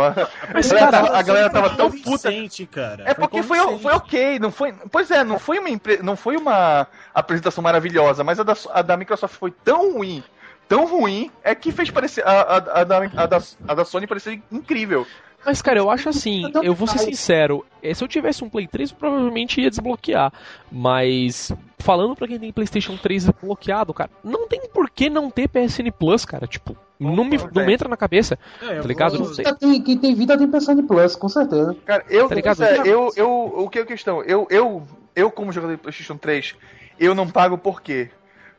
Mas, 0.54 0.72
a, 0.72 0.80
cara, 0.80 1.00
a, 1.00 1.20
a 1.20 1.22
galera 1.22 1.50
tava 1.50 1.72
tão 1.72 1.92
puta. 1.92 2.30
Cara. 2.72 3.04
É 3.06 3.14
porque 3.14 3.44
foi, 3.44 3.58
foi, 3.60 3.80
foi 3.80 3.94
ok, 3.94 4.40
não 4.40 4.52
foi. 4.52 4.74
Pois 4.90 5.12
é, 5.12 5.22
não 5.22 5.38
foi 5.38 5.60
uma 5.60 5.70
não 6.02 6.16
foi 6.16 6.38
uma 6.38 6.88
apresentação 7.14 7.62
maravilhosa, 7.62 8.24
mas 8.24 8.40
a 8.40 8.44
da, 8.44 8.56
a 8.72 8.82
da 8.82 8.96
Microsoft 8.96 9.36
foi 9.36 9.52
tão 9.52 9.96
ruim, 9.96 10.24
tão 10.70 10.86
ruim, 10.88 11.30
é 11.44 11.54
que 11.54 11.74
fez 11.74 11.92
parecer 11.92 12.26
a, 12.26 12.32
a, 12.32 12.56
a, 12.56 12.84
da, 12.86 12.98
a, 12.98 13.26
da, 13.26 13.42
a 13.68 13.74
da 13.76 13.84
Sony 13.84 14.08
parecer 14.08 14.42
incrível. 14.50 15.06
Mas, 15.46 15.62
cara, 15.62 15.78
eu 15.78 15.90
acho 15.90 16.08
assim, 16.08 16.50
eu 16.64 16.74
vou 16.74 16.88
ser 16.88 17.00
sincero, 17.00 17.66
eh, 17.82 17.94
se 17.94 18.02
eu 18.02 18.08
tivesse 18.08 18.46
um 18.46 18.50
Play 18.50 18.66
3, 18.66 18.92
eu 18.92 18.96
provavelmente 18.96 19.60
ia 19.60 19.70
desbloquear. 19.70 20.32
Mas, 20.72 21.52
falando 21.80 22.16
pra 22.16 22.30
quem 22.30 22.40
tem 22.40 22.54
PlayStation 22.54 22.96
3 22.96 23.30
bloqueado, 23.42 23.94
cara, 23.94 24.10
não 24.24 24.48
tem 24.48 24.62
por 24.70 24.90
que 24.90 25.10
não 25.10 25.30
ter 25.30 25.50
PSN 25.50 25.92
Plus, 26.00 26.24
cara. 26.24 26.48
Tipo, 26.48 26.78
não 27.12 27.24
me, 27.24 27.38
não 27.38 27.66
me 27.66 27.74
entra 27.74 27.90
na 27.90 27.98
cabeça. 27.98 28.38
É, 28.62 28.80
tá 28.80 28.88
ligado? 28.88 29.20
Não 29.20 29.34
sei. 29.34 29.46
Tem, 29.56 29.82
quem 29.82 29.98
tem 29.98 30.16
vida 30.16 30.38
tem 30.38 30.50
PSN 30.50 30.84
Plus, 30.88 31.16
com 31.16 31.30
certeza. 31.30 31.76
Cara, 31.86 32.06
eu, 32.10 32.30
tá 32.30 32.36
ligado? 32.36 32.64
É, 32.64 32.80
eu, 32.86 33.12
eu, 33.16 33.30
o 33.58 33.70
que 33.70 33.80
é 33.80 33.82
a 33.82 33.86
questão? 33.86 34.24
Eu, 34.24 34.48
eu, 34.50 34.84
eu, 35.16 35.30
como 35.30 35.52
jogador 35.52 35.76
de 35.76 35.82
PlayStation 35.82 36.18
3, 36.18 36.56
eu 37.00 37.14
não 37.14 37.30
pago 37.30 37.58
por 37.58 37.82
quê? 37.82 38.10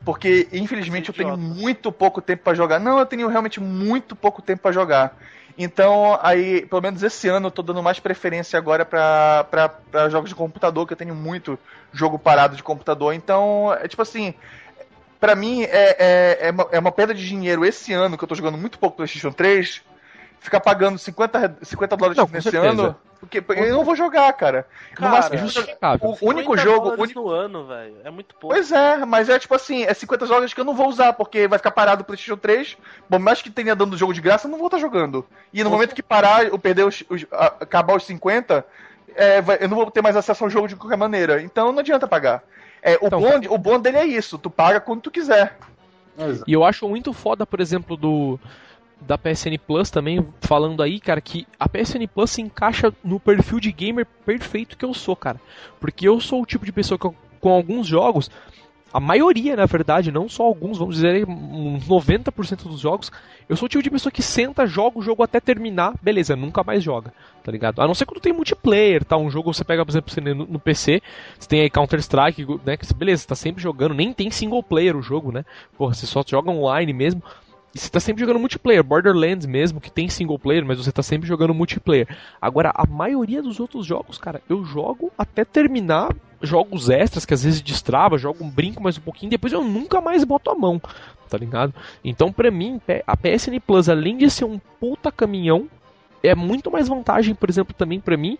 Porque, 0.03 0.47
infelizmente, 0.53 1.09
eu 1.09 1.15
tenho 1.15 1.35
muito 1.35 1.91
pouco 1.91 2.21
tempo 2.21 2.43
para 2.43 2.53
jogar. 2.53 2.79
Não, 2.79 2.99
eu 2.99 3.05
tenho 3.05 3.27
realmente 3.27 3.59
muito 3.59 4.15
pouco 4.15 4.41
tempo 4.41 4.61
para 4.61 4.71
jogar. 4.71 5.17
Então, 5.57 6.19
aí, 6.21 6.65
pelo 6.65 6.81
menos 6.81 7.01
esse 7.01 7.27
ano, 7.29 7.47
eu 7.47 7.51
tô 7.51 7.61
dando 7.61 7.81
mais 7.81 7.99
preferência 7.99 8.59
agora 8.59 8.85
para 8.85 10.09
jogos 10.09 10.29
de 10.29 10.35
computador, 10.35 10.85
que 10.85 10.93
eu 10.93 10.97
tenho 10.97 11.15
muito 11.15 11.57
jogo 11.93 12.19
parado 12.19 12.55
de 12.55 12.63
computador. 12.63 13.13
Então, 13.13 13.73
é 13.81 13.87
tipo 13.87 14.01
assim, 14.01 14.33
para 15.19 15.35
mim 15.35 15.63
é, 15.63 15.67
é, 15.69 16.37
é, 16.47 16.51
uma, 16.51 16.67
é 16.71 16.79
uma 16.79 16.91
perda 16.91 17.13
de 17.13 17.25
dinheiro 17.25 17.65
esse 17.65 17.93
ano, 17.93 18.17
que 18.17 18.23
eu 18.23 18.27
tô 18.27 18.35
jogando 18.35 18.57
muito 18.57 18.79
pouco 18.79 18.97
PlayStation 18.97 19.31
3, 19.31 19.81
ficar 20.39 20.59
pagando 20.59 20.97
50, 20.97 21.57
50 21.61 21.97
dólares 21.97 22.17
não, 22.17 22.29
nesse 22.31 22.51
certeza. 22.51 22.67
ano. 22.67 22.95
Porque 23.19 23.43
eu 23.49 23.73
não 23.73 23.83
vou 23.83 23.95
jogar, 23.95 24.31
cara. 24.33 24.67
cara 24.93 25.11
máximo, 25.11 25.47
o 26.21 26.29
único 26.29 26.55
jogo. 26.57 26.89
O 26.89 27.01
único 27.01 27.29
ano, 27.29 27.65
velho. 27.65 27.95
É 28.03 28.09
muito 28.11 28.35
pouco. 28.35 28.55
Pois 28.55 28.71
é, 28.71 29.03
mas 29.03 29.29
é 29.29 29.39
tipo 29.39 29.55
assim, 29.55 29.83
é 29.83 29.93
50 29.93 30.27
jogos 30.27 30.53
que 30.53 30.59
eu 30.59 30.65
não 30.65 30.75
vou 30.75 30.87
usar, 30.87 31.13
porque 31.13 31.47
vai 31.47 31.57
ficar 31.57 31.71
parado 31.71 32.03
o 32.03 32.05
PlayStation 32.05 32.37
3. 32.37 32.77
Bom, 33.09 33.17
mais 33.17 33.41
que 33.41 33.49
tenha 33.49 33.75
dando 33.75 33.97
jogo 33.97 34.13
de 34.13 34.21
graça, 34.21 34.47
eu 34.47 34.51
não 34.51 34.59
vou 34.59 34.67
estar 34.67 34.77
jogando. 34.77 35.25
E 35.51 35.63
no 35.63 35.69
momento 35.69 35.95
que 35.95 36.03
parar, 36.03 36.45
eu 36.45 36.59
perder 36.59 36.85
os, 36.85 37.03
os 37.09 37.25
acabar 37.31 37.95
os 37.95 38.05
50, 38.05 38.63
é, 39.15 39.41
vai, 39.41 39.57
eu 39.59 39.69
não 39.69 39.77
vou 39.77 39.89
ter 39.89 40.01
mais 40.01 40.15
acesso 40.15 40.43
ao 40.43 40.49
jogo 40.49 40.67
de 40.67 40.75
qualquer 40.75 40.97
maneira. 40.97 41.41
Então 41.41 41.71
não 41.71 41.79
adianta 41.79 42.07
pagar. 42.07 42.43
É, 42.85 42.99
o, 43.01 43.07
então, 43.07 43.19
bom, 43.19 43.39
o 43.49 43.57
bom 43.57 43.79
dele 43.79 43.97
é 43.97 44.05
isso, 44.05 44.37
tu 44.37 44.47
paga 44.47 44.79
quando 44.79 45.01
tu 45.01 45.09
quiser. 45.09 45.57
E 46.45 46.53
eu 46.53 46.63
acho 46.63 46.87
muito 46.87 47.11
foda, 47.13 47.43
por 47.43 47.59
exemplo, 47.59 47.97
do 47.97 48.39
da 49.01 49.17
PSN 49.17 49.57
Plus 49.65 49.89
também, 49.89 50.25
falando 50.39 50.83
aí, 50.83 50.99
cara, 50.99 51.19
que 51.19 51.47
a 51.59 51.67
PSN 51.67 52.07
Plus 52.13 52.29
se 52.29 52.43
encaixa 52.43 52.93
no 53.03 53.19
perfil 53.19 53.59
de 53.59 53.71
gamer 53.71 54.05
perfeito 54.23 54.77
que 54.77 54.85
eu 54.85 54.93
sou, 54.93 55.15
cara. 55.15 55.41
Porque 55.79 56.07
eu 56.07 56.19
sou 56.21 56.43
o 56.43 56.45
tipo 56.45 56.63
de 56.63 56.71
pessoa 56.71 56.97
que, 56.97 57.09
com 57.41 57.49
alguns 57.49 57.87
jogos, 57.87 58.29
a 58.95 58.99
maioria, 59.01 59.57
na 59.57 59.65
verdade, 59.65 60.09
não 60.09 60.29
só 60.29 60.43
alguns, 60.43 60.77
vamos 60.77 60.95
dizer, 60.95 61.27
uns 61.27 61.85
90% 61.85 62.63
dos 62.63 62.79
jogos, 62.79 63.11
eu 63.49 63.57
sou 63.57 63.65
o 63.65 63.69
tipo 63.69 63.83
de 63.83 63.89
pessoa 63.89 64.09
que 64.09 64.23
senta, 64.23 64.65
joga 64.65 64.97
o 64.97 65.01
jogo 65.01 65.21
até 65.21 65.41
terminar, 65.41 65.93
beleza, 66.01 66.33
nunca 66.33 66.63
mais 66.63 66.81
joga, 66.81 67.13
tá 67.43 67.51
ligado? 67.51 67.81
A 67.81 67.87
não 67.87 67.93
ser 67.93 68.05
quando 68.05 68.21
tem 68.21 68.31
multiplayer, 68.31 69.03
tá? 69.03 69.17
Um 69.17 69.29
jogo 69.29 69.53
você 69.53 69.65
pega, 69.65 69.85
por 69.85 69.91
exemplo, 69.91 70.13
no, 70.33 70.57
PC, 70.57 71.01
você 71.37 71.49
tem 71.49 71.59
aí 71.59 71.69
Counter-Strike, 71.69 72.45
né? 72.65 72.77
Beleza, 72.95 73.23
você 73.23 73.27
tá 73.27 73.35
sempre 73.35 73.61
jogando, 73.61 73.93
nem 73.93 74.13
tem 74.13 74.31
single 74.31 74.63
player 74.63 74.95
o 74.95 75.01
jogo, 75.01 75.29
né? 75.29 75.43
Porra, 75.77 75.93
você 75.93 76.05
só 76.05 76.23
joga 76.25 76.49
online 76.49 76.93
mesmo. 76.93 77.21
E 77.75 77.77
você 77.77 77.89
tá 77.89 77.99
sempre 77.99 78.21
jogando 78.21 78.39
multiplayer, 78.39 78.81
Borderlands 78.81 79.45
mesmo, 79.45 79.81
que 79.81 79.91
tem 79.91 80.07
single 80.07 80.39
player, 80.39 80.65
mas 80.65 80.77
você 80.77 80.93
tá 80.93 81.03
sempre 81.03 81.27
jogando 81.27 81.53
multiplayer. 81.53 82.07
Agora, 82.41 82.71
a 82.73 82.87
maioria 82.87 83.43
dos 83.43 83.59
outros 83.59 83.85
jogos, 83.85 84.17
cara, 84.17 84.41
eu 84.47 84.63
jogo 84.63 85.11
até 85.17 85.43
terminar 85.43 86.15
jogos 86.41 86.89
extras, 86.89 87.25
que 87.25 87.33
às 87.33 87.43
vezes 87.43 87.61
destrava, 87.61 88.17
jogo 88.17 88.45
um 88.45 88.49
brinco 88.49 88.81
mais 88.81 88.97
um 88.97 89.01
pouquinho, 89.01 89.29
depois 89.29 89.51
eu 89.51 89.61
nunca 89.61 89.99
mais 89.99 90.23
boto 90.23 90.49
a 90.49 90.55
mão, 90.55 90.81
tá 91.29 91.37
ligado? 91.37 91.73
Então, 92.01 92.31
pra 92.31 92.49
mim, 92.49 92.79
a 93.05 93.17
PSN 93.17 93.59
Plus, 93.59 93.89
além 93.89 94.15
de 94.15 94.29
ser 94.29 94.45
um 94.45 94.57
puta 94.79 95.11
caminhão, 95.11 95.67
é 96.23 96.33
muito 96.33 96.71
mais 96.71 96.87
vantagem, 96.87 97.35
por 97.35 97.49
exemplo, 97.49 97.75
também 97.77 97.99
para 97.99 98.15
mim, 98.15 98.37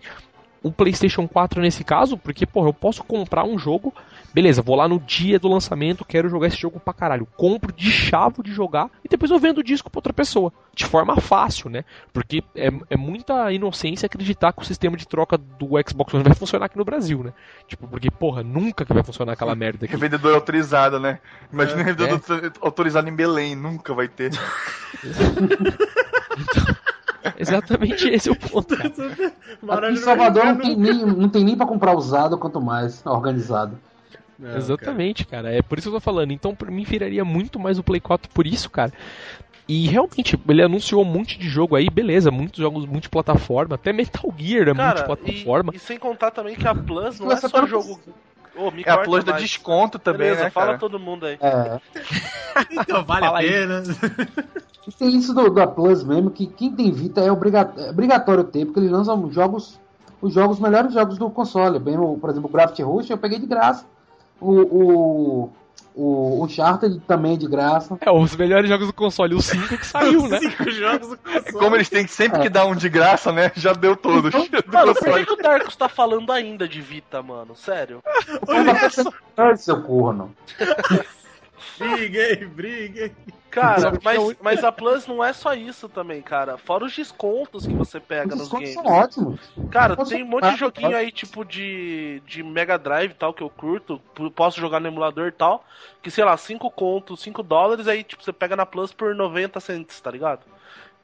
o 0.62 0.72
PlayStation 0.72 1.28
4 1.28 1.60
nesse 1.60 1.84
caso, 1.84 2.16
porque, 2.16 2.46
porra, 2.46 2.68
eu 2.68 2.74
posso 2.74 3.04
comprar 3.04 3.44
um 3.44 3.58
jogo, 3.58 3.94
beleza, 4.34 4.62
vou 4.62 4.76
lá 4.76 4.88
no 4.88 4.98
dia 4.98 5.38
do 5.38 5.48
lançamento, 5.48 6.04
quero 6.04 6.28
jogar 6.28 6.48
esse 6.48 6.56
jogo 6.56 6.80
pra 6.80 6.92
caralho. 6.92 7.26
Compro 7.36 7.72
de 7.72 7.90
chavo 7.90 8.42
de 8.42 8.52
jogar 8.52 8.90
e 9.04 9.08
depois 9.08 9.30
eu 9.30 9.38
vendo 9.38 9.58
o 9.58 9.62
disco 9.62 9.90
pra 9.90 9.98
outra 9.98 10.12
pessoa. 10.12 10.52
De 10.74 10.84
forma 10.84 11.16
fácil, 11.20 11.70
né? 11.70 11.84
Porque 12.12 12.44
é, 12.54 12.70
é 12.90 12.96
muita 12.96 13.50
inocência 13.50 14.06
acreditar 14.06 14.52
que 14.52 14.60
o 14.60 14.64
sistema 14.64 14.96
de 14.96 15.08
troca 15.08 15.38
do 15.38 15.70
Xbox 15.88 16.12
One 16.12 16.24
vai 16.28 16.34
funcionar 16.34 16.66
aqui 16.66 16.76
no 16.76 16.84
Brasil, 16.84 17.22
né? 17.22 17.32
Tipo, 17.66 17.88
porque, 17.88 18.10
porra, 18.10 18.42
nunca 18.42 18.84
que 18.84 18.92
vai 18.92 19.02
funcionar 19.02 19.32
aquela 19.32 19.54
merda 19.56 19.86
aqui. 19.86 19.94
Revendedor 19.94 20.34
autorizado, 20.34 21.00
né? 21.00 21.18
Imagina 21.52 21.80
é, 21.80 21.84
revendedor 21.84 22.20
é. 22.44 22.50
autorizado 22.60 23.08
em 23.08 23.14
Belém, 23.14 23.54
nunca 23.54 23.94
vai 23.94 24.08
ter. 24.08 24.32
então, 26.36 26.75
exatamente 27.38 28.08
esse 28.08 28.28
é 28.28 28.32
o 28.32 28.36
ponto. 28.36 28.74
Em 29.90 29.96
Salvador 29.96 30.44
não 30.44 30.56
tem, 30.56 30.76
nem, 30.76 31.06
não 31.06 31.28
tem 31.28 31.44
nem 31.44 31.56
pra 31.56 31.66
comprar 31.66 31.94
usado, 31.94 32.38
quanto 32.38 32.60
mais 32.60 33.04
organizado. 33.06 33.78
Não, 34.38 34.56
Exatamente, 34.56 35.26
cara. 35.26 35.44
cara. 35.44 35.56
É 35.56 35.62
por 35.62 35.78
isso 35.78 35.88
que 35.88 35.96
eu 35.96 36.00
tô 36.00 36.04
falando. 36.04 36.30
Então, 36.30 36.54
pra 36.54 36.70
mim, 36.70 36.84
viraria 36.84 37.24
muito 37.24 37.58
mais 37.58 37.78
o 37.78 37.82
Play 37.82 38.00
4 38.00 38.30
por 38.32 38.46
isso, 38.46 38.68
cara. 38.68 38.92
E 39.68 39.88
realmente, 39.88 40.38
ele 40.48 40.62
anunciou 40.62 41.02
um 41.02 41.06
monte 41.06 41.38
de 41.38 41.48
jogo 41.48 41.74
aí, 41.74 41.90
beleza, 41.90 42.30
muitos 42.30 42.60
jogos 42.60 42.86
multiplataforma, 42.86 43.74
até 43.74 43.92
Metal 43.92 44.32
Gear 44.38 44.68
é 44.68 44.74
cara, 44.74 45.06
multiplataforma. 45.06 45.72
E, 45.72 45.76
e, 45.76 45.80
sem 45.80 45.98
contar 45.98 46.30
também 46.30 46.54
que 46.54 46.68
a 46.68 46.74
Plus 46.74 47.18
não 47.18 47.32
é 47.32 47.36
só 47.36 47.66
jogo. 47.66 47.98
Oh, 48.56 48.72
é 48.84 48.90
a 48.90 48.98
Plus 48.98 49.22
da 49.24 49.32
desconto 49.32 49.98
também, 49.98 50.28
beleza, 50.28 50.44
né? 50.44 50.50
Fala 50.50 50.66
cara? 50.66 50.78
todo 50.78 50.98
mundo 50.98 51.26
aí. 51.26 51.38
É. 51.40 51.80
então 52.70 53.04
vale 53.04 53.26
Fala 53.26 53.38
a 53.38 53.42
pena. 53.42 53.82
E 54.86 54.92
tem 54.92 55.16
isso 55.16 55.34
do, 55.34 55.50
da 55.50 55.66
Plus 55.66 56.04
mesmo, 56.04 56.30
que 56.30 56.46
quem 56.46 56.72
tem 56.72 56.92
Vita 56.92 57.20
é, 57.20 57.30
obrigatório, 57.30 57.88
é 57.88 57.90
obrigatório 57.90 58.44
ter, 58.44 58.64
porque 58.64 58.80
eles 58.80 58.90
lançam 58.90 59.30
jogos, 59.32 59.80
os 60.22 60.32
jogos, 60.32 60.60
melhores 60.60 60.92
jogos 60.94 61.18
do 61.18 61.28
console. 61.28 61.78
Bem, 61.78 61.96
por 62.18 62.30
exemplo, 62.30 62.48
o 62.48 62.52
Gravity 62.52 62.82
Rush 62.82 63.10
eu 63.10 63.18
peguei 63.18 63.38
de 63.38 63.46
graça. 63.46 63.84
O, 64.40 64.52
o, 64.52 65.50
o 65.96 66.44
Uncharted 66.44 67.00
também 67.06 67.38
de 67.38 67.48
graça. 67.48 67.96
É, 68.02 68.10
os 68.10 68.36
melhores 68.36 68.68
jogos 68.68 68.86
do 68.86 68.92
console, 68.92 69.34
o 69.34 69.40
5 69.40 69.78
que 69.78 69.86
saiu, 69.86 70.28
né? 70.28 70.38
Cinco 70.38 70.70
jogos 70.70 71.08
do 71.08 71.16
console. 71.16 71.52
Como 71.52 71.74
eles 71.74 71.88
têm 71.88 72.06
sempre 72.06 72.40
é. 72.40 72.42
que 72.42 72.48
dar 72.50 72.66
um 72.66 72.76
de 72.76 72.90
graça, 72.90 73.32
né? 73.32 73.50
Já 73.56 73.72
deu 73.72 73.96
todos. 73.96 74.34
Então, 74.34 74.60
mano, 74.70 74.94
por 74.94 75.14
que, 75.14 75.24
que 75.24 75.32
o 75.32 75.36
Darkus 75.36 75.74
tá 75.74 75.88
falando 75.88 76.30
ainda 76.30 76.68
de 76.68 76.82
Vita, 76.82 77.22
mano? 77.22 77.56
Sério? 77.56 78.02
Olha 78.46 79.56
seu 79.56 79.82
corno. 79.82 80.34
briguei, 81.78 82.44
briguei. 82.44 83.12
Cara, 83.56 83.90
mas, 84.04 84.36
mas 84.42 84.64
a 84.64 84.70
Plus 84.70 85.06
não 85.06 85.24
é 85.24 85.32
só 85.32 85.54
isso 85.54 85.88
também, 85.88 86.20
cara. 86.20 86.58
Fora 86.58 86.84
os 86.84 86.94
descontos 86.94 87.66
que 87.66 87.72
você 87.72 87.98
pega 87.98 88.34
os 88.34 88.40
nos 88.40 88.48
games. 88.50 88.74
são 88.74 88.84
ótimos. 88.84 89.40
Cara, 89.70 89.96
tem 89.96 90.22
um 90.22 90.26
monte 90.26 90.50
de 90.50 90.56
joguinho 90.56 90.94
aí, 90.94 91.10
tipo 91.10 91.42
de, 91.42 92.20
de 92.26 92.42
Mega 92.42 92.76
Drive 92.76 93.12
e 93.12 93.14
tal, 93.14 93.32
que 93.32 93.42
eu 93.42 93.48
curto. 93.48 93.98
Posso 94.34 94.60
jogar 94.60 94.78
no 94.78 94.88
emulador 94.88 95.28
e 95.28 95.32
tal. 95.32 95.64
Que, 96.02 96.10
sei 96.10 96.22
lá, 96.22 96.36
5 96.36 96.70
contos, 96.70 97.22
5 97.22 97.42
dólares, 97.42 97.88
aí, 97.88 98.04
tipo, 98.04 98.22
você 98.22 98.30
pega 98.30 98.54
na 98.54 98.66
Plus 98.66 98.92
por 98.92 99.14
90 99.14 99.58
cents, 99.58 99.98
tá 100.02 100.10
ligado? 100.10 100.40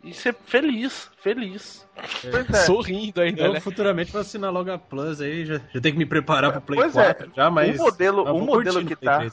E 0.03 0.12
ser 0.12 0.34
feliz, 0.46 1.09
feliz. 1.18 1.86
É. 1.96 2.53
Sorrindo 2.64 3.20
ainda, 3.20 3.42
eu 3.42 3.53
né? 3.53 3.61
futuramente 3.61 4.11
vou 4.11 4.20
assinar 4.20 4.53
logo 4.53 4.70
a 4.72 4.76
Plus 4.76 5.20
aí, 5.20 5.44
já, 5.44 5.61
já 5.72 5.80
tenho 5.80 5.94
que 5.94 5.98
me 5.98 6.07
preparar 6.07 6.50
pro 6.50 6.61
Play 6.61 6.80
pois 6.80 6.92
4 6.92 7.26
é. 7.26 7.36
já, 7.36 7.50
mas... 7.50 7.78
O 7.78 7.84
modelo, 7.84 8.24
o 8.24 8.40
modelo 8.40 8.84
que 8.84 8.96
tá... 8.96 9.24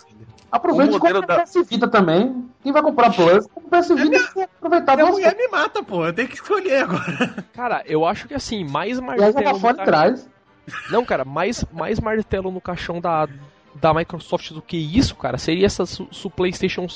Aproveite 0.51 0.95
o 0.95 0.99
modelo 0.99 1.21
da... 1.25 1.41
PS 1.41 1.67
Vita 1.67 1.87
também. 1.87 2.47
Quem 2.61 2.71
vai 2.71 2.83
comprar 2.83 3.11
Plus, 3.13 3.47
compra 3.47 3.79
PS 3.79 3.89
Vita 3.95 4.31
e 4.35 4.41
aproveitar 4.43 4.95
Minha 4.95 5.11
mulher 5.11 5.35
me 5.35 5.47
mata, 5.47 5.81
pô. 5.81 6.05
Eu 6.05 6.13
tenho 6.13 6.27
que 6.27 6.35
escolher 6.35 6.83
agora. 6.83 7.45
Cara, 7.53 7.83
eu 7.87 8.05
acho 8.05 8.27
que 8.27 8.35
assim, 8.35 8.63
mais 8.63 8.99
martelo... 8.99 9.59
fora 9.59 9.83
trás. 9.83 10.29
Não, 10.91 11.03
cara, 11.03 11.25
mais, 11.25 11.65
mais 11.71 11.99
martelo 11.99 12.51
no 12.51 12.61
caixão 12.61 13.01
da, 13.01 13.27
da 13.79 13.93
Microsoft 13.93 14.51
do 14.51 14.61
que 14.61 14.77
isso, 14.77 15.15
cara, 15.15 15.37
seria 15.37 15.65
essa 15.65 15.85
su, 15.85 16.07
su 16.11 16.29
PlayStation 16.29 16.87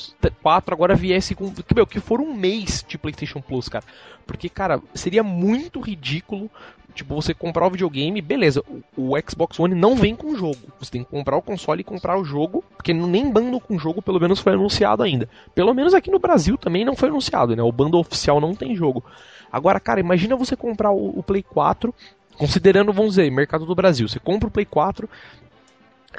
4 0.42 0.74
agora 0.74 0.94
viesse 0.94 1.34
com. 1.34 1.52
Que, 1.52 1.74
meu, 1.74 1.86
que 1.86 2.00
for 2.00 2.20
um 2.20 2.34
mês 2.34 2.84
de 2.86 2.98
PlayStation 2.98 3.40
Plus, 3.40 3.68
cara. 3.68 3.84
Porque, 4.26 4.48
cara, 4.48 4.80
seria 4.94 5.22
muito 5.22 5.80
ridículo. 5.80 6.50
Tipo, 6.94 7.16
você 7.16 7.34
comprar 7.34 7.66
o 7.66 7.70
videogame, 7.70 8.22
beleza, 8.22 8.62
o, 8.96 9.14
o 9.16 9.20
Xbox 9.28 9.58
One 9.58 9.74
não 9.74 9.96
vem 9.96 10.14
com 10.14 10.28
o 10.28 10.36
jogo. 10.36 10.58
Você 10.78 10.92
tem 10.92 11.02
que 11.02 11.10
comprar 11.10 11.36
o 11.36 11.42
console 11.42 11.80
e 11.80 11.84
comprar 11.84 12.16
o 12.16 12.24
jogo, 12.24 12.62
porque 12.76 12.94
nem 12.94 13.28
bando 13.32 13.58
com 13.58 13.74
o 13.74 13.78
jogo, 13.78 14.00
pelo 14.00 14.20
menos, 14.20 14.38
foi 14.38 14.52
anunciado 14.52 15.02
ainda. 15.02 15.28
Pelo 15.56 15.74
menos 15.74 15.92
aqui 15.92 16.08
no 16.08 16.20
Brasil 16.20 16.56
também 16.56 16.84
não 16.84 16.94
foi 16.94 17.08
anunciado, 17.08 17.56
né? 17.56 17.62
O 17.64 17.72
bando 17.72 17.98
oficial 17.98 18.40
não 18.40 18.54
tem 18.54 18.76
jogo. 18.76 19.02
Agora, 19.50 19.80
cara, 19.80 19.98
imagina 19.98 20.36
você 20.36 20.54
comprar 20.54 20.92
o, 20.92 21.18
o 21.18 21.22
Play 21.22 21.42
4 21.42 21.92
considerando, 22.36 22.92
vamos 22.92 23.12
dizer, 23.12 23.30
mercado 23.30 23.66
do 23.66 23.74
Brasil, 23.74 24.08
você 24.08 24.18
compra 24.18 24.48
o 24.48 24.50
Play 24.50 24.66
4, 24.66 25.08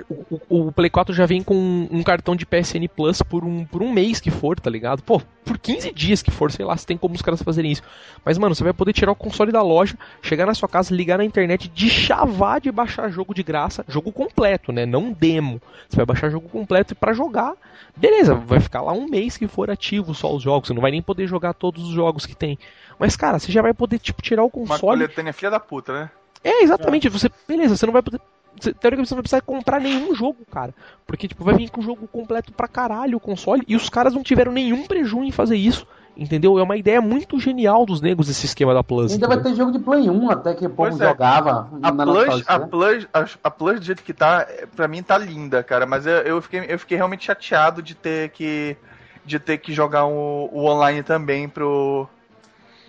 o, 0.09 0.67
o, 0.67 0.71
Play 0.71 0.89
4 0.89 1.13
já 1.13 1.25
vem 1.25 1.41
com 1.41 1.87
um 1.89 2.03
cartão 2.03 2.35
de 2.35 2.45
PSN 2.45 2.87
Plus 2.93 3.21
por 3.21 3.43
um, 3.43 3.65
por 3.65 3.81
um 3.81 3.91
mês 3.91 4.19
que 4.19 4.29
for, 4.29 4.59
tá 4.59 4.69
ligado? 4.69 5.01
Pô, 5.03 5.21
por 5.43 5.57
15 5.57 5.91
dias 5.91 6.21
que 6.21 6.31
for, 6.31 6.51
sei 6.51 6.65
lá, 6.65 6.75
se 6.75 6.85
tem 6.85 6.97
como 6.97 7.15
os 7.15 7.21
caras 7.21 7.41
fazerem 7.41 7.71
isso. 7.71 7.83
Mas, 8.23 8.37
mano, 8.37 8.55
você 8.55 8.63
vai 8.63 8.73
poder 8.73 8.93
tirar 8.93 9.11
o 9.11 9.15
console 9.15 9.51
da 9.51 9.61
loja, 9.61 9.97
chegar 10.21 10.45
na 10.45 10.53
sua 10.53 10.67
casa, 10.67 10.93
ligar 10.93 11.17
na 11.17 11.25
internet, 11.25 11.69
de 11.69 11.89
chavar 11.89 12.59
de 12.59 12.71
baixar 12.71 13.09
jogo 13.09 13.33
de 13.33 13.43
graça, 13.43 13.85
jogo 13.87 14.11
completo, 14.11 14.71
né? 14.71 14.85
Não 14.85 15.11
demo. 15.11 15.61
Você 15.87 15.97
vai 15.97 16.05
baixar 16.05 16.29
jogo 16.29 16.49
completo 16.49 16.93
e 16.93 16.95
para 16.95 17.13
jogar, 17.13 17.53
beleza, 17.95 18.33
vai 18.33 18.59
ficar 18.59 18.81
lá 18.81 18.91
um 18.93 19.07
mês 19.07 19.37
que 19.37 19.47
for 19.47 19.69
ativo 19.69 20.13
só 20.13 20.33
os 20.35 20.43
jogos, 20.43 20.67
você 20.67 20.73
não 20.73 20.81
vai 20.81 20.91
nem 20.91 21.01
poder 21.01 21.27
jogar 21.27 21.53
todos 21.53 21.83
os 21.83 21.93
jogos 21.93 22.25
que 22.25 22.35
tem. 22.35 22.57
Mas, 22.97 23.15
cara, 23.15 23.39
você 23.39 23.51
já 23.51 23.61
vai 23.61 23.73
poder, 23.73 23.99
tipo, 23.99 24.21
tirar 24.21 24.43
o 24.43 24.49
console. 24.49 24.81
Uma 24.81 25.07
coletânea 25.07 25.33
filha 25.33 25.51
da 25.51 25.59
puta, 25.59 25.93
né? 25.93 26.09
É, 26.43 26.63
exatamente. 26.63 27.09
Você, 27.09 27.29
beleza, 27.47 27.75
você 27.75 27.85
não 27.85 27.93
vai 27.93 28.03
poder 28.03 28.21
teoricamente 28.59 29.09
você 29.09 29.13
não 29.13 29.17
vai 29.17 29.23
precisar 29.23 29.41
comprar 29.41 29.79
nenhum 29.79 30.13
jogo, 30.15 30.37
cara. 30.51 30.73
Porque, 31.05 31.27
tipo, 31.27 31.43
vai 31.43 31.55
vir 31.55 31.69
com 31.69 31.81
o 31.81 31.83
jogo 31.83 32.07
completo 32.07 32.51
pra 32.53 32.67
caralho 32.67 33.17
o 33.17 33.19
console. 33.19 33.63
E 33.67 33.75
os 33.75 33.89
caras 33.89 34.13
não 34.13 34.23
tiveram 34.23 34.51
nenhum 34.51 34.85
prejuízo 34.85 35.23
em 35.23 35.31
fazer 35.31 35.55
isso. 35.55 35.85
Entendeu? 36.17 36.57
É 36.57 36.63
uma 36.63 36.77
ideia 36.77 37.01
muito 37.01 37.37
genial 37.39 37.85
dos 37.85 37.99
negros 37.99 38.29
esse 38.29 38.45
esquema 38.45 38.73
da 38.73 38.81
Plus. 38.81 39.11
Ainda 39.11 39.25
entendeu? 39.25 39.43
vai 39.43 39.51
ter 39.51 39.57
jogo 39.57 39.71
de 39.71 39.79
Play 39.79 40.09
1 40.09 40.31
até 40.31 40.53
que 40.53 40.65
o 40.65 40.69
povo 40.69 40.95
é. 41.03 41.07
jogava. 41.07 41.69
A 41.83 41.91
Plus, 41.91 42.43
a, 42.47 42.59
Plus, 42.59 43.07
a, 43.13 43.25
a, 43.43 43.51
Plus, 43.51 43.79
do 43.79 43.85
jeito 43.85 44.01
que 44.01 44.13
tá, 44.13 44.47
pra 44.75 44.87
mim 44.87 45.03
tá 45.03 45.17
linda, 45.17 45.61
cara. 45.61 45.85
Mas 45.85 46.05
eu, 46.05 46.13
eu, 46.19 46.41
fiquei, 46.41 46.65
eu 46.69 46.79
fiquei 46.79 46.95
realmente 46.95 47.25
chateado 47.25 47.81
de 47.81 47.93
ter 47.93 48.29
que. 48.29 48.77
De 49.25 49.39
ter 49.39 49.57
que 49.57 49.73
jogar 49.73 50.05
o, 50.05 50.49
o 50.53 50.65
online 50.65 51.01
também 51.01 51.49
pro, 51.49 52.07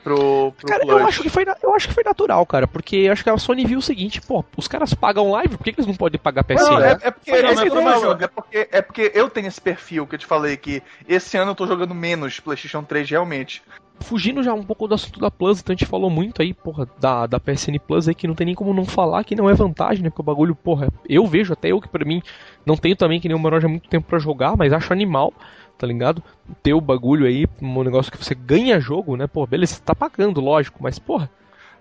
pro, 0.06 0.52
pro 0.52 0.68
cara, 0.68 0.86
eu 0.86 1.04
acho, 1.04 1.20
que 1.20 1.28
foi, 1.28 1.44
eu 1.60 1.74
acho 1.74 1.88
que 1.88 1.94
foi 1.94 2.04
natural, 2.04 2.46
cara, 2.46 2.68
porque 2.68 3.08
acho 3.10 3.24
que 3.24 3.30
a 3.30 3.36
Sony 3.36 3.64
viu 3.64 3.80
o 3.80 3.82
seguinte, 3.82 4.20
pô, 4.20 4.44
os 4.56 4.68
caras 4.68 4.94
pagam 4.94 5.32
live, 5.32 5.56
por 5.56 5.64
que, 5.64 5.72
que 5.72 5.80
eles 5.80 5.88
não 5.88 5.96
podem 5.96 6.20
pagar 6.20 6.44
PSN? 6.44 6.62
Não, 6.62 6.80
é, 6.80 6.98
é, 7.02 7.10
porque, 7.10 7.30
é, 7.32 7.34
é, 7.34 7.40
é, 7.40 8.28
porque, 8.28 8.68
é 8.70 8.82
porque 8.82 9.12
eu 9.12 9.28
tenho 9.28 9.48
esse 9.48 9.60
perfil 9.60 10.06
que 10.06 10.14
eu 10.14 10.18
te 10.20 10.26
falei 10.26 10.56
que 10.56 10.80
esse 11.08 11.36
ano 11.36 11.50
eu 11.50 11.54
tô 11.56 11.66
jogando 11.66 11.92
menos 11.92 12.38
PlayStation 12.38 12.84
3 12.84 13.10
realmente. 13.10 13.64
Fugindo 13.98 14.44
já 14.44 14.54
um 14.54 14.62
pouco 14.62 14.86
do 14.86 14.94
assunto 14.94 15.18
da 15.18 15.30
Plus, 15.30 15.58
então 15.58 15.72
a 15.72 15.76
gente 15.76 15.88
falou 15.88 16.08
muito 16.08 16.40
aí, 16.40 16.54
porra, 16.54 16.86
da, 17.00 17.26
da 17.26 17.40
PSN 17.40 17.76
Plus 17.84 18.06
aí, 18.06 18.14
que 18.14 18.28
não 18.28 18.34
tem 18.36 18.44
nem 18.44 18.54
como 18.54 18.72
não 18.72 18.84
falar 18.84 19.24
que 19.24 19.34
não 19.34 19.50
é 19.50 19.54
vantagem, 19.54 20.04
né? 20.04 20.10
Porque 20.10 20.20
o 20.20 20.24
bagulho, 20.24 20.54
porra, 20.54 20.88
eu 21.08 21.26
vejo 21.26 21.52
até 21.52 21.72
eu 21.72 21.80
que 21.80 21.88
pra 21.88 22.04
mim 22.04 22.22
não 22.64 22.76
tenho 22.76 22.94
também 22.94 23.18
que 23.18 23.26
nem 23.26 23.36
o 23.36 23.40
menor 23.40 23.60
já 23.60 23.66
muito 23.66 23.88
tempo 23.88 24.06
para 24.06 24.20
jogar, 24.20 24.56
mas 24.56 24.72
acho 24.72 24.92
animal 24.92 25.32
tá 25.78 25.86
ligado? 25.86 26.22
Ter 26.62 26.74
o 26.74 26.80
bagulho 26.80 27.26
aí, 27.26 27.46
um 27.60 27.82
negócio 27.82 28.10
que 28.10 28.18
você 28.18 28.34
ganha 28.34 28.80
jogo, 28.80 29.16
né? 29.16 29.26
Pô, 29.26 29.46
beleza, 29.46 29.74
você 29.74 29.82
tá 29.82 29.94
pagando, 29.94 30.40
lógico, 30.40 30.78
mas 30.82 30.98
porra. 30.98 31.30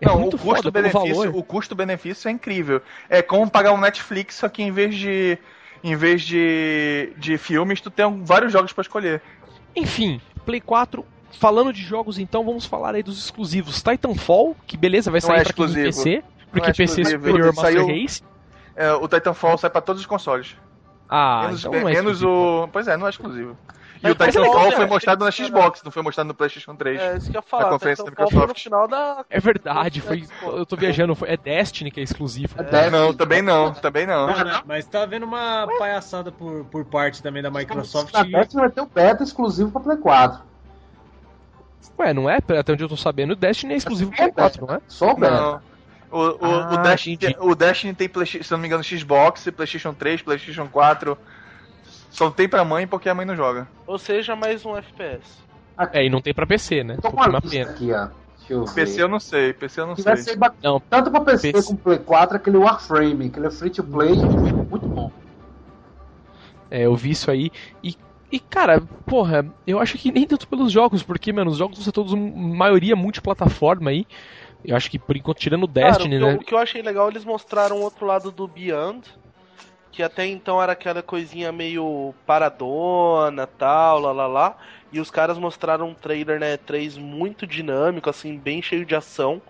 É 0.02 0.06
Não, 0.06 0.28
o 0.28 0.38
custo-benefício 0.38 1.38
o 1.38 1.44
custo-benefício 1.44 2.28
é 2.28 2.32
incrível. 2.32 2.82
É 3.10 3.22
como 3.22 3.50
pagar 3.50 3.72
um 3.72 3.80
Netflix, 3.80 4.36
só 4.36 4.50
que 4.50 4.62
em 4.62 4.72
vez 4.72 4.96
de 4.96 5.38
em 5.84 5.96
vez 5.96 6.24
de, 6.24 7.14
de 7.18 7.38
filmes, 7.38 7.80
tu 7.80 7.92
tem 7.92 8.24
vários 8.24 8.52
jogos 8.52 8.74
para 8.74 8.82
escolher. 8.82 9.22
Enfim, 9.76 10.20
Play 10.44 10.60
4 10.60 11.06
Falando 11.40 11.74
de 11.74 11.82
jogos, 11.82 12.18
então, 12.18 12.46
vamos 12.46 12.66
falar 12.66 12.96
aí 12.96 13.04
dos 13.04 13.18
exclusivos. 13.18 13.82
Titanfall, 13.82 14.56
que 14.66 14.78
beleza, 14.78 15.12
vai 15.12 15.20
sair 15.20 15.42
é 15.42 15.44
tem 15.44 15.54
PC, 15.54 16.24
porque 16.52 16.70
é 16.70 16.74
PC 16.74 17.02
é 17.02 17.06
superior 17.06 17.48
Master 17.48 17.64
Saiu, 17.64 17.88
Race. 17.88 18.24
É, 18.76 18.94
o 18.94 19.08
Titanfall 19.08 19.58
sai 19.58 19.70
para 19.70 19.82
todos 19.82 20.02
os 20.02 20.08
consoles. 20.08 20.56
Ah, 21.10 21.44
menos, 21.46 21.60
então 21.60 21.72
não 21.80 21.90
é 21.90 21.94
menos 21.94 22.24
o. 22.24 22.70
Pois 22.72 22.88
é, 22.88 22.96
não 22.98 23.06
é 23.06 23.10
exclusivo. 23.10 23.58
E 24.04 24.10
o 24.10 24.16
Titanfall 24.16 24.72
foi 24.72 24.86
mostrado 24.86 25.26
na 25.26 25.32
Xbox, 25.32 25.82
não 25.84 25.92
foi 25.92 26.04
mostrado 26.04 26.28
no 26.28 26.34
PlayStation 26.34 26.76
3. 26.76 27.00
É, 27.00 27.18
isso 27.18 27.32
que 27.32 27.38
eu 27.38 27.40
ia 27.40 27.42
falar. 27.42 27.68
A 27.68 27.70
conferência 27.72 28.04
da 28.04 28.12
Microsoft. 28.12 28.48
No 28.48 28.56
final 28.56 28.88
da... 28.88 29.26
É 29.30 29.40
verdade, 29.40 30.02
foi. 30.02 30.28
Eu 30.44 30.66
tô 30.66 30.76
viajando, 30.76 31.16
foi, 31.16 31.30
é 31.30 31.38
Destiny 31.38 31.92
que 31.92 32.00
é 32.00 32.04
exclusivo. 32.04 32.56
É, 32.58 32.90
não, 32.90 33.14
também 33.14 33.42
não, 33.42 33.74
também 33.74 34.06
não. 34.06 34.28
mas 34.66 34.86
tá 34.86 35.06
vendo 35.06 35.24
uma 35.24 35.68
palhaçada 35.78 36.32
por, 36.32 36.66
por 36.66 36.86
parte 36.86 37.22
também 37.22 37.42
da 37.42 37.50
Microsoft. 37.50 38.14
A 38.14 38.24
Destiny 38.24 38.62
vai 38.62 38.70
ter 38.70 38.82
o 38.82 38.86
beta 38.86 39.24
exclusivo 39.24 39.72
pra 39.72 39.82
Play 39.82 39.98
4. 39.98 40.42
Ué, 41.98 42.14
não 42.14 42.30
é? 42.30 42.38
Até 42.38 42.74
onde 42.74 42.84
eu 42.84 42.90
tô 42.90 42.98
sabendo, 42.98 43.32
o 43.32 43.36
Destiny 43.36 43.74
é 43.74 43.78
exclusivo 43.78 44.12
pro 44.12 44.18
Play 44.18 44.32
4, 44.32 44.66
não 44.66 44.76
é? 44.76 44.82
Só 44.88 45.12
o 45.12 45.16
beta. 45.16 45.36
Não. 45.36 45.76
O, 46.12 46.20
o, 46.20 46.46
ah, 46.46 46.74
o, 46.74 46.78
Destiny, 46.78 47.36
o 47.40 47.56
Destiny 47.56 47.94
tem, 47.94 48.10
se 48.26 48.52
não 48.52 48.58
me 48.58 48.68
engano, 48.68 48.84
Xbox, 48.84 49.50
PlayStation 49.50 49.94
3, 49.94 50.22
PlayStation 50.22 50.68
4. 50.68 51.18
Só 52.16 52.32
tem 52.32 52.48
pra 52.48 52.64
mãe 52.64 52.88
porque 52.88 53.10
a 53.10 53.14
mãe 53.14 53.26
não 53.26 53.36
joga. 53.36 53.68
Ou 53.86 53.98
seja, 54.00 54.36
mais 54.38 54.66
um 54.66 54.76
FPS. 54.78 55.44
É, 55.92 56.06
e 56.06 56.10
não 56.10 56.22
tem 56.22 56.34
pra 56.34 56.48
PC, 56.48 56.82
né? 56.82 56.98
Tô 57.02 57.12
com 57.12 57.20
uma 57.22 57.42
pena. 57.42 57.72
aqui, 57.72 57.92
ó. 57.92 58.08
PC 58.74 59.02
eu 59.04 59.10
não 59.10 59.20
sei, 59.20 59.52
PC 59.54 59.82
eu 59.82 59.88
não 59.88 59.96
Que 59.96 60.02
vai 60.04 60.16
sei. 60.16 60.34
ser 60.34 60.40
ba- 60.40 60.54
Não, 60.64 60.80
Tanto 60.80 61.12
pra 61.12 61.20
PC, 61.22 61.52
PC. 61.52 61.68
como 61.68 61.80
Play 61.80 61.98
4, 62.00 62.38
aquele 62.38 62.58
Warframe, 62.58 63.26
aquele 63.28 63.50
free 63.52 63.70
to 63.72 63.84
play, 63.84 64.16
muito 64.16 64.88
bom. 64.88 65.12
É, 66.72 66.84
eu 66.86 66.96
vi 66.96 67.10
isso 67.12 67.30
aí 67.30 67.52
e, 67.84 67.96
e 68.32 68.40
cara, 68.40 68.82
porra, 69.06 69.46
eu 69.68 69.80
acho 69.80 69.98
que 69.98 70.12
nem 70.12 70.26
tanto 70.26 70.48
pelos 70.48 70.72
jogos, 70.72 71.04
porque, 71.04 71.34
mano, 71.34 71.52
os 71.52 71.58
jogos 71.58 71.78
vão 71.78 71.84
ser 71.84 71.92
todos, 71.92 72.14
maioria 72.14 72.96
multiplataforma 72.96 73.90
aí. 73.90 74.06
Eu 74.64 74.76
acho 74.76 74.90
que 74.90 74.98
por 74.98 75.18
enquanto, 75.18 75.38
tirando 75.40 75.64
o 75.64 75.68
Cara, 75.68 75.88
Destiny, 75.92 76.16
o, 76.16 76.20
que 76.20 76.24
eu, 76.24 76.28
né? 76.30 76.36
o 76.36 76.40
que 76.40 76.54
eu 76.54 76.58
achei 76.60 76.82
legal, 76.82 77.10
eles 77.10 77.26
mostraram 77.26 77.78
o 77.78 77.82
outro 77.82 78.06
lado 78.06 78.32
do 78.32 78.48
Beyond. 78.48 79.04
Que 79.96 80.04
até 80.04 80.26
então 80.26 80.62
era 80.62 80.74
aquela 80.74 81.02
coisinha 81.02 81.54
meio 81.54 82.14
paradona, 82.26 83.48
tal, 83.48 84.00
lá 84.02 84.12
lá 84.12 84.28
lá. 84.28 84.58
E 84.92 85.00
os 85.00 85.10
caras 85.10 85.38
mostraram 85.38 85.88
um 85.88 85.94
trailer, 85.94 86.38
né, 86.38 86.58
3 86.58 86.98
muito 86.98 87.48
dinâmico, 87.48 88.10
assim, 88.10 88.38
bem 88.38 88.62
cheio 88.62 88.86
de 88.86 88.94
ação. 88.94 89.42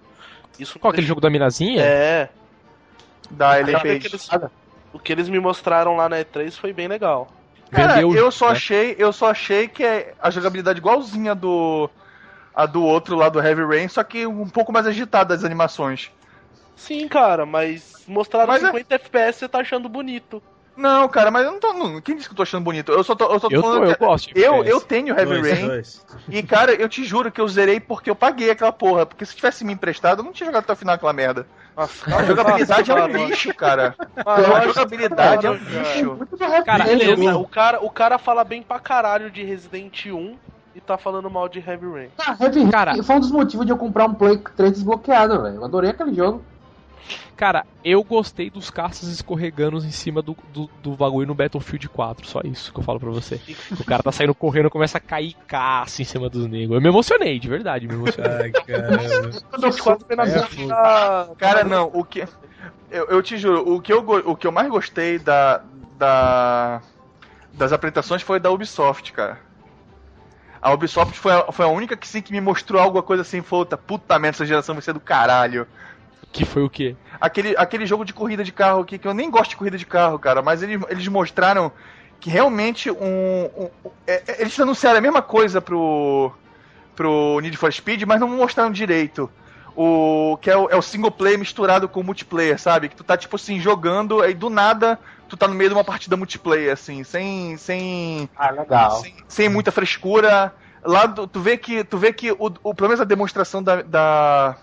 Isso 0.59 0.77
Qual 0.77 0.91
aquele 0.91 1.07
jogo 1.07 1.19
da 1.19 1.31
minazinha? 1.31 1.81
É, 1.81 2.29
Da 3.31 3.59
Ellen 3.59 3.79
Page. 3.79 4.07
o 4.93 4.99
que 4.99 5.11
eles 5.11 5.27
me 5.27 5.39
mostraram 5.39 5.95
lá 5.95 6.07
na 6.07 6.17
E3 6.17 6.51
foi 6.51 6.71
bem 6.71 6.87
legal. 6.87 7.27
Cara, 7.71 7.95
Vendeu, 7.95 8.15
eu 8.15 8.31
só 8.31 8.47
né? 8.47 8.51
achei, 8.51 8.95
eu 8.99 9.11
só 9.11 9.31
achei 9.31 9.67
que 9.67 9.83
é 9.83 10.13
a 10.21 10.29
jogabilidade 10.29 10.77
igualzinha 10.77 11.33
do 11.33 11.89
a 12.53 12.67
do 12.67 12.83
outro 12.83 13.15
lá 13.15 13.29
do 13.29 13.41
Heavy 13.41 13.65
Rain, 13.65 13.87
só 13.87 14.03
que 14.03 14.27
um 14.27 14.47
pouco 14.47 14.71
mais 14.71 14.85
agitada 14.85 15.33
as 15.33 15.43
animações. 15.43 16.11
Sim, 16.75 17.07
cara, 17.07 17.45
mas 17.45 18.03
mostraram 18.07 18.47
Mas 18.53 18.63
é- 18.63 18.67
50 18.67 18.95
FPS 18.95 19.39
você 19.39 19.47
tá 19.47 19.59
achando 19.59 19.87
bonito. 19.89 20.41
Não, 20.77 21.07
cara, 21.07 21.31
mas 21.31 21.45
eu 21.45 21.53
não 21.53 21.59
tô. 21.59 21.71
Não, 21.71 22.01
quem 22.01 22.17
disse 22.17 22.27
que 22.27 22.33
eu 22.33 22.37
tô 22.37 22.43
achando 22.43 22.63
bonito? 22.65 22.91
Eu 22.91 23.01
só 23.01 23.15
tô, 23.15 23.31
eu 23.31 23.39
só 23.39 23.47
tô 23.47 23.55
Eu, 23.55 23.61
tô, 23.61 23.67
falando. 23.69 23.85
eu 23.85 23.93
que- 23.95 24.05
gosto. 24.05 24.37
eu, 24.37 24.61
eu 24.65 24.81
tenho 24.81 25.17
Heavy 25.17 25.39
Dois, 25.39 25.53
Rain 25.57 25.67
dois. 25.67 26.05
e, 26.27 26.43
cara, 26.43 26.73
eu 26.73 26.89
te 26.89 27.01
juro 27.05 27.31
que 27.31 27.39
eu 27.39 27.47
zerei 27.47 27.79
porque 27.79 28.09
eu 28.09 28.15
paguei 28.15 28.49
aquela 28.49 28.73
porra. 28.73 29.05
Porque 29.05 29.25
se 29.25 29.33
tivesse 29.33 29.63
me 29.63 29.71
emprestado, 29.71 30.19
eu 30.19 30.25
não 30.25 30.33
tinha 30.33 30.47
jogado 30.47 30.63
até 30.65 30.73
o 30.73 30.75
final 30.75 30.95
aquela 30.95 31.13
merda. 31.13 31.47
Nossa, 31.77 32.13
A 32.13 32.23
jogabilidade 32.25 32.91
é 32.91 32.93
um 32.93 32.97
cara, 32.97 33.13
lixo, 33.13 33.53
cara. 33.53 33.95
Eu 34.17 34.55
A 34.55 34.67
jogabilidade 34.67 35.45
é 35.47 35.51
um 35.51 35.53
lixo. 35.55 36.17
Cara, 36.65 36.83
beleza? 36.83 37.37
O 37.37 37.47
cara, 37.47 37.79
o 37.81 37.89
cara 37.89 38.17
fala 38.17 38.43
bem 38.43 38.61
pra 38.61 38.77
caralho 38.77 39.31
de 39.31 39.43
Resident 39.43 40.07
1 40.07 40.35
e 40.75 40.81
tá 40.81 40.97
falando 40.97 41.29
mal 41.29 41.47
de 41.47 41.59
Heavy 41.59 41.87
Rain. 41.89 42.09
Ah, 42.19 42.35
Heavy 42.37 42.59
Rain 42.63 42.69
Cara- 42.71 43.01
foi 43.01 43.15
um 43.15 43.19
dos 43.21 43.31
motivos 43.31 43.65
de 43.65 43.71
eu 43.71 43.77
comprar 43.77 44.05
um 44.07 44.13
Play 44.13 44.37
3 44.57 44.73
desbloqueado, 44.73 45.41
velho. 45.41 45.55
Eu 45.55 45.63
adorei 45.63 45.91
aquele 45.91 46.13
jogo. 46.13 46.43
Cara, 47.35 47.65
eu 47.83 48.01
gostei 48.03 48.49
dos 48.49 48.69
caças 48.69 49.09
escorregando 49.09 49.77
em 49.77 49.91
cima 49.91 50.21
do, 50.21 50.37
do, 50.53 50.69
do 50.81 50.91
bagulho 50.95 51.27
no 51.27 51.35
Battlefield 51.35 51.89
4, 51.89 52.25
só 52.25 52.39
isso 52.45 52.71
que 52.71 52.79
eu 52.79 52.83
falo 52.83 52.97
pra 52.99 53.09
você. 53.11 53.41
O 53.77 53.83
cara 53.83 54.01
tá 54.01 54.11
saindo 54.11 54.33
correndo 54.33 54.67
e 54.67 54.69
começa 54.71 54.97
a 54.97 55.01
cair 55.01 55.35
caça 55.45 56.01
em 56.01 56.05
cima 56.05 56.29
dos 56.29 56.47
negros. 56.47 56.75
Eu 56.75 56.81
me 56.81 56.87
emocionei, 56.87 57.37
de 57.37 57.49
verdade, 57.49 57.87
me 57.87 57.93
emocionei. 57.93 58.31
Ai, 58.33 58.51
na 60.15 60.23
É, 60.23 60.39
da- 60.67 61.29
Cara, 61.37 61.63
não, 61.65 61.91
o 61.93 62.05
que. 62.05 62.25
Eu, 62.89 63.05
eu 63.07 63.21
te 63.21 63.37
juro, 63.37 63.69
o 63.75 63.81
que 63.81 63.91
eu, 63.91 63.99
o 63.99 64.35
que 64.35 64.47
eu 64.47 64.51
mais 64.53 64.69
gostei 64.69 65.19
da, 65.19 65.61
da. 65.97 66.81
das 67.51 67.73
apresentações 67.73 68.21
foi 68.21 68.39
da 68.39 68.49
Ubisoft, 68.49 69.11
cara. 69.11 69.39
A 70.61 70.71
Ubisoft 70.71 71.19
foi 71.19 71.33
a, 71.33 71.51
foi 71.51 71.65
a 71.65 71.69
única 71.69 71.95
que 71.97 72.07
sim 72.07 72.21
que 72.21 72.31
me 72.31 72.39
mostrou 72.41 72.81
alguma 72.81 73.03
coisa 73.03 73.21
assim, 73.21 73.41
puta, 73.41 73.77
puta 73.77 74.17
merda, 74.17 74.37
essa 74.37 74.45
geração 74.45 74.73
vai 74.73 74.81
ser 74.81 74.93
do 74.93 74.99
caralho. 75.01 75.67
Que 76.35 76.45
foi 76.45 76.63
o 76.63 76.69
quê? 76.69 76.95
Aquele, 77.19 77.55
aquele 77.57 77.85
jogo 77.85 78.03
de 78.03 78.13
corrida 78.13 78.43
de 78.43 78.51
carro 78.51 78.81
aqui, 78.81 78.97
que 78.97 79.07
eu 79.07 79.13
nem 79.13 79.29
gosto 79.29 79.51
de 79.51 79.55
corrida 79.55 79.77
de 79.77 79.85
carro, 79.85 80.19
cara, 80.19 80.41
mas 80.41 80.61
eles, 80.61 80.81
eles 80.89 81.07
mostraram 81.07 81.71
que 82.19 82.29
realmente 82.29 82.91
um. 82.91 83.49
um- 83.57 83.69
é- 84.05 84.21
é- 84.27 84.41
eles 84.41 84.59
anunciaram 84.59 84.97
a 84.97 85.01
mesma 85.01 85.21
coisa 85.21 85.61
pro. 85.61 86.31
pro 86.95 87.39
Need 87.41 87.55
for 87.57 87.71
Speed, 87.71 88.03
mas 88.03 88.19
não 88.19 88.27
mostraram 88.27 88.71
direito. 88.71 89.29
O. 89.75 90.37
Que 90.41 90.49
é 90.49 90.57
o, 90.57 90.69
é 90.69 90.75
o 90.75 90.81
single 90.81 91.11
player 91.11 91.39
misturado 91.39 91.87
com 91.87 92.03
multiplayer, 92.03 92.59
sabe? 92.59 92.89
Que 92.89 92.95
tu 92.95 93.03
tá, 93.03 93.15
tipo 93.17 93.35
assim, 93.35 93.59
jogando, 93.59 94.21
aí 94.21 94.33
do 94.33 94.49
nada 94.49 94.99
tu 95.27 95.35
tá 95.35 95.47
no 95.47 95.55
meio 95.55 95.69
de 95.69 95.75
uma 95.75 95.83
partida 95.83 96.15
multiplayer, 96.17 96.71
assim, 96.73 97.03
sem. 97.03 97.55
sem. 97.57 98.29
Ah, 98.37 98.51
legal. 98.51 98.91
sem, 99.01 99.15
sem 99.27 99.49
muita 99.49 99.71
frescura. 99.71 100.53
Lá 100.83 101.05
do- 101.05 101.27
tu 101.27 101.39
vê 101.39 101.57
que. 101.57 101.83
Tu 101.83 101.97
vê 101.97 102.11
que 102.13 102.31
o, 102.31 102.51
o 102.63 102.73
pelo 102.73 102.89
menos 102.89 102.99
a 103.01 103.05
demonstração 103.05 103.61
da. 103.63 103.81
da- 103.81 104.57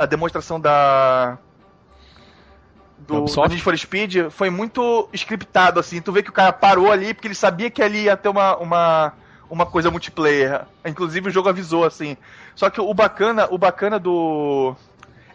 a 0.00 0.06
demonstração 0.06 0.58
da. 0.58 1.36
Do, 3.06 3.24
do? 3.24 3.48
Need 3.48 3.62
for 3.62 3.76
Speed 3.76 4.30
foi 4.30 4.48
muito 4.48 5.06
scriptado, 5.12 5.78
assim. 5.78 6.00
Tu 6.00 6.10
vê 6.10 6.22
que 6.22 6.30
o 6.30 6.32
cara 6.32 6.52
parou 6.54 6.90
ali 6.90 7.12
porque 7.12 7.28
ele 7.28 7.34
sabia 7.34 7.70
que 7.70 7.82
ali 7.82 8.04
ia 8.04 8.16
ter 8.16 8.30
uma, 8.30 8.56
uma, 8.56 9.12
uma 9.50 9.66
coisa 9.66 9.90
multiplayer. 9.90 10.62
Inclusive 10.86 11.28
o 11.28 11.30
jogo 11.30 11.50
avisou, 11.50 11.84
assim. 11.84 12.16
Só 12.54 12.70
que 12.70 12.80
o 12.80 12.94
bacana, 12.94 13.46
o 13.50 13.58
bacana 13.58 13.98
do. 13.98 14.74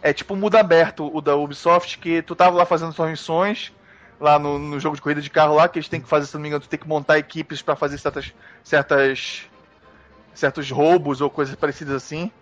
É 0.02 0.12
tipo 0.12 0.34
mundo 0.34 0.56
aberto, 0.56 1.08
o 1.16 1.20
da 1.20 1.36
Ubisoft, 1.36 1.98
que 1.98 2.20
tu 2.22 2.34
tava 2.34 2.56
lá 2.56 2.66
fazendo 2.66 2.92
suas 2.92 3.10
missões, 3.10 3.72
lá 4.20 4.36
no, 4.36 4.58
no 4.58 4.80
jogo 4.80 4.96
de 4.96 5.02
corrida 5.02 5.20
de 5.20 5.30
carro 5.30 5.54
lá, 5.54 5.68
que 5.68 5.78
eles 5.78 5.88
têm 5.88 6.00
que 6.00 6.08
fazer, 6.08 6.26
se 6.26 6.34
não 6.34 6.42
me 6.42 6.48
engano, 6.48 6.62
tu 6.62 6.68
tem 6.68 6.78
que 6.78 6.88
montar 6.88 7.18
equipes 7.18 7.62
pra 7.62 7.76
fazer 7.76 7.98
certas. 7.98 8.34
certas. 8.64 9.42
certos 10.34 10.68
roubos 10.72 11.20
ou 11.20 11.30
coisas 11.30 11.54
parecidas 11.54 11.94
assim. 11.94 12.32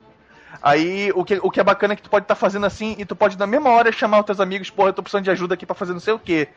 Aí 0.62 1.10
o 1.14 1.24
que, 1.24 1.38
o 1.42 1.50
que 1.50 1.60
é 1.60 1.64
bacana 1.64 1.94
é 1.94 1.96
que 1.96 2.02
tu 2.02 2.10
pode 2.10 2.24
estar 2.24 2.34
fazendo 2.34 2.66
assim 2.66 2.94
e 2.98 3.04
tu 3.04 3.14
pode 3.14 3.38
na 3.38 3.46
mesma 3.46 3.70
hora 3.70 3.92
chamar 3.92 4.20
os 4.20 4.26
teus 4.26 4.40
amigos, 4.40 4.70
porra, 4.70 4.90
eu 4.90 4.92
tô 4.92 5.02
precisando 5.02 5.24
de 5.24 5.30
ajuda 5.30 5.54
aqui 5.54 5.66
pra 5.66 5.74
fazer 5.74 5.92
não 5.92 6.00
sei 6.00 6.14
o 6.14 6.18
que. 6.18 6.48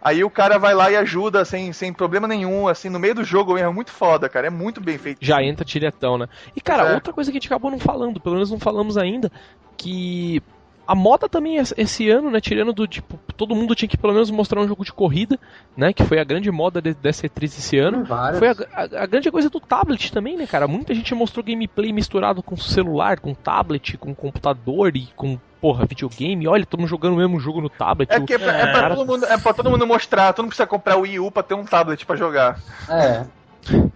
Aí 0.00 0.22
o 0.22 0.30
cara 0.30 0.58
vai 0.58 0.74
lá 0.74 0.90
e 0.90 0.96
ajuda 0.96 1.44
sem, 1.44 1.72
sem 1.72 1.92
problema 1.92 2.28
nenhum, 2.28 2.68
assim, 2.68 2.88
no 2.88 2.98
meio 2.98 3.14
do 3.14 3.24
jogo. 3.24 3.56
É 3.56 3.68
muito 3.68 3.90
foda, 3.90 4.28
cara. 4.28 4.46
É 4.46 4.50
muito 4.50 4.80
bem 4.80 4.98
feito. 4.98 5.18
Já 5.20 5.42
entra 5.42 5.64
diretão, 5.64 6.16
né? 6.16 6.28
E 6.54 6.60
cara, 6.60 6.90
é. 6.90 6.94
outra 6.94 7.12
coisa 7.12 7.30
que 7.30 7.36
a 7.36 7.40
gente 7.40 7.48
acabou 7.48 7.70
não 7.70 7.80
falando, 7.80 8.20
pelo 8.20 8.36
menos 8.36 8.50
não 8.50 8.60
falamos 8.60 8.96
ainda, 8.96 9.32
que 9.76 10.42
a 10.86 10.94
moda 10.94 11.28
também 11.28 11.56
es- 11.56 11.74
esse 11.76 12.08
ano, 12.08 12.30
né, 12.30 12.40
tirando 12.40 12.72
do 12.72 12.86
tipo, 12.86 13.18
todo 13.36 13.54
mundo 13.54 13.74
tinha 13.74 13.88
que 13.88 13.96
pelo 13.96 14.12
menos 14.12 14.30
mostrar 14.30 14.60
um 14.60 14.68
jogo 14.68 14.84
de 14.84 14.92
corrida, 14.92 15.38
né, 15.76 15.92
que 15.92 16.04
foi 16.04 16.18
a 16.20 16.24
grande 16.24 16.50
moda 16.50 16.80
de, 16.80 16.94
dessa 16.94 17.26
E3 17.26 17.44
esse 17.44 17.78
ano. 17.78 18.04
Vários. 18.04 18.38
Foi 18.38 18.48
a, 18.48 18.54
a- 18.74 19.02
a 19.02 19.06
grande 19.06 19.30
coisa 19.30 19.50
do 19.50 19.60
tablet 19.60 20.12
também, 20.12 20.36
né, 20.36 20.46
cara? 20.46 20.68
Muita 20.68 20.94
gente 20.94 21.14
mostrou 21.14 21.44
gameplay 21.44 21.92
misturado 21.92 22.42
com 22.42 22.56
celular, 22.56 23.18
com 23.20 23.34
tablet, 23.34 23.96
com 23.98 24.14
computador 24.14 24.96
e 24.96 25.08
com, 25.16 25.38
porra, 25.60 25.84
videogame. 25.86 26.46
Olha, 26.46 26.62
estamos 26.62 26.88
jogando 26.88 27.14
o 27.14 27.16
mesmo 27.16 27.40
jogo 27.40 27.60
no 27.60 27.68
tablet. 27.68 28.10
É, 28.12 28.20
que 28.20 28.34
é, 28.34 28.38
pra, 28.38 28.52
é, 28.52 28.62
pra 28.66 28.72
cara- 28.80 28.94
todo 28.94 29.06
mundo, 29.06 29.24
é 29.26 29.36
pra 29.38 29.52
todo 29.54 29.70
mundo 29.70 29.86
mostrar. 29.86 30.32
Tu 30.32 30.42
não 30.42 30.48
precisa 30.48 30.66
comprar 30.66 30.96
o 30.96 31.00
Wii 31.00 31.18
U 31.20 31.30
pra 31.30 31.42
ter 31.42 31.54
um 31.54 31.64
tablet 31.64 32.04
pra 32.06 32.16
jogar. 32.16 32.60
É. 32.88 33.24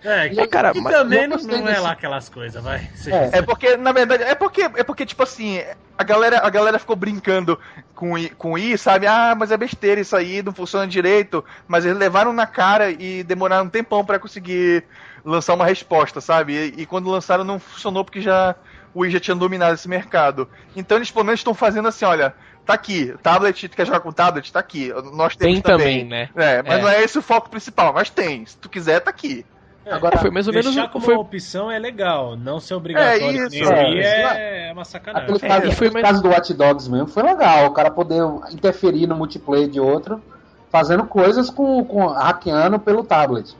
É, 0.02 0.28
que, 0.30 0.40
É, 0.40 0.46
cara, 0.46 0.72
que 0.72 0.80
mas 0.80 0.94
também 0.94 1.26
não, 1.26 1.36
não 1.36 1.68
é 1.68 1.78
lá 1.78 1.92
aquelas 1.92 2.28
coisas, 2.28 2.62
vai. 2.62 2.88
É. 3.06 3.38
É 3.38 3.42
porque, 3.42 3.76
na 3.76 3.92
verdade, 3.92 4.22
é 4.22 4.34
porque, 4.34 4.62
é 4.62 4.82
porque 4.84 5.06
tipo 5.06 5.22
assim, 5.22 5.62
a 5.96 6.04
galera, 6.04 6.40
a 6.44 6.50
galera 6.50 6.78
ficou 6.78 6.96
brincando 6.96 7.58
com 7.94 8.12
o 8.12 8.18
I, 8.18 8.30
com 8.30 8.52
o 8.52 8.58
I, 8.58 8.78
sabe? 8.78 9.06
Ah, 9.06 9.34
mas 9.38 9.50
é 9.50 9.56
besteira 9.56 10.00
isso 10.00 10.16
aí, 10.16 10.42
não 10.42 10.52
funciona 10.52 10.86
direito. 10.86 11.44
Mas 11.68 11.84
eles 11.84 11.98
levaram 11.98 12.32
na 12.32 12.46
cara 12.46 12.90
e 12.90 13.22
demoraram 13.22 13.64
um 13.66 13.70
tempão 13.70 14.04
pra 14.04 14.18
conseguir 14.18 14.84
lançar 15.24 15.54
uma 15.54 15.66
resposta, 15.66 16.20
sabe? 16.20 16.54
E, 16.54 16.82
e 16.82 16.86
quando 16.86 17.10
lançaram 17.10 17.44
não 17.44 17.58
funcionou 17.58 18.04
porque 18.04 18.20
já 18.20 18.54
o 18.94 19.04
I 19.04 19.10
já 19.10 19.20
tinha 19.20 19.34
dominado 19.36 19.74
esse 19.74 19.88
mercado. 19.88 20.48
Então 20.74 20.96
eles 20.98 21.10
pelo 21.10 21.24
menos 21.24 21.40
estão 21.40 21.54
fazendo 21.54 21.88
assim, 21.88 22.04
olha, 22.04 22.34
tá 22.66 22.74
aqui, 22.74 23.14
tablet, 23.22 23.68
tu 23.68 23.76
quer 23.76 23.86
jogar 23.86 24.00
com 24.00 24.12
tablet? 24.12 24.52
Tá 24.52 24.60
aqui. 24.60 24.92
Nós 25.12 25.36
temos 25.36 25.54
Tem 25.54 25.62
também, 25.62 26.04
né? 26.04 26.28
É, 26.34 26.62
mas 26.62 26.78
É. 26.78 26.82
não 26.82 26.88
é 26.88 27.02
esse 27.02 27.18
o 27.18 27.22
foco 27.22 27.50
principal, 27.50 27.92
mas 27.92 28.10
tem. 28.10 28.44
Se 28.46 28.56
tu 28.56 28.68
quiser, 28.68 29.00
tá 29.00 29.10
aqui. 29.10 29.44
Agora, 29.86 30.18
foi 30.18 30.30
mais 30.30 30.46
ou 30.46 30.52
menos 30.52 30.72
Deixar 30.74 30.88
como 30.90 31.04
foi 31.04 31.14
uma 31.14 31.22
opção 31.22 31.70
é 31.70 31.78
legal, 31.78 32.36
não 32.36 32.60
ser 32.60 32.74
obrigatório. 32.74 33.24
É 33.24 33.46
isso, 33.46 33.56
Wii 33.72 34.00
é. 34.00 34.68
é, 34.68 34.72
uma 34.72 34.84
sacanagem. 34.84 35.34
aquele 35.34 35.48
caso, 35.48 35.66
e 35.66 35.74
foi 35.74 35.90
mais- 35.90 36.06
caso 36.06 36.22
do 36.22 36.28
Watch 36.28 36.52
Dogs 36.54 36.88
mesmo 36.90 37.06
foi 37.08 37.22
legal. 37.22 37.66
O 37.66 37.70
cara 37.72 37.90
poder 37.90 38.22
interferir 38.52 39.06
no 39.06 39.16
multiplayer 39.16 39.68
de 39.68 39.80
outro, 39.80 40.22
fazendo 40.70 41.04
coisas 41.06 41.48
com, 41.50 41.82
com 41.84 42.06
hackeando 42.06 42.78
pelo 42.78 43.02
tablet. 43.02 43.56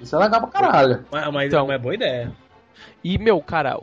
Isso 0.00 0.14
é 0.14 0.18
legal 0.18 0.40
pra 0.40 0.50
caralho. 0.50 1.04
Mas, 1.10 1.32
mas 1.32 1.46
Então. 1.46 1.70
é 1.70 1.78
boa 1.78 1.94
ideia. 1.94 2.32
E, 3.02 3.18
meu, 3.18 3.40
cara, 3.40 3.78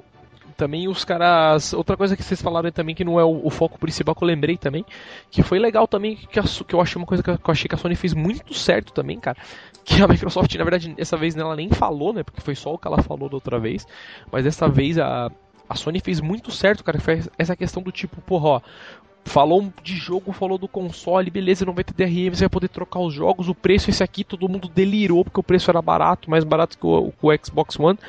também 0.57 0.87
os 0.87 1.03
caras. 1.03 1.73
Outra 1.73 1.97
coisa 1.97 2.15
que 2.15 2.23
vocês 2.23 2.41
falaram 2.41 2.67
aí 2.67 2.71
também, 2.71 2.93
que 2.95 3.03
não 3.03 3.19
é 3.19 3.23
o, 3.23 3.41
o 3.45 3.49
foco 3.49 3.79
principal 3.79 4.13
que 4.15 4.23
eu 4.23 4.27
lembrei 4.27 4.57
também, 4.57 4.85
que 5.29 5.41
foi 5.43 5.57
legal 5.59 5.87
também, 5.87 6.15
que, 6.15 6.39
a 6.39 6.43
que 6.43 6.75
eu 6.75 6.81
achei 6.81 6.99
uma 6.99 7.05
coisa 7.05 7.23
que 7.23 7.29
eu 7.29 7.39
achei 7.47 7.67
que 7.67 7.75
a 7.75 7.77
Sony 7.77 7.95
fez 7.95 8.13
muito 8.13 8.53
certo 8.53 8.93
também, 8.93 9.19
cara. 9.19 9.37
Que 9.83 10.01
a 10.01 10.07
Microsoft, 10.07 10.53
na 10.55 10.63
verdade, 10.63 10.93
dessa 10.93 11.17
vez 11.17 11.35
ela 11.35 11.55
nem 11.55 11.69
falou, 11.69 12.13
né? 12.13 12.23
Porque 12.23 12.41
foi 12.41 12.55
só 12.55 12.73
o 12.73 12.77
que 12.77 12.87
ela 12.87 13.01
falou 13.01 13.27
da 13.27 13.35
outra 13.35 13.59
vez. 13.59 13.85
Mas 14.31 14.43
dessa 14.43 14.67
vez 14.67 14.97
a, 14.97 15.31
a 15.67 15.75
Sony 15.75 15.99
fez 15.99 16.19
muito 16.19 16.51
certo, 16.51 16.83
cara. 16.83 16.99
Foi 16.99 17.23
essa 17.37 17.55
questão 17.55 17.81
do 17.81 17.91
tipo, 17.91 18.21
porra, 18.21 18.47
ó. 18.47 18.61
Falou 19.23 19.71
de 19.83 19.95
jogo, 19.95 20.31
falou 20.31 20.57
do 20.57 20.67
console, 20.67 21.29
beleza, 21.29 21.63
não 21.63 21.73
vai 21.73 21.83
ter 21.83 21.93
DRM, 21.93 22.33
você 22.33 22.45
vai 22.45 22.49
poder 22.49 22.69
trocar 22.69 22.99
os 22.99 23.13
jogos, 23.13 23.47
o 23.47 23.53
preço 23.53 23.91
esse 23.91 24.03
aqui, 24.03 24.23
todo 24.23 24.49
mundo 24.49 24.67
delirou 24.67 25.23
porque 25.23 25.39
o 25.39 25.43
preço 25.43 25.69
era 25.69 25.79
barato, 25.79 26.27
mais 26.27 26.43
barato 26.43 26.75
que 26.75 26.87
o, 26.87 27.11
que 27.11 27.25
o 27.27 27.45
Xbox 27.45 27.79
One. 27.79 27.99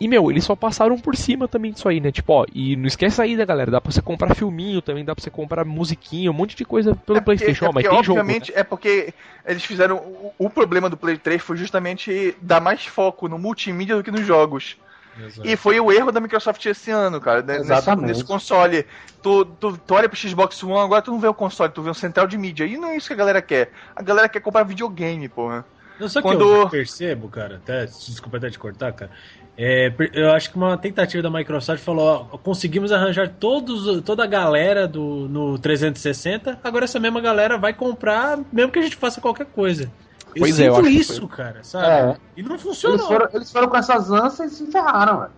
E, 0.00 0.08
meu, 0.08 0.30
eles 0.30 0.42
só 0.44 0.56
passaram 0.56 0.98
por 0.98 1.14
cima 1.16 1.46
também 1.46 1.70
disso 1.70 1.88
aí, 1.88 2.00
né? 2.00 2.10
Tipo, 2.10 2.32
ó, 2.32 2.44
e 2.52 2.74
não 2.74 2.86
esquece 2.86 3.22
aí, 3.22 3.36
né, 3.36 3.46
galera? 3.46 3.70
Dá 3.70 3.80
pra 3.80 3.92
você 3.92 4.02
comprar 4.02 4.34
filminho 4.34 4.82
também, 4.82 5.04
dá 5.04 5.14
pra 5.14 5.22
você 5.22 5.30
comprar 5.30 5.64
musiquinha, 5.64 6.30
um 6.30 6.34
monte 6.34 6.56
de 6.56 6.64
coisa 6.64 6.94
pelo 6.94 7.18
É 7.18 7.20
porque- 7.20 7.36
PlayStation, 7.44 7.66
é 7.66 7.68
ó, 7.68 7.72
mas 7.72 7.84
porque, 7.84 7.96
tem 7.96 8.04
jogo. 8.04 8.16
né? 8.16 8.20
obviamente, 8.22 8.52
é 8.54 8.64
porque 8.64 9.14
eles 9.46 9.64
fizeram. 9.64 9.96
O, 9.98 10.32
o 10.38 10.50
problema 10.50 10.90
do 10.90 10.96
Play 10.96 11.16
3 11.18 11.40
foi 11.40 11.56
justamente 11.56 12.36
dar 12.42 12.60
mais 12.60 12.84
foco 12.84 13.28
no 13.28 13.38
multimídia 13.38 13.94
do 13.94 14.02
que 14.02 14.10
nos 14.10 14.26
jogos. 14.26 14.76
Exato. 15.24 15.46
E 15.46 15.54
foi 15.56 15.78
o 15.78 15.92
erro 15.92 16.10
da 16.10 16.20
Microsoft 16.20 16.64
esse 16.64 16.90
ano, 16.90 17.20
cara, 17.20 17.42
né, 17.42 17.58
nesse, 17.58 17.70
Exatamente. 17.70 18.06
nesse 18.08 18.24
console. 18.24 18.86
Tu, 19.22 19.44
tu, 19.44 19.76
tu 19.76 19.94
olha 19.94 20.08
pro 20.08 20.18
Xbox 20.18 20.60
One, 20.64 20.78
agora 20.80 21.02
tu 21.02 21.10
não 21.12 21.20
vê 21.20 21.28
o 21.28 21.34
console, 21.34 21.70
tu 21.70 21.82
vê 21.82 21.90
um 21.90 21.94
central 21.94 22.26
de 22.26 22.36
mídia. 22.38 22.64
E 22.64 22.76
não 22.78 22.88
é 22.88 22.96
isso 22.96 23.08
que 23.08 23.12
a 23.12 23.16
galera 23.16 23.42
quer. 23.42 23.70
A 23.94 24.02
galera 24.02 24.26
quer 24.28 24.40
comprar 24.40 24.62
videogame, 24.64 25.28
porra. 25.28 25.64
Não, 26.00 26.08
só 26.08 26.20
que 26.20 26.26
Quando- 26.26 26.42
eu 26.56 26.68
percebo, 26.68 27.28
cara, 27.28 27.56
até, 27.56 27.84
desculpa 27.84 28.38
até 28.38 28.48
te 28.50 28.58
cortar, 28.58 28.90
cara. 28.94 29.10
É, 29.56 29.92
eu 30.14 30.32
acho 30.32 30.50
que 30.50 30.56
uma 30.56 30.78
tentativa 30.78 31.22
da 31.22 31.30
Microsoft 31.30 31.82
falou: 31.82 32.28
ó, 32.32 32.38
conseguimos 32.38 32.90
arranjar 32.90 33.28
todos, 33.28 34.00
toda 34.02 34.24
a 34.24 34.26
galera 34.26 34.88
do, 34.88 35.28
no 35.28 35.58
360, 35.58 36.58
agora 36.64 36.84
essa 36.84 36.98
mesma 36.98 37.20
galera 37.20 37.58
vai 37.58 37.74
comprar, 37.74 38.38
mesmo 38.50 38.72
que 38.72 38.78
a 38.78 38.82
gente 38.82 38.96
faça 38.96 39.20
qualquer 39.20 39.46
coisa. 39.46 39.90
Eu 40.34 40.40
Pois 40.40 40.58
é, 40.58 40.68
eu 40.68 40.74
sinto 40.74 40.86
acho 40.86 40.94
que 40.94 41.00
isso, 41.00 41.28
cara, 41.28 41.62
sabe? 41.62 41.86
É. 41.86 42.16
E 42.38 42.42
não 42.42 42.52
Eles 42.52 42.62
funcionou. 42.62 43.06
foram, 43.06 43.28
eles 43.34 43.52
foram 43.52 43.68
com 43.68 43.76
essas 43.76 44.10
ânsias 44.10 44.52
e 44.52 44.56
se 44.56 44.72
ferraram, 44.72 45.20
velho. 45.20 45.32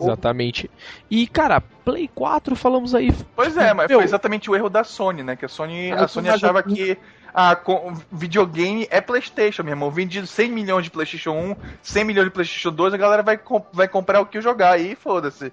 Exatamente. 0.00 0.70
E, 1.10 1.26
cara, 1.26 1.60
Play 1.60 2.10
4, 2.14 2.54
falamos 2.54 2.94
aí. 2.94 3.14
Pois 3.34 3.56
é, 3.56 3.72
mas 3.72 3.88
Meu, 3.88 3.98
foi 3.98 4.04
exatamente 4.04 4.50
o 4.50 4.56
erro 4.56 4.68
da 4.68 4.84
Sony, 4.84 5.22
né? 5.22 5.36
Que 5.36 5.46
a 5.46 5.48
Sony, 5.48 5.90
a 5.92 6.06
Sony 6.06 6.28
achava 6.28 6.62
que 6.62 6.98
a 7.36 7.54
co- 7.54 7.92
videogame 8.10 8.88
é 8.90 8.98
PlayStation, 9.00 9.62
meu 9.62 9.72
irmão. 9.72 9.90
Vendido 9.90 10.26
100 10.26 10.50
milhões 10.50 10.84
de 10.84 10.90
PlayStation 10.90 11.32
1, 11.32 11.56
100 11.82 12.04
milhões 12.04 12.24
de 12.28 12.32
PlayStation 12.32 12.72
2, 12.72 12.94
a 12.94 12.96
galera 12.96 13.22
vai, 13.22 13.36
com- 13.36 13.62
vai 13.72 13.86
comprar 13.86 14.22
o 14.22 14.26
que 14.26 14.38
eu 14.38 14.42
jogar 14.42 14.70
aí, 14.72 14.94
foda-se. 14.96 15.52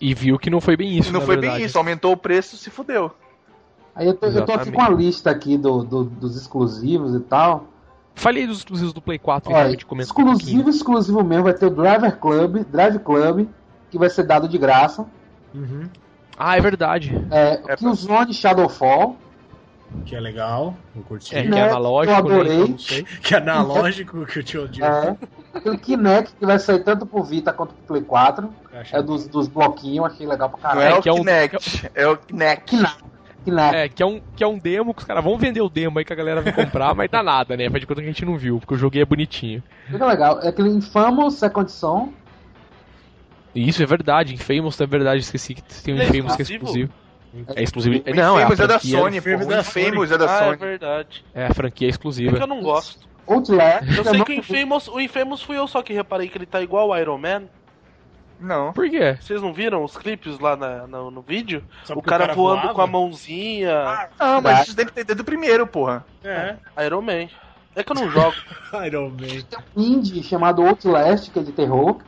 E 0.00 0.14
viu 0.14 0.38
que 0.38 0.48
não 0.48 0.60
foi 0.60 0.74
bem 0.76 0.96
isso, 0.98 1.12
Não 1.12 1.20
na 1.20 1.26
foi 1.26 1.36
verdade. 1.36 1.58
bem 1.58 1.66
isso, 1.66 1.76
aumentou 1.76 2.12
o 2.12 2.16
preço, 2.16 2.56
se 2.56 2.70
fudeu. 2.70 3.12
Aí 3.94 4.06
eu 4.06 4.14
tô, 4.14 4.26
eu 4.26 4.44
tô 4.46 4.52
aqui 4.52 4.72
com 4.72 4.80
a 4.82 4.88
lista 4.88 5.30
aqui 5.30 5.58
do, 5.58 5.84
do- 5.84 6.04
dos 6.04 6.34
exclusivos 6.34 7.14
e 7.14 7.20
tal. 7.20 7.66
Falei 8.14 8.46
dos 8.46 8.58
exclusivos 8.58 8.92
do 8.94 9.00
Play 9.02 9.18
4 9.18 9.50
e 9.50 9.52
Olha, 9.52 9.58
realmente 9.64 9.84
comentou 9.86 10.12
um 10.12 10.16
pouquinho. 10.16 10.38
exclusivo, 10.38 10.70
exclusivo 10.70 11.22
mesmo, 11.24 11.44
vai 11.44 11.54
ter 11.54 11.66
o 11.66 11.70
Driver 11.70 12.16
Club, 12.18 12.64
Drive 12.70 12.98
Club, 13.00 13.46
que 13.90 13.98
vai 13.98 14.08
ser 14.10 14.22
dado 14.24 14.48
de 14.48 14.56
graça. 14.58 15.06
Uhum, 15.54 15.88
Ah, 16.38 16.56
é 16.56 16.60
verdade. 16.60 17.14
É, 17.30 17.60
É, 17.68 17.76
Killzone 17.76 18.32
Shadowfall. 18.34 19.16
Que 20.06 20.16
é 20.16 20.20
legal, 20.20 20.74
eu 20.96 21.02
curti. 21.02 21.34
É, 21.36 21.42
que 21.42 21.48
Né, 21.48 21.58
é 21.60 21.62
analógico, 21.68 22.12
eu 22.12 22.16
adorei. 22.18 22.58
né? 22.68 22.76
Que 23.22 23.34
é 23.34 23.38
analógico 23.38 24.26
que 24.26 24.38
eu 24.38 24.42
te 24.42 24.58
odio. 24.58 24.84
É, 24.84 25.16
aquele 25.54 25.78
Kinect 25.78 26.34
que 26.38 26.44
vai 26.46 26.58
sair 26.58 26.82
tanto 26.84 27.06
pro 27.06 27.22
Vita 27.22 27.52
quanto 27.52 27.74
pro 27.74 27.84
Play 27.86 28.02
4. 28.02 28.52
Acho- 28.74 28.96
É 28.96 29.02
dos, 29.02 29.28
dos 29.28 29.48
bloquinhos, 29.48 30.06
achei 30.06 30.26
legal 30.26 30.50
pra 30.50 30.58
caralho. 30.58 30.80
é, 30.82 30.90
É, 30.90 30.94
o 30.94 31.02
é 31.08 31.12
um- 31.12 31.16
Kinect, 31.16 31.90
é 31.94 32.06
o 32.08 32.16
Kinect. 32.16 32.76
Kinect. 33.44 33.76
É, 33.76 33.88
que 33.88 34.02
é, 34.02 34.06
um, 34.06 34.20
que 34.36 34.44
é 34.44 34.46
um 34.46 34.58
demo 34.58 34.94
que 34.94 35.00
os 35.00 35.06
caras 35.06 35.22
vão 35.24 35.36
vender 35.36 35.60
o 35.60 35.68
demo 35.68 35.98
aí 35.98 36.04
que 36.04 36.12
a 36.12 36.16
galera 36.16 36.40
vai 36.40 36.52
comprar, 36.52 36.94
mas 36.94 37.10
dá 37.10 37.22
nada, 37.22 37.56
né? 37.56 37.68
Faz 37.68 37.80
de 37.80 37.86
conta 37.86 38.00
que 38.00 38.06
a 38.06 38.10
gente 38.12 38.24
não 38.24 38.36
viu, 38.38 38.58
porque 38.60 38.74
o 38.74 38.78
joguinho 38.78 39.02
é 39.02 39.06
bonitinho. 39.06 39.62
Fica 39.90 40.06
legal. 40.06 40.40
É 40.42 40.48
aquele 40.48 40.68
Infamous 40.68 41.34
Second 41.34 41.70
Son. 41.70 42.12
Isso 43.54 43.82
é 43.82 43.86
verdade, 43.86 44.32
Infamous 44.34 44.80
é 44.80 44.86
verdade, 44.86 45.20
esqueci 45.20 45.54
que 45.54 45.62
tem 45.82 45.94
um 45.94 45.98
É 45.98 46.04
Infamous 46.06 46.36
que 46.36 46.42
é 46.42 46.44
exclusivo? 46.44 46.92
Exclusivo. 47.34 47.52
É 47.58 47.62
exclusivo. 47.62 48.04
O 48.10 48.14
Não, 48.14 48.38
é 48.38 48.42
a 48.42 48.46
Infamous 48.46 48.60
é 48.60 48.66
da 48.66 48.78
franquia, 48.78 48.98
Sony, 48.98 49.20
pô. 49.20 49.28
Infamous 49.28 49.46
O 49.46 49.48
da 49.50 49.60
Infamous 49.60 50.10
é 50.12 50.18
da 50.18 50.24
Ah, 50.30 50.36
é 50.40 50.44
Sony. 50.44 50.56
verdade. 50.56 51.24
é 51.34 51.46
a 51.46 51.54
franquia 51.54 51.88
É 51.88 51.90
exclusiva. 51.90 52.36
que 52.36 52.42
eu 52.42 52.46
não 52.46 52.60
gosto. 52.62 53.06
Outlast. 53.26 53.82
Eu 53.96 54.02
que 54.04 54.08
sei 54.10 54.18
não- 54.18 54.24
que 54.24 54.32
o 54.32 54.34
Infamous, 54.34 54.88
o 54.88 55.00
Infamous 55.00 55.42
fui 55.42 55.56
eu 55.56 55.66
só 55.68 55.82
que 55.82 55.92
reparei 55.92 56.28
que 56.28 56.36
ele 56.36 56.46
tá 56.46 56.60
igual 56.60 56.88
o 56.90 56.96
Iron 56.96 57.18
Man. 57.18 57.44
Não. 58.40 58.72
Por 58.72 58.90
quê? 58.90 59.16
Vocês 59.20 59.40
não 59.40 59.52
viram 59.52 59.84
os 59.84 59.96
clipes 59.96 60.38
lá 60.40 60.56
na- 60.56 60.86
no, 60.88 61.10
no 61.12 61.22
vídeo? 61.22 61.62
Só 61.84 61.92
O 61.92 61.96
porque 61.96 62.10
cara, 62.10 62.34
voando 62.34 62.62
voava? 62.62 62.74
com 62.74 62.82
a 62.82 62.86
mãozinha. 62.88 64.08
Não, 64.18 64.40
mas 64.40 64.66
isso 64.66 64.76
deve 64.76 64.90
ter 64.90 65.04
desde 65.04 65.22
o 65.22 65.24
primeiro, 65.24 65.64
porra. 65.66 66.04
É, 66.24 66.56
Iron 66.84 67.02
Man. 67.02 67.28
É 67.76 67.82
que 67.84 67.92
eu 67.92 67.94
não 67.94 68.10
jogo. 68.10 68.34
Iron 68.84 69.10
Man. 69.10 69.44
indie 69.76 70.22
chamado 70.24 70.60
Outlast, 70.66 71.30
que 71.30 71.38
é 71.38 71.42
de 71.42 71.52
terror. 71.52 71.98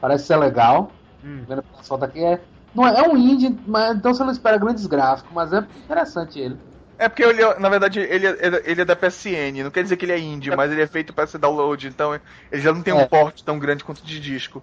Parece 0.00 0.26
ser 0.26 0.36
legal. 0.36 0.90
Hum. 1.24 1.44
Vendo 1.48 1.62
pela 1.62 1.82
foto 1.84 2.04
aqui 2.04 2.22
é. 2.24 2.40
Não 2.76 2.86
é, 2.86 3.00
é 3.00 3.08
um 3.08 3.16
indie, 3.16 3.56
mas 3.66 3.96
então 3.96 4.12
você 4.12 4.22
não 4.22 4.30
espera 4.30 4.58
grandes 4.58 4.86
gráficos, 4.86 5.32
mas 5.34 5.52
é 5.52 5.64
interessante 5.84 6.38
ele. 6.38 6.56
É 6.98 7.08
porque 7.08 7.22
ele, 7.22 7.42
na 7.58 7.68
verdade 7.68 8.00
ele 8.00 8.26
é, 8.26 8.62
ele 8.64 8.80
é 8.80 8.84
da 8.84 8.96
PSN, 8.96 9.62
não 9.64 9.70
quer 9.70 9.82
dizer 9.82 9.96
que 9.96 10.04
ele 10.04 10.12
é 10.12 10.18
indie, 10.18 10.54
mas 10.54 10.70
ele 10.70 10.82
é 10.82 10.86
feito 10.86 11.12
para 11.12 11.26
ser 11.26 11.38
download, 11.38 11.88
então 11.88 12.18
ele 12.50 12.62
já 12.62 12.72
não 12.72 12.82
tem 12.82 12.94
um 12.94 13.00
É. 13.00 13.06
porte 13.06 13.42
tão 13.44 13.58
grande 13.58 13.84
quanto 13.84 14.04
de 14.04 14.20
disco. 14.20 14.62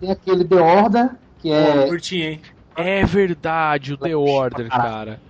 Tem 0.00 0.10
aquele 0.10 0.44
The 0.44 0.56
Order, 0.56 1.10
que 1.40 1.48
Pô, 1.48 1.54
é. 1.54 1.88
curti, 1.88 2.20
hein? 2.22 2.42
É 2.76 3.04
verdade, 3.04 3.94
o 3.94 3.96
The 3.98 4.14
Order, 4.16 4.68
cara. 4.68 5.20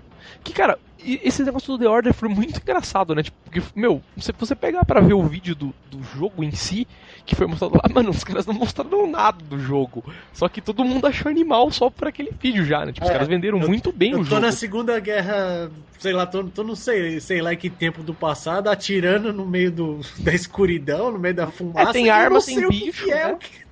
Que, 0.42 0.52
cara, 0.52 0.78
e- 1.04 1.20
esse 1.24 1.42
negócio 1.42 1.76
do 1.76 1.82
The 1.82 1.88
Order 1.88 2.12
foi 2.14 2.28
muito 2.28 2.58
engraçado, 2.60 3.14
né? 3.14 3.22
Tipo, 3.22 3.36
porque, 3.44 3.62
meu, 3.74 4.02
se 4.18 4.32
você 4.38 4.54
pegar 4.54 4.84
pra 4.84 5.00
ver 5.00 5.14
o 5.14 5.22
vídeo 5.22 5.54
do, 5.54 5.74
do 5.90 6.02
jogo 6.02 6.42
em 6.44 6.50
si, 6.52 6.86
que 7.26 7.34
foi 7.36 7.46
mostrado 7.46 7.74
lá, 7.74 7.82
mano, 7.92 8.10
os 8.10 8.24
caras 8.24 8.46
não 8.46 8.54
mostraram 8.54 9.06
nada 9.10 9.42
do 9.44 9.58
jogo. 9.58 10.04
Só 10.32 10.48
que 10.48 10.60
todo 10.60 10.84
mundo 10.84 11.06
achou 11.06 11.30
animal 11.30 11.70
só 11.70 11.90
por 11.90 12.08
aquele 12.08 12.30
vídeo 12.40 12.64
já, 12.64 12.84
né? 12.86 12.92
Tipo, 12.92 13.04
os 13.04 13.10
É, 13.10 13.12
caras 13.12 13.28
venderam 13.28 13.60
eu- 13.60 13.68
muito 13.68 13.92
bem 13.92 14.12
Eu 14.12 14.18
o 14.20 14.24
tô 14.24 14.30
jogo. 14.30 14.40
na 14.42 14.52
Segunda 14.52 14.98
Guerra, 15.00 15.70
sei 15.98 16.12
lá, 16.12 16.26
tô, 16.26 16.44
tô 16.44 16.62
não 16.64 16.74
sei, 16.76 17.20
sei 17.20 17.40
lá 17.42 17.54
que 17.56 17.68
tempo 17.70 18.02
do 18.02 18.14
passado, 18.14 18.68
atirando 18.68 19.32
no 19.32 19.46
meio 19.46 19.70
do, 19.70 20.00
da 20.20 20.32
escuridão, 20.32 21.10
no 21.12 21.18
meio 21.18 21.34
da 21.34 21.46
fumaça. 21.48 21.90
É, 21.90 21.92
tem 21.92 22.06
eu 22.08 22.14
arma, 22.14 22.40
tem 22.40 22.68
bicho, 22.68 23.04
que 23.04 23.12
é, 23.12 23.26
né? 23.26 23.32
o 23.32 23.36
que- 23.38 23.62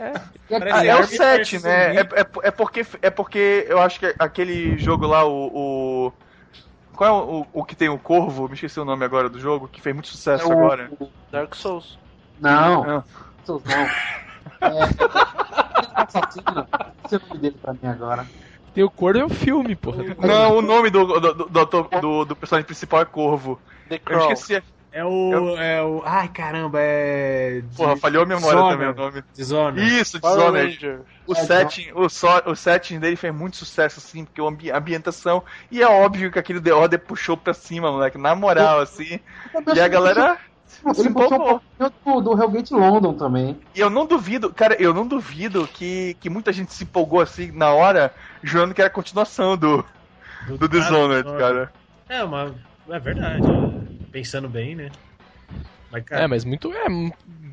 É. 0.00 0.12
Parece 0.58 0.76
Ah, 0.78 0.84
é 0.84 0.94
o 0.94 0.98
Arms 0.98 1.10
7, 1.10 1.36
versus 1.36 1.62
né? 1.62 1.96
É, 1.96 2.00
é, 2.00 2.26
é 2.44 2.50
porque, 2.50 2.84
é 3.00 3.08
porque 3.10 3.66
eu 3.68 3.80
acho 3.80 4.00
que 4.00 4.14
aquele 4.18 4.76
jogo 4.78 5.06
lá, 5.06 5.24
o. 5.24 5.46
o- 6.08 6.12
Qual 6.96 7.10
é 7.10 7.12
o, 7.12 7.46
o 7.52 7.64
que 7.64 7.74
tem 7.76 7.88
o 7.88 7.98
Corvo? 7.98 8.48
Me 8.48 8.54
esqueci 8.54 8.78
o 8.80 8.84
nome 8.84 9.04
agora 9.04 9.28
do 9.28 9.38
jogo, 9.38 9.68
que 9.68 9.80
fez 9.80 9.94
muito 9.94 10.08
sucesso 10.08 10.44
é 10.44 10.48
o- 10.48 10.52
agora. 10.58 10.90
Dark 11.30 11.54
Souls. 11.54 11.98
Não, 12.40 12.84
Não. 12.84 13.04
não. 13.46 13.54
É. 14.60 16.02
Assassino. 16.02 16.66
Esse 17.04 17.14
é 17.16 17.18
o 17.18 17.28
nome 17.28 17.40
dele 17.40 17.56
pra 17.60 17.72
mim 17.72 17.78
agora. 17.88 18.26
Tem 18.74 18.82
o 18.84 18.90
Corvo 18.90 19.18
é 19.20 19.24
o 19.24 19.28
filme, 19.28 19.76
porra. 19.76 20.02
Não, 20.18 20.56
o 20.58 20.62
nome 20.62 20.90
do, 20.90 21.04
do, 21.06 21.20
do, 21.20 21.44
do, 21.66 21.82
do- 22.00 22.24
do 22.24 22.36
personagem 22.36 22.66
principal 22.66 23.02
é 23.02 23.04
Corvo. 23.04 23.58
The 23.88 23.94
Eu 23.96 24.00
Crow. 24.00 24.32
esqueci. 24.32 24.62
É 24.96 25.04
o, 25.04 25.56
é 25.58 25.82
o. 25.82 26.02
Ai, 26.06 26.28
caramba, 26.28 26.78
é. 26.80 27.62
Porra, 27.76 27.96
falhou 27.96 28.22
a 28.22 28.26
memória 28.26 28.60
Dishonored. 28.60 28.78
também 28.78 29.04
o 29.04 29.10
nome. 29.10 29.24
Dishonored. 29.34 30.00
Isso, 30.00 30.20
Dishonored. 30.20 31.00
O 31.26 31.32
É, 31.32 31.34
setting, 31.34 31.90
o, 31.96 32.08
so, 32.08 32.28
o 32.46 32.54
setting 32.54 33.00
dele 33.00 33.16
fez 33.16 33.34
muito 33.34 33.56
sucesso, 33.56 33.98
assim, 33.98 34.24
porque 34.24 34.40
a 34.40 34.44
ambi- 34.44 34.70
a 34.70 34.78
ambientação. 34.78 35.42
E 35.68 35.82
é 35.82 35.86
óbvio 35.88 36.30
que 36.30 36.38
aquele 36.38 36.60
The 36.60 36.72
Order 36.72 37.00
puxou 37.00 37.36
pra 37.36 37.52
cima, 37.52 37.90
moleque. 37.90 38.16
Na 38.18 38.36
moral, 38.36 38.78
assim. 38.80 39.18
E 39.74 39.80
a 39.80 39.88
galera 39.88 40.38
se 40.64 40.80
Ele 41.00 41.08
um 41.08 41.10
empolgou. 41.10 41.60
pouquinho 41.78 41.92
do, 42.04 42.20
do 42.20 42.40
Hellgate 42.42 42.72
London 42.72 43.14
também. 43.14 43.58
E 43.74 43.80
eu 43.80 43.90
não 43.90 44.06
duvido, 44.06 44.52
cara, 44.54 44.76
eu 44.80 44.94
não 44.94 45.08
duvido 45.08 45.66
que, 45.66 46.16
que 46.20 46.30
muita 46.30 46.52
gente 46.52 46.72
se 46.72 46.84
empolgou 46.84 47.20
assim 47.20 47.50
na 47.50 47.70
hora, 47.72 48.14
jurando 48.44 48.72
que 48.72 48.80
era 48.80 48.88
a 48.88 48.92
continuação 48.94 49.56
do, 49.56 49.84
do 50.56 50.68
Dishonored, 50.68 51.28
cara. 51.36 51.72
É, 52.08 52.22
uma. 52.22 52.54
É 52.88 52.98
verdade. 53.00 53.42
É. 54.14 54.20
Pensando 54.20 54.48
bem, 54.48 54.74
né? 54.74 54.90
Mas, 55.90 56.04
cara, 56.04 56.24
É, 56.24 56.26
mas 56.26 56.44
muito. 56.44 56.72
É, 56.72 56.86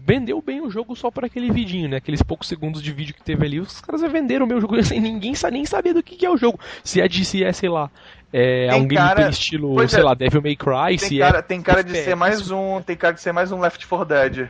vendeu 0.06 0.42
bem 0.42 0.62
o 0.62 0.70
jogo 0.70 0.96
só 0.96 1.12
por 1.12 1.24
aquele 1.26 1.52
vidinho, 1.52 1.88
né? 1.90 1.98
Aqueles 1.98 2.22
poucos 2.24 2.48
segundos 2.48 2.82
de 2.82 2.92
vídeo 2.92 3.14
que 3.14 3.22
teve 3.24 3.46
ali, 3.46 3.60
os 3.60 3.80
caras 3.82 4.02
venderam 4.12 4.46
o 4.46 4.50
meu 4.50 4.60
jogo 4.60 4.82
sem 4.84 5.00
ninguém 5.00 5.34
nem 5.52 5.66
saber 5.66 5.94
do 5.94 6.02
que, 6.04 6.16
que 6.16 6.26
é 6.26 6.30
o 6.30 6.38
jogo. 6.38 6.60
Se 6.84 7.00
é 7.02 7.08
de 7.08 7.24
se 7.24 7.44
é, 7.44 7.52
sei 7.54 7.70
lá, 7.70 7.90
é 8.34 8.70
Tem 8.70 8.82
um 8.82 8.88
gameplay 8.88 8.98
cara- 9.16 9.30
estilo, 9.30 9.76
pois 9.76 9.92
sei 9.92 10.00
é. 10.00 10.04
lá, 10.04 10.14
Devil 10.14 10.42
May 10.42 10.56
Cry, 10.56 10.88
Tem 10.90 10.98
se 10.98 11.20
cara, 11.20 11.40
é. 11.40 11.42
tem 11.42 11.62
cara 11.62 11.84
de 11.84 11.96
ser 11.98 12.16
mais 12.16 12.50
um. 12.50 12.82
Tem 12.82 12.96
cara 12.96 13.14
de 13.14 13.22
ser 13.22 13.32
mais 13.32 13.52
um 13.52 13.60
Left 13.60 13.86
4 13.88 14.06
Dead. 14.06 14.50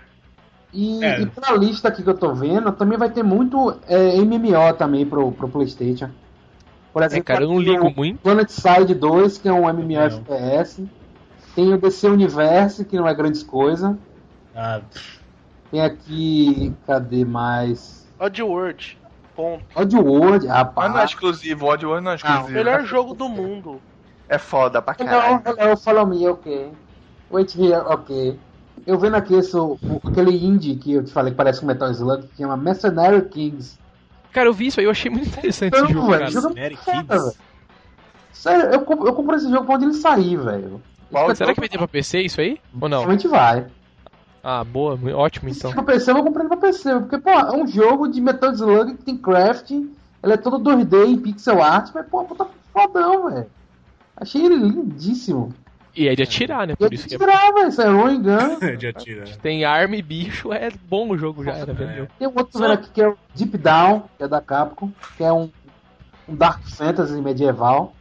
E, 0.74 1.04
É. 1.04 1.20
e 1.20 1.26
pela 1.26 1.58
lista 1.58 1.90
aqui 1.90 2.02
que 2.02 2.10
eu 2.10 2.18
tô 2.18 2.34
vendo, 2.34 2.72
também 2.72 2.98
vai 2.98 3.10
ter 3.10 3.24
muito 3.24 3.78
é, 3.90 4.16
MMO 4.22 4.74
também 4.78 5.06
pro, 5.06 5.30
pro 5.34 5.50
PlayStation. 5.50 6.10
Por 6.94 7.04
É, 7.04 7.08
exemplo, 7.08 7.26
cara, 7.26 7.44
eu 7.44 7.50
não 7.50 7.60
ligo 7.60 7.90
muito. 7.94 8.20
Planet 8.22 8.50
Side 8.50 8.94
2, 8.96 9.38
que 9.38 9.50
é 9.50 9.54
um 9.54 9.64
MMO 9.68 9.88
Não. 9.96 10.02
FPS. 10.02 10.86
Tem 11.56 11.74
o 11.74 11.78
DC 11.78 12.08
Universe, 12.08 12.86
que 12.86 12.96
não 12.98 13.08
é 13.08 13.14
grandes 13.14 13.44
coisa. 13.44 13.98
ah, 14.56 14.82
Tem 15.70 15.82
aqui. 15.82 16.74
Cadê 16.86 17.26
mais? 17.26 18.08
Oddworld. 18.20 18.98
Ponto. 19.36 19.64
Oddworld, 19.76 20.46
Mas 20.48 20.56
rapaz. 20.58 20.92
não 20.92 21.00
é 21.00 21.06
exclusivo, 21.06 21.66
o 21.66 21.70
Oddworld 21.70 22.04
não 22.04 22.12
é 22.12 22.16
exclusivo. 22.16 22.52
Melhor 22.52 22.84
jogo 22.86 23.14
do 23.14 23.28
mundo. 23.30 23.82
É 24.30 24.38
foda 24.38 24.82
pra 24.82 24.96
Hello, 24.98 25.10
caralho. 25.10 25.42
hello, 25.60 25.78
follow 25.78 26.06
me, 26.08 26.28
ok. 26.28 26.72
Wait 27.32 27.56
here, 27.56 27.74
ok. 27.86 28.38
Eu 28.86 28.98
vendo 28.98 29.16
aqui 29.16 29.34
esse, 29.36 29.56
o- 29.56 29.78
o- 29.90 30.08
aquele 30.08 30.32
indie 30.46 30.76
que 30.76 30.94
eu 30.94 31.04
te 31.04 31.12
falei 31.12 31.32
que 31.32 31.38
parece 31.38 31.60
com 31.62 31.66
Metal 31.68 31.90
Slug, 31.92 32.28
que 32.28 32.38
chama 32.38 32.56
Mercenary 32.58 33.22
Kings. 33.30 33.78
Cara, 34.34 34.48
eu 34.50 34.54
vi 34.54 34.68
isso 34.68 34.80
aí, 34.80 34.86
eu 34.86 34.92
achei 34.92 35.12
muito 35.12 35.28
interessante 35.28 35.74
esse 35.74 35.84
Não, 35.84 35.90
jogo, 35.92 36.08
velho, 36.12 36.26
Kids. 36.26 36.44
velho. 37.10 37.34
Sério, 38.34 38.66
eu, 38.68 38.80
eu 39.06 39.14
comprei 39.14 39.38
esse 39.38 39.50
jogo 39.50 39.66
pra 39.66 39.76
onde 39.76 39.86
ele 39.86 39.94
sair, 39.94 40.38
velho. 40.38 40.82
Será 41.36 41.54
que 41.54 41.60
vai 41.60 41.70
ter 41.70 41.78
pra 41.78 41.88
PC 41.88 42.22
isso 42.22 42.42
aí? 42.42 42.60
Ou 42.80 42.90
não? 42.90 43.00
Realmente 43.00 43.28
vai. 43.28 43.68
Ah, 44.44 44.64
boa, 44.64 44.98
ótimo 45.16 45.52
Se 45.54 45.60
então. 45.60 45.72
for 45.72 45.84
pra 45.84 45.94
PC, 45.94 46.12
eu 46.12 46.16
vou 46.16 46.24
comprar 46.24 46.42
ele 46.42 46.50
pra 46.50 46.58
PC. 46.58 47.00
Porque, 47.00 47.18
pô, 47.20 47.30
é 47.30 47.52
um 47.56 47.68
jogo 47.68 48.08
de 48.08 48.20
Metal 48.20 48.52
Slug 48.52 48.96
que 48.96 49.04
tem 49.04 49.18
craft, 49.18 49.72
ele 49.72 50.34
é 50.34 50.38
todo 50.38 50.60
2D 50.60 51.06
em 51.06 51.18
pixel 51.18 51.62
art, 51.62 51.92
mas, 51.94 52.08
pô, 52.08 52.24
puta 52.24 52.48
fodão, 52.74 53.30
velho. 53.30 53.48
Achei 54.18 54.44
ele 54.44 54.56
lindíssimo. 54.56 55.54
E 55.96 56.08
é 56.08 56.16
de 56.16 56.24
atirar, 56.24 56.66
né? 56.66 56.74
Eu 56.74 56.88
Por 56.88 56.94
isso 56.94 57.08
que 57.08 57.16
é... 57.16 57.18
tirava, 57.18 57.68
isso 57.68 57.82
é 57.82 57.90
ruim, 57.90 58.22
gun. 58.22 58.60
de 58.78 58.88
atirar. 58.88 59.28
tem 59.38 59.66
arma 59.66 59.96
e 59.96 60.02
bicho, 60.02 60.54
é 60.54 60.70
bom 60.90 61.10
o 61.10 61.18
jogo 61.18 61.44
já, 61.44 61.52
era 61.52 61.74
velho. 61.74 62.08
Tem 62.18 62.28
um 62.28 62.34
outro 62.36 62.72
aqui 62.72 62.90
que 62.92 63.02
é 63.02 63.10
o 63.10 63.18
Deep 63.36 63.58
Down, 63.58 64.04
que 64.18 64.24
é 64.24 64.28
da 64.28 64.42
Capcom, 64.42 64.92
que 65.18 65.24
é 65.24 65.34
um, 65.34 65.50
um 66.28 66.36
Dark 66.36 66.64
Fantasy 66.64 67.22
medieval. 67.22 67.94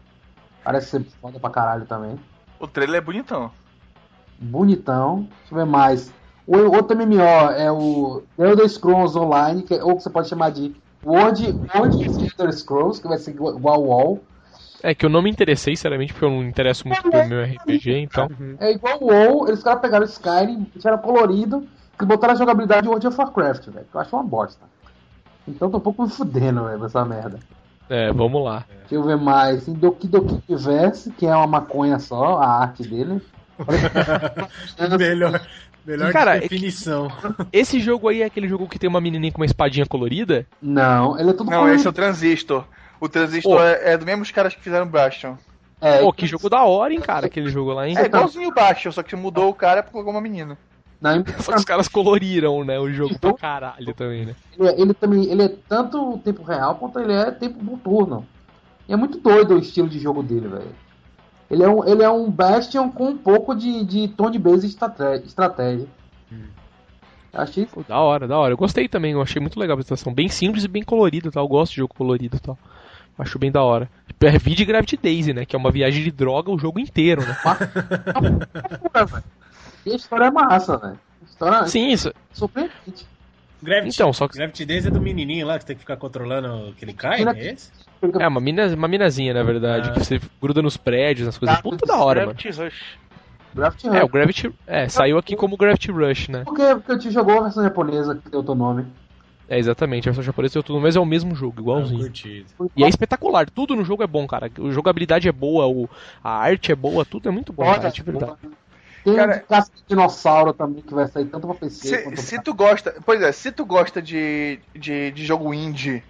Parece 0.63 0.91
ser 0.91 1.05
foda 1.21 1.41
pra 1.41 1.51
caralho 1.51 1.85
também. 1.85 2.19
O 2.61 2.69
trailer 2.69 2.99
é 2.99 3.01
bonitão. 3.01 3.51
Bonitão. 4.39 5.27
Deixa 5.41 5.55
eu 5.55 5.57
ver 5.59 5.65
mais. 5.65 6.13
O 6.47 6.57
outro 6.77 6.97
MMO 6.97 7.21
é 7.21 7.73
o 7.73 8.23
The 8.37 8.51
Elder 8.51 8.69
Scrolls 8.69 9.19
Online, 9.19 9.63
que 9.63 9.75
é, 9.75 9.83
ou 9.83 9.97
que 9.97 10.03
você 10.03 10.11
pode 10.11 10.29
chamar 10.29 10.51
de 10.51 10.75
World, 11.05 11.59
World 11.75 12.09
of 12.09 12.35
Elder 12.39 12.53
Scrolls, 12.53 13.01
que 13.01 13.09
vai 13.09 13.19
ser 13.19 13.31
igual 13.31 13.75
ao 13.75 13.83
WoW. 13.83 14.25
É 14.83 14.95
que 14.95 15.07
eu 15.07 15.11
não 15.11 15.23
me 15.23 15.31
interessei, 15.31 15.77
sinceramente, 15.77 16.13
porque 16.13 16.25
eu 16.25 16.31
não 16.31 16.41
me 16.41 16.49
interesso 16.49 16.87
muito 16.87 17.11
pelo 17.11 17.29
meu 17.29 17.45
RPG, 17.45 17.99
então. 17.99 18.29
É 18.59 18.73
igual 18.73 18.99
o 19.01 19.07
WoW, 19.07 19.49
eles 19.49 19.63
caras 19.63 19.81
pegaram 19.81 20.05
o 20.05 20.09
Skyrim, 20.09 20.67
deixaram 20.75 20.99
colorido, 20.99 21.67
e 22.01 22.05
botaram 22.05 22.33
a 22.35 22.37
jogabilidade 22.37 22.83
de 22.83 22.89
World 22.89 23.07
of 23.07 23.19
Warcraft, 23.19 23.67
velho. 23.69 23.87
Que 23.91 23.97
eu 23.97 24.01
acho 24.01 24.17
uma 24.17 24.25
bosta. 24.25 24.65
Então 25.47 25.71
tô 25.71 25.77
um 25.79 25.81
pouco 25.81 26.03
me 26.03 26.11
fudendo, 26.11 26.65
velho, 26.65 26.85
essa 26.85 27.05
merda. 27.05 27.39
É, 27.91 28.13
vamos 28.13 28.45
lá. 28.45 28.65
Deixa 28.79 28.95
eu 28.95 29.03
ver 29.03 29.17
mais. 29.17 29.65
Tem 29.65 29.75
Doki 29.75 30.07
Doki 30.07 30.41
Universe, 30.49 31.11
que 31.11 31.27
é 31.27 31.35
uma 31.35 31.47
maconha 31.47 31.99
só, 31.99 32.39
a 32.39 32.63
arte 32.63 32.85
dele. 32.85 33.21
Melhor, 34.99 35.41
melhor 35.85 36.13
Cara, 36.13 36.39
definição. 36.39 37.09
Esse 37.53 37.79
jogo 37.79 38.09
aí 38.09 38.23
é 38.23 38.25
aquele 38.25 38.49
jogo 38.49 38.67
que 38.69 38.79
tem 38.79 38.89
uma 38.89 39.01
menininha 39.01 39.31
com 39.31 39.41
uma 39.41 39.45
espadinha 39.45 39.85
colorida? 39.85 40.47
Não, 40.63 41.19
ele 41.19 41.31
é 41.31 41.33
tudo 41.33 41.51
Não, 41.51 41.59
colorido. 41.59 41.77
esse 41.77 41.87
é 41.87 41.91
o 41.91 41.93
Transistor. 41.93 42.65
O 42.99 43.09
Transistor 43.09 43.59
Pô. 43.59 43.63
é, 43.63 43.93
é 43.93 43.97
dos 43.97 44.07
mesmos 44.07 44.31
caras 44.31 44.55
que 44.55 44.63
fizeram 44.63 44.87
o 44.87 44.89
Bastion. 44.89 45.37
É, 45.81 45.99
Pô, 45.99 46.13
que 46.13 46.27
jogo 46.27 46.49
da 46.49 46.63
hora, 46.63 46.93
hein, 46.93 47.01
cara, 47.01 47.27
aquele 47.27 47.51
jogo 47.51 47.73
lá, 47.73 47.89
hein? 47.89 47.97
É 47.99 48.05
igualzinho 48.07 48.49
o 48.49 48.55
Bastion, 48.55 48.93
só 48.93 49.03
que 49.03 49.17
mudou 49.17 49.51
o 49.51 49.55
cara 49.55 49.81
e 49.81 49.83
colocou 49.83 50.13
uma 50.13 50.21
menina. 50.21 50.57
Na 51.01 51.15
Só 51.41 51.53
que 51.53 51.59
os 51.59 51.65
caras 51.65 51.89
coloriram, 51.89 52.65
né, 52.65 52.79
o 52.79 52.91
jogo 52.93 53.19
pra 53.19 53.33
caralho 53.35 53.95
também, 53.95 54.27
né? 54.27 54.35
ele, 54.59 54.69
é- 54.69 54.81
ele 54.81 54.95
também 54.95 55.25
ele 55.25 55.43
é 55.43 55.49
tanto 55.69 56.19
tempo 56.19 56.43
real 56.43 56.75
quanto 56.77 56.99
ele 56.99 57.13
é 57.13 57.31
tempo 57.31 57.63
do 57.65 57.77
turno. 57.77 58.27
E 58.89 58.93
é 58.93 58.97
muito 58.97 59.19
doido 59.19 59.55
o 59.55 59.59
estilo 59.59 59.89
de 59.89 59.99
jogo 59.99 60.23
dele, 60.23 60.49
velho. 60.49 60.75
Ele 61.51 61.63
é 61.65 61.69
um, 61.69 61.85
ele 61.85 62.03
é 62.03 62.11
um 62.11 62.31
Bastion 62.31 62.91
com 62.91 63.07
um 63.11 63.17
pouco 63.17 63.55
de, 63.55 63.85
de 63.85 64.09
turn-based 64.09 64.67
estrate- 64.67 65.25
estratégia. 65.27 65.87
Achei 67.33 67.65
Pô, 67.67 67.85
da 67.87 67.99
hora, 68.01 68.27
da 68.27 68.37
hora. 68.37 68.53
Eu 68.53 68.57
gostei 68.57 68.89
também, 68.89 69.13
eu 69.13 69.23
achei 69.23 69.41
muito 69.41 69.59
legal 69.59 69.75
a 69.75 69.81
apresentação. 69.81 70.13
Bem 70.13 70.29
simples 70.29 70.65
e 70.65 70.69
bem 70.69 70.83
colorida, 70.83 71.31
tá? 71.31 71.39
Eu 71.41 71.47
gosto 71.49 71.71
de 71.73 71.79
jogo 71.79 71.95
colorido 71.95 72.37
e 72.37 72.41
tal. 72.41 72.59
Acho 73.17 73.39
bem 73.39 73.53
da 73.53 73.63
hora. 73.63 73.89
Tipo, 74.09 74.27
é 74.27 74.37
vídeo 74.39 74.67
Gravity 74.67 74.97
Daisy, 74.97 75.33
né? 75.33 75.45
Que 75.45 75.55
é 75.55 75.59
uma 75.59 75.71
viagem 75.71 76.03
de 76.03 76.11
droga 76.11 76.51
o 76.51 76.59
jogo 76.59 76.81
inteiro, 76.81 77.23
né? 77.23 77.37
E 79.87 79.93
a 79.93 79.97
história 79.97 80.25
é 80.27 80.31
massa, 80.31 80.77
velho. 80.77 80.99
A 81.23 81.25
história 81.25 81.67
Sim, 81.67 81.89
isso. 81.91 82.09
é 82.09 82.13
surpreendente. 82.33 83.07
Gravity, 83.63 83.95
Então, 83.95 84.13
só 84.13 84.27
que- 84.27 84.37
Gravity 84.39 84.65
Days 84.65 84.87
é 84.87 84.91
do 84.91 85.01
menininho 85.01 85.47
lá 85.47 85.55
que 85.59 85.63
você 85.63 85.67
tem 85.69 85.77
que 85.77 85.81
ficar 85.81 85.97
controlando 85.97 86.73
que 86.79 86.85
ele 86.85 86.95
cai, 86.95 87.21
Ele- 87.21 87.31
é 87.31 87.53
esse? 87.53 87.71
É, 88.19 88.27
uma, 88.27 88.41
mina, 88.41 88.67
uma 88.69 88.89
minazinha, 88.89 89.35
na 89.35 89.43
verdade, 89.43 89.91
Ah. 89.91 89.93
que 89.93 89.99
você 90.01 90.19
gruda 90.41 90.63
nos 90.63 90.79
prédios, 90.79 91.27
nas 91.27 91.37
coisas. 91.37 91.61
Puta 91.61 91.85
da 91.85 91.97
hora, 91.97 92.21
mano. 92.27 92.33
Gravity 92.35 92.63
Rush. 92.63 92.99
É, 93.95 94.03
o 94.05 94.09
Gravity. 94.09 94.55
É, 94.67 94.89
saiu 94.89 95.19
aqui 95.19 95.37
como 95.37 95.57
Gravity 95.57 95.91
Rush, 95.91 96.29
né? 96.29 96.45
Porque, 96.45 96.63
porque 96.77 96.93
eu 96.93 96.99
te 96.99 97.11
jogou 97.11 97.39
a 97.39 97.43
versão 97.43 97.63
japonesa 97.63 98.15
que 98.15 98.31
deu 98.31 98.43
teu 98.43 98.55
nome. 98.55 98.87
É, 99.49 99.59
exatamente. 99.59 100.09
A 100.09 100.13
versão 100.13 100.23
japonesa 100.25 100.55
tem 100.55 100.63
tudo, 100.63 100.81
mas 100.81 100.95
é 100.97 101.01
o 101.01 101.05
mesmo 101.05 101.35
jogo, 101.35 101.61
igualzinho. 101.61 102.01
curtido. 102.01 102.47
E 102.77 102.85
é 102.85 102.89
espetacular, 102.89 103.51
tudo 103.51 103.75
no 103.77 103.85
jogo 103.85 104.03
é 104.03 104.07
bom, 104.07 104.27
cara. 104.27 104.47
A 104.47 104.71
jogabilidade 104.71 105.29
é 105.29 105.33
boa, 105.33 105.67
o, 105.67 105.91
a 106.25 106.31
arte 106.31 106.71
é 106.73 106.75
boa, 106.77 107.05
tudo 107.05 107.29
é 107.29 107.33
muito 107.33 107.53
bom, 107.53 107.65
cara, 107.65 107.91
de 107.91 108.03
verdade. 108.03 108.33
Tem 109.05 109.17
Cara- 109.17 109.33
um 109.37 109.39
de 109.39 109.45
caça 109.45 109.71
de 109.75 109.83
dinossauro 109.89 110.53
também 110.53 110.83
que 110.83 110.93
vai 110.93 111.07
sair 111.09 111.25
tanto 111.27 111.47
pra 111.47 111.57
PC 111.57 111.89
Se, 111.89 111.99
quanto 112.03 112.21
se 112.21 112.35
pra... 112.35 112.43
tu 112.45 112.55
gosta. 112.55 112.95
Pois 113.05 113.23
é, 113.23 113.33
se 113.33 113.51
tu 113.51 113.65
gosta 113.65 114.03
de, 114.03 114.59
de, 114.75 115.11
de 115.13 115.25
jogo 115.25 115.55
indie 115.55 116.03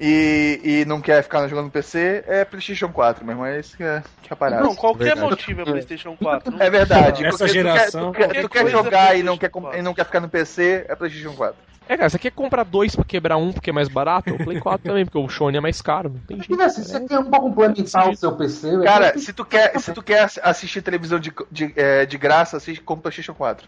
e, 0.00 0.60
e 0.62 0.84
não 0.84 1.00
quer 1.00 1.22
ficar 1.22 1.46
jogando 1.48 1.66
no 1.66 1.70
PC, 1.70 2.24
é 2.26 2.44
PlayStation 2.44 2.88
4 2.92 3.24
mesmo. 3.26 3.44
É 3.44 3.58
isso 3.58 3.76
que 3.76 3.82
é, 3.82 4.02
que 4.22 4.32
é 4.32 4.36
parada. 4.36 4.62
Não, 4.62 4.74
qualquer 4.74 5.04
Verdade. 5.16 5.30
motivo 5.30 5.60
é 5.60 5.64
PlayStation 5.64 6.16
4. 6.16 6.62
É 6.62 6.70
verdade. 6.70 7.26
Essa 7.26 7.38
porque 7.38 7.52
geração- 7.52 8.12
Tu 8.12 8.18
quer, 8.18 8.28
tu 8.28 8.32
quer, 8.34 8.42
tu 8.42 8.48
quer 8.48 8.60
coisa 8.62 8.76
jogar 8.76 9.14
é 9.14 9.18
e 9.18 9.22
não 9.22 9.36
quer, 9.36 9.50
e 9.76 9.82
não 9.82 9.92
quer 9.94 10.04
ficar 10.04 10.20
no 10.20 10.28
PC, 10.28 10.86
é 10.88 10.94
PlayStation 10.94 11.34
4. 11.34 11.67
É, 11.88 11.96
cara, 11.96 12.10
você 12.10 12.18
quer 12.18 12.30
comprar 12.32 12.64
dois 12.64 12.94
pra 12.94 13.04
quebrar 13.04 13.36
um 13.38 13.50
porque 13.52 13.70
é 13.70 13.72
mais 13.72 13.88
barato? 13.88 14.34
O 14.34 14.44
Play 14.44 14.60
4 14.60 14.86
também, 14.86 15.04
porque 15.04 15.18
o 15.18 15.28
Sony 15.28 15.56
é 15.56 15.60
mais 15.60 15.80
caro, 15.80 16.10
não 16.10 16.20
tem 16.20 16.40
Se 16.42 16.46
jeito. 16.48 16.70
se 16.70 16.84
você 16.84 17.00
quer 17.06 17.18
um 17.18 17.24
pra 17.30 17.40
complementar 17.40 18.10
o 18.10 18.16
seu 18.16 18.32
PC, 18.36 18.70
velho, 18.72 18.84
Cara, 18.84 19.18
se 19.18 19.32
tu 19.32 19.44
quer, 19.44 19.78
se 19.80 19.92
tu 19.92 20.02
quer 20.02 20.20
ass- 20.24 20.40
assistir 20.42 20.82
televisão 20.82 21.18
de, 21.18 21.32
de, 21.50 21.72
é, 21.76 22.04
de 22.04 22.18
graça, 22.18 22.58
assiste 22.58 22.82
com 22.82 22.94
o 22.94 22.96
PlayStation 22.98 23.34
4. 23.34 23.66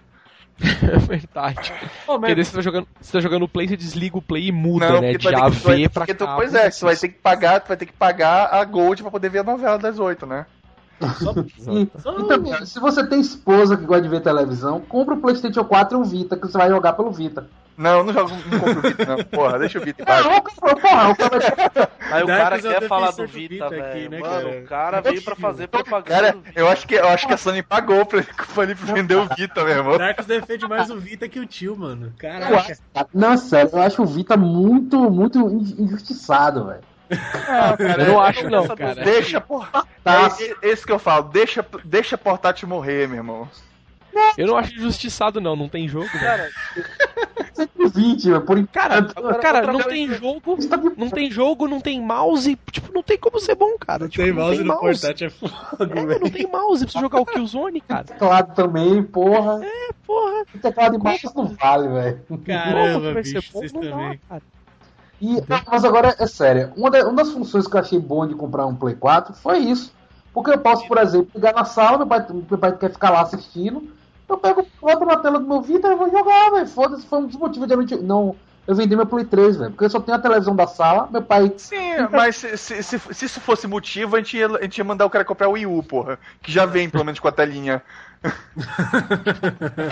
É 0.61 0.99
verdade. 0.99 1.73
Porque 2.05 2.35
daí 2.35 2.45
você 2.45 2.55
tá 2.57 2.61
jogando, 2.61 2.87
você 3.01 3.13
tá 3.13 3.21
jogando 3.21 3.45
o 3.45 3.49
Play, 3.49 3.67
você 3.69 3.77
desliga 3.79 4.19
o 4.19 4.23
Play 4.23 4.49
e 4.49 4.53
muda, 4.53 5.01
né? 5.01 5.13
porque 5.13 5.13
De 5.13 5.19
tu 5.19 5.25
vai 5.25 5.35
que- 5.35 5.41
AV 5.41 5.89
pra 5.89 6.07
cá. 6.07 6.35
Pois 6.37 6.55
é, 6.55 6.69
tu 6.69 6.81
vai 6.85 6.97
ter 6.97 7.09
que 7.09 7.19
pagar, 7.19 7.61
tu 7.61 7.69
vai 7.69 7.77
ter 7.79 7.87
que 7.87 7.93
pagar 7.95 8.53
a 8.53 8.63
Gold 8.67 9.01
pra 9.03 9.11
poder 9.11 9.31
ver 9.31 9.39
a 9.39 9.45
novela 9.45 9.79
das 9.79 9.99
8, 9.99 10.27
né? 10.27 10.45
E, 11.01 11.83
e 11.83 12.29
também, 12.29 12.67
se 12.67 12.79
você 12.79 13.07
tem 13.07 13.21
esposa 13.21 13.75
que 13.75 13.87
gosta 13.87 14.03
de 14.03 14.09
ver 14.11 14.21
televisão, 14.21 14.81
compra 14.81 15.15
o 15.15 15.19
PlayStation 15.21 15.65
4 15.65 15.97
e 15.97 16.01
um 16.01 16.05
Vita, 16.05 16.37
que 16.37 16.47
você 16.47 16.59
vai 16.59 16.69
jogar 16.69 16.93
pelo 16.93 17.11
Vita. 17.11 17.49
Não, 17.77 18.05
não 18.05 18.13
jogo, 18.13 18.31
não 18.51 18.59
compro 18.61 18.79
o 18.79 18.83
Vita, 18.83 19.05
não. 19.07 19.25
Porra, 19.25 19.59
deixa 19.59 19.79
o 19.79 19.83
Vita 19.83 20.03
embaixo. 20.03 20.29
Não, 20.29 20.37
o 20.37 20.43
cara- 20.43 20.77
porra, 20.77 21.09
o 21.11 21.17
cara 21.17 21.91
Aí 22.13 22.23
o 22.23 22.27
cara 22.27 22.57
é 22.57 22.61
quer 22.61 22.89
falar 22.89 23.11
do 23.13 23.27
Vita, 23.27 23.55
Vita 23.55 23.67
aqui, 23.67 23.77
velho. 23.81 24.11
né, 24.11 24.19
Mano, 24.19 24.31
cara? 24.43 24.59
o 24.61 24.65
cara 24.67 25.01
veio 25.01 25.23
pra 25.23 25.35
fazer 25.37 25.67
propaganda. 25.69 26.05
Cara, 26.33 26.37
eu 26.55 26.69
acho 26.69 26.87
que, 26.87 26.95
eu 26.95 27.09
acho 27.09 27.27
que 27.27 27.33
a 27.33 27.37
Sony 27.39 27.63
pagou 27.63 28.05
pra 28.05 28.19
ele, 28.19 28.29
pra 28.55 28.63
ele 28.65 28.75
vender 28.75 29.15
o 29.15 29.27
Vita, 29.35 29.65
meu 29.65 29.75
irmão. 29.77 29.95
O 29.95 29.99
Darkus 29.99 30.27
defende 30.27 30.69
mais 30.69 30.91
o 30.91 30.99
Vita 30.99 31.27
que 31.29 31.41
o 31.41 31.47
tio, 31.47 31.75
mano. 31.77 32.07
Eu 32.07 32.31
Caraca. 32.31 32.57
acho- 32.57 33.09
Não, 33.15 33.37
sério, 33.39 33.71
eu 33.73 33.81
acho 33.81 34.03
o 34.03 34.07
Vita 34.07 34.37
muito, 34.37 35.11
muito 35.11 35.39
in- 35.49 35.85
injustiçado, 35.85 36.67
velho. 36.67 36.81
Eu 37.99 38.07
não 38.07 38.21
acho, 38.21 38.41
eu 38.45 38.51
não, 38.51 38.69
cara. 38.69 39.03
Deixa, 39.03 39.41
porra. 39.41 39.85
Tá. 40.05 40.31
É 40.63 40.69
esse 40.69 40.85
que 40.87 40.93
eu 40.93 40.99
falo, 40.99 41.25
deixa, 41.25 41.65
deixa 41.85 42.17
portátil 42.19 42.69
morrer, 42.69 43.09
meu 43.09 43.17
irmão. 43.19 43.49
Eu 44.37 44.47
não 44.47 44.57
acho 44.57 44.75
injustiçado, 44.75 45.41
não. 45.41 45.55
Não 45.57 45.69
tem 45.69 45.89
jogo, 45.89 46.07
né? 46.15 46.21
Cara, 46.21 46.51
120, 47.55 48.25
velho, 48.31 48.41
por 48.43 48.67
Cara, 48.69 49.03
cara, 49.05 49.59
outra 49.59 49.73
não 49.73 49.83
tem 49.83 50.09
jogo, 50.15 50.57
tá 50.69 50.77
não 50.97 51.11
tem 51.11 51.31
jogo, 51.31 51.69
não 51.69 51.81
tem 51.81 52.01
mouse, 52.01 52.59
tipo, 52.71 52.93
não 52.93 53.03
tem 53.03 53.19
como 53.19 53.39
ser 53.41 53.55
bom, 53.55 53.77
cara. 53.79 54.09
Tipo, 54.09 54.25
Tem 54.25 54.33
mouse 54.33 54.59
no 54.61 54.67
mouse. 54.67 55.01
portátil 55.01 55.27
é 55.27 55.31
fogo, 55.31 55.53
É, 55.83 56.07
velho. 56.07 56.21
não 56.21 56.31
tem 56.31 56.47
mouse, 56.47 56.85
precisa 56.85 57.03
jogar 57.03 57.21
o 57.21 57.27
Killzone, 57.27 57.81
cara. 57.81 58.05
Teclado 58.05 58.55
também, 58.55 59.03
porra. 59.03 59.65
É, 59.65 59.91
porra. 60.07 60.45
O 60.55 60.59
teclado 60.59 60.93
de 60.93 60.99
baixo 60.99 61.31
não 61.35 61.47
vale, 61.49 61.89
velho. 61.89 62.21
Caramba, 62.47 63.13
vai 63.15 63.25
ser 63.25 63.35
bicho, 63.41 63.53
bom? 63.53 63.59
vocês 63.61 63.73
Não 63.73 63.81
dá, 63.81 63.91
também. 63.91 64.21
cara. 64.29 64.43
E, 65.21 65.35
não, 65.35 65.61
mas 65.71 65.85
agora 65.85 66.15
é 66.19 66.27
sério. 66.27 66.73
Uma, 66.77 66.91
da- 66.91 67.05
uma 67.07 67.17
das 67.17 67.31
funções 67.31 67.67
que 67.67 67.77
eu 67.77 67.81
achei 67.81 67.99
bom 67.99 68.27
de 68.27 68.35
comprar 68.35 68.67
um 68.67 68.75
Play 68.75 68.95
4 68.95 69.35
foi 69.35 69.59
isso. 69.59 69.93
Porque 70.33 70.51
eu 70.53 70.59
posso, 70.59 70.87
por 70.87 70.97
exemplo, 70.97 71.29
ligar 71.35 71.53
na 71.53 71.65
sala, 71.65 71.99
meu 71.99 72.07
pai, 72.07 72.25
meu 72.31 72.59
pai 72.59 72.77
quer 72.79 72.91
ficar 72.91 73.11
lá 73.11 73.21
assistindo. 73.23 73.93
Eu 74.31 74.39
pego, 74.39 74.65
boto 74.81 75.05
na 75.05 75.17
tela 75.17 75.41
do 75.41 75.47
meu 75.49 75.61
Vita 75.61 75.89
e 75.89 75.97
vou 75.97 76.09
jogar, 76.09 76.51
velho. 76.53 76.67
Foda-se, 76.69 77.05
foi 77.05 77.19
um 77.19 77.27
dos 77.27 77.37
motivos 77.37 77.67
de 77.67 77.95
eu 77.95 78.03
não, 78.03 78.37
eu 78.67 78.75
vender 78.75 78.97
meu 78.97 79.07
Play 79.07 79.25
3, 79.25 79.57
velho. 79.57 79.71
Porque 79.71 79.85
eu 79.85 79.91
só 79.91 80.01
tenho 80.01 80.17
a 80.17 80.21
televisão 80.21 80.55
da 80.55 80.67
sala, 80.67 81.09
meu 81.11 81.23
pai. 81.23 81.53
Sim, 81.57 81.97
mas 82.11 82.37
se, 82.37 82.57
se, 82.57 82.83
se, 82.83 82.99
se 82.99 83.25
isso 83.25 83.41
fosse 83.41 83.67
motivo, 83.67 84.17
a 84.17 84.19
gente, 84.21 84.37
ia, 84.39 84.47
a 84.47 84.63
gente 84.63 84.79
ia 84.79 84.85
mandar 84.85 85.07
o 85.07 85.11
cara 85.11 85.25
comprar 85.25 85.49
o 85.49 85.53
Wii 85.53 85.67
U, 85.67 85.83
porra. 85.83 86.19
Que 86.43 86.53
já 86.53 86.67
vem, 86.67 86.89
pelo 86.89 87.05
menos, 87.05 87.21
com 87.21 87.29
a 87.29 87.33
telinha. 87.33 87.83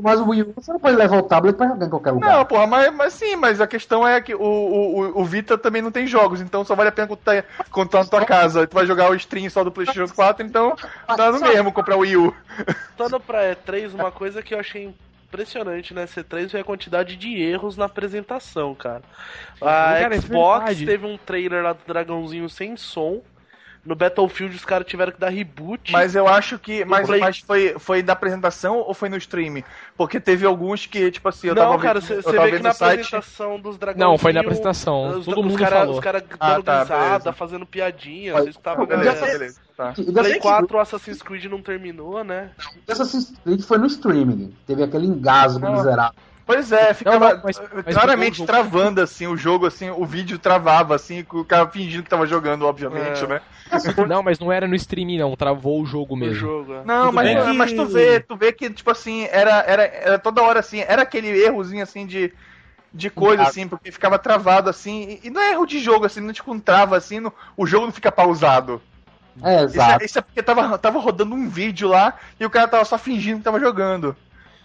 Mas 0.00 0.20
o 0.20 0.28
Wii 0.28 0.42
U, 0.42 0.52
você 0.56 0.72
não 0.72 0.80
pode 0.80 0.96
levar 0.96 1.18
o 1.18 1.22
tablet 1.22 1.56
pra 1.56 1.68
jogar 1.68 1.86
em 1.86 1.90
qualquer 1.90 2.10
lugar. 2.12 2.32
Não, 2.32 2.44
porra, 2.44 2.66
mas, 2.66 2.94
mas 2.94 3.12
sim, 3.14 3.36
mas 3.36 3.60
a 3.60 3.66
questão 3.66 4.06
é 4.06 4.20
que 4.20 4.34
o, 4.34 4.40
o, 4.40 5.00
o- 5.00 5.20
o 5.20 5.24
Vita 5.24 5.58
também 5.58 5.82
não 5.82 5.90
tem 5.90 6.06
jogos, 6.06 6.40
então 6.40 6.64
só 6.64 6.74
vale 6.74 6.88
a 6.88 6.92
pena 6.92 7.08
quando 7.08 7.18
tá, 7.18 7.42
tá 7.42 7.98
na 7.98 8.04
tua 8.04 8.24
casa. 8.24 8.66
Tu 8.66 8.74
vai 8.74 8.86
jogar 8.86 9.10
o 9.10 9.14
stream 9.14 9.48
só 9.50 9.62
do 9.64 9.70
PlayStation 9.72 10.12
4, 10.14 10.44
então 10.46 10.74
dá 11.16 11.30
no 11.30 11.40
mesmo 11.40 11.72
comprar 11.72 11.96
o 11.96 12.00
Wii 12.00 12.16
U. 12.16 12.34
voltando 12.96 13.20
pra 13.20 13.54
E3, 13.54 13.94
uma 13.94 14.10
coisa 14.10 14.42
que 14.42 14.54
eu 14.54 14.60
achei 14.60 14.94
impressionante 15.32 15.94
na 15.94 16.06
C3 16.06 16.50
foi 16.50 16.60
a 16.60 16.64
quantidade 16.64 17.16
de 17.16 17.34
erros 17.40 17.76
na 17.76 17.86
apresentação, 17.86 18.74
cara. 18.74 19.02
A 19.60 19.96
Cara, 19.96 20.16
é 20.16 20.20
Xbox 20.20 20.80
verdade. 20.80 20.84
teve 20.84 21.06
um 21.06 21.16
trailer 21.16 21.62
lá 21.64 21.72
do 21.72 21.84
dragãozinho 21.86 22.48
sem 22.48 22.76
som. 22.76 23.22
No 23.84 23.96
Battlefield 23.96 24.54
os 24.54 24.64
caras 24.64 24.86
tiveram 24.86 25.10
que 25.10 25.18
dar 25.18 25.28
reboot. 25.30 25.90
Mas 25.90 26.14
eu 26.14 26.28
acho 26.28 26.56
que. 26.56 26.84
Mas, 26.84 27.04
Play- 27.04 27.18
mas 27.20 27.38
foi, 27.40 27.74
foi 27.80 28.00
da 28.00 28.12
apresentação 28.12 28.76
ou 28.76 28.94
foi 28.94 29.08
no 29.08 29.16
stream? 29.16 29.64
Porque 29.96 30.20
teve 30.20 30.46
alguns 30.46 30.86
que, 30.86 31.10
tipo 31.10 31.28
assim, 31.28 31.48
eu 31.48 31.54
não, 31.56 31.62
tava 31.62 31.78
cara, 31.82 31.98
vendo, 31.98 32.06
você 32.22 32.28
eu 32.28 32.32
tava 32.32 32.46
vê 32.48 32.56
que 32.58 32.62
na 32.62 32.72
site. 32.72 33.00
apresentação 33.00 33.58
dos 33.58 33.76
dragões. 33.76 33.98
Não, 34.00 34.16
foi 34.16 34.32
na 34.32 34.40
apresentação. 34.40 35.18
Os, 35.18 35.24
Todo 35.24 35.40
os 35.40 35.46
mundo 35.46 35.58
cara, 35.58 35.76
falou. 35.80 35.94
Os 35.94 36.00
caras 36.00 36.22
Ah, 36.38 36.52
dando 36.52 36.62
tá, 36.64 36.78
risada, 36.82 37.08
beleza. 37.08 37.32
fazendo 37.32 37.66
piadinha. 37.66 38.34
Vocês 38.34 38.54
estavam, 38.54 38.86
beleza, 38.86 39.14
galera. 39.14 39.32
beleza, 39.38 39.60
tá. 39.76 39.92
Play 39.92 40.06
dessa 40.12 40.38
4 40.38 40.76
o 40.76 40.80
Assassin's 40.80 41.20
Creed 41.20 41.44
não 41.46 41.60
terminou, 41.60 42.22
né? 42.22 42.50
Assassin's 42.88 43.32
Creed 43.42 43.62
foi 43.62 43.78
no 43.78 43.86
streaming. 43.86 44.54
Teve 44.64 44.84
aquele 44.84 45.06
engasgo 45.08 45.58
Não. 45.58 45.72
miserável. 45.72 46.14
Pois 46.46 46.70
é, 46.72 46.92
ficava 46.92 47.18
Não, 47.18 47.36
não, 47.36 47.42
mas- 47.44 47.60
mas 47.86 47.94
claramente 47.96 48.42
o 48.42 48.46
travando 48.46 49.00
assim 49.00 49.26
o 49.28 49.36
jogo, 49.36 49.64
assim, 49.66 49.90
o 49.90 50.04
vídeo 50.04 50.38
travava 50.40 50.94
assim, 50.94 51.22
com 51.22 51.38
o 51.38 51.44
cara 51.44 51.68
fingindo 51.68 52.02
que 52.02 52.10
tava 52.10 52.26
jogando, 52.26 52.66
obviamente, 52.66 53.24
É. 53.24 53.26
né? 53.28 53.40
Não, 54.08 54.22
mas 54.22 54.38
não 54.38 54.50
era 54.52 54.66
no 54.68 54.74
streaming, 54.74 55.18
não. 55.18 55.34
Travou 55.36 55.82
o 55.82 55.86
jogo 55.86 56.14
No 56.14 56.20
mesmo. 56.20 56.36
jogo. 56.36 56.74
é. 56.74 56.82
Não, 56.84 57.06
Tudo 57.06 57.14
mas, 57.14 57.44
bem 57.46 57.54
mas 57.54 57.72
tu 57.72 57.86
vê, 57.86 58.20
tu 58.20 58.36
vê 58.36 58.52
que, 58.52 58.70
tipo 58.70 58.90
assim, 58.90 59.24
era, 59.30 59.60
era, 59.66 59.82
era 59.84 60.18
toda 60.18 60.42
hora 60.42 60.60
assim, 60.60 60.80
era 60.80 61.02
aquele 61.02 61.28
errozinho 61.28 61.82
assim 61.82 62.06
de, 62.06 62.32
de 62.92 63.08
coisa, 63.10 63.42
assim, 63.42 63.66
porque 63.66 63.90
ficava 63.90 64.18
travado 64.18 64.68
assim, 64.68 65.18
e, 65.22 65.30
não 65.30 65.40
é 65.40 65.52
erro 65.52 65.66
de 65.66 65.78
jogo, 65.78 66.04
assim, 66.04 66.20
não 66.20 66.32
tipo, 66.32 66.52
um 66.52 66.60
trava 66.60 66.96
assim, 66.96 67.20
não- 67.20 67.32
o 67.56 67.66
jogo 67.66 67.86
não 67.86 67.92
fica 67.92 68.12
pausado. 68.12 68.80
É, 69.42 69.64
Isso, 69.64 69.74
exato. 69.76 70.02
é, 70.02 70.06
isso 70.06 70.18
é 70.18 70.22
porque 70.22 70.42
tava, 70.42 70.78
tava 70.78 70.98
rodando 70.98 71.34
um 71.34 71.48
vídeo 71.48 71.88
lá 71.88 72.14
e 72.38 72.44
o 72.44 72.50
cara 72.50 72.68
tava 72.68 72.84
só 72.84 72.98
fingindo 72.98 73.38
que 73.38 73.44
tava 73.44 73.58
jogando. 73.58 74.14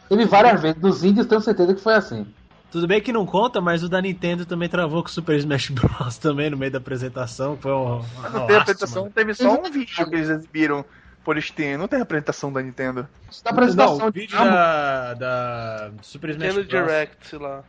Teve 0.10 0.26
várias 0.26 0.62
vezes. 0.62 0.78
Dos 0.80 1.04
índios, 1.04 1.26
tenho 1.26 1.42
certeza 1.42 1.74
que 1.74 1.82
foi 1.82 1.94
assim. 1.94 2.26
Tudo 2.72 2.86
bem 2.88 3.02
que 3.02 3.14
não 3.14 3.26
conta, 3.26 3.62
mas 3.62 3.82
o 3.82 3.90
da 3.90 4.02
Nintendo 4.02 4.46
também 4.46 4.68
travou 4.68 5.02
com 5.02 5.10
o 5.10 5.12
Super 5.12 5.38
Smash 5.38 5.70
Bros. 5.70 6.18
também 6.20 6.50
no 6.50 6.58
meio 6.58 6.72
da 6.72 6.78
apresentação. 6.80 7.58
Foi 7.58 7.72
um. 7.72 8.00
Mas 8.00 8.08
uma 8.16 8.30
não 8.30 8.40
lástima. 8.42 8.62
apresentação, 8.62 9.10
teve 9.10 9.34
só 9.34 9.60
um 9.60 9.72
vídeo 9.72 9.96
que 9.96 10.16
eles 10.16 10.30
exibiram 10.30 10.86
por 11.24 11.42
Steam, 11.42 11.78
não 11.78 11.88
tem 11.88 12.02
apresentação 12.02 12.52
da 12.52 12.62
Nintendo. 12.62 13.08
Da 13.44 13.52
apresentação 13.52 13.98
Não, 13.98 14.08
o 14.08 14.12
de 14.12 14.20
vídeo 14.22 14.38
da, 14.38 15.14
da 15.14 15.92
Super 16.02 16.32
Smash 16.32 16.56
Nintendo 16.56 16.68
Bros. 16.68 16.86
Direct 16.86 17.36
lá. 17.38 17.64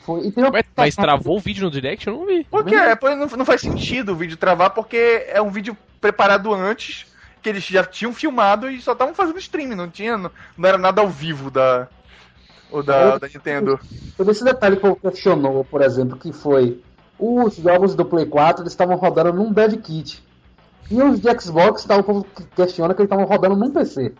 foi. 0.00 0.26
E 0.26 0.32
tem 0.32 0.44
uma 0.44 0.50
Mas, 0.52 0.64
mas 0.76 0.96
travou 0.96 1.36
o 1.36 1.40
vídeo 1.40 1.64
no 1.64 1.70
Direct? 1.70 2.06
Eu 2.06 2.14
não 2.14 2.26
vi. 2.26 2.44
Por 2.44 2.64
quê? 2.64 2.74
É, 2.74 2.98
não, 3.16 3.26
não 3.26 3.44
faz 3.44 3.60
sentido 3.60 4.12
o 4.12 4.16
vídeo 4.16 4.36
travar, 4.36 4.70
porque 4.70 5.26
é 5.28 5.40
um 5.40 5.50
vídeo 5.50 5.76
preparado 6.00 6.52
antes, 6.52 7.06
que 7.42 7.48
eles 7.48 7.64
já 7.64 7.84
tinham 7.84 8.12
filmado 8.12 8.70
e 8.70 8.80
só 8.80 8.92
estavam 8.92 9.14
fazendo 9.14 9.38
streaming, 9.38 9.74
não 9.74 9.88
tinha, 9.88 10.16
não, 10.16 10.30
não 10.56 10.68
era 10.68 10.78
nada 10.78 11.00
ao 11.00 11.08
vivo 11.08 11.50
da, 11.50 11.88
o 12.70 12.82
da, 12.82 13.18
da 13.18 13.28
Nintendo. 13.28 13.78
Teve 14.16 14.30
esse 14.30 14.44
detalhe 14.44 14.76
que 14.76 14.86
eu 14.86 14.96
questionou, 14.96 15.64
por 15.64 15.82
exemplo, 15.82 16.18
que 16.18 16.32
foi 16.32 16.82
os 17.18 17.56
jogos 17.56 17.94
do 17.94 18.04
Play 18.04 18.26
4 18.26 18.62
eles 18.62 18.72
estavam 18.72 18.96
rodando 18.96 19.32
num 19.32 19.52
dev 19.52 19.74
kit. 19.76 20.22
E 20.90 21.02
os 21.02 21.20
de 21.20 21.40
Xbox 21.40 21.82
estavam 21.82 22.24
questiona 22.54 22.94
que 22.94 23.00
eles 23.00 23.10
estavam 23.10 23.26
rodando 23.26 23.56
num 23.56 23.70
PC. 23.70 24.14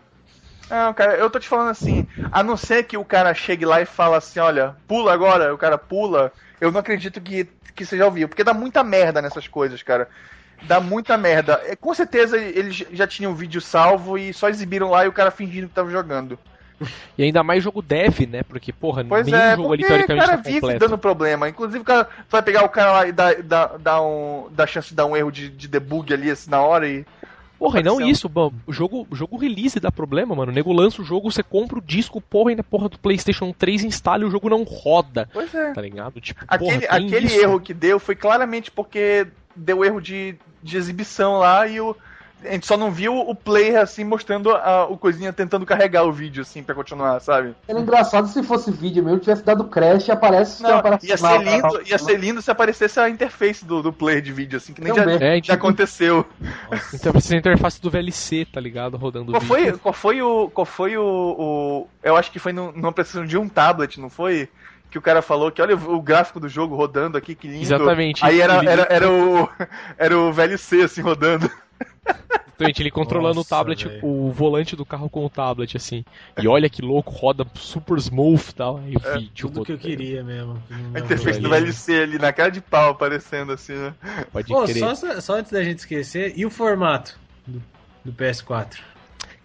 Não, 0.69 0.93
cara, 0.93 1.15
eu 1.15 1.29
tô 1.29 1.39
te 1.39 1.47
falando 1.47 1.69
assim, 1.69 2.07
a 2.31 2.43
não 2.43 2.55
ser 2.55 2.83
que 2.83 2.95
o 2.95 3.03
cara 3.03 3.33
chegue 3.33 3.65
lá 3.65 3.81
e 3.81 3.85
fala 3.85 4.17
assim, 4.17 4.39
olha, 4.39 4.75
pula 4.87 5.11
agora, 5.11 5.51
o 5.51 5.57
cara 5.57 5.79
pula, 5.79 6.31
eu 6.61 6.71
não 6.71 6.79
acredito 6.79 7.19
que, 7.19 7.45
que 7.75 7.83
seja 7.83 8.03
ao 8.03 8.11
vivo, 8.11 8.29
porque 8.29 8.43
dá 8.43 8.53
muita 8.53 8.83
merda 8.83 9.19
nessas 9.19 9.47
coisas, 9.47 9.81
cara. 9.81 10.07
Dá 10.63 10.79
muita 10.79 11.17
merda. 11.17 11.59
É, 11.65 11.75
Com 11.75 11.93
certeza 11.93 12.37
eles 12.37 12.85
já 12.91 13.07
tinham 13.07 13.31
o 13.31 13.35
vídeo 13.35 13.61
salvo 13.61 14.17
e 14.17 14.33
só 14.33 14.49
exibiram 14.49 14.91
lá 14.91 15.05
e 15.05 15.07
o 15.07 15.13
cara 15.13 15.31
fingindo 15.31 15.69
que 15.69 15.73
tava 15.73 15.89
jogando. 15.89 16.37
E 17.17 17.23
ainda 17.23 17.43
mais 17.43 17.63
jogo 17.63 17.81
dev, 17.81 18.21
né? 18.29 18.43
Porque, 18.43 18.71
porra, 18.71 19.03
Pois 19.03 19.25
nenhum 19.25 19.37
é, 19.37 19.55
jogo 19.55 19.73
ali 19.73 19.83
teoricamente 19.83 20.25
cara 20.25 20.37
tá 20.37 20.43
vive 20.43 20.61
completo. 20.61 20.79
dando 20.79 20.97
problema. 20.97 21.49
Inclusive, 21.49 21.79
o 21.79 21.83
cara 21.83 22.07
vai 22.29 22.41
pegar 22.41 22.63
o 22.63 22.69
cara 22.69 22.91
lá 22.91 23.07
e 23.07 23.11
dar, 23.11 23.41
dar, 23.43 23.77
dar, 23.77 24.01
um, 24.01 24.47
dar 24.51 24.67
chance 24.67 24.89
de 24.89 24.95
dar 24.95 25.05
um 25.05 25.15
erro 25.15 25.31
de, 25.31 25.49
de 25.49 25.67
debug 25.67 26.13
ali 26.13 26.29
assim, 26.31 26.49
na 26.49 26.61
hora 26.61 26.87
e. 26.87 27.05
Porra, 27.57 27.81
e 27.81 27.83
não 27.83 27.99
isso, 27.99 28.29
bom, 28.29 28.53
o 28.65 28.71
jogo, 28.71 29.05
jogo 29.11 29.35
release 29.35 29.81
dá 29.81 29.91
problema, 29.91 30.33
mano. 30.33 30.49
O 30.49 30.55
nego 30.55 30.71
lança 30.71 31.01
o 31.01 31.05
jogo, 31.05 31.29
você 31.29 31.43
compra 31.43 31.77
o 31.77 31.81
disco, 31.81 32.21
porra, 32.21 32.55
na 32.55 32.63
porra 32.63 32.87
do 32.87 32.97
PlayStation 32.97 33.51
3 33.51 33.83
instala 33.83 34.23
e 34.23 34.25
o 34.27 34.31
jogo 34.31 34.47
não 34.49 34.63
roda, 34.63 35.29
Pois 35.33 35.53
é. 35.53 35.73
tá 35.73 35.81
ligado? 35.81 36.21
Tipo, 36.21 36.39
Aquele, 36.47 36.87
porra, 36.87 36.95
aquele 36.97 37.25
isso. 37.27 37.41
erro 37.41 37.59
que 37.59 37.73
deu 37.73 37.99
foi 37.99 38.15
claramente 38.15 38.71
porque 38.71 39.27
deu 39.53 39.83
erro 39.83 39.99
de, 39.99 40.35
de 40.63 40.77
exibição 40.77 41.39
lá 41.39 41.67
e 41.67 41.81
o. 41.81 41.93
A 42.43 42.51
gente 42.51 42.65
só 42.65 42.77
não 42.77 42.89
viu 42.91 43.17
o 43.17 43.35
player 43.35 43.81
assim 43.81 44.03
mostrando 44.03 44.51
a, 44.51 44.85
o 44.85 44.97
coisinha 44.97 45.33
tentando 45.33 45.65
carregar 45.65 46.03
o 46.03 46.11
vídeo 46.11 46.41
assim 46.41 46.63
pra 46.63 46.73
continuar, 46.73 47.19
sabe? 47.19 47.53
Era 47.67 47.79
engraçado 47.79 48.27
se 48.27 48.41
fosse 48.43 48.71
vídeo 48.71 49.03
mesmo, 49.03 49.19
tivesse 49.19 49.43
dado 49.43 49.65
crash 49.65 50.07
e 50.07 50.11
aparece 50.11 50.63
Não, 50.63 50.77
aparece 50.77 51.07
ia 51.07 51.17
sinal, 51.17 51.37
ser 51.39 51.43
lindo, 51.43 51.81
ia 51.89 51.97
ser 51.97 52.17
lindo 52.19 52.41
se 52.41 52.49
aparecesse 52.49 52.99
a 52.99 53.09
interface 53.09 53.65
do, 53.65 53.81
do 53.83 53.91
player 53.91 54.21
de 54.21 54.31
vídeo, 54.31 54.57
assim, 54.57 54.73
que 54.73 54.81
nem 54.81 54.93
já. 54.95 55.03
É, 55.03 55.35
já 55.35 55.41
tipo, 55.41 55.53
aconteceu. 55.53 56.25
então 56.93 57.11
precisa 57.11 57.35
a 57.35 57.39
interface 57.39 57.81
do 57.81 57.89
VLC, 57.89 58.45
tá 58.45 58.59
ligado? 58.61 58.95
Rodando 58.97 59.31
o 59.31 59.33
Qual 59.33 59.41
vídeo. 59.41 59.55
foi, 59.55 59.77
qual 59.77 59.93
foi 59.93 60.21
o. 60.21 60.49
Qual 60.49 60.65
foi 60.65 60.97
o, 60.97 61.03
o- 61.03 61.87
Eu 62.01 62.15
acho 62.15 62.31
que 62.31 62.39
foi 62.39 62.53
no- 62.53 62.71
numa 62.71 62.89
apresentação 62.89 63.25
de 63.25 63.37
um 63.37 63.49
tablet, 63.49 63.99
não 63.99 64.09
foi? 64.09 64.49
Que 64.89 64.97
o 64.97 65.01
cara 65.01 65.21
falou 65.21 65.51
que 65.51 65.61
olha 65.61 65.75
o 65.75 66.01
gráfico 66.01 66.39
do 66.39 66.49
jogo 66.49 66.75
rodando 66.75 67.17
aqui, 67.17 67.35
que 67.35 67.47
lindo. 67.47 67.61
Exatamente. 67.63 68.25
Aí 68.25 68.41
era, 68.41 68.53
era, 68.63 68.87
era, 68.89 69.11
o, 69.11 69.47
era 69.97 70.17
o 70.17 70.31
VLC 70.33 70.83
assim 70.83 71.01
rodando. 71.01 71.49
Exatamente, 72.59 72.81
ele 72.81 72.91
controlando 72.91 73.35
Nossa, 73.35 73.55
o 73.55 73.57
tablet, 73.57 73.87
velho. 73.87 74.05
o 74.05 74.31
volante 74.33 74.75
do 74.75 74.85
carro 74.85 75.09
com 75.09 75.25
o 75.25 75.29
tablet, 75.29 75.77
assim. 75.77 76.03
E 76.41 76.47
olha 76.47 76.69
que 76.69 76.81
louco, 76.81 77.09
roda 77.09 77.45
super 77.55 77.97
smooth 77.97 78.43
e 78.49 78.53
tal. 78.53 78.75
O 78.75 78.79
vídeo. 78.81 79.47
Tudo 79.47 79.63
que 79.63 79.71
eu 79.71 79.77
queria 79.77 80.23
mesmo. 80.23 80.61
A 80.93 80.99
interface 80.99 81.39
do. 81.39 81.49
VLC 81.49 82.01
ali 82.01 82.19
na 82.19 82.33
cara 82.33 82.51
de 82.51 82.59
pau 82.59 82.91
aparecendo 82.91 83.53
assim, 83.53 83.75
né? 83.75 83.93
Pode 84.31 84.47
Pô, 84.47 84.63
crer. 84.63 84.77
só, 84.77 85.21
só 85.21 85.35
antes 85.37 85.51
da 85.51 85.63
gente 85.63 85.79
esquecer, 85.79 86.33
e 86.35 86.45
o 86.45 86.49
formato 86.49 87.17
do, 87.47 87.63
do 88.03 88.11
PS4? 88.11 88.79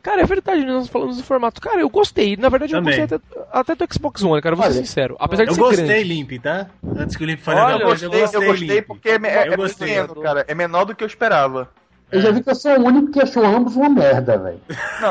Cara, 0.02 0.20
é 0.20 0.26
verdade, 0.26 0.66
nós 0.66 0.88
falamos 0.88 1.16
do 1.16 1.22
formato. 1.22 1.60
Cara, 1.62 1.80
eu 1.80 1.88
gostei. 1.88 2.36
Na 2.36 2.50
verdade, 2.50 2.72
Também. 2.72 2.94
eu 2.94 3.08
gostei 3.08 3.16
até, 3.52 3.72
até 3.72 3.86
do 3.86 3.94
Xbox 3.94 4.22
One, 4.22 4.42
cara. 4.42 4.54
Vou 4.54 4.66
ser 4.66 4.72
sincero. 4.74 5.16
Apesar 5.18 5.44
de 5.44 5.50
Eu 5.50 5.54
ser 5.54 5.60
gostei, 5.62 5.86
grande. 5.86 6.02
Limp, 6.04 6.32
tá? 6.42 6.66
Antes 6.96 7.16
que 7.16 7.24
o 7.24 7.26
Limp 7.26 7.40
fale 7.40 7.60
Olha, 7.60 7.82
eu 7.82 7.88
gostei, 7.88 8.08
eu 8.08 8.44
gostei 8.44 8.68
Limp. 8.68 8.86
porque 8.86 9.08
é, 9.08 9.14
é, 9.14 9.48
Eu 9.48 9.52
é 9.54 9.56
gostei. 9.56 9.88
pequeno, 9.88 10.14
cara. 10.20 10.44
É 10.46 10.54
menor 10.54 10.84
do 10.84 10.94
que 10.94 11.02
eu 11.02 11.08
esperava. 11.08 11.70
Eu 12.14 12.20
já 12.20 12.30
vi 12.30 12.42
que 12.42 12.50
eu 12.50 12.54
sou 12.54 12.78
o 12.78 12.84
único 12.84 13.10
que 13.12 13.20
achou 13.20 13.44
ambos 13.44 13.76
uma 13.76 13.88
merda, 13.88 14.38
velho. 14.38 14.60
Não, 15.00 15.10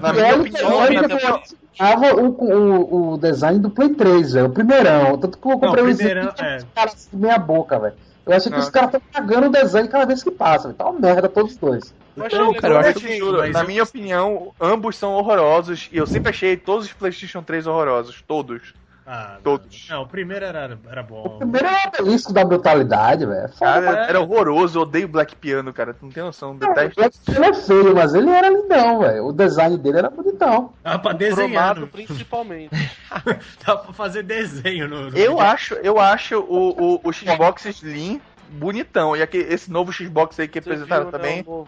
na 0.00 0.08
E 0.10 0.12
minha 0.12 0.32
que- 0.34 0.40
opinião, 0.40 0.74
olha 0.76 1.08
que 1.08 1.12
eu 1.12 1.40
achava 1.80 2.14
o, 2.14 2.28
o, 2.30 3.12
o 3.14 3.18
design 3.18 3.58
do 3.60 3.70
Play 3.70 3.90
3, 3.90 4.32
velho. 4.32 4.46
O 4.46 4.50
primeirão. 4.50 5.18
Tanto 5.18 5.38
que 5.38 5.46
eu 5.46 5.58
comprei 5.58 5.82
Não, 5.84 5.90
um 5.90 5.92
o 5.92 5.96
primeirão, 5.96 6.22
Zip, 6.30 6.42
é. 6.42 6.56
os 6.56 6.66
caras 6.74 6.94
assim, 6.94 7.08
meia 7.16 7.38
boca, 7.38 7.78
velho. 7.78 7.94
Eu 8.26 8.36
acho 8.36 8.44
que 8.46 8.50
Não. 8.56 8.58
os 8.58 8.68
caras 8.68 8.88
estão 8.94 9.00
cagando 9.12 9.46
o 9.46 9.50
design 9.50 9.88
cada 9.88 10.04
vez 10.06 10.22
que 10.22 10.30
passa, 10.30 10.64
velho. 10.68 10.74
Tá 10.76 10.88
uma 10.88 11.00
merda 11.00 11.28
todos 11.28 11.52
os 11.52 11.56
dois. 11.58 11.94
Eu 12.16 12.26
achei 12.26 12.38
Não, 12.38 12.52
cara, 12.54 12.74
eu 12.74 12.78
acho 12.80 12.92
te 13.00 13.16
juro, 13.16 13.38
mas 13.38 13.52
na 13.52 13.64
minha 13.64 13.82
opinião, 13.82 14.52
ambos 14.60 14.96
são 14.96 15.12
horrorosos. 15.14 15.88
E 15.92 15.96
eu 15.96 16.06
sempre 16.06 16.30
achei 16.30 16.56
todos 16.56 16.86
os 16.86 16.92
PlayStation 16.92 17.42
3 17.42 17.66
horrorosos. 17.66 18.22
Todos. 18.26 18.74
Ah, 19.10 19.36
não. 19.36 19.40
Todos. 19.42 19.86
Não, 19.88 20.02
o 20.02 20.06
primeiro 20.06 20.44
era, 20.44 20.78
era 20.90 21.00
O 21.00 21.04
bom. 21.04 21.38
primeiro 21.38 21.66
é 21.66 21.70
o 21.86 21.88
obelisco 22.02 22.30
da 22.30 22.44
brutalidade, 22.44 23.24
velho. 23.24 23.46
É 23.46 23.48
Cara, 23.58 23.80
pra 23.80 24.06
era 24.06 24.20
horroroso. 24.20 24.78
Eu 24.78 24.82
odeio 24.82 25.08
Black 25.08 25.34
Piano, 25.34 25.72
cara. 25.72 25.94
Tu 25.94 26.04
não 26.04 26.12
tem 26.12 26.22
noção. 26.22 26.50
O 26.50 26.58
Detesto. 26.58 26.96
Black 27.00 27.16
ele 27.26 27.46
é 27.46 27.54
feio, 27.54 27.94
mas 27.94 28.12
ele 28.14 28.28
era 28.28 28.50
lindão, 28.50 29.00
velho. 29.00 29.24
O 29.26 29.32
design 29.32 29.78
dele 29.78 29.96
era 29.98 30.10
bonitão. 30.10 30.74
Dá 30.84 30.98
pra 30.98 31.14
desenhar, 31.14 31.74
cromado 31.74 31.86
principalmente. 31.86 32.70
dá 33.66 33.76
pra 33.76 33.94
fazer 33.94 34.22
desenho 34.24 34.86
no. 34.86 34.96
no 35.04 35.16
Eu 35.16 35.36
vídeo. 35.36 35.40
acho, 35.40 35.74
eu 35.76 35.98
acho 35.98 36.38
o, 36.40 36.96
o, 36.96 37.00
o 37.02 37.12
Xbox 37.12 37.64
Slim 37.64 38.20
bonitão. 38.50 39.16
E 39.16 39.22
aqui, 39.22 39.38
esse 39.38 39.70
novo 39.70 39.92
Xbox 39.92 40.38
aí 40.40 40.48
que 40.48 40.60
Você 40.60 40.68
apresentaram 40.70 41.04
viu, 41.10 41.12
né, 41.12 41.18
também 41.18 41.44
o? 41.46 41.66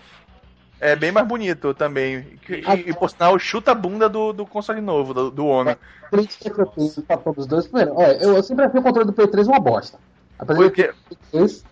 É 0.81 0.97
bem 0.97 1.13
mais 1.13 1.27
bonito 1.27 1.75
também. 1.75 2.27
E, 2.49 2.53
e, 2.55 2.91
e 2.91 2.95
por 2.95 3.11
sinal, 3.11 3.39
chuta 3.39 3.73
a 3.73 3.75
bunda 3.75 4.09
do, 4.09 4.33
do 4.33 4.47
console 4.47 4.81
novo, 4.81 5.13
do, 5.15 5.31
do 5.31 5.47
homem. 5.47 5.77
Crítica 6.11 6.51
que 6.51 6.61
eu 6.61 6.67
tenho 6.67 6.91
pra 7.07 7.17
todos 7.17 7.45
os 7.45 7.47
dois. 7.47 7.67
Primeiro, 7.67 7.95
olha, 7.97 8.13
eu, 8.23 8.35
eu 8.37 8.43
sempre 8.43 8.65
achei 8.65 8.81
o 8.81 8.83
controle 8.83 9.07
do 9.07 9.13
Play 9.13 9.29
3 9.29 9.47
uma 9.47 9.61
bosta. 9.61 9.99
Apesar 10.39 10.59
de 10.63 10.65
Porque, 10.69 10.83
Play 11.09 11.19
3, 11.33 11.65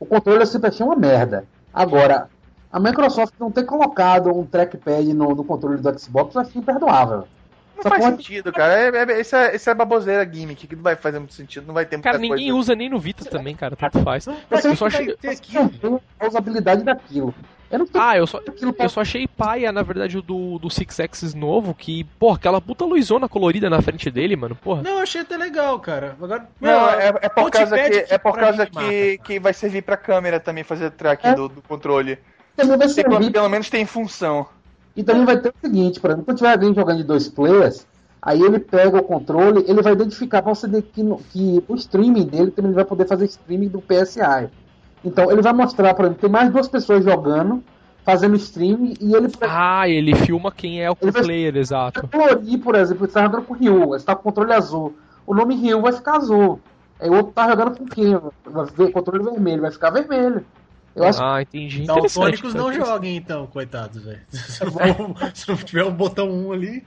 o 0.00 0.06
controle 0.06 0.42
eu 0.42 0.46
sempre 0.46 0.68
achei 0.68 0.84
uma 0.84 0.96
merda. 0.96 1.44
Agora, 1.72 2.28
a 2.72 2.78
Microsoft 2.80 3.32
não 3.38 3.50
ter 3.50 3.62
colocado 3.64 4.28
um 4.36 4.44
trackpad 4.44 5.12
no, 5.14 5.34
no 5.34 5.44
controle 5.44 5.80
do 5.80 5.98
Xbox 5.98 6.34
eu 6.34 6.40
achei 6.40 6.60
imperdoável. 6.60 7.18
não 7.18 7.26
Essa 7.78 7.88
faz 7.88 8.00
porra- 8.04 8.16
sentido, 8.16 8.52
cara. 8.52 8.74
É, 8.74 8.88
é, 9.12 9.20
esse, 9.20 9.36
é, 9.36 9.54
esse 9.54 9.70
é 9.70 9.74
baboseira 9.74 10.28
gimmick, 10.30 10.66
que 10.66 10.76
não 10.76 10.82
vai 10.82 10.96
fazer 10.96 11.18
muito 11.18 11.32
sentido, 11.34 11.66
não 11.66 11.72
vai 11.74 11.86
ter 11.86 11.96
muita 11.96 12.08
Cara, 12.10 12.18
ninguém 12.20 12.48
coisa. 12.48 12.58
usa 12.58 12.74
nem 12.74 12.90
no 12.90 12.98
Vita 12.98 13.24
também, 13.24 13.54
cara. 13.56 13.76
Tanto 13.76 14.02
faz. 14.02 14.26
Eu 14.26 14.34
que 14.50 14.76
só 14.76 14.86
achei- 14.86 15.16
ter 15.16 15.28
aqui? 15.30 15.56
Eu 15.82 16.02
a 16.20 16.26
usabilidade 16.26 16.82
daquilo. 16.82 17.32
Eu 17.70 17.86
Ah, 17.94 18.16
eu 18.16 18.26
só, 18.26 18.38
aquilo 18.38 18.72
pra 18.72 18.86
eu 18.86 18.88
só 18.88 19.02
achei 19.02 19.26
paia, 19.28 19.70
na 19.70 19.82
verdade, 19.82 20.16
o 20.16 20.22
do, 20.22 20.58
do 20.58 20.70
Six 20.70 21.00
Axis 21.00 21.34
novo, 21.34 21.74
que, 21.74 22.04
porra, 22.18 22.36
aquela 22.36 22.60
puta 22.60 22.84
luzona 22.86 23.28
colorida 23.28 23.68
na 23.68 23.82
frente 23.82 24.10
dele, 24.10 24.36
mano, 24.36 24.54
porra. 24.56 24.82
Não, 24.82 24.92
eu 24.92 24.98
achei 25.00 25.20
até 25.20 25.36
legal, 25.36 25.78
cara. 25.78 26.16
Agora, 26.20 26.48
Não, 26.60 26.88
é, 26.90 27.08
é 27.20 27.28
por 27.28 27.50
causa 27.50 27.76
touchpad 27.76 27.90
que, 28.06 28.14
é 28.14 28.18
por 28.18 28.32
pra 28.32 28.40
causa 28.42 28.64
mim 28.64 28.70
mata, 28.74 28.88
que, 28.88 29.18
que 29.18 29.38
vai 29.40 29.52
servir 29.52 29.82
pra 29.82 29.96
câmera 29.98 30.40
também 30.40 30.64
fazer 30.64 30.90
tracking 30.92 31.28
É. 31.28 31.34
do, 31.34 31.48
do 31.48 31.60
controle. 31.62 32.18
também 32.56 32.78
vai 32.78 32.88
servir. 32.88 33.30
pelo 33.30 33.48
menos 33.50 33.68
tem 33.68 33.84
função. 33.84 34.46
E 34.96 35.04
também 35.04 35.24
vai 35.26 35.38
ter 35.38 35.50
o 35.50 35.54
seguinte, 35.60 36.00
por 36.00 36.08
exemplo, 36.10 36.24
quando 36.24 36.38
tiver 36.38 36.52
alguém 36.52 36.74
jogando 36.74 36.96
de 36.96 37.04
dois 37.04 37.28
players, 37.28 37.86
aí 38.20 38.40
ele 38.42 38.58
pega 38.58 38.96
o 38.98 39.02
controle, 39.02 39.64
ele 39.68 39.80
vai 39.82 39.92
identificar 39.92 40.42
para 40.42 40.54
você 40.54 40.66
ver 40.66 40.82
que, 40.82 41.02
no- 41.02 41.18
que 41.30 41.62
o 41.68 41.74
streaming 41.76 42.26
dele 42.26 42.50
também 42.50 42.70
ele 42.70 42.74
vai 42.76 42.84
poder 42.84 43.06
fazer 43.06 43.26
streaming 43.26 43.68
do 43.68 43.80
PSI. 43.80 44.48
Então 45.04 45.30
ele 45.30 45.42
vai 45.42 45.52
mostrar, 45.52 45.94
por 45.94 46.04
exemplo, 46.04 46.20
tem 46.20 46.30
mais 46.30 46.50
duas 46.50 46.68
pessoas 46.68 47.04
jogando, 47.04 47.62
fazendo 48.04 48.36
streaming, 48.36 48.94
e 49.00 49.14
ele 49.14 49.28
vai 49.28 49.48
Ah, 49.50 49.88
ele 49.88 50.14
filma 50.14 50.50
quem 50.50 50.82
é 50.82 50.90
o 50.90 50.96
Ele 51.00 51.10
vai- 51.10 51.22
player, 51.22 51.56
exato. 51.56 52.06
colorir, 52.08 52.58
por 52.58 52.74
exemplo, 52.74 53.06
você 53.06 53.12
tá 53.12 53.22
jogando 53.24 53.44
com 53.44 53.54
o 53.54 53.56
Ryu, 53.56 53.86
você 53.88 54.04
tá 54.04 54.14
com 54.14 54.20
o 54.20 54.24
controle 54.24 54.52
azul. 54.52 54.96
O 55.26 55.34
nome 55.34 55.54
Ryu 55.56 55.80
vai 55.82 55.92
ficar 55.92 56.16
azul. 56.16 56.58
Aí 57.00 57.08
o 57.08 57.14
outro 57.14 57.32
tá 57.32 57.48
jogando 57.48 57.76
com 57.78 57.86
quem? 57.86 58.18
Vai 58.44 58.66
ver 58.76 58.90
controle 58.90 59.22
vermelho, 59.22 59.62
vai 59.62 59.70
ficar 59.70 59.90
vermelho. 59.90 60.44
Eu 60.96 61.04
acho 61.04 61.22
Ah, 61.22 61.40
entendi. 61.42 61.82
Então, 61.82 62.08
fônicos 62.08 62.52
cara, 62.52 62.64
não 62.64 62.72
joguem, 62.72 63.16
então, 63.16 63.46
coitados, 63.46 64.02
velho. 64.02 64.20
Se 64.30 64.64
não- 64.64 65.14
Se 65.34 65.48
não 65.48 65.56
tiver 65.56 65.84
um 65.84 65.92
botão 65.92 66.28
1 66.28 66.50
ali. 66.52 66.84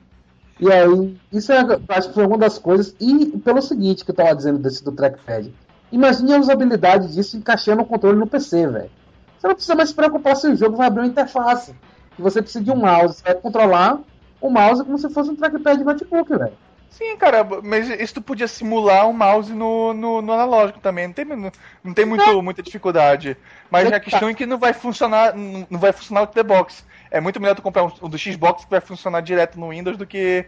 E 0.60 0.70
aí, 0.72 1.18
isso 1.32 1.52
é, 1.54 1.60
acho 1.90 2.10
que 2.10 2.14
foi 2.14 2.26
uma 2.28 2.38
das 2.38 2.60
coisas. 2.60 2.94
E 3.00 3.26
pelo 3.40 3.62
seguinte 3.62 4.04
que 4.04 4.12
eu 4.12 4.16
tava 4.16 4.36
dizendo 4.36 4.60
desse 4.60 4.84
do 4.84 4.92
trackpad. 4.92 5.54
Imagine 5.92 6.34
a 6.34 6.40
usabilidade 6.40 7.14
disso 7.14 7.38
encaixando 7.38 7.82
o 7.82 7.86
controle 7.86 8.18
no 8.18 8.28
PC, 8.28 8.68
velho. 8.68 8.92
Você 9.38 9.48
não 9.48 9.56
precisa 9.56 9.76
mais 9.76 9.90
se 9.90 9.96
preocupar 9.96 10.36
se 10.36 10.48
o 10.48 10.56
jogo 10.56 10.78
vai 10.78 10.88
abrir 10.88 11.02
uma 11.02 11.08
interface. 11.08 11.76
E 12.18 12.22
você 12.22 12.42
precisa 12.42 12.64
de 12.64 12.72
um 12.72 12.76
mouse. 12.76 13.16
Você 13.16 13.24
vai 13.24 13.36
controlar 13.36 14.00
o 14.40 14.50
mouse 14.50 14.84
como 14.84 14.98
se 14.98 15.10
fosse 15.10 15.30
um 15.30 15.36
trackpad 15.36 15.78
de 15.78 15.84
notebook, 15.84 16.30
velho. 16.30 16.54
Sim, 16.92 17.16
cara, 17.16 17.44
mas 17.64 17.90
isso 17.90 18.16
tu 18.16 18.22
podia 18.22 18.48
simular 18.48 19.08
um 19.08 19.14
mouse 19.14 19.54
no, 19.54 19.94
no, 19.94 20.22
no 20.22 20.34
analógico 20.34 20.80
também. 20.80 21.08
Não 21.08 21.14
tem, 21.14 21.26
não, 21.26 21.52
não 21.84 21.94
tem 21.94 22.06
muito, 22.06 22.42
muita 22.42 22.62
dificuldade. 22.62 23.38
Mas 23.70 23.92
a 23.92 24.00
questão 24.00 24.28
é 24.28 24.34
que 24.34 24.46
não 24.46 24.58
vai 24.58 24.74
funcionar. 24.74 25.34
Não, 25.36 25.80
vai 25.80 25.94
funcionar 25.94 26.24
o 26.24 26.28
the 26.28 26.44
box. 26.44 26.86
É 27.10 27.22
muito 27.22 27.40
melhor 27.40 27.56
tu 27.56 27.62
comprar 27.62 27.84
um, 27.84 27.92
um 28.02 28.10
do 28.10 28.18
Xbox 28.18 28.66
que 28.66 28.72
vai 28.72 28.82
funcionar 28.82 29.22
direto 29.22 29.60
no 29.60 29.70
Windows 29.70 29.98
do 29.98 30.06
que 30.06 30.46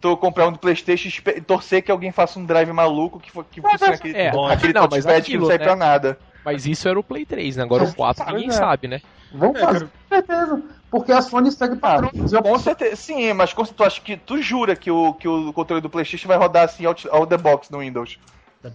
tu 0.00 0.16
comprar 0.16 0.46
um 0.48 0.52
do 0.52 0.58
Playstation 0.58 1.08
e 1.34 1.40
torcer 1.40 1.82
que 1.82 1.90
alguém 1.90 2.12
faça 2.12 2.38
um 2.38 2.44
drive 2.44 2.72
maluco 2.72 3.18
que, 3.18 3.30
que 3.50 3.60
funcione 3.60 3.94
aquele, 3.94 4.16
é, 4.16 4.28
aquele 4.52 4.72
não, 4.72 4.82
mas 4.90 5.04
touchpad 5.04 5.22
que 5.24 5.38
não 5.38 5.46
serve 5.46 5.58
né? 5.58 5.64
pra 5.64 5.76
nada. 5.76 6.18
Mas 6.44 6.66
isso 6.66 6.88
era 6.88 6.98
o 6.98 7.02
Play 7.02 7.26
3, 7.26 7.56
né? 7.56 7.62
Agora 7.62 7.84
o 7.84 7.94
4 7.94 8.18
Sabe, 8.24 8.32
ninguém 8.32 8.48
né? 8.48 8.54
sabe, 8.54 8.88
né? 8.88 9.00
Vamos 9.32 9.60
É, 9.60 9.64
fazer, 9.66 9.84
com 9.86 10.14
certeza. 10.14 10.62
Porque 10.90 11.12
a 11.12 11.20
Sony 11.20 11.52
segue 11.52 11.76
padrões. 11.76 12.32
Eu 12.32 12.42
Com 12.42 12.58
certeza, 12.58 12.96
sim, 12.96 13.32
mas 13.34 13.52
com- 13.52 13.64
tu 13.64 13.84
acha 13.84 14.00
que 14.00 14.16
tu 14.16 14.40
jura 14.40 14.74
que 14.74 14.90
o, 14.90 15.12
que 15.12 15.28
o 15.28 15.52
controle 15.52 15.82
do 15.82 15.90
Playstation 15.90 16.28
vai 16.28 16.38
rodar 16.38 16.64
assim 16.64 16.86
out, 16.86 17.06
out 17.10 17.28
the 17.28 17.36
box 17.36 17.70
no 17.70 17.80
Windows? 17.80 18.18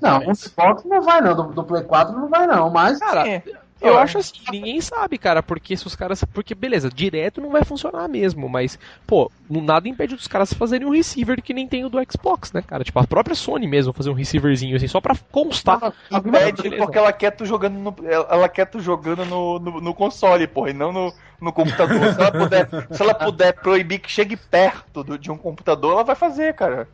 Não, 0.01 0.29
um 0.29 0.35
Xbox 0.35 0.83
não 0.85 1.01
vai 1.01 1.21
não, 1.21 1.35
do, 1.35 1.43
do 1.53 1.63
Play 1.63 1.83
4 1.83 2.15
não 2.15 2.29
vai 2.29 2.45
não, 2.47 2.69
mas 2.69 2.99
Cara, 2.99 3.25
Sim. 3.25 3.41
Eu 3.83 3.95
Ó, 3.95 3.99
acho 3.99 4.17
assim, 4.17 4.33
ninguém 4.51 4.79
sabe, 4.79 5.17
cara, 5.17 5.43
porque 5.43 5.75
se 5.75 5.85
os 5.85 5.95
caras. 5.95 6.23
Porque, 6.23 6.55
beleza, 6.55 6.89
direto 6.89 7.41
não 7.41 7.49
vai 7.49 7.63
funcionar 7.65 8.07
mesmo, 8.07 8.47
mas, 8.47 8.79
pô, 9.05 9.29
nada 9.49 9.89
impede 9.89 10.15
dos 10.15 10.27
caras 10.27 10.53
fazerem 10.53 10.87
um 10.87 10.91
receiver 10.91 11.41
que 11.41 11.53
nem 11.53 11.67
tem 11.67 11.83
o 11.83 11.89
do 11.89 11.99
Xbox, 12.09 12.53
né, 12.53 12.61
cara? 12.61 12.83
Tipo, 12.83 12.99
a 12.99 13.07
própria 13.07 13.35
Sony 13.35 13.67
mesmo 13.67 13.91
fazer 13.91 14.09
um 14.09 14.13
receiverzinho 14.13 14.75
assim, 14.77 14.87
só 14.87 15.01
pra 15.01 15.15
constar. 15.31 15.93
Impede 16.09 16.61
beleza. 16.63 16.77
porque 16.77 16.97
ela 16.97 17.11
quer 17.11 17.31
tu 17.31 17.45
jogando 17.45 17.77
no, 17.77 17.95
ela 18.07 18.47
quer 18.47 18.65
tu 18.65 18.79
jogando 18.79 19.25
no, 19.25 19.59
no, 19.59 19.81
no 19.81 19.93
console, 19.93 20.47
porra, 20.47 20.69
e 20.69 20.73
não 20.73 20.93
no, 20.93 21.13
no 21.41 21.51
computador. 21.51 22.13
Se 22.13 22.21
ela, 22.21 22.31
puder, 22.31 22.69
se 22.91 23.01
ela 23.03 23.13
puder 23.13 23.53
proibir 23.53 23.99
que 23.99 24.09
chegue 24.09 24.37
perto 24.37 25.03
do- 25.03 25.17
de 25.19 25.29
um 25.29 25.37
computador, 25.37 25.91
ela 25.93 26.03
vai 26.03 26.15
fazer, 26.15 26.53
cara. 26.53 26.87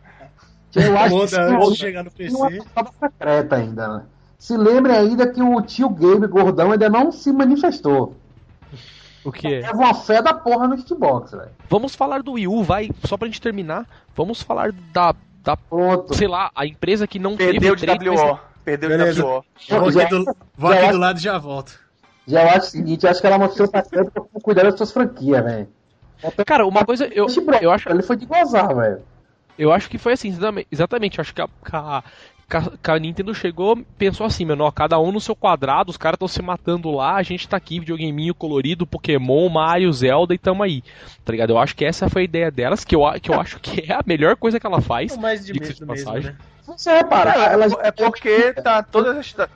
eu 0.75 0.97
acho 0.97 1.15
que 1.19 1.27
de 1.71 1.75
chegar 1.75 2.03
no 2.03 2.11
não 2.27 2.45
é 2.47 2.49
PC. 2.49 2.63
secreta 2.99 3.55
ainda, 3.55 3.87
né? 3.87 4.05
Se 4.39 4.55
lembrem 4.57 4.95
ainda 4.95 5.27
que 5.27 5.41
o 5.43 5.61
tio 5.61 5.89
Gabe 5.89 6.25
Gordão 6.25 6.71
ainda 6.71 6.89
não 6.89 7.11
se 7.11 7.31
manifestou. 7.31 8.15
O 9.23 9.31
que? 9.33 9.41
Teve 9.61 9.73
uma 9.73 9.93
fé 9.93 10.21
da 10.21 10.33
porra 10.33 10.65
no 10.67 10.77
Xbox, 10.77 11.31
velho. 11.31 11.49
Vamos 11.69 11.93
falar 11.93 12.23
do 12.23 12.31
Wii 12.31 12.47
U, 12.47 12.63
vai, 12.63 12.89
só 13.05 13.17
pra 13.17 13.27
gente 13.27 13.41
terminar. 13.41 13.85
Vamos 14.15 14.41
falar 14.41 14.71
da, 14.93 15.13
da 15.43 15.57
Pronto. 15.57 16.15
sei 16.15 16.27
lá, 16.27 16.49
a 16.55 16.65
empresa 16.65 17.05
que 17.05 17.19
não 17.19 17.35
Perdeu 17.35 17.75
teve 17.75 17.75
de 17.75 17.83
o 17.83 17.85
trade, 17.85 18.09
mas- 18.09 18.21
WO. 18.21 18.39
Perdeu 18.63 18.89
Beleza. 18.89 19.13
de 19.13 19.21
WO. 19.21 19.43
Vou 19.69 19.87
aqui 20.01 20.09
do, 20.09 20.35
vou 20.57 20.73
já- 20.73 20.79
aqui 20.83 20.91
do 20.93 20.97
lado 20.97 21.19
e 21.19 21.21
já 21.21 21.37
volto. 21.37 21.77
Já 22.25 22.43
eu 22.43 22.49
acho 22.49 22.59
o 22.67 22.69
seguinte, 22.69 23.03
eu 23.05 23.09
acho 23.11 23.19
que 23.19 23.27
ela 23.27 23.37
mostrou 23.37 23.67
pra 23.67 23.83
frente 23.83 24.09
pra 24.11 24.23
cuidar 24.41 24.63
das 24.63 24.77
suas 24.77 24.91
franquias, 24.91 25.43
velho. 25.43 25.67
Cara, 26.45 26.65
uma 26.65 26.85
coisa, 26.85 27.05
eu, 27.07 27.27
eu 27.61 27.71
acho 27.71 27.89
Ele 27.89 28.03
foi 28.03 28.15
de 28.15 28.25
gozar, 28.25 28.73
velho. 28.73 29.01
Eu 29.57 29.71
acho 29.73 29.89
que 29.89 29.97
foi 29.97 30.13
assim, 30.13 30.29
exatamente. 30.29 30.67
exatamente 30.71 31.17
eu 31.17 31.21
acho 31.21 31.33
que 31.33 31.41
a, 31.41 32.03
que 32.49 32.91
a- 32.91 32.99
Nintendo 32.99 33.33
chegou, 33.33 33.77
pensou 33.97 34.25
assim, 34.25 34.43
mano, 34.45 34.63
ó, 34.63 34.71
cada 34.71 34.99
um 34.99 35.11
no 35.11 35.21
seu 35.21 35.35
quadrado, 35.35 35.91
os 35.91 35.97
caras 35.97 36.15
estão 36.15 36.27
se 36.27 36.41
matando 36.41 36.89
lá, 36.91 37.15
a 37.15 37.23
gente 37.23 37.47
tá 37.47 37.55
aqui, 37.57 37.79
videogameinho 37.79 38.33
colorido, 38.33 38.87
Pokémon, 38.87 39.47
Mario, 39.49 39.93
Zelda 39.93 40.33
e 40.33 40.37
tamo 40.37 40.63
aí. 40.63 40.83
Tá 41.23 41.31
ligado? 41.31 41.51
Eu 41.51 41.59
acho 41.59 41.75
que 41.75 41.85
essa 41.85 42.09
foi 42.09 42.23
a 42.23 42.25
ideia 42.25 42.51
delas, 42.51 42.83
que 42.83 42.95
eu, 42.95 43.01
que 43.21 43.29
eu 43.31 43.39
acho 43.39 43.59
que 43.59 43.91
é 43.91 43.93
a 43.93 44.03
melhor 44.05 44.35
coisa 44.35 44.59
que 44.59 44.65
ela 44.65 44.81
faz. 44.81 45.15
É 45.15 45.17
mais 45.19 45.45
de 45.45 45.53
de 45.53 45.59
mesmo, 45.59 45.85
passagem. 45.87 46.31
né? 46.31 46.35
Se 46.63 46.67
você 46.71 46.95
reparar, 46.97 47.51
ela 47.51 47.65
É 47.81 47.91
porque 47.91 48.53
tá 48.53 48.81
todas 48.83 49.15
as. 49.17 49.33
Tá, 49.33 49.47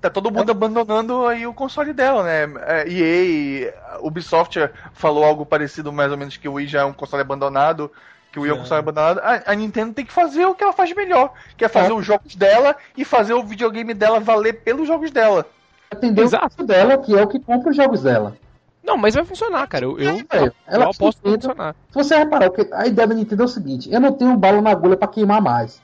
tá 0.00 0.10
todo 0.10 0.30
mundo 0.30 0.50
abandonando 0.50 1.26
aí 1.26 1.46
o 1.46 1.54
console 1.54 1.92
dela, 1.92 2.22
né? 2.22 2.44
É, 2.66 2.88
EA, 2.88 3.72
Ubisoft 4.02 4.58
falou 4.92 5.24
algo 5.24 5.46
parecido, 5.46 5.92
mais 5.92 6.10
ou 6.12 6.18
menos, 6.18 6.36
que 6.36 6.48
o 6.48 6.54
Wii 6.54 6.66
já 6.68 6.80
é 6.80 6.84
um 6.84 6.92
console 6.92 7.22
abandonado, 7.22 7.90
que 8.34 8.38
o 8.40 8.42
Wii 8.42 8.50
é 8.50 8.54
É. 8.54 8.58
console 8.58 8.78
abandonado. 8.80 9.18
A, 9.20 9.52
a 9.52 9.54
Nintendo 9.54 9.94
tem 9.94 10.04
que 10.04 10.12
fazer 10.12 10.44
o 10.44 10.54
que 10.56 10.64
ela 10.64 10.72
faz 10.72 10.92
melhor, 10.92 11.32
que 11.56 11.64
é 11.64 11.68
fazer 11.68 11.92
É. 11.92 11.94
os 11.94 12.04
jogos 12.04 12.34
dela 12.34 12.74
e 12.96 13.04
fazer 13.04 13.32
o 13.32 13.44
videogame 13.44 13.94
dela 13.94 14.18
valer 14.18 14.54
pelos 14.64 14.88
jogos 14.88 15.10
dela. 15.12 15.46
atender 15.90 16.22
o 16.22 16.24
Exato. 16.24 16.48
público 16.56 16.64
dela, 16.66 16.98
que 16.98 17.16
é 17.16 17.22
o 17.22 17.28
que 17.28 17.38
compra 17.38 17.70
os 17.70 17.76
jogos 17.76 18.02
dela. 18.02 18.36
Não, 18.82 18.96
mas 18.96 19.14
vai 19.14 19.24
funcionar, 19.24 19.64
cara. 19.68 19.84
Eu, 19.84 19.96
eu, 20.00 20.08
É, 20.10 20.12
velho. 20.12 20.46
eu 20.46 20.52
Ela 20.66 20.90
aposto 20.90 21.22
que 21.22 21.30
funcionar. 21.30 21.76
Se 21.90 21.94
você 21.94 22.16
reparar, 22.16 22.48
o 22.48 22.50
que- 22.50 22.68
a 22.72 22.84
ideia 22.88 23.06
da 23.06 23.14
Nintendo 23.14 23.42
é 23.42 23.44
o 23.44 23.48
seguinte: 23.48 23.88
eu 23.92 24.00
não 24.00 24.10
tenho 24.12 24.36
bala 24.36 24.60
na 24.60 24.70
agulha 24.72 24.96
pra 24.96 25.06
queimar 25.06 25.40
mais. 25.40 25.80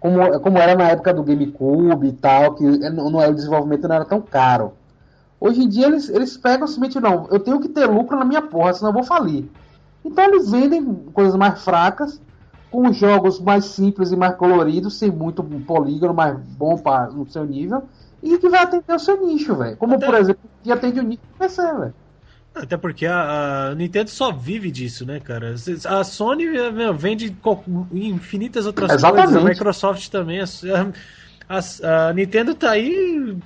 Como, 0.00 0.40
como 0.40 0.56
era 0.58 0.74
na 0.74 0.84
época 0.88 1.12
do 1.12 1.22
GameCube 1.22 2.06
e 2.08 2.12
tal, 2.12 2.54
que 2.54 2.64
não, 2.64 3.10
não 3.10 3.20
era, 3.20 3.30
o 3.30 3.34
desenvolvimento 3.34 3.86
não 3.86 3.96
era 3.96 4.04
tão 4.06 4.20
caro. 4.22 4.72
Hoje 5.38 5.62
em 5.62 5.68
dia 5.68 5.86
eles, 5.86 6.08
eles 6.08 6.36
pegam 6.38 6.66
simplesmente, 6.66 6.98
não, 6.98 7.26
eu 7.30 7.38
tenho 7.38 7.60
que 7.60 7.68
ter 7.68 7.84
lucro 7.84 8.16
na 8.18 8.24
minha 8.24 8.40
porra, 8.40 8.72
senão 8.72 8.88
eu 8.90 8.94
vou 8.94 9.04
falir. 9.04 9.44
Então 10.06 10.24
eles 10.24 10.50
vendem 10.50 10.84
coisas 11.12 11.34
mais 11.36 11.62
fracas, 11.64 12.20
com 12.70 12.92
jogos 12.92 13.40
mais 13.40 13.64
simples 13.66 14.10
e 14.12 14.16
mais 14.16 14.36
coloridos, 14.36 14.98
sem 14.98 15.10
muito 15.10 15.42
polígono, 15.42 16.14
mais 16.14 16.38
bom 16.38 16.76
para 16.78 17.10
no 17.10 17.28
seu 17.30 17.44
nível, 17.44 17.82
e 18.22 18.38
que 18.38 18.48
vai 18.48 18.62
atender 18.62 18.94
o 18.94 18.98
seu 18.98 19.24
nicho, 19.26 19.54
velho. 19.56 19.76
Como 19.76 19.94
Até- 19.94 20.06
por 20.06 20.14
exemplo, 20.14 20.50
que 20.62 20.72
atende 20.72 21.00
o 21.00 21.02
nicho 21.02 21.22
do 21.32 21.38
PC, 21.38 21.62
velho. 21.62 21.94
Até 22.54 22.76
porque 22.76 23.04
a, 23.04 23.68
a 23.70 23.74
Nintendo 23.74 24.08
só 24.08 24.32
vive 24.32 24.70
disso, 24.70 25.04
né, 25.04 25.20
cara? 25.20 25.54
A 25.88 26.02
Sony 26.04 26.46
meu, 26.72 26.94
vende 26.94 27.36
infinitas 27.92 28.64
outras 28.64 28.92
Exatamente. 28.92 29.26
coisas, 29.26 29.44
a 29.44 29.48
Microsoft 29.50 30.08
também. 30.08 30.40
A, 30.40 30.44
a- 31.48 32.08
a 32.08 32.12
Nintendo 32.14 32.54
tá 32.54 32.70
aí 32.70 33.36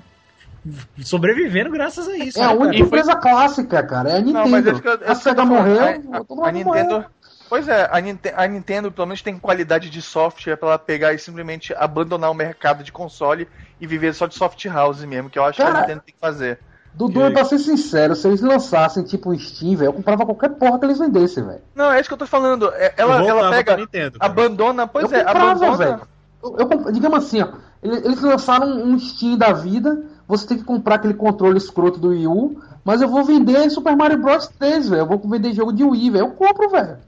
sobrevivendo 1.03 1.71
graças 1.71 2.07
a 2.09 2.17
isso. 2.17 2.39
É 2.39 2.43
né, 2.43 2.47
a 2.47 2.51
cara? 2.51 2.61
única 2.61 2.83
empresa 2.83 3.17
clássica, 3.17 3.83
cara. 3.83 4.11
É 4.11 4.17
a 4.17 4.21
Nintendo. 4.21 4.39
Não, 4.45 4.49
mas 4.49 4.67
isso 4.67 4.83
que 4.83 4.89
eu, 4.89 4.93
a 4.95 4.99
que 4.99 5.15
SEGA 5.17 5.45
morreu, 5.45 5.81
A- 5.83 6.49
a, 6.49 6.53
Nintendo. 6.53 6.91
morreu. 6.95 7.05
Pois 7.49 7.67
é, 7.67 7.89
a, 7.91 8.01
Ninte- 8.01 8.33
a 8.37 8.47
Nintendo 8.47 8.93
pelo 8.93 9.09
menos 9.09 9.23
tem 9.23 9.37
qualidade 9.39 9.91
de 9.91 10.01
software 10.01 10.57
pra 10.57 10.69
ela 10.69 10.79
pegar 10.79 11.13
e 11.13 11.19
simplesmente 11.19 11.75
abandonar 11.75 12.31
o 12.31 12.35
mercado 12.35 12.85
de 12.85 12.93
console 12.93 13.49
e 13.81 13.87
viver 13.87 14.15
só 14.15 14.27
de 14.27 14.35
soft 14.37 14.65
house 14.67 15.03
mesmo, 15.05 15.29
que 15.29 15.39
eu 15.39 15.45
acho 15.45 15.57
que 15.57 15.63
Cara, 15.63 15.79
a 15.79 15.81
Nintendo 15.81 16.03
tem 16.07 16.15
que 16.15 16.21
fazer. 16.21 16.61
Dudu, 16.95 17.31
pra 17.33 17.45
ser 17.45 17.59
sincero, 17.59 18.15
se 18.17 18.27
eles 18.27 18.41
lançassem 18.41 19.03
tipo 19.05 19.31
o 19.31 19.39
Steam, 19.39 19.77
velho, 19.77 19.89
eu 19.89 19.93
comprava 19.93 20.25
qualquer 20.25 20.51
porra 20.51 20.79
que 20.79 20.85
eles 20.87 20.99
vendessem, 20.99 21.45
velho. 21.45 21.61
Não, 21.75 21.91
é 21.93 22.01
isso 22.01 22.09
que 22.09 22.15
eu 22.15 22.19
tô 22.19 22.27
falando. 22.27 22.69
É- 22.75 22.95
Eu 22.99 23.11
Ela, 23.13 23.25
ela 23.29 23.51
pega, 23.51 23.77
Nintendo, 23.77 24.17
abandona, 24.21 24.87
pois 24.87 25.11
eu 25.11 25.19
é, 25.19 25.25
comprava, 25.25 25.51
abandona. 25.51 25.77
velho. 25.77 26.01
Eu, 26.43 26.57
eu 26.59 26.93
digamos 26.93 27.19
assim, 27.25 27.43
ó, 27.43 27.49
eles, 27.83 28.05
eles 28.05 28.21
lançaram 28.21 28.67
um 28.69 28.99
Steam 28.99 29.37
da 29.37 29.53
vida, 29.53 30.03
você 30.31 30.47
tem 30.47 30.59
que 30.59 30.65
comprar 30.65 30.95
aquele 30.95 31.15
controle 31.15 31.59
escroto 31.59 31.99
do 31.99 32.11
Wii 32.11 32.27
U, 32.29 32.63
mas 32.85 33.03
eu 33.03 33.09
vou 33.09 33.25
vender 33.25 33.69
Super 33.69 33.97
Mario 33.97 34.23
Bros 34.23 34.47
3, 34.47 34.89
velho. 34.89 35.03
Eu 35.03 35.07
vou 35.07 35.19
vender 35.19 35.53
jogo 35.53 35.73
de 35.73 35.83
Wii, 35.83 36.11
velho. 36.11 36.27
Eu 36.27 36.31
compro, 36.31 36.71
velho. 36.71 36.99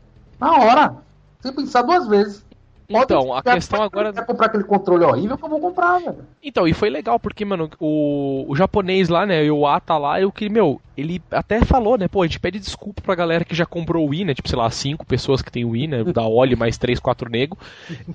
Na 0.41 0.57
hora. 0.59 0.97
Sem 1.41 1.53
pensar 1.53 1.83
duas 1.83 2.07
vezes. 2.09 2.45
Então, 2.89 3.33
a 3.33 3.43
questão 3.43 3.81
agora. 3.81 4.13
Quer 4.13 4.27
comprar 4.27 4.47
aquele 4.47 4.65
controle 4.65 5.05
horrível 5.05 5.39
que 5.39 5.45
eu 5.45 5.49
vou 5.49 5.61
comprar, 5.61 6.01
velho. 6.01 6.19
Então, 6.43 6.67
e 6.67 6.75
foi 6.75 6.91
legal, 6.91 7.19
porque, 7.19 7.45
mano, 7.45 7.71
o, 7.79 8.45
o 8.49 8.57
japonês 8.57 9.09
lá, 9.09 9.25
né, 9.25 9.49
o 9.51 9.67
Ata 9.67 9.97
lá, 9.97 10.21
eu 10.21 10.33
que, 10.33 10.49
meu, 10.49 10.81
ele 10.97 11.23
até 11.31 11.65
falou, 11.65 11.97
né, 11.97 12.09
pô, 12.09 12.23
a 12.23 12.27
gente 12.27 12.41
pede 12.41 12.59
desculpa 12.59 13.01
pra 13.03 13.15
galera 13.15 13.45
que 13.45 13.55
já 13.55 13.65
comprou 13.65 14.07
o 14.07 14.11
Wii, 14.11 14.25
né, 14.27 14.35
tipo, 14.35 14.49
sei 14.49 14.59
lá, 14.59 14.71
cinco 14.71 15.07
pessoas 15.07 15.41
que 15.41 15.51
tem 15.51 15.65
o 15.65 15.71
Wii, 15.71 15.89
né, 15.89 16.05
da 16.13 16.27
Oli 16.27 16.55
mais 16.57 16.77
três, 16.77 17.01
quatro 17.01 17.31
nego, 17.31 17.57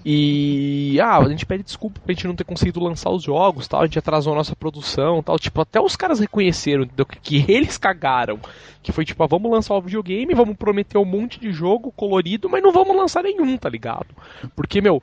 e, 0.05 0.99
ah, 1.01 1.17
a 1.17 1.29
gente 1.29 1.45
pede 1.45 1.63
desculpa 1.63 1.99
pra 1.99 2.13
gente 2.13 2.27
não 2.27 2.35
ter 2.35 2.43
conseguido 2.43 2.83
lançar 2.83 3.09
os 3.09 3.23
jogos, 3.23 3.67
tal, 3.67 3.81
a 3.81 3.85
gente 3.85 3.99
atrasou 3.99 4.33
a 4.33 4.35
nossa 4.35 4.55
produção, 4.55 5.23
tal, 5.23 5.39
tipo, 5.39 5.59
até 5.61 5.79
os 5.79 5.95
caras 5.95 6.19
reconheceram 6.19 6.83
entendeu, 6.83 7.05
que, 7.05 7.19
que 7.19 7.51
eles 7.51 7.77
cagaram, 7.77 8.39
que 8.81 8.91
foi 8.91 9.05
tipo, 9.05 9.23
ah, 9.23 9.27
vamos 9.27 9.51
lançar 9.51 9.75
o 9.75 9.81
videogame, 9.81 10.33
vamos 10.33 10.55
prometer 10.55 10.97
um 10.97 11.05
monte 11.05 11.39
de 11.39 11.51
jogo 11.51 11.91
colorido, 11.91 12.49
mas 12.49 12.63
não 12.63 12.71
vamos 12.71 12.95
lançar 12.95 13.23
nenhum, 13.23 13.57
tá 13.57 13.69
ligado? 13.69 14.07
Porque, 14.55 14.81
meu, 14.81 15.01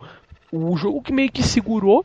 o 0.52 0.76
jogo 0.76 1.02
que 1.02 1.12
meio 1.12 1.30
que 1.30 1.42
segurou 1.42 2.04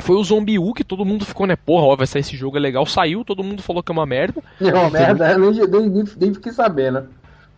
foi 0.00 0.16
o 0.16 0.24
Zombie 0.24 0.58
U, 0.58 0.72
que 0.74 0.84
todo 0.84 1.04
mundo 1.04 1.24
ficou, 1.24 1.46
né? 1.46 1.56
Porra, 1.56 1.86
ó, 1.86 1.96
vai 1.96 2.06
sair 2.06 2.20
esse 2.20 2.36
jogo 2.36 2.56
é 2.56 2.60
legal. 2.60 2.84
Saiu, 2.86 3.24
todo 3.24 3.42
mundo 3.44 3.62
falou 3.62 3.82
que 3.82 3.90
é 3.90 3.94
uma 3.94 4.06
merda, 4.06 4.42
É 4.60 4.72
uma 4.72 4.90
merda, 4.90 5.32
eu 5.32 5.38
nem, 5.52 5.88
nem, 5.88 6.04
nem, 6.18 6.34
fiquei 6.34 6.52
sabendo. 6.52 7.08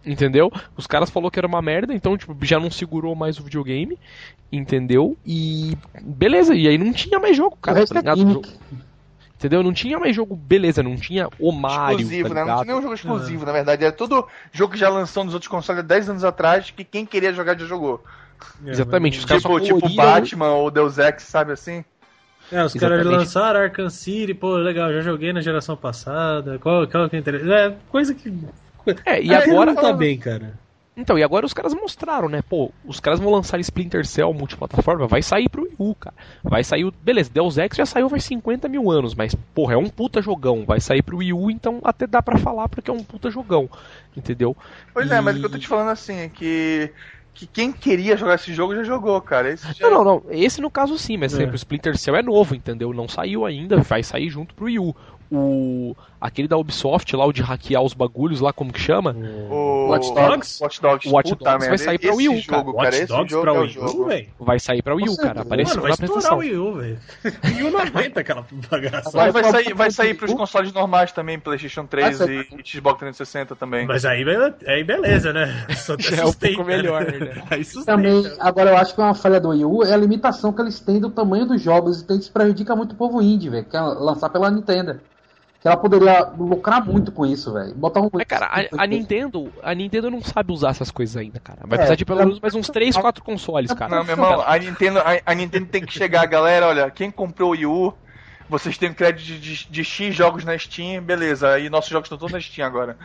entendeu? 0.05 0.53
Os 0.77 0.87
caras 0.87 1.11
falou 1.11 1.31
que 1.31 1.39
era 1.39 1.47
uma 1.49 1.63
merda, 1.63 1.93
então, 1.95 2.17
tipo, 2.17 2.37
já 2.43 2.61
não 2.61 2.71
segurou 2.71 3.15
mais 3.15 3.39
o 3.39 3.43
videogame, 3.43 3.99
entendeu? 4.53 5.17
E 5.27 5.77
beleza, 6.01 6.55
e 6.55 6.69
aí 6.69 6.79
não 6.79 6.93
tinha 6.93 7.19
mais 7.19 7.37
jogo, 7.37 7.57
cara, 7.61 7.85
tá 7.87 7.95
é 7.97 7.99
ligado? 7.99 8.19
gimmick. 8.19 8.49
Entendeu? 9.39 9.63
Não 9.63 9.73
tinha 9.73 9.99
mais 9.99 10.17
jogo, 10.17 10.35
beleza, 10.35 10.83
não 10.83 10.97
tinha 10.97 11.29
o 11.39 11.53
Mario, 11.53 11.99
exclusivo, 12.01 12.29
tá 12.29 12.35
né? 12.35 12.45
Não 12.45 12.55
tinha 12.55 12.65
nenhum 12.65 12.81
jogo 12.83 12.95
exclusivo, 12.95 13.45
na 13.45 13.53
verdade. 13.53 13.85
Era 13.85 13.93
tudo 13.93 14.27
jogo 14.51 14.73
que 14.73 14.79
já 14.79 14.89
lançou 14.89 15.25
nos 15.25 15.35
outros 15.35 15.49
consoles 15.51 15.81
há 15.81 15.83
10 15.83 16.09
anos 16.09 16.25
atrás, 16.25 16.71
que 16.71 16.83
quem 16.85 17.05
queria 17.05 17.35
jogar 17.35 17.59
já 17.59 17.67
jogou. 17.67 18.03
É, 18.65 18.71
Exatamente, 18.71 19.19
os 19.19 19.27
caras 19.27 19.43
Tipo, 19.43 19.55
só 19.59 19.61
tipo 19.65 19.81
coloriam- 19.81 20.05
Batman 20.05 20.49
ou 20.55 20.71
Deus 20.71 20.97
Ex, 20.97 21.23
sabe 21.25 21.53
assim? 21.53 21.85
É, 22.53 22.65
os 22.65 22.75
caras 22.75 23.05
lançaram 23.05 23.61
Arkham 23.61 23.91
City, 23.91 24.33
pô, 24.35 24.57
legal, 24.57 24.93
já 24.93 25.01
joguei 25.01 25.33
na 25.33 25.41
geração 25.41 25.77
passada. 25.77 26.59
Qual, 26.59 26.87
qual 26.87 27.09
que 27.09 27.17
é 27.17 27.19
o 27.19 27.21
interesse? 27.21 27.51
É, 27.51 27.75
coisa 27.91 28.15
que. 28.15 28.33
É, 29.05 29.21
e 29.23 29.35
agora 29.35 29.73
não 29.73 29.83
tá 29.83 29.93
bem, 29.93 30.17
cara. 30.19 30.55
Então, 30.99 31.19
e 31.19 31.23
agora 31.23 31.45
os 31.45 31.53
caras 31.53 31.75
mostraram, 31.75 32.27
né? 32.27 32.41
Pô, 32.41 32.71
os 32.83 33.01
caras 33.01 33.21
vão 33.21 33.31
lançar 33.31 33.61
Splinter 33.61 34.07
Cell 34.07 34.33
multiplataforma, 34.33 35.07
vai 35.07 35.21
sair 35.23 35.47
pro 35.47 35.65
Wii 35.65 35.75
U, 35.79 35.95
cara. 35.95 36.17
Vai 36.43 36.65
sair, 36.65 36.87
o- 36.87 36.91
beleza, 37.03 37.29
Deus 37.31 37.59
Ex 37.59 37.77
já 37.77 37.85
saiu 37.85 38.09
faz 38.09 38.25
50 38.25 38.67
mil 38.67 38.91
anos, 38.91 39.15
mas, 39.15 39.35
porra, 39.55 39.75
é 39.75 39.77
um 39.77 39.91
puta 39.91 40.23
jogão. 40.23 40.65
Vai 40.65 40.81
sair 40.81 41.03
pro 41.03 41.19
Wii 41.19 41.35
U, 41.35 41.51
então 41.51 41.81
até 41.85 42.07
dá 42.07 42.23
pra 42.23 42.39
falar 42.39 42.67
porque 42.71 42.91
é 42.91 42.95
um 42.95 43.05
puta 43.05 43.31
jogão, 43.31 43.69
entendeu? 44.17 44.57
Pois 44.95 45.11
é, 45.11 45.21
mas 45.21 45.35
o 45.35 45.37
E- 45.37 45.41
que 45.41 45.47
eu 45.47 45.51
tô 45.51 45.59
te 45.59 45.69
falando 45.69 45.91
assim 45.91 46.15
é 46.17 46.29
que, 46.31 46.91
que 47.37 47.47
quem 47.47 47.71
queria 47.71 48.17
jogar 48.17 48.37
esse 48.37 48.53
jogo 48.55 48.75
já 48.75 48.83
jogou, 48.83 49.21
cara. 49.21 49.51
Esse 49.53 49.71
já... 49.75 49.89
Não, 49.91 50.03
não, 50.03 50.05
não. 50.05 50.23
Esse 50.31 50.61
no 50.61 50.71
caso 50.71 50.97
sim, 50.99 51.17
mas 51.19 51.35
É. 51.35 51.37
sempre 51.37 51.55
o 51.55 51.57
Splinter 51.57 51.97
Cell 51.99 52.17
é 52.17 52.23
novo, 52.23 52.55
entendeu? 52.55 52.93
Não 52.95 53.07
saiu 53.07 53.45
ainda, 53.45 53.77
vai 53.83 54.03
sair 54.03 54.31
junto 54.31 54.55
pro 54.55 54.65
Wii 54.65 54.79
U. 54.79 54.97
O 55.31 55.95
aquele 56.27 56.49
da 56.49 56.57
Ubisoft 56.57 57.15
lá, 57.17 57.25
o 57.25 57.33
de 57.33 57.43
hackear 57.43 57.83
os 57.83 57.95
bagulhos 57.95 58.41
lá, 58.41 58.53
como 58.53 58.73
que 58.73 58.81
chama? 58.81 59.15
O 59.51 59.89
Watch 59.89 60.13
Dogs? 60.15 60.63
Watch 60.63 60.81
Dogs, 60.83 61.09
Watch 61.09 61.31
puta 61.31 61.45
Dogs 61.45 61.59
vai 61.59 61.69
merda, 61.71 61.85
sair 61.85 61.99
pra 61.99 62.15
Wii 62.15 62.29
U, 62.29 62.33
cara. 62.33 62.59
jogo, 62.59 62.73
cara. 62.75 62.97
Watch 62.97 63.07
Dogs 63.07 63.41
pra 63.41 63.51
é 63.51 63.55
o 63.55 63.61
Wii 63.61 63.79
U, 63.79 64.05
velho. 64.07 64.27
Vai 64.41 64.61
sair 64.61 64.83
pra 64.83 64.95
Wii 64.95 65.09
U, 65.09 65.17
cara. 65.17 65.41
Apareceu 65.43 65.77
Mano, 65.77 65.89
na 65.89 65.95
vai 65.97 66.07
estourar 66.07 66.33
apresentação. 66.33 66.37
o 66.37 66.41
Wii 66.41 66.57
U, 66.57 66.75
velho. 66.75 66.99
O 67.25 67.47
Wii 67.57 67.63
U 67.63 67.71
não 67.71 67.81
aguenta 67.81 68.21
aquela 68.21 68.47
bagaça. 68.71 69.11
Mas 69.15 69.33
vai 69.33 69.43
Agora, 69.43 69.51
sair, 69.51 69.75
vai 69.75 69.91
sair 69.91 70.15
pros 70.15 70.35
consoles 70.35 70.73
normais 70.73 71.13
também, 71.13 71.39
PlayStation 71.39 71.87
3 71.87 72.19
Vai 72.19 72.29
e 72.29 72.41
e 72.41 72.69
Xbox 72.69 72.99
360 72.99 73.57
também. 73.57 73.87
Mas 73.87 74.05
aí, 74.05 74.25
aí 74.67 74.85
beleza, 74.85 75.33
né? 75.33 75.67
Só 75.77 75.95
é 76.17 76.25
um 76.25 76.33
pouco 76.33 76.65
melhor, 76.65 77.05
né? 77.05 77.19
né? 77.19 77.43
Aí 77.51 77.65
sustenta. 77.65 77.97
Também, 77.97 78.33
agora 78.39 78.71
eu 78.71 78.77
acho 78.77 78.95
que 78.95 79.01
uma 79.01 79.15
falha 79.15 79.41
do 79.41 79.51
Wii 79.51 79.65
U 79.65 79.85
é 79.85 79.93
a 79.93 79.97
limitação 79.97 80.53
que 80.53 80.61
eles 80.61 80.81
têm 80.81 81.01
do 81.01 81.11
tamanho 81.11 81.47
dos 81.47 81.61
jogos, 81.63 82.03
então 82.03 82.17
isso 82.17 82.33
prejudica 82.33 82.75
muito 82.75 82.93
o 82.93 82.97
povo 82.97 83.23
indie, 83.23 83.49
velho, 83.49 83.65
que 83.65 83.77
é 83.77 83.81
lançar 83.81 84.29
pela 84.31 84.51
Nintendo. 84.51 85.01
Que 85.67 85.69
ela 85.69 85.77
poderia 85.77 86.21
lucrar 86.39 86.85
muito 86.87 87.11
com 87.11 87.27
isso, 87.27 87.53
velho. 87.53 87.75
Botar 87.75 88.01
um. 88.01 88.09
É, 88.21 88.25
cara, 88.25 88.47
a, 88.47 88.85
a 88.85 88.87
Nintendo, 88.87 89.53
a 89.65 89.75
Nintendo 89.75 90.09
não 90.13 90.23
sabe 90.23 90.53
usar 90.53 90.71
essas 90.71 90.93
coisas 90.93 91.17
ainda, 91.17 91.41
cara. 91.41 91.59
Vai 91.63 91.75
É, 91.75 91.77
precisar 91.79 91.97
de 91.97 92.05
pelo 92.05 92.19
pra- 92.19 92.27
menos 92.27 92.39
mais 92.41 92.55
uns 92.55 92.69
3, 92.69 92.97
4 92.97 93.25
consoles, 93.25 93.73
cara. 93.73 93.97
Não, 93.97 94.05
meu 94.05 94.13
irmão, 94.13 94.45
a 94.47 94.57
Nintendo, 94.59 95.01
a, 95.01 95.21
a 95.27 95.35
Nintendo 95.35 95.67
tem 95.67 95.85
que 95.85 95.93
chegar, 95.93 96.25
galera, 96.27 96.69
olha, 96.69 96.89
quem 96.89 97.11
comprou 97.11 97.49
o 97.49 97.53
Wii 97.53 97.67
U, 97.67 97.93
vocês 98.49 98.79
têm 98.79 98.95
crédito 98.95 99.27
de, 99.27 99.41
de, 99.41 99.67
de 99.69 99.85
X 99.85 100.15
jogos 100.15 100.45
na 100.45 100.57
Steam, 100.57 101.03
beleza, 101.03 101.49
aí 101.51 101.69
nossos 101.69 101.91
jogos 101.91 102.07
estão 102.07 102.17
todos 102.19 102.33
na 102.33 102.41
Steam 102.41 102.65
agora. 102.65 102.97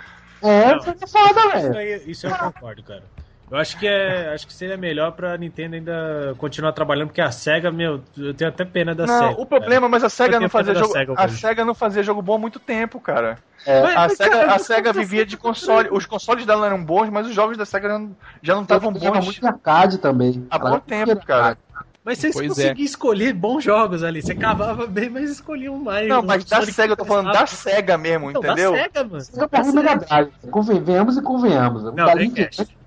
É, 0.43 0.67
Não. 0.67 0.77
isso 0.77 0.89
é 0.91 1.07
foda, 1.07 1.41
Isso, 1.57 1.73
velho. 1.73 1.77
aí- 1.77 2.03
isso 2.11 2.27
eu 2.27 2.35
concordo, 2.35 2.83
cara. 2.83 3.03
Eu 3.51 3.57
acho 3.57 3.77
que 3.77 3.85
é, 3.85 4.31
acho 4.33 4.47
que 4.47 4.53
seria 4.53 4.77
melhor 4.77 5.11
pra 5.11 5.37
Nintendo 5.37 5.75
ainda 5.75 6.33
continuar 6.37 6.71
trabalhando, 6.71 7.07
porque 7.07 7.19
a 7.19 7.29
SEGA, 7.31 7.69
meu, 7.69 8.01
eu 8.17 8.33
tenho 8.33 8.49
até 8.49 8.63
pena 8.63 8.95
da 8.95 9.05
Não, 9.05 9.19
SEGA. 9.29 9.41
o 9.41 9.45
problema, 9.45 9.89
mas 9.89 10.05
a 10.05 10.09
SEGA 10.09 10.39
não 10.39 10.47
fazia 10.47 10.73
jogo. 10.73 10.93
SEGA 10.93 11.13
a. 11.17 11.27
SEGA 11.27 11.65
não 11.65 11.73
fazia 11.75 12.01
jogo 12.01 12.21
bom 12.21 12.35
há 12.35 12.39
muito 12.39 12.59
tempo, 12.59 12.97
cara. 13.01 13.37
É. 13.65 13.81
Mas- 13.81 13.91
A 13.95 13.99
mas, 13.99 14.13
SEGA, 14.13 14.29
cara, 14.29 14.55
a 14.55 14.59
SEGA 14.59 14.93
vivia 14.93 15.25
de 15.25 15.35
console. 15.35 15.89
Os 15.91 16.05
consoles 16.05 16.45
dela 16.45 16.65
eram 16.65 16.81
bons, 16.81 17.09
mas 17.09 17.27
os 17.27 17.35
jogos 17.35 17.57
da 17.57 17.65
SEGA 17.65 17.89
não- 17.99 18.15
já 18.41 18.55
não 18.55 18.61
estavam 18.63 18.93
bons 18.93 19.25
muito 19.25 19.45
arcade 19.45 19.97
também. 19.97 20.47
há 20.49 20.57
bom 20.57 20.79
tempo, 20.79 21.25
cara. 21.25 21.57
Mas 22.05 22.17
vocês 22.17 22.33
Pois 22.33 22.47
conseguiam 22.47 22.83
escolher 22.85 23.31
bons 23.33 23.63
jogos 23.63 24.01
ali. 24.01 24.21
Você 24.23 24.33
cavava 24.33 24.87
bem, 24.87 25.07
mas 25.09 25.29
escolhiam 25.29 25.77
mais. 25.77 26.07
Não, 26.07 26.21
um 26.21 26.25
mas 26.25 26.45
da 26.45 26.61
SEGA, 26.65 26.93
eu 26.93 26.97
tô 26.97 27.05
falando 27.05 27.31
da. 27.31 27.45
SEGA 27.45 27.97
mesmo, 27.97 28.31
Não, 28.31 28.39
entendeu? 28.41 28.71
Da 28.71 28.77
SEGA, 28.83 29.03
mano. 29.03 29.23
Você. 29.23 30.49
Convenhamos 30.49 31.17
e 31.17 31.21
convenhamos. 31.21 31.83
Não, 31.83 31.93
Da 31.93 32.13
Dreamcast. 32.13 32.59
Nintendo- 32.61 32.80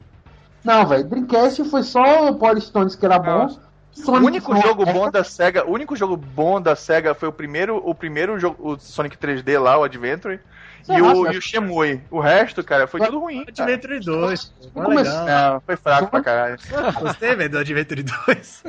Não, 0.64 0.86
velho. 0.86 1.04
Dreamcast 1.04 1.64
foi 1.64 1.82
só 1.82 2.28
o 2.30 2.34
Polystones 2.36 2.96
que 2.96 3.04
era 3.04 3.18
bom. 3.18 3.46
Não. 3.46 3.64
O 3.96 4.00
Sonic 4.00 4.24
único 4.26 4.52
foi- 4.52 4.60
jogo 4.62 4.84
bom 4.84 5.08
da 5.08 5.22
SEGA, 5.22 5.64
o 5.64 5.70
único 5.72 5.94
jogo 5.94 6.16
bom 6.16 6.60
da 6.60 6.74
SEGA 6.74 7.14
foi 7.14 7.28
o 7.28 7.32
primeiro, 7.32 7.76
o 7.76 7.94
primeiro 7.94 8.40
jogo, 8.40 8.56
o 8.72 8.76
Sonic 8.76 9.16
3D 9.16 9.56
lá, 9.56 9.78
o 9.78 9.84
Adventure, 9.84 10.40
e 10.88 11.00
o, 11.00 11.30
e 11.30 11.38
o 11.38 11.40
Shenmue. 11.40 12.02
O 12.10 12.18
resto, 12.18 12.64
cara, 12.64 12.88
foi 12.88 13.00
tudo 13.00 13.20
ruim. 13.20 13.44
Adventure 13.46 14.00
2. 14.00 14.52
Como 14.74 14.92
Foi. 14.94 15.02
Não, 15.04 15.60
foi 15.60 15.76
fraco 15.76 16.10
pra 16.10 16.20
caralho. 16.20 16.56
Gostei, 17.00 17.36
velho, 17.36 17.50
do 17.50 17.58
Adventure 17.58 18.02
2. 18.02 18.64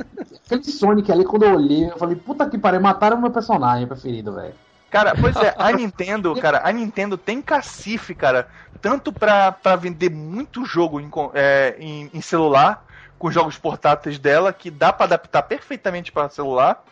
Aquele 0.46 0.62
Sonic 0.64 1.10
ali, 1.10 1.24
quando 1.24 1.42
eu 1.42 1.54
olhei, 1.56 1.90
eu 1.90 1.98
falei, 1.98 2.14
puta 2.14 2.48
que 2.48 2.56
pariu, 2.56 2.80
mataram 2.80 3.20
meu 3.20 3.30
personagem 3.30 3.86
preferido, 3.88 4.32
velho. 4.32 4.54
Cara, 4.96 5.14
pois 5.14 5.36
é, 5.36 5.54
a 5.58 5.70
Nintendo, 5.76 6.34
cara, 6.36 6.62
a 6.64 6.72
Nintendo 6.72 7.18
tem 7.18 7.42
cacife, 7.42 8.14
cara, 8.14 8.48
tanto 8.80 9.12
pra, 9.12 9.52
pra 9.52 9.76
vender 9.76 10.10
muito 10.10 10.64
jogo 10.64 10.98
em, 10.98 11.10
é, 11.34 11.76
em, 11.78 12.10
em 12.14 12.20
celular, 12.22 12.82
com 13.18 13.30
jogos 13.30 13.58
portáteis 13.58 14.18
dela, 14.18 14.54
que 14.54 14.70
dá 14.70 14.94
pra 14.94 15.04
adaptar 15.04 15.42
perfeitamente 15.42 16.10
para 16.10 16.30
celular, 16.30 16.82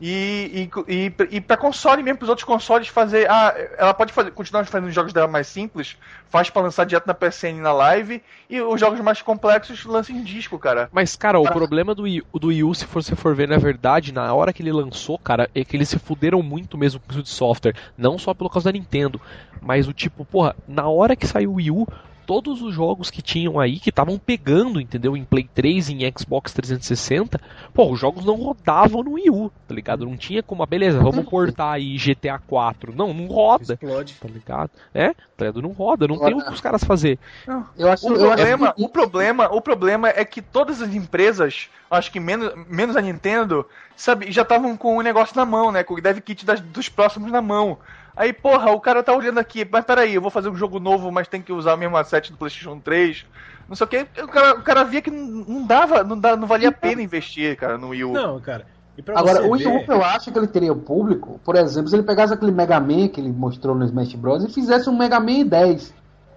e, 0.00 0.70
e, 0.88 0.92
e, 0.92 1.36
e 1.36 1.40
pra 1.40 1.56
console 1.56 2.02
mesmo, 2.02 2.18
pros 2.18 2.28
outros 2.28 2.44
consoles 2.44 2.88
fazer. 2.88 3.30
Ah, 3.30 3.54
ela 3.78 3.94
pode 3.94 4.12
fazer, 4.12 4.30
continuar 4.32 4.64
fazendo 4.64 4.88
os 4.88 4.94
jogos 4.94 5.12
dela 5.12 5.28
mais 5.28 5.46
simples, 5.46 5.96
faz 6.28 6.50
pra 6.50 6.62
lançar 6.62 6.84
direto 6.84 7.06
na 7.06 7.14
PSN 7.14 7.60
na 7.60 7.72
live, 7.72 8.22
e 8.50 8.60
os 8.60 8.80
jogos 8.80 9.00
mais 9.00 9.22
complexos 9.22 9.84
lança 9.84 10.12
em 10.12 10.22
disco, 10.22 10.58
cara. 10.58 10.88
Mas, 10.92 11.16
cara, 11.16 11.38
o 11.38 11.44
problema 11.44 11.94
do 11.94 12.02
Wii, 12.02 12.22
do 12.34 12.48
Wii 12.48 12.64
U, 12.64 12.74
se 12.74 12.86
você 12.86 13.14
for 13.14 13.34
ver 13.34 13.48
na 13.48 13.58
verdade, 13.58 14.12
na 14.12 14.32
hora 14.34 14.52
que 14.52 14.62
ele 14.62 14.72
lançou, 14.72 15.18
cara, 15.18 15.48
é 15.54 15.64
que 15.64 15.76
eles 15.76 15.88
se 15.88 15.98
fuderam 15.98 16.42
muito 16.42 16.76
mesmo 16.76 17.00
com 17.00 17.12
isso 17.12 17.22
de 17.22 17.28
software. 17.28 17.74
Não 17.96 18.18
só 18.18 18.34
pelo 18.34 18.50
causa 18.50 18.72
da 18.72 18.78
Nintendo, 18.78 19.20
mas 19.60 19.86
o 19.86 19.92
tipo, 19.92 20.24
porra, 20.24 20.56
na 20.66 20.88
hora 20.88 21.16
que 21.16 21.26
saiu 21.26 21.52
o 21.52 21.54
Wii 21.54 21.70
U, 21.70 21.86
todos 22.26 22.62
os 22.62 22.74
jogos 22.74 23.10
que 23.10 23.20
tinham 23.22 23.58
aí, 23.60 23.78
que 23.78 23.90
estavam 23.90 24.18
pegando, 24.18 24.80
entendeu? 24.80 25.16
Em 25.16 25.24
Play 25.24 25.48
3 25.54 25.88
e 25.90 25.92
em 26.04 26.12
Xbox 26.18 26.52
360, 26.52 27.40
pô, 27.72 27.90
os 27.92 28.00
jogos 28.00 28.24
não 28.24 28.36
rodavam 28.36 29.02
no 29.02 29.12
Wii 29.12 29.30
U, 29.30 29.50
tá 29.68 29.74
ligado? 29.74 30.04
Não 30.04 30.16
tinha 30.16 30.42
como, 30.42 30.62
ah, 30.62 30.66
beleza, 30.66 30.98
vamos 31.00 31.24
portar 31.26 31.74
aí 31.74 31.96
GTA 31.96 32.38
4. 32.38 32.94
Não, 32.94 33.12
não 33.12 33.26
roda, 33.26 33.74
Explode. 33.74 34.14
tá 34.20 34.28
ligado? 34.28 34.70
É, 34.92 35.08
tá 35.12 35.44
ligado? 35.44 35.62
Não 35.62 35.70
roda, 35.70 36.08
não 36.08 36.18
tem 36.18 36.34
o 36.34 36.44
que 36.44 36.52
os 36.52 36.60
caras 36.60 36.82
fazer. 36.84 37.18
Eu 37.76 37.90
acho, 37.90 38.06
O 38.06 38.16
eu 38.16 38.30
acho 38.30 38.36
problema, 38.36 38.72
que- 38.72 38.82
o 38.84 38.88
problema, 38.88 39.48
o 39.54 39.60
problema 39.60 40.08
é 40.08 40.24
que 40.24 40.40
todas 40.42 40.80
as 40.82 40.94
empresas, 40.94 41.68
acho 41.90 42.10
que 42.10 42.20
menos, 42.20 42.52
menos 42.68 42.96
a 42.96 43.00
Nintendo, 43.02 43.66
sabe, 43.96 44.30
já 44.32 44.42
estavam 44.42 44.76
com 44.76 44.96
o 44.96 45.02
negócio 45.02 45.36
na 45.36 45.44
mão, 45.44 45.70
né? 45.70 45.82
Com 45.84 45.94
o 45.94 46.00
dev 46.00 46.18
kit 46.20 46.44
das- 46.44 46.60
dos 46.60 46.88
próximos 46.88 47.30
na 47.30 47.42
mão. 47.42 47.78
Aí, 48.16 48.32
porra, 48.32 48.70
o 48.70 48.80
cara 48.80 49.02
tá 49.02 49.12
olhando 49.12 49.38
aqui, 49.38 49.66
mas 49.70 49.84
peraí, 49.84 50.14
eu 50.14 50.22
vou 50.22 50.30
fazer 50.30 50.48
um 50.48 50.54
jogo 50.54 50.78
novo, 50.78 51.10
mas 51.10 51.26
tem 51.26 51.42
que 51.42 51.52
usar 51.52 51.74
o 51.74 51.76
mesmo 51.76 51.96
asset 51.96 52.30
do 52.30 52.38
PlayStation 52.38 52.78
3. 52.78 53.26
Não 53.68 53.74
sei 53.74 53.84
o 53.84 53.88
que. 53.88 54.06
O 54.22 54.28
cara, 54.28 54.54
o 54.58 54.62
cara 54.62 54.84
via 54.84 55.02
que 55.02 55.10
não 55.10 55.44
não 55.46 55.66
dava, 55.66 56.04
não, 56.04 56.18
dá, 56.18 56.36
não 56.36 56.46
valia 56.46 56.68
a 56.68 56.72
pena 56.72 57.02
investir, 57.02 57.56
cara, 57.56 57.76
no 57.76 57.88
Wii 57.88 58.04
U. 58.04 58.12
Não, 58.12 58.40
cara. 58.40 58.66
E 58.96 59.02
pra 59.02 59.18
Agora, 59.18 59.44
o 59.44 59.50
Wii 59.50 59.66
U, 59.66 59.72
ver- 59.80 59.88
eu 59.90 60.04
acho 60.04 60.30
que 60.30 60.38
ele 60.38 60.46
teria 60.46 60.72
o 60.72 60.76
público, 60.76 61.40
por 61.44 61.56
exemplo, 61.56 61.88
se 61.88 61.96
ele 61.96 62.04
pegasse 62.04 62.32
aquele 62.32 62.52
Mega 62.52 62.78
Man 62.78 63.08
que 63.08 63.20
ele 63.20 63.32
mostrou 63.32 63.74
no 63.74 63.84
Smash 63.84 64.14
Bros. 64.14 64.44
e 64.44 64.52
fizesse 64.52 64.88
um 64.88 64.96
Mega 64.96 65.18
Man 65.18 65.44
10. 65.46 65.92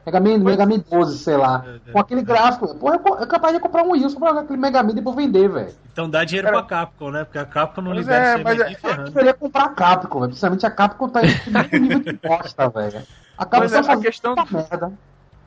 Mega 0.08 0.20
Man, 0.22 0.38
Mega 0.40 0.66
Man 0.66 0.80
12, 0.90 1.18
sei 1.20 1.36
lá. 1.36 1.66
É, 1.68 1.90
é. 1.90 1.92
Com 1.92 2.00
aquele 2.00 2.22
gráfico. 2.22 2.74
Pô, 2.76 2.94
é 2.94 2.98
co- 2.98 3.18
é 3.22 3.26
capaz 3.28 3.54
de 3.54 3.60
comprar 3.60 3.84
um 3.84 4.10
só 4.10 4.18
pra 4.18 4.30
jogar 4.30 4.42
aquele 4.42 4.58
Mega 4.60 4.82
Man 4.82 4.92
e 4.92 4.96
depois 4.96 5.16
vender, 5.18 5.50
velho. 5.50 5.74
Então 5.92 6.10
dá 6.10 6.24
dinheiro 6.24 6.48
Cara- 6.48 6.64
pra 6.64 6.78
Capcom, 6.78 7.12
né? 7.12 7.26
Porque 7.26 7.38
a 7.38 7.46
Capcom 7.46 7.82
não 7.82 7.92
Pois 7.92 8.06
libera 8.06 8.26
é, 8.26 8.44
mas 8.44 8.60
é-. 8.60 8.78
Eu 9.08 9.12
queria 9.12 9.34
comprar 9.34 9.66
a 9.66 9.70
Capcom, 9.70 10.20
velho. 10.20 10.30
Principalmente 10.30 10.66
a 10.66 10.72
Capcom 10.72 11.10
tá 11.10 11.22
em 11.26 11.28
nível 11.80 12.00
de 12.00 12.14
bosta, 12.14 12.70
velho. 12.70 13.04
A 13.38 13.46
Capcom 13.46 13.60
Mas 13.60 13.86
tá 13.86 13.92
é, 13.92 13.96
a 13.96 14.00
questão 14.00 14.36
muita 14.36 14.58
merda. 14.58 14.94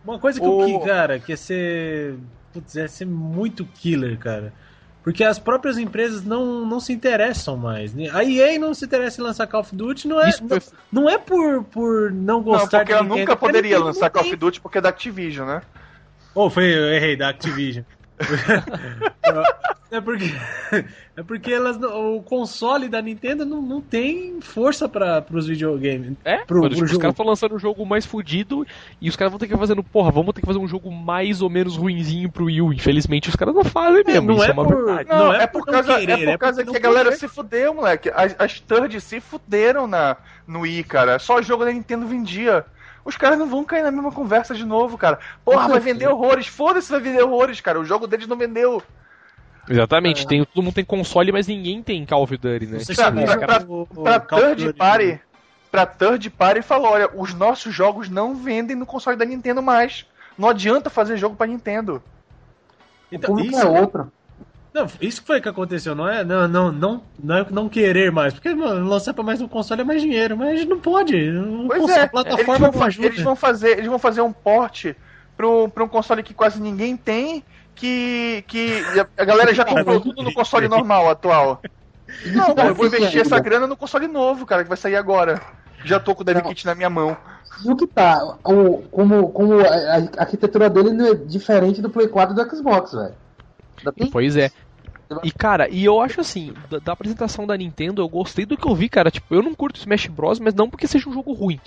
Uma 0.05 0.19
coisa 0.19 0.39
que 0.39 0.47
O- 0.47 0.63
eu 0.69 0.81
que, 0.81 0.87
cara, 0.87 1.19
que 1.19 1.33
ia 1.33 1.37
ser. 1.37 2.19
Putz, 2.53 2.75
ia 2.75 2.89
ser 2.89 3.07
muito 3.07 3.65
killer, 3.65 4.19
cara. 4.19 4.53
Porque 5.03 5.25
as 5.25 5.39
próprias 5.39 5.79
empresas 5.79 6.25
não, 6.25 6.67
não 6.67 6.79
se 6.79 6.93
interessam 6.93 7.57
mais. 7.57 7.93
A 8.13 8.23
EA 8.23 8.59
não 8.59 8.75
se 8.75 8.85
interessa 8.85 9.21
em 9.21 9.25
lançar 9.25 9.47
Call 9.47 9.61
of 9.63 9.75
Duty, 9.75 10.07
não 10.07 10.21
é, 10.21 10.31
foi 10.31 10.61
não 10.93 11.09
é 11.09 11.17
por, 11.17 11.65
por 11.65 12.13
não 12.13 12.37
Não, 12.37 12.43
gostar 12.43 12.79
porque 12.81 12.85
de 12.85 12.93
ela 12.93 13.03
Nintendo, 13.03 13.21
nunca 13.21 13.33
a 13.33 13.37
poderia 13.37 13.79
lançar 13.79 14.07
não 14.07 14.11
Call 14.11 14.23
of 14.25 14.37
Duty 14.37 14.61
porque 14.61 14.79
é 14.79 14.81
da 14.81 14.91
Activision, 14.91 15.47
né? 15.47 15.63
Ou 16.35 16.51
foi, 16.51 16.65
eu 16.65 16.93
errei, 16.93 17.17
da 17.17 17.31
Activision. 17.31 17.85
é 19.91 20.01
porque 20.01 20.33
é 21.17 21.23
porque 21.23 21.53
elas 21.53 21.79
não- 21.79 22.17
o 22.17 22.23
console 22.23 22.89
da 22.89 23.01
Nintendo 23.03 23.45
não, 23.45 23.61
não 23.61 23.81
tem 23.81 24.41
força 24.41 24.89
para 24.89 25.25
os 25.33 25.47
videogames. 25.47 26.13
É, 26.25 26.39
Pro- 26.45 26.59
mano, 26.63 26.71
pro 26.77 26.85
tipo, 26.85 26.93
os 26.93 26.99
caras 26.99 27.13
estão 27.15 27.27
lançando 27.27 27.55
um 27.55 27.59
jogo 27.59 27.85
mais 27.85 28.07
fudido 28.07 28.67
e 29.01 29.09
os 29.09 29.17
caras 29.17 29.33
vão 29.33 29.39
ter 29.39 29.49
que 29.49 29.57
fazer, 29.57 29.75
porra, 29.85 30.11
vamos 30.11 30.33
ter 30.35 30.41
que 30.41 30.47
fazer 30.47 30.59
um 30.59 30.69
jogo 30.69 30.91
mais 30.93 31.43
ou 31.43 31.51
menos 31.51 31.77
ruinzinho 31.77 32.31
pro 32.31 32.45
Wii 32.47 32.63
U. 32.63 32.73
Infelizmente 32.73 33.29
os 33.29 33.37
caras 33.37 33.55
não 33.55 33.65
fazem 33.65 34.05
mesmo, 34.07 34.29
não 34.29 34.35
isso 34.37 34.45
é 34.45 34.49
é 34.51 34.53
uma 34.53 34.65
por- 34.65 34.77
verdade. 34.77 35.09
Não, 35.09 35.19
Não 35.19 35.35
é 35.35 35.43
é, 35.43 35.47
por 35.47 35.65
por 35.65 35.73
não 35.73 35.83
causa, 35.83 35.99
querer, 36.01 36.13
é 36.13 36.17
por 36.25 36.29
é 36.31 36.39
causa 36.39 36.63
que 36.65 36.71
a 36.71 36.73
não 36.73 36.81
galera 36.81 37.13
se 37.17 37.27
fudeu, 37.29 37.75
moleque. 37.75 38.11
As, 38.15 38.37
as 38.39 38.61
third 38.61 39.01
se 39.01 39.21
fuderam 39.21 39.87
na, 39.87 40.17
no 40.47 40.61
Wii, 40.61 40.85
cara. 40.85 41.19
Só 41.19 41.39
o 41.39 41.43
jogo 41.43 41.65
da 41.65 41.73
Nintendo 41.73 42.07
vendia. 42.07 42.65
Os 43.05 43.17
caras 43.17 43.39
não 43.39 43.47
vão 43.47 43.65
cair 43.65 43.83
na 43.83 43.91
mesma 43.91 44.13
conversa 44.13 44.55
de 44.55 44.65
novo, 44.65 44.99
cara. 44.99 45.19
Porra, 45.45 45.69
vai 45.69 45.81
vender 45.81 46.07
horrores. 46.09 46.47
Foda-se, 46.47 46.91
vai 46.91 47.01
vender 47.01 47.23
horrores, 47.23 47.61
cara. 47.61 47.81
O 47.81 47.85
jogo 47.85 48.07
deles 48.07 48.27
não 48.27 48.37
vendeu. 48.37 48.83
Exatamente, 49.69 50.27
tem, 50.27 50.45
todo 50.45 50.63
mundo 50.65 50.75
tem 50.75 50.85
console, 50.85 51.31
mas 51.33 51.47
ninguém 51.47 51.83
tem 51.83 52.05
Call 52.05 52.23
of 52.25 52.37
Duty, 52.37 52.67
né? 52.67 52.79
Você 52.81 52.95
Pra- 52.95 53.63
o- 53.69 53.83
o 53.83 54.21
third 54.21 54.65
Duty- 54.67 54.79
party, 54.79 55.21
pra 55.71 55.87
third 55.87 56.29
party 56.31 56.63
falou, 56.63 56.91
olha, 56.93 57.09
os 57.15 57.33
nossos 57.35 57.73
jogos 57.75 58.09
não 58.09 58.35
vendem 58.35 58.75
no 58.75 58.85
console 58.87 59.17
da 59.17 59.25
Nintendo 59.25 59.63
mais. 59.63 60.05
Não 60.37 60.49
adianta 60.49 60.91
fazer 60.91 61.17
jogo 61.17 61.37
pra 61.37 61.47
Nintendo. 61.47 62.03
O 63.13 63.15
Então, 63.15 63.31
público 63.35 63.57
isso, 63.57 63.67
é 63.67 63.81
outro. 63.81 64.11
Não, 64.73 64.87
isso 65.01 65.23
foi 65.25 65.41
que 65.41 65.49
aconteceu, 65.49 65.95
não 65.95 66.09
é 66.09 66.23
não, 66.25 66.47
não, 66.47 66.73
não, 66.73 67.03
não, 67.23 67.37
é 67.37 67.47
não 67.51 67.69
querer 67.69 68.13
mais. 68.13 68.33
Porque 68.33 68.55
mano, 68.55 68.89
lançar 68.89 69.13
pra 69.13 69.25
mais 69.25 69.41
um 69.41 69.49
console 69.49 69.81
é 69.81 69.85
mais 69.85 70.01
dinheiro, 70.01 70.37
mas 70.37 70.65
não 70.67 70.79
pode. 70.79 71.17
O 71.17 71.67
Pois 71.67 71.81
console- 71.81 71.93
é, 71.93 71.97
a 71.97 72.03
eles 72.03 72.11
plataforma 72.13 72.71
vão, 72.71 72.81
não 72.81 72.87
ajuda. 72.87 73.07
eles 73.09 73.23
vão 73.23 73.37
fazer, 73.37 73.71
eles 73.73 73.87
vão 73.87 73.99
fazer 73.99 74.21
um 74.21 74.33
porte 74.33 74.97
pra 75.37 75.49
um, 75.85 75.89
console 75.89 76.23
que 76.23 76.35
quase 76.35 76.61
ninguém 76.61 76.97
tem, 76.97 77.43
que, 77.75 78.45
que 78.47 78.83
a 79.17 79.25
galera 79.25 79.55
já 79.55 79.65
comprou 79.65 80.01
tudo 80.01 80.23
no 80.23 80.33
console 80.35 80.69
normal 80.69 81.09
atual. 81.09 81.61
Não, 82.27 82.55
pô, 82.55 82.63
eu 82.63 82.75
vou 82.75 82.87
investir 82.87 83.21
essa 83.21 83.39
grana 83.39 83.69
no 83.69 83.77
console 83.77 84.09
novo, 84.09 84.45
cara, 84.45 84.65
que 84.65 84.69
vai 84.69 84.77
sair 84.77 84.97
agora. 84.97 85.41
Já 85.85 86.01
tô 86.01 86.13
com 86.15 86.23
o 86.23 86.25
Dev 86.25 86.43
Kit 86.43 86.67
na 86.67 86.75
minha 86.75 86.91
mão. 86.91 87.17
E 87.65 87.71
o 87.71 87.77
que 87.77 87.87
tá? 87.87 88.37
O, 88.45 88.83
como 88.91 89.31
como 89.31 89.61
a, 89.61 89.69
a 90.19 90.23
arquitetura 90.23 90.69
dele 90.69 90.93
não 90.93 91.07
é 91.07 91.15
diferente 91.15 91.81
do 91.81 91.89
Play 91.89 92.09
4 92.09 92.35
e 92.35 92.45
do 92.45 92.57
Xbox, 92.57 92.93
velho. 92.93 93.15
Pois 94.13 94.37
é. 94.37 94.51
E 95.25 95.33
cara, 95.33 95.69
e 95.69 95.85
eu 95.85 96.01
acho 96.01 96.21
assim, 96.21 96.53
da, 96.71 96.79
da 96.79 96.93
apresentação 96.93 97.45
da 97.45 97.57
Nintendo, 97.57 98.01
eu 98.01 98.09
gostei 98.09 98.47
do 98.47 98.57
que 98.57 98.65
eu 98.69 98.77
vi, 98.77 98.89
cara. 98.89 99.11
Tipo, 99.11 99.35
eu 99.35 99.43
não 99.43 99.57
curto 99.57 99.77
Smash 99.81 100.07
Bros, 100.07 100.39
mas 100.39 100.55
não 100.55 100.71
porque 100.71 100.87
seja 100.87 101.09
um 101.09 101.13
jogo 101.13 101.33
ruim. 101.33 101.59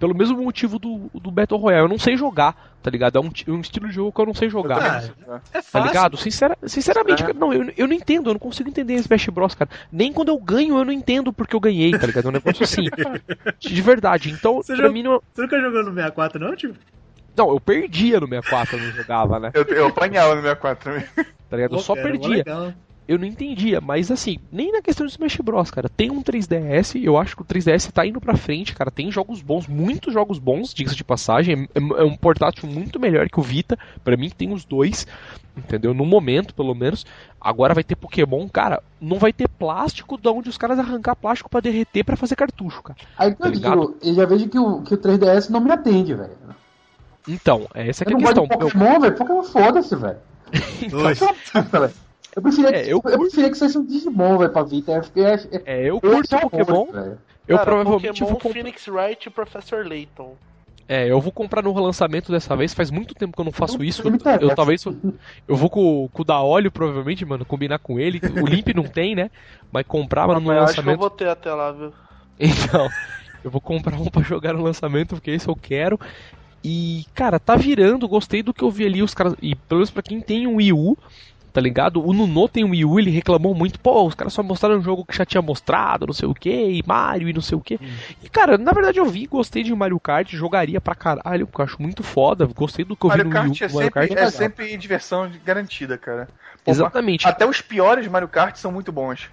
Pelo 0.00 0.12
mesmo 0.16 0.42
motivo 0.42 0.80
do, 0.80 1.08
do 1.14 1.30
Battle 1.30 1.60
Royale. 1.60 1.84
Eu 1.84 1.88
não 1.88 1.96
sei 1.98 2.16
jogar, 2.16 2.74
tá 2.82 2.90
ligado? 2.90 3.16
É 3.16 3.20
um, 3.20 3.30
um 3.54 3.60
estilo 3.60 3.86
de 3.86 3.94
jogo 3.94 4.10
que 4.10 4.20
eu 4.20 4.26
não 4.26 4.34
sei 4.34 4.50
jogar. 4.50 4.82
Ah, 4.82 5.38
é 5.54 5.58
Tá 5.58 5.62
fácil. 5.62 5.86
ligado? 5.86 6.16
Sincera- 6.16 6.58
sinceramente, 6.66 7.22
É. 7.22 7.26
cara, 7.26 7.38
não, 7.38 7.52
eu, 7.52 7.72
eu 7.76 7.86
não 7.86 7.94
entendo, 7.94 8.30
eu 8.30 8.34
não 8.34 8.40
consigo 8.40 8.68
entender 8.68 8.94
Smash 8.94 9.28
Bros, 9.28 9.54
cara. 9.54 9.70
Nem 9.92 10.12
quando 10.12 10.30
eu 10.30 10.38
ganho, 10.40 10.76
eu 10.76 10.84
não 10.84 10.92
entendo 10.92 11.32
porque 11.32 11.54
eu 11.54 11.60
ganhei, 11.60 11.92
tá 11.96 12.04
ligado? 12.04 12.24
É 12.24 12.28
um 12.30 12.32
negócio 12.32 12.64
assim. 12.64 12.82
De 13.60 13.80
verdade. 13.80 14.28
Então, 14.32 14.56
Você 14.56 14.74
pra 14.74 14.86
já- 14.86 14.92
mim, 14.92 15.04
não, 15.04 15.22
Você 15.32 15.42
nunca 15.42 15.60
jogou 15.60 15.84
no 15.84 15.94
64, 15.94 16.40
não, 16.40 16.56
tipo? 16.56 16.74
Não, 17.38 17.50
eu 17.50 17.60
perdia 17.60 18.18
no 18.20 18.26
64, 18.26 18.76
eu 18.76 18.82
não 18.82 18.92
jogava, 18.92 19.38
né? 19.38 19.50
Eu, 19.54 19.62
eu 19.64 19.86
apanhava 19.86 20.34
no 20.34 20.42
64 20.42 20.84
também. 20.92 21.08
Tá 21.48 21.56
ligado? 21.56 21.76
Eu 21.76 21.78
só 21.78 21.94
cara, 21.94 22.08
perdia. 22.08 22.44
eu 23.06 23.16
não 23.18 23.24
entendia, 23.24 23.80
mas 23.80 24.10
assim, 24.10 24.38
nem 24.52 24.70
na 24.70 24.82
questão 24.82 25.06
do 25.06 25.10
Smash 25.10 25.36
Bros, 25.36 25.70
cara. 25.70 25.88
Tem 25.88 26.10
um 26.10 26.22
3DS, 26.22 27.02
eu 27.02 27.16
acho 27.16 27.36
que 27.36 27.42
o 27.42 27.44
3DS 27.44 27.90
tá 27.90 28.04
indo 28.04 28.20
pra 28.20 28.36
frente, 28.36 28.74
cara. 28.74 28.90
Tem 28.90 29.10
jogos 29.10 29.40
bons, 29.40 29.66
muitos 29.66 30.12
jogos 30.12 30.38
bons, 30.38 30.74
diga-se 30.74 30.96
de 30.96 31.04
passagem. 31.04 31.68
É, 31.74 31.78
é 31.78 32.04
um 32.04 32.16
portátil 32.16 32.68
muito 32.68 33.00
melhor 33.00 33.28
que 33.30 33.40
o 33.40 33.42
Vita. 33.42 33.78
Pra 34.04 34.16
mim, 34.16 34.28
tem 34.28 34.52
os 34.52 34.64
dois, 34.64 35.06
entendeu? 35.56 35.94
No 35.94 36.04
momento, 36.04 36.52
pelo 36.54 36.74
menos. 36.74 37.06
Agora 37.40 37.72
vai 37.72 37.84
ter 37.84 37.96
Pokémon, 37.96 38.48
cara. 38.48 38.82
Não 39.00 39.18
vai 39.18 39.32
ter 39.32 39.48
plástico 39.48 40.20
de 40.20 40.28
onde 40.28 40.50
os 40.50 40.58
caras 40.58 40.78
arrancar 40.78 41.14
plástico 41.14 41.48
pra 41.48 41.60
derreter 41.60 42.04
pra 42.04 42.16
fazer 42.16 42.36
cartucho, 42.36 42.82
cara. 42.82 42.98
Aí 43.16 43.32
que 43.32 43.38
Tá 43.38 43.48
eu 43.48 43.52
digo, 43.52 43.96
eu 44.02 44.14
já 44.14 44.26
vejo 44.26 44.48
que 44.48 44.58
o, 44.58 44.82
que 44.82 44.92
o 44.92 44.98
3DS 44.98 45.48
não 45.48 45.60
me 45.60 45.70
atende, 45.70 46.14
velho. 46.14 46.36
Então, 47.28 47.68
essa 47.74 48.04
que 48.04 48.12
Eu 48.12 48.16
é 48.16 48.20
a 48.20 48.20
não 48.20 48.26
gosto 48.26 48.40
questão. 48.40 48.58
de 48.58 48.64
Eu- 48.64 48.70
Pokémon, 48.70 49.00
velho. 49.00 49.14
Pokémon 49.16 49.42
foda-se, 49.42 49.94
velho. 49.96 50.16
Dois. 50.90 51.18
velho. 51.20 51.90
Eu 52.34 52.42
preferia, 52.42 52.70
É, 52.70 52.82
que, 52.84 52.90
eu 52.90 53.02
eu, 53.04 53.18
preferia 53.18 53.50
que 53.50 53.58
fosse 53.58 53.76
um 53.78 53.84
Digimon, 53.84 54.38
velho, 54.38 54.50
pra 54.52 54.62
Vita. 54.62 54.92
Eu, 54.92 55.02
fiquei- 55.02 55.24
eu, 55.24 55.28
É, 55.66 55.80
eu 55.82 55.86
eu 55.86 56.00
curto 56.00 56.34
achei 56.36 56.48
Pokémon. 56.48 56.86
Eu 57.46 57.56
Cara, 57.56 57.64
provavelmente 57.70 58.20
Pokémon, 58.20 58.26
vou 58.30 58.38
comprar. 58.40 58.52
Phoenix 58.60 58.88
Wright 58.88 59.26
e 59.26 59.30
Professor 59.30 59.86
Layton. 59.86 60.34
É, 60.90 61.06
eu 61.10 61.20
vou 61.20 61.30
comprar 61.32 61.62
no 61.62 61.72
relançamento 61.72 62.32
dessa 62.32 62.56
vez. 62.56 62.72
Faz 62.72 62.90
muito 62.90 63.14
tempo 63.14 63.34
que 63.34 63.40
eu 63.40 63.44
não 63.44 63.52
faço 63.52 63.82
isso. 63.84 64.06
interessa. 64.08 64.42
Eu 64.42 64.54
talvez. 64.54 64.82
Eu 65.46 65.54
vou 65.56 65.68
com, 65.68 66.08
com 66.10 66.22
o 66.22 66.24
da 66.24 66.40
óleo, 66.40 66.70
provavelmente, 66.70 67.24
mano, 67.26 67.44
combinar 67.44 67.78
com 67.78 67.98
ele. 68.00 68.18
O 68.42 68.46
Limp 68.46 68.68
não 68.74 68.84
tem, 68.84 69.14
né? 69.14 69.30
Mas 69.70 69.86
comprar 69.86 70.26
mano, 70.26 70.40
no 70.40 70.52
eu 70.52 70.62
acho 70.62 70.72
que 70.74 70.80
eu 70.80 70.84
lançamento. 70.84 71.00
vou 71.00 71.10
ter 71.10 71.28
até 71.28 71.52
lá, 71.52 71.72
viu? 71.72 71.92
Então, 72.40 72.88
eu 73.44 73.50
vou 73.50 73.60
comprar 73.60 73.96
um 74.00 74.06
pra 74.06 74.22
jogar 74.22 74.54
no 74.54 74.62
lançamento, 74.62 75.14
porque 75.16 75.30
esse 75.32 75.48
eu 75.48 75.56
quero. 75.56 75.98
E, 76.62 77.06
cara, 77.14 77.38
tá 77.38 77.56
virando, 77.56 78.08
gostei 78.08 78.42
do 78.42 78.52
que 78.52 78.62
eu 78.62 78.70
vi 78.70 78.84
ali, 78.86 79.02
os 79.02 79.14
caras. 79.14 79.34
E 79.40 79.54
pelo 79.54 79.78
menos 79.78 79.90
pra 79.90 80.02
quem 80.02 80.20
tem 80.20 80.46
um 80.46 80.56
Wii 80.56 80.72
U, 80.72 80.98
tá 81.52 81.60
ligado? 81.60 82.04
O 82.04 82.12
Nuno 82.12 82.48
tem 82.48 82.64
um 82.64 82.70
Wii 82.70 82.84
U, 82.84 82.98
ele 82.98 83.10
reclamou 83.10 83.54
muito, 83.54 83.78
pô, 83.80 84.06
os 84.06 84.14
caras 84.14 84.32
só 84.32 84.42
mostraram 84.42 84.78
um 84.78 84.82
jogo 84.82 85.04
que 85.04 85.16
já 85.16 85.24
tinha 85.24 85.40
mostrado, 85.40 86.06
não 86.06 86.12
sei 86.12 86.28
o 86.28 86.34
que, 86.34 86.50
e 86.50 86.82
Mario 86.86 87.28
e 87.28 87.32
não 87.32 87.40
sei 87.40 87.56
o 87.56 87.60
que. 87.60 87.78
E, 88.22 88.28
cara, 88.28 88.58
na 88.58 88.72
verdade 88.72 88.98
eu 88.98 89.06
vi, 89.06 89.26
gostei 89.26 89.62
de 89.62 89.74
Mario 89.74 90.00
Kart, 90.00 90.30
jogaria 90.32 90.80
pra 90.80 90.94
caralho, 90.94 91.46
porque 91.46 91.60
eu 91.60 91.64
acho 91.64 91.80
muito 91.80 92.02
foda, 92.02 92.46
gostei 92.46 92.84
do 92.84 92.96
que 92.96 93.06
eu 93.06 93.10
vi 93.10 93.16
Mario 93.18 93.24
no 93.24 93.32
Kart 93.32 93.44
Wii 93.44 93.60
U. 93.60 93.64
é 93.64 93.68
do 93.68 93.74
Mario 93.74 93.84
sempre, 93.86 94.00
Kart 94.00 94.10
é 94.10 94.14
legal. 94.14 94.30
sempre 94.30 94.76
diversão 94.76 95.30
garantida, 95.44 95.96
cara. 95.96 96.28
Pô, 96.64 96.70
Exatamente. 96.70 97.26
Até 97.26 97.46
os 97.46 97.60
piores 97.60 98.06
Mario 98.08 98.28
Kart 98.28 98.56
são 98.56 98.72
muito 98.72 98.92
bons. 98.92 99.30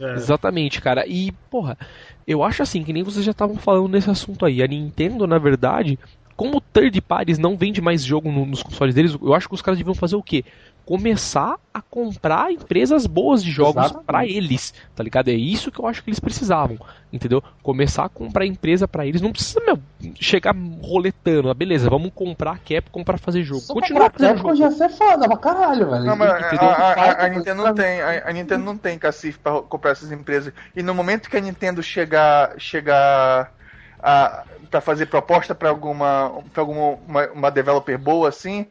É. 0.00 0.14
Exatamente, 0.14 0.80
cara. 0.80 1.06
E, 1.06 1.32
porra, 1.50 1.78
eu 2.26 2.42
acho 2.42 2.62
assim, 2.62 2.82
que 2.82 2.92
nem 2.92 3.02
vocês 3.02 3.24
já 3.24 3.32
estavam 3.32 3.56
falando 3.56 3.88
nesse 3.88 4.10
assunto 4.10 4.44
aí. 4.44 4.62
A 4.62 4.66
Nintendo, 4.66 5.26
na 5.26 5.38
verdade, 5.38 5.98
como 6.36 6.60
third 6.60 7.00
parties 7.00 7.38
não 7.38 7.56
vende 7.56 7.80
mais 7.80 8.02
jogo 8.04 8.30
no- 8.30 8.46
nos 8.46 8.62
consoles 8.62 8.94
deles, 8.94 9.16
eu 9.20 9.34
acho 9.34 9.48
que 9.48 9.54
os 9.54 9.62
caras 9.62 9.78
deviam 9.78 9.94
fazer 9.94 10.16
o 10.16 10.22
quê? 10.22 10.44
Começar 10.84 11.56
a 11.72 11.80
comprar 11.80 12.52
empresas 12.52 13.06
boas 13.06 13.42
de 13.42 13.50
jogos 13.50 13.90
pra 14.06 14.26
eles, 14.26 14.74
tá 14.94 15.02
ligado? 15.02 15.28
É 15.28 15.32
isso 15.32 15.72
que 15.72 15.80
eu 15.80 15.86
acho 15.86 16.04
que 16.04 16.10
eles 16.10 16.20
precisavam, 16.20 16.78
entendeu? 17.10 17.42
Começar 17.62 18.04
a 18.04 18.08
comprar 18.10 18.44
empresa 18.44 18.86
pra 18.86 19.06
eles, 19.06 19.22
não 19.22 19.32
precisa, 19.32 19.60
meu, 19.64 19.78
chegar 20.20 20.54
roletando, 20.82 21.48
ah, 21.48 21.54
beleza, 21.54 21.88
vamos 21.88 22.10
comprar 22.14 22.52
a 22.52 22.58
Capcom 22.58 23.02
pra 23.02 23.16
fazer 23.16 23.42
jogo. 23.42 23.62
Só 23.62 23.72
Continua 23.72 24.10
fazendo 24.10 24.34
Capcom 24.34 24.54
jogo. 24.54 24.76
já 24.76 24.84
é 24.84 24.88
foda 24.90 25.26
pra 25.26 25.38
caralho, 25.38 25.88
velho. 25.90 26.04
Não, 26.04 26.16
mas 26.16 26.30
a, 26.30 26.38
entendeu? 26.48 26.68
a- 26.68 26.74
a- 26.92 27.24
a 27.24 27.28
Nintendo 27.30 27.62
não 27.64 27.74
tem, 27.74 28.00
a, 28.02 28.28
a 28.28 28.32
Nintendo 28.34 28.64
não 28.64 28.76
tem 28.76 28.98
cacife 28.98 29.38
pra 29.38 29.62
comprar 29.62 29.92
essas 29.92 30.12
empresas. 30.12 30.52
E 30.76 30.82
no 30.82 30.94
momento 30.94 31.30
que 31.30 31.36
a 31.38 31.40
Nintendo 31.40 31.82
chegar, 31.82 32.52
chegar 32.58 33.50
a, 34.04 34.44
pra 34.70 34.80
fazer 34.80 35.06
proposta 35.06 35.54
pra 35.54 35.70
alguma, 35.70 36.42
pra 36.52 36.62
alguma 36.62 36.98
uma, 37.08 37.26
uma 37.32 37.50
developer 37.50 37.96
boa 37.98 38.28
assim, 38.28 38.66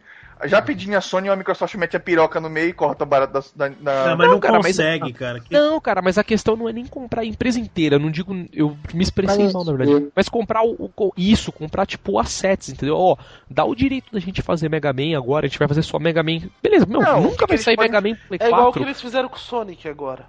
já 0.46 0.62
pedindo 0.62 0.96
a 0.98 1.00
Sony 1.02 1.30
ou 1.30 1.34
a 1.34 1.38
Microsoft 1.38 1.74
mete 1.76 1.96
a 1.96 2.00
piroca 2.02 2.40
no 2.42 2.50
meio 2.50 2.68
e 2.70 2.74
corta 2.74 3.06
o 3.06 3.08
barato 3.08 3.32
da, 3.56 3.70
da, 3.70 3.76
Não, 4.10 4.18
mas 4.18 4.28
Não, 4.28 4.34
não, 4.34 4.40
cara, 4.42 4.58
mas- 4.62 4.76
consegue, 4.76 5.14
cara. 5.14 5.40
Que- 5.40 5.54
Não, 5.54 5.80
cara, 5.80 6.02
mas 6.02 6.18
a 6.18 6.24
questão 6.24 6.58
não 6.58 6.68
é 6.68 6.74
nem 6.74 6.86
comprar 6.86 7.22
a 7.22 7.26
empresa 7.26 7.60
inteira, 7.60 7.96
eu 7.96 8.00
não 8.00 8.12
digo, 8.12 8.34
eu 8.52 8.78
me 8.94 9.02
expressei 9.04 9.46
Mas 9.46 9.54
mal, 9.54 9.64
na 9.64 9.72
verdade. 9.74 10.06
é. 10.06 10.10
Mas 10.14 10.28
comprar 10.28 10.62
o, 10.66 10.92
o- 10.98 11.14
isso, 11.18 11.50
comprar 11.52 11.86
tipo 11.86 12.20
assets, 12.20 12.70
entendeu? 12.70 12.98
Ó, 12.98 13.16
dá 13.50 13.64
o 13.64 13.74
direito 13.74 14.12
da 14.12 14.20
gente 14.20 14.42
fazer 14.42 14.70
Mega 14.70 14.92
Man 14.92 15.18
agora, 15.18 15.46
a 15.46 15.50
gente 15.50 15.58
vai 15.60 15.68
fazer 15.68 15.82
só 15.84 15.98
Mega 15.98 16.22
Man. 16.22 16.42
Beleza, 16.62 16.86
meu, 16.86 17.00
Não, 17.02 17.22
nunca 17.22 17.48
vai 17.48 17.58
sair 17.58 17.76
podem- 17.78 17.92
Mega 17.92 18.08
Man 18.10 18.16
pro 18.16 18.28
Play 18.28 18.40
É 18.42 18.48
igual 18.48 18.62
o 18.64 18.74
que 18.74 18.80
4, 18.80 18.84
eles 18.84 19.02
fizeram 19.02 19.30
com 19.30 19.36
o 19.38 19.40
Sonic 19.40 19.88
agora. 19.88 20.26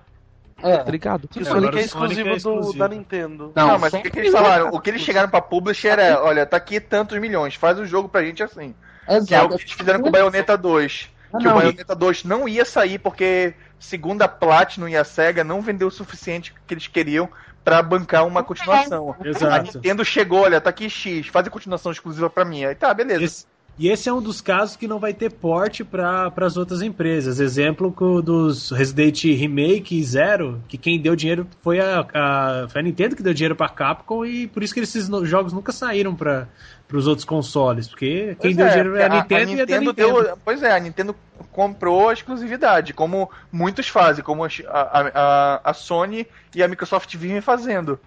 É. 0.65 0.79
tá 0.79 0.91
ligado? 0.91 1.29
Que 1.29 1.41
o 1.41 1.43
É, 1.43 1.45
Sonic 1.45 1.67
é 1.67 1.69
o 1.69 1.73
Sonic 1.73 1.85
exclusivo, 1.85 2.21
é 2.29 2.31
do- 2.31 2.37
exclusivo. 2.37 2.79
da 2.79 2.89
Nintendo. 2.89 3.53
Não, 3.55 3.69
Não, 3.69 3.79
mas 3.79 3.93
o 3.93 4.01
que, 4.03 4.11
que 4.11 4.19
eles 4.19 4.33
falaram? 4.33 4.69
O 4.71 4.81
que 4.81 4.91
eles 4.91 5.03
chegaram 5.03 5.29
pra 5.29 5.41
publisher 5.41 5.99
é, 5.99 6.17
olha, 6.19 6.47
tá 6.47 6.57
aqui 6.57 6.81
tantos 6.81 7.19
milhões, 7.19 7.55
faz 7.55 7.79
o 7.79 7.85
jogo 7.87 8.09
pra 8.09 8.23
gente 8.25 8.43
assim. 8.43 8.75
Exato. 9.09 9.27
Que 9.27 9.35
é 9.35 9.43
o 9.43 9.49
que 9.49 9.55
eles 9.63 9.73
fizeram 9.73 10.01
com 10.01 10.09
o 10.09 10.13
Bayonetta 10.13 10.57
2. 10.57 11.11
Ah, 11.33 11.39
Que 11.39 11.45
não, 11.45 11.53
o 11.53 11.55
Bayonetta 11.57 11.95
2 11.95 12.25
não 12.25 12.49
ia 12.49 12.65
sair 12.65 12.99
porque, 12.99 13.55
segundo 13.79 14.23
a 14.23 14.29
Platinum 14.29 14.89
e 14.89 14.97
a 14.97 15.05
SEGA, 15.05 15.45
não 15.45 15.61
vendeu 15.61 15.89
o 15.89 15.91
suficiente 15.91 16.55
que 16.67 16.73
eles 16.75 16.87
queriam 16.87 17.29
pra 17.63 17.83
bancar 17.83 18.27
uma 18.27 18.43
continuação. 18.45 19.15
A 19.21 19.27
Exato. 19.29 19.77
Nintendo 19.77 20.05
chegou, 20.05 20.43
olha, 20.43 20.61
tá 20.61 20.71
aqui 20.71 20.89
X, 20.89 21.27
faz 21.29 21.47
a 21.47 21.51
continuação 21.51 21.91
exclusiva 21.93 22.31
pra 22.31 22.45
mim. 22.45 22.65
Aí 22.65 22.75
tá, 22.75 22.93
beleza. 22.95 23.25
Esse- 23.25 23.47
e 23.77 23.89
esse 23.89 24.09
é 24.09 24.13
um 24.13 24.23
dos 24.23 24.41
casos 24.41 24.77
que 24.77 24.87
não 24.87 24.99
vai 25.01 25.13
ter 25.13 25.31
porte 25.33 25.83
para 25.83 26.33
as 26.37 26.57
outras 26.57 26.81
empresas. 26.81 27.41
Exemplo 27.41 27.91
dos 28.23 28.71
Resident 28.71 29.23
Remake 29.25 30.03
Zero, 30.05 30.63
que 30.69 30.79
quem 30.79 31.01
deu 31.01 31.17
dinheiro 31.17 31.47
foi 31.63 31.81
a, 31.81 32.07
a, 32.15 32.69
foi 32.69 32.81
a 32.81 32.85
Nintendo 32.85 33.17
que 33.17 33.23
deu 33.23 33.35
dinheiro 33.35 33.57
para 33.57 33.69
Capcom 33.69 34.25
e 34.25 34.47
por 34.47 34.63
isso 34.63 34.73
que 34.73 34.81
esses 34.81 35.09
no- 35.09 35.25
jogos 35.27 35.53
nunca 35.53 35.73
saíram 35.73 36.15
para 36.15 36.47
os 36.93 37.07
outros 37.09 37.25
consoles, 37.25 37.89
porque 37.89 38.37
quem 38.41 38.55
Pois 38.55 38.57
deu 38.57 38.67
é, 38.67 38.69
dinheiro 38.71 38.97
é 38.97 39.05
a 39.07 39.11
porque 39.11 39.35
Nintendo, 39.35 39.51
e 39.51 39.61
é 39.61 39.67
da 39.67 39.79
Nintendo. 39.81 39.93
deu- 40.23 40.39
Pois 40.45 40.63
é, 40.63 40.73
a 40.73 40.79
Nintendo 40.79 41.17
comprou 41.51 42.09
a 42.09 42.13
exclusividade, 42.13 42.93
como 42.95 43.29
muitos 43.51 43.89
fazem, 43.89 44.23
como 44.23 44.45
a, 44.45 44.49
a, 44.69 45.01
a- 45.15 45.61
a 45.65 45.75
Sony 45.75 46.27
e 46.55 46.63
a 46.63 46.69
Microsoft 46.69 47.13
vivem 47.17 47.41
fazendo. 47.41 47.99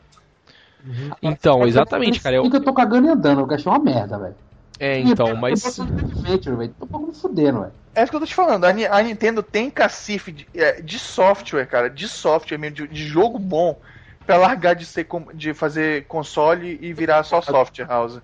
Então, 1.22 1.66
exatamente, 1.68 2.22
cara. 2.22 2.36
Eu, 2.38 2.50
que 2.50 2.56
eu 2.56 2.64
tô 2.64 2.74
cagando 2.74 3.08
e 3.08 3.10
andando, 3.12 3.42
eu 3.42 3.54
achei 3.54 3.70
uma 3.70 3.80
merda, 3.80 4.18
velho. 4.18 4.36
É, 4.80 5.00
então, 5.00 5.36
mas. 5.36 5.78
Eu 5.78 5.88
tô 5.88 5.94
Adventure, 6.28 6.56
velho. 6.56 6.76
Tô 6.80 6.86
um 6.86 6.88
pouco 6.88 7.08
me 7.08 7.14
fudendo, 7.14 7.62
velho. 7.62 7.74
É 7.96 8.04
isso 8.04 8.12
que 8.12 8.16
eu 8.16 8.20
tô 8.20 8.26
te 8.26 8.36
falando. 8.36 8.66
A, 8.66 8.70
a 8.70 9.02
Nintendo 9.02 9.42
tem 9.42 9.70
cacife 9.70 10.32
de, 10.32 10.48
é, 10.54 10.82
de 10.82 11.00
software, 11.00 11.66
cara, 11.66 11.90
de 11.90 12.08
software 12.08 12.58
mesmo, 12.58 12.76
de, 12.76 12.88
de 12.88 13.08
jogo 13.08 13.40
bom, 13.40 13.80
pra 14.26 14.38
largar 14.38 14.76
de, 14.76 14.86
ser, 14.86 15.08
de 15.34 15.54
fazer 15.54 16.06
console 16.08 16.78
e 16.82 16.94
virar 16.94 17.24
só 17.24 17.42
software 17.42 17.88
house. 17.88 18.20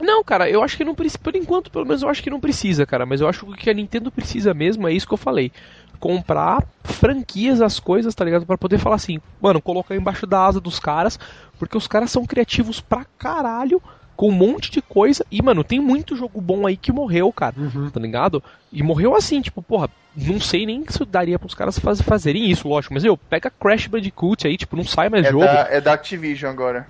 Não, 0.00 0.22
cara, 0.22 0.50
eu 0.50 0.62
acho 0.62 0.76
que 0.76 0.84
não 0.84 0.94
precisa. 0.94 1.18
Por 1.18 1.34
enquanto, 1.34 1.70
pelo 1.70 1.86
menos, 1.86 2.02
eu 2.02 2.08
acho 2.08 2.22
que 2.22 2.30
não 2.30 2.40
precisa, 2.40 2.84
cara. 2.84 3.06
Mas 3.06 3.20
eu 3.20 3.28
acho 3.28 3.46
que 3.46 3.52
o 3.52 3.56
que 3.56 3.70
a 3.70 3.74
Nintendo 3.74 4.10
precisa 4.10 4.52
mesmo 4.52 4.88
é 4.88 4.92
isso 4.92 5.06
que 5.06 5.14
eu 5.14 5.18
falei. 5.18 5.52
Comprar 5.98 6.62
franquias 6.82 7.62
as 7.62 7.80
coisas, 7.80 8.14
tá 8.14 8.24
ligado? 8.24 8.44
Pra 8.44 8.58
poder 8.58 8.78
falar 8.78 8.96
assim, 8.96 9.20
mano, 9.40 9.62
colocar 9.62 9.94
embaixo 9.94 10.26
da 10.26 10.44
asa 10.44 10.60
dos 10.60 10.78
caras, 10.78 11.18
porque 11.58 11.78
os 11.78 11.86
caras 11.86 12.10
são 12.10 12.26
criativos 12.26 12.80
pra 12.80 13.06
caralho, 13.16 13.80
com 14.16 14.28
um 14.28 14.32
monte 14.32 14.70
de 14.70 14.80
coisa. 14.82 15.24
E, 15.30 15.42
mano, 15.42 15.64
tem 15.64 15.80
muito 15.80 16.16
jogo 16.16 16.40
bom 16.40 16.66
aí 16.66 16.76
que 16.76 16.92
morreu, 16.92 17.32
cara, 17.32 17.54
tá 17.92 18.00
ligado? 18.00 18.42
E 18.72 18.82
morreu 18.82 19.14
assim, 19.16 19.40
tipo, 19.40 19.60
porra, 19.62 19.88
não 20.16 20.40
sei 20.40 20.64
nem 20.66 20.84
se 20.88 21.04
daria 21.04 21.38
pros 21.38 21.54
caras 21.54 21.78
faz, 21.78 22.00
fazerem 22.00 22.50
isso, 22.50 22.68
lógico. 22.68 22.94
Mas, 22.94 23.04
eu, 23.04 23.16
pega 23.16 23.50
Crash 23.50 23.86
Bandicoot 23.86 24.46
aí, 24.46 24.56
tipo, 24.56 24.76
não 24.76 24.84
sai 24.84 25.08
mais 25.08 25.26
É 25.26 25.30
jogo, 25.30 25.44
da, 25.44 25.68
é 25.70 25.80
da 25.80 25.92
Activision 25.94 26.50
agora. 26.50 26.86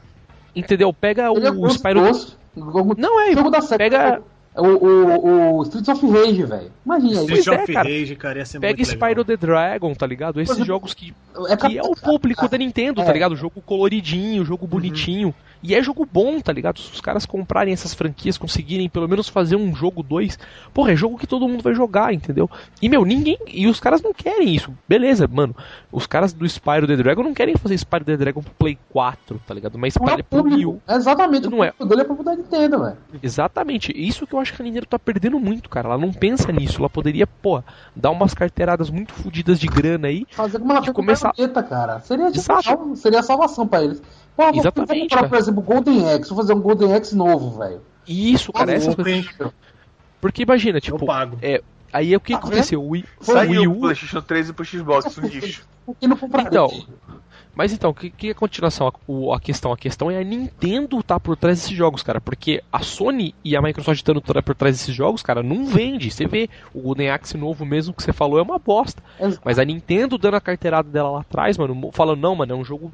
entendeu? 0.55 0.93
Pega 0.93 1.23
é 1.23 1.31
o 1.31 1.55
muito 1.55 1.75
Spyro. 1.75 2.13
Jogo- 2.57 2.95
Não, 2.99 3.21
é, 3.21 3.33
jogo 3.33 3.51
da 3.51 3.61
série. 3.61 3.79
pega. 3.91 4.23
O, 4.57 4.63
o, 4.69 5.57
o 5.59 5.63
Streets 5.65 5.89
of 5.89 6.07
Rage, 6.13 6.45
velho. 6.45 6.71
Imagina 6.87 7.21
aí. 7.21 7.27
Street 7.27 7.45
Pois 7.45 7.47
é, 7.59 7.63
of 7.65 7.73
cara. 7.73 7.89
Rage, 7.89 8.15
cara, 8.15 8.39
ia 8.39 8.45
ser 8.47 8.61
Pega 8.61 8.77
muito 8.77 8.87
Spyro 8.89 9.09
legal. 9.09 9.25
the 9.25 9.37
Dragon, 9.37 9.95
tá 9.97 10.07
ligado? 10.07 10.41
Esses 10.41 10.61
é. 10.61 10.65
jogos 10.65 10.95
que, 10.95 11.13
É 11.49 11.57
que 11.57 11.77
é 11.77 11.83
o 11.83 11.97
público 11.97 12.49
da 12.49 12.57
Nintendo, 12.57 13.03
tá 13.03 13.11
É. 13.11 13.13
ligado? 13.13 13.35
Jogo 13.35 13.61
coloridinho, 13.61 14.45
jogo 14.45 14.65
bonitinho. 14.65 15.35
E 15.66 15.74
é 15.74 15.82
jogo 15.82 16.07
bom, 16.11 16.39
tá 16.41 16.53
ligado? 16.53 16.78
Se 16.78 16.93
os 16.93 17.01
caras 17.01 17.24
comprarem 17.24 17.73
essas 17.73 17.95
franquias, 17.95 18.36
conseguirem 18.36 18.86
pelo 18.86 19.09
menos 19.09 19.28
fazer 19.31 19.57
um 19.57 19.74
jogo 19.74 20.03
2, 20.03 20.39
porra, 20.74 20.93
é 20.93 20.97
jogo 20.97 21.16
que 21.16 21.27
todo 21.27 21.49
mundo 21.49 21.62
vai 21.62 21.74
jogar, 21.74 22.12
entendeu? 22.12 22.51
E, 22.82 22.89
meu, 22.89 23.03
ninguém. 23.03 23.39
E 23.49 23.66
os 23.66 23.81
caras 23.81 24.03
não 24.03 24.12
querem 24.12 24.55
isso. 24.55 24.70
Beleza, 24.86 25.27
mano. 25.27 25.57
Os 25.91 26.07
caras 26.07 26.35
do 26.35 26.47
Spyro 26.47 26.86
the 26.86 26.97
Dragon 26.97 27.23
não 27.23 27.32
querem 27.32 27.57
fazer 27.57 27.78
Spyro 27.78 28.05
the 28.05 28.16
Dragon 28.19 28.43
pro 28.43 28.53
Play 28.59 28.78
4, 28.91 29.41
tá 29.47 29.55
ligado? 29.55 29.78
Mas 29.78 29.97
é 29.97 29.99
Spyro 29.99 30.20
o 30.20 30.24
pro 30.24 30.43
Wii. 30.45 30.66
U. 30.66 30.82
Exatamente. 30.86 31.49
Não 31.49 31.65
é. 31.65 31.70
O 31.70 31.86
público 31.86 31.97
dele 31.97 32.03
é 32.03 32.23
pra 32.23 32.35
Nintendo, 32.36 32.85
velho. 32.85 32.97
Exatamente. 33.23 33.91
Isso 33.97 34.27
que 34.27 34.35
eu 34.35 34.39
acho 34.41 34.53
que 34.53 34.61
a 34.61 34.65
Nintendo 34.66 34.85
tá 34.86 34.99
perdendo 34.99 35.41
muito, 35.41 35.70
cara. 35.70 35.89
Ela 35.89 35.99
não 35.99 36.12
pensa 36.12 36.53
nisso. 36.53 36.78
Ela 36.78 36.91
poderia, 36.91 37.27
pô, 37.27 37.62
dar 37.97 38.11
umas 38.11 38.35
carteiradas 38.35 38.91
muito 38.91 39.15
fodidas 39.15 39.59
de 39.59 39.66
grana 39.66 40.09
aí. 40.09 40.27
Fazer 40.31 40.59
fez 40.59 40.91
começar- 40.93 41.32
com 41.32 41.43
a 41.43 41.47
Bayonetta, 41.47 41.62
cara. 41.62 42.01
Seria, 42.01 42.27
tipo, 42.27 42.39
Exato. 42.39 42.97
seria 42.97 43.20
a 43.20 43.23
salvação 43.23 43.66
pra 43.66 43.82
eles. 43.82 44.03
Pô, 44.36 44.43
Exatamente, 44.52 44.89
vou 44.89 45.01
comprar, 45.09 45.28
por 45.28 45.39
exemplo, 45.39 45.62
Golden 45.62 46.11
Axe. 46.12 46.28
Vou 46.31 46.39
fazer 46.39 46.55
um 46.55 46.61
Golden 46.61 46.94
Axe 46.94 47.15
novo, 47.16 47.59
velho. 47.59 47.81
E 48.06 48.32
isso, 48.32 48.52
cara, 48.52 48.66
Tá 48.66 48.73
essas 48.74 48.94
coisas. 48.94 49.27
Porque 50.20 50.43
imagina, 50.43 50.78
Eu 50.78 50.82
tipo, 50.82 51.06
pago. 51.06 51.39
é, 51.43 51.62
aí 51.93 52.15
o 52.16 52.20
que 52.20 52.32
Tá 52.32 52.39
aconteceu? 52.39 52.82
O 52.82 52.89
Wii, 52.90 53.05
o 53.20 53.24
Saiu 53.24 53.51
Wii 53.51 53.66
o 53.69 53.73
U. 53.73 53.81
PlayStation 53.81 54.20
3 54.23 54.48
e 54.48 54.52
pro 54.52 54.65
Xbox, 54.65 55.19
um 55.19 55.27
lixo. 55.27 55.66
Não 56.02 56.16
compraria? 56.16 56.48
Então, 56.48 56.69
mas 57.55 57.73
então, 57.73 57.90
o 57.90 57.94
que, 57.94 58.11
que 58.11 58.28
é 58.28 58.31
a 58.31 58.35
continuação? 58.35 58.89
A, 58.89 58.93
o- 59.06 59.32
a 59.32 59.39
questão, 59.39 59.70
a 59.70 59.77
questão 59.77 60.11
é 60.11 60.19
a 60.19 60.24
Nintendo 60.24 61.01
tá 61.02 61.20
por 61.20 61.36
trás 61.36 61.59
desses 61.61 61.77
jogos, 61.77 62.02
cara, 62.02 62.20
porque 62.20 62.62
a 62.73 62.81
Sony 62.81 63.35
e 63.44 63.55
a 63.56 63.62
Microsoft 63.62 63.98
estando 63.98 64.20
tra- 64.20 64.43
por 64.43 64.55
trás 64.55 64.77
desses 64.77 64.94
jogos, 64.94 65.23
cara, 65.23 65.43
não 65.43 65.65
vende. 65.66 66.11
Você 66.11 66.27
vê, 66.27 66.48
o 66.74 66.81
Golden 66.81 67.11
Axe 67.11 67.36
novo 67.36 67.65
mesmo 67.66 67.93
que 67.94 68.02
você 68.02 68.12
falou 68.12 68.39
é 68.39 68.43
uma 68.43 68.59
bosta. 68.59 69.02
Mas 69.44 69.59
a 69.59 69.65
Nintendo 69.65 70.16
dando 70.19 70.35
a 70.36 70.40
carteirada 70.40 70.89
dela 70.89 71.11
lá 71.11 71.20
atrás, 71.20 71.56
mano, 71.59 71.90
falando, 71.93 72.19
não, 72.20 72.35
mano, 72.35 72.52
é 72.52 72.56
um 72.56 72.65
jogo 72.65 72.90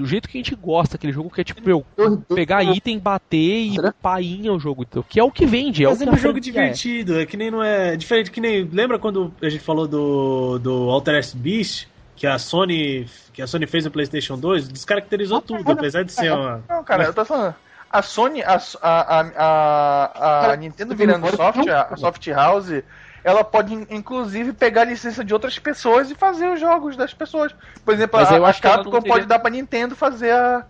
do 0.00 0.06
jeito 0.06 0.28
que 0.28 0.38
a 0.38 0.40
gente 0.42 0.54
gosta, 0.54 0.96
aquele 0.96 1.12
jogo 1.12 1.30
que 1.30 1.40
é 1.40 1.44
tipo, 1.44 1.60
eu 1.68 1.84
Eu- 1.96 2.04
eu- 2.28 2.36
pegar 2.36 2.62
item, 2.64 2.98
bater 2.98 3.36
e 3.36 3.74
Será? 3.74 3.92
painha 4.00 4.52
o 4.52 4.58
jogo, 4.58 4.82
então, 4.88 5.04
que 5.08 5.20
é 5.20 5.22
o 5.24 5.30
que 5.30 5.46
vende, 5.46 5.84
é 5.84 5.88
o 5.88 5.90
Mas 5.90 5.98
que 5.98 6.04
é 6.04 6.08
a 6.08 6.12
um 6.12 6.16
jogo 6.18 6.38
é. 6.38 6.40
divertido, 6.40 7.18
é 7.20 7.26
que 7.26 7.36
nem 7.36 7.50
não 7.50 7.62
é. 7.62 7.96
Diferente 7.96 8.30
que 8.30 8.40
nem. 8.40 8.64
Lembra 8.64 8.98
quando 8.98 9.32
a 9.42 9.48
gente 9.48 9.62
falou 9.62 9.86
do, 9.86 10.58
do 10.58 10.90
Altered 10.90 11.36
Beast? 11.36 11.86
Que 12.16 12.26
a 12.26 12.38
Sony. 12.38 13.06
Que 13.32 13.40
a 13.40 13.46
Sony 13.46 13.66
fez 13.66 13.84
no 13.84 13.90
Playstation 13.90 14.36
2, 14.38 14.68
descaracterizou 14.68 15.40
tudo, 15.40 15.72
apesar 15.72 16.02
de 16.04 16.12
ser 16.12 16.32
uma. 16.32 16.62
Não, 16.68 16.84
cara, 16.84 17.04
eu 17.04 17.14
tô 17.14 17.24
falando. 17.24 17.54
A 17.90 18.02
Sony, 18.02 18.42
a, 18.42 18.60
a, 18.82 19.20
a, 19.36 20.52
a 20.52 20.56
Nintendo 20.56 20.94
virando 20.94 21.26
soft, 21.34 21.66
a 21.68 21.96
soft 21.96 22.26
house, 22.28 22.82
ela 23.22 23.42
pode 23.44 23.74
in- 23.74 23.86
inclusive 23.90 24.52
pegar 24.52 24.82
a 24.82 24.84
licença 24.84 25.24
de 25.24 25.32
outras 25.34 25.58
pessoas 25.58 26.10
e 26.10 26.14
fazer 26.14 26.48
os 26.48 26.60
jogos 26.60 26.96
das 26.96 27.12
pessoas. 27.14 27.54
Por 27.84 27.94
exemplo, 27.94 28.18
Mas 28.18 28.30
a, 28.32 28.36
eu 28.36 28.44
a 28.46 28.48
acho 28.50 28.66
ela 28.66 28.76
Capcom 28.78 28.90
teria- 29.00 29.12
pode 29.14 29.26
dar 29.26 29.38
pra 29.38 29.50
Nintendo 29.50 29.94
fazer 29.96 30.30
a 30.32 30.64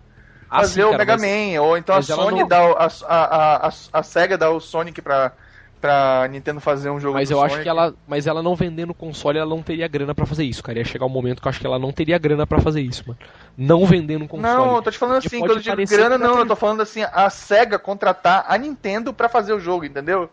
Ah, 0.49 0.59
fazer 0.61 0.81
sim, 0.81 0.87
o 0.87 0.91
cara, 0.91 0.97
Mega 0.97 1.13
mas- 1.17 1.21
Man, 1.21 1.61
ou 1.61 1.77
então 1.77 1.95
a 1.95 1.99
mas 1.99 2.09
ela 2.09 2.23
Sony 2.23 2.39
não- 2.41 2.47
dá 2.47 2.65
o- 2.65 2.73
a, 2.73 2.87
a, 3.07 3.15
a, 3.15 3.67
a, 3.67 3.71
a 3.93 4.03
Sega 4.03 4.37
dá 4.37 4.49
o 4.49 4.59
Sonic 4.59 5.01
pra, 5.01 5.31
pra 5.79 6.27
Nintendo 6.29 6.59
fazer 6.59 6.89
um 6.89 6.99
jogo 6.99 7.13
Mas 7.13 7.31
eu 7.31 7.39
acho 7.39 7.51
Sonic. 7.51 7.63
que 7.63 7.69
ela, 7.69 7.93
mas 8.05 8.27
ela 8.27 8.43
não 8.43 8.53
vendendo 8.55 8.93
console, 8.93 9.39
ela 9.39 9.49
não 9.49 9.63
teria 9.63 9.87
grana 9.87 10.13
pra 10.13 10.25
fazer 10.25 10.43
isso, 10.43 10.61
cara. 10.61 10.77
Ia 10.77 10.83
chegar 10.85 11.05
um 11.05 11.09
momento 11.09 11.41
que 11.41 11.47
eu 11.47 11.49
acho 11.49 11.59
que 11.59 11.65
ela 11.65 11.79
não 11.79 11.91
teria 11.93 12.17
grana 12.17 12.45
pra 12.45 12.59
fazer 12.59 12.81
isso, 12.81 13.03
mano. 13.07 13.17
Não 13.57 13.85
vendendo 13.85 14.27
console. 14.27 14.53
Não, 14.53 14.75
eu 14.75 14.81
tô 14.81 14.91
te 14.91 14.97
falando 14.97 15.17
assim, 15.25 15.39
quando 15.39 15.51
eu 15.51 15.59
digo 15.59 15.75
grana, 15.87 16.17
que 16.17 16.23
não, 16.23 16.33
tá 16.33 16.39
eu 16.41 16.45
tô 16.47 16.55
falando 16.57 16.81
assim, 16.81 17.01
a 17.13 17.29
SEGA 17.29 17.79
contratar 17.79 18.45
a 18.47 18.57
Nintendo 18.57 19.13
pra 19.13 19.29
fazer 19.29 19.53
o 19.53 19.59
jogo, 19.59 19.85
entendeu? 19.85 20.29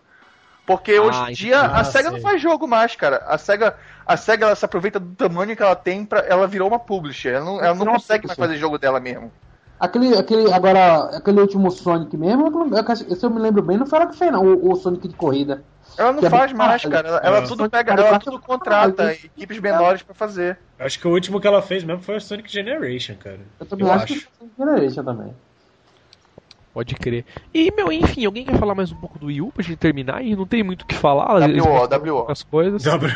Porque 0.69 0.93
Ah, 0.97 1.03
hoje 1.03 1.31
em 1.31 1.33
dia 1.33 1.61
a 1.63 1.81
Ah, 1.81 1.85
SEGA 1.85 2.11
não 2.11 2.21
faz 2.21 2.43
jogo 2.43 2.69
mais, 2.69 2.95
cara. 2.95 3.23
A 3.27 3.39
SEGA, 3.39 3.75
a 4.07 4.17
SEGA 4.19 4.45
ela 4.45 4.55
se 4.55 4.65
aproveita 4.67 5.01
do 5.01 5.15
tamanho 5.15 5.57
que 5.57 5.63
ela 5.63 5.75
tem 5.75 6.05
pra. 6.05 6.21
Ela 6.21 6.47
virou 6.47 6.69
uma 6.69 6.79
publisher. 6.79 7.31
Ela 7.37 7.45
não, 7.47 7.65
ela 7.65 7.75
não 7.75 7.87
consegue 7.87 8.27
mais 8.27 8.39
fazer 8.39 8.59
jogo 8.59 8.77
dela 8.77 9.01
mesmo. 9.01 9.33
Aquele, 9.81 10.15
aquele, 10.19 10.53
agora, 10.53 11.05
aquele 11.17 11.41
último 11.41 11.71
Sonic 11.71 12.15
mesmo, 12.19 12.49
eu- 12.49 12.77
eu- 12.77 13.17
se 13.17 13.25
eu 13.25 13.31
me 13.31 13.41
lembro 13.41 13.63
bem, 13.63 13.79
não 13.79 13.87
foi 13.87 14.01
ela 14.01 14.09
que 14.11 14.17
fez, 14.19 14.31
não, 14.31 14.45
o, 14.45 14.73
o 14.73 14.77
Sonic 14.77 15.09
de 15.09 15.15
corrida. 15.15 15.65
Ela 15.97 16.13
não 16.13 16.19
Que 16.21 16.27
é 16.27 16.31
faz 16.31 16.53
mais, 16.53 16.85
cara. 16.85 17.09
Ela, 17.09 17.21
ela 17.25 17.39
É. 17.39 17.43
tudo 17.43 17.71
pega, 17.71 17.95
ela 17.95 18.19
tudo 18.19 18.39
contrata 18.39 19.13
equipes 19.15 19.59
menores 19.59 20.03
pra 20.03 20.15
fazer. 20.15 20.59
Acho 20.79 20.99
que 20.99 21.09
o 21.09 21.13
último 21.13 21.41
que 21.41 21.47
ela 21.47 21.63
fez 21.63 21.83
mesmo 21.83 22.03
foi 22.03 22.17
o 22.17 22.21
Sonic 22.21 22.53
Generation, 22.53 23.15
cara. 23.15 23.41
Eu 23.59 23.65
também 23.67 23.87
Eu 23.87 23.93
acho, 23.93 24.05
acho. 24.05 24.15
que 24.15 24.29
foi 24.39 24.49
Generation 24.59 25.03
também. 25.05 25.35
Pode 26.79 26.95
crer. 26.95 27.25
E, 27.53 27.73
meu, 27.73 27.91
enfim, 27.91 28.25
alguém 28.25 28.45
quer 28.45 28.57
falar 28.57 28.73
mais 28.73 28.93
um 28.93 28.95
pouco 28.95 29.19
do 29.19 29.27
Wii 29.27 29.41
U 29.43 29.51
pra 29.51 29.65
gente 29.65 29.79
terminar? 29.79 30.25
E 30.25 30.37
não 30.37 30.47
tem 30.47 30.63
muito 30.63 30.83
o 30.83 30.87
que 30.87 30.95
falar. 30.95 31.41
WO, 31.41 31.89
WO. 31.89 32.05
poucas 32.19 32.45
coisas. 32.45 32.81
Dobra, 32.87 33.13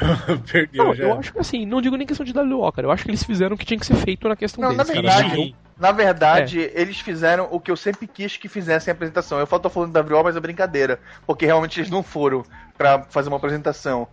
perdeu 0.50 0.84
Não, 0.84 0.92
já. 0.96 1.04
eu 1.04 1.12
acho 1.16 1.32
que 1.32 1.38
assim, 1.38 1.64
não 1.64 1.80
digo 1.80 1.94
nem 1.96 2.04
questão 2.04 2.26
de 2.26 2.32
WO, 2.36 2.72
cara. 2.72 2.88
Eu 2.88 2.90
acho 2.90 3.04
que 3.04 3.10
eles 3.10 3.22
fizeram 3.22 3.54
o 3.54 3.56
que 3.56 3.64
tinha 3.64 3.78
que 3.78 3.86
ser 3.86 3.94
feito 3.94 4.28
na 4.28 4.34
questão 4.34 4.62
Não, 4.62 4.70
deles. 4.70 4.84
na 4.88 4.92
verdade, 4.92 5.36
não- 5.36 5.54
Na 5.78 5.92
verdade, 5.92 6.72
eles 6.74 6.98
fizeram 6.98 7.46
o 7.52 7.60
que 7.60 7.70
eu 7.70 7.76
sempre 7.76 8.08
quis 8.08 8.36
que 8.36 8.48
fizessem 8.48 8.90
a 8.90 8.94
apresentação. 8.96 9.38
Eu 9.38 9.46
tô 9.46 9.70
falando 9.70 9.92
da 9.92 10.00
WO, 10.00 10.24
mas 10.24 10.34
é 10.34 10.40
brincadeira. 10.40 10.98
Porque 11.24 11.46
realmente 11.46 11.78
eles 11.78 11.88
não 11.90 12.02
foram 12.02 12.44
pra 12.76 13.04
fazer 13.10 13.28
uma 13.28 13.36
apresentação. 13.36 14.08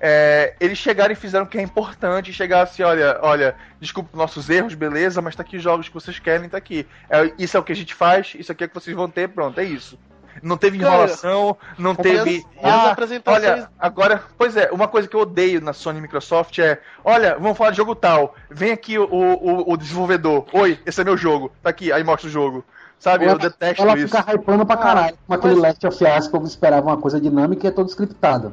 É, 0.00 0.54
eles 0.58 0.78
chegaram 0.78 1.12
e 1.12 1.16
fizeram 1.16 1.44
o 1.44 1.48
que 1.48 1.58
é 1.58 1.62
importante. 1.62 2.32
Chegar 2.32 2.62
assim, 2.62 2.82
olha, 2.82 3.18
olha, 3.22 3.54
desculpa 3.78 4.16
nossos 4.16 4.48
erros, 4.48 4.74
beleza, 4.74 5.20
mas 5.20 5.36
tá 5.36 5.42
aqui 5.42 5.56
os 5.58 5.62
jogos 5.62 5.88
que 5.88 5.94
vocês 5.94 6.18
querem, 6.18 6.48
tá 6.48 6.56
aqui. 6.56 6.86
É, 7.10 7.32
isso 7.38 7.56
é 7.56 7.60
o 7.60 7.62
que 7.62 7.72
a 7.72 7.76
gente 7.76 7.94
faz, 7.94 8.34
isso 8.38 8.50
aqui 8.50 8.64
é 8.64 8.66
o 8.66 8.68
que 8.68 8.74
vocês 8.74 8.96
vão 8.96 9.10
ter, 9.10 9.28
pronto, 9.28 9.58
é 9.60 9.64
isso. 9.64 9.98
Não 10.42 10.56
teve 10.56 10.78
Cara, 10.78 10.90
enrolação, 10.94 11.56
não 11.76 11.92
e 11.92 11.96
teve. 11.96 12.18
as- 12.18 12.62
e 12.62 12.66
as 12.66 12.72
ah, 12.86 12.90
apresentações- 12.92 13.44
olha, 13.44 13.68
agora, 13.78 14.22
pois 14.38 14.56
é, 14.56 14.70
uma 14.70 14.86
coisa 14.88 15.06
que 15.08 15.14
eu 15.14 15.20
odeio 15.20 15.60
na 15.60 15.72
Sony 15.74 15.98
e 15.98 16.02
Microsoft 16.02 16.56
é: 16.60 16.80
olha, 17.04 17.36
vamos 17.38 17.58
falar 17.58 17.72
de 17.72 17.76
jogo 17.76 17.94
tal, 17.94 18.34
vem 18.48 18.70
aqui 18.72 18.96
o, 18.96 19.04
o, 19.04 19.72
o 19.72 19.76
desenvolvedor, 19.76 20.46
oi, 20.52 20.78
esse 20.86 21.00
é 21.00 21.04
meu 21.04 21.16
jogo, 21.16 21.52
tá 21.62 21.68
aqui, 21.68 21.92
aí 21.92 22.02
mostra 22.04 22.28
o 22.28 22.30
jogo. 22.30 22.64
Sabe, 22.98 23.24
eu 23.24 23.30
Ela- 23.30 23.38
detesto 23.38 23.82
Ela 23.82 23.98
isso. 23.98 24.16
fica 24.16 24.32
hypando 24.34 24.64
pra 24.64 24.74
Ah, 24.76 24.78
caralho. 24.78 25.18
Com 25.26 25.34
aquele 25.34 25.54
mas- 25.56 25.62
Last 25.80 25.86
of 25.86 26.04
Us 26.04 26.32
eu 26.32 26.44
esperava 26.44 26.86
uma 26.86 26.96
coisa 26.98 27.20
dinâmica 27.20 27.66
e 27.66 27.68
é 27.68 27.72
todo 27.72 27.88
scriptado. 27.88 28.52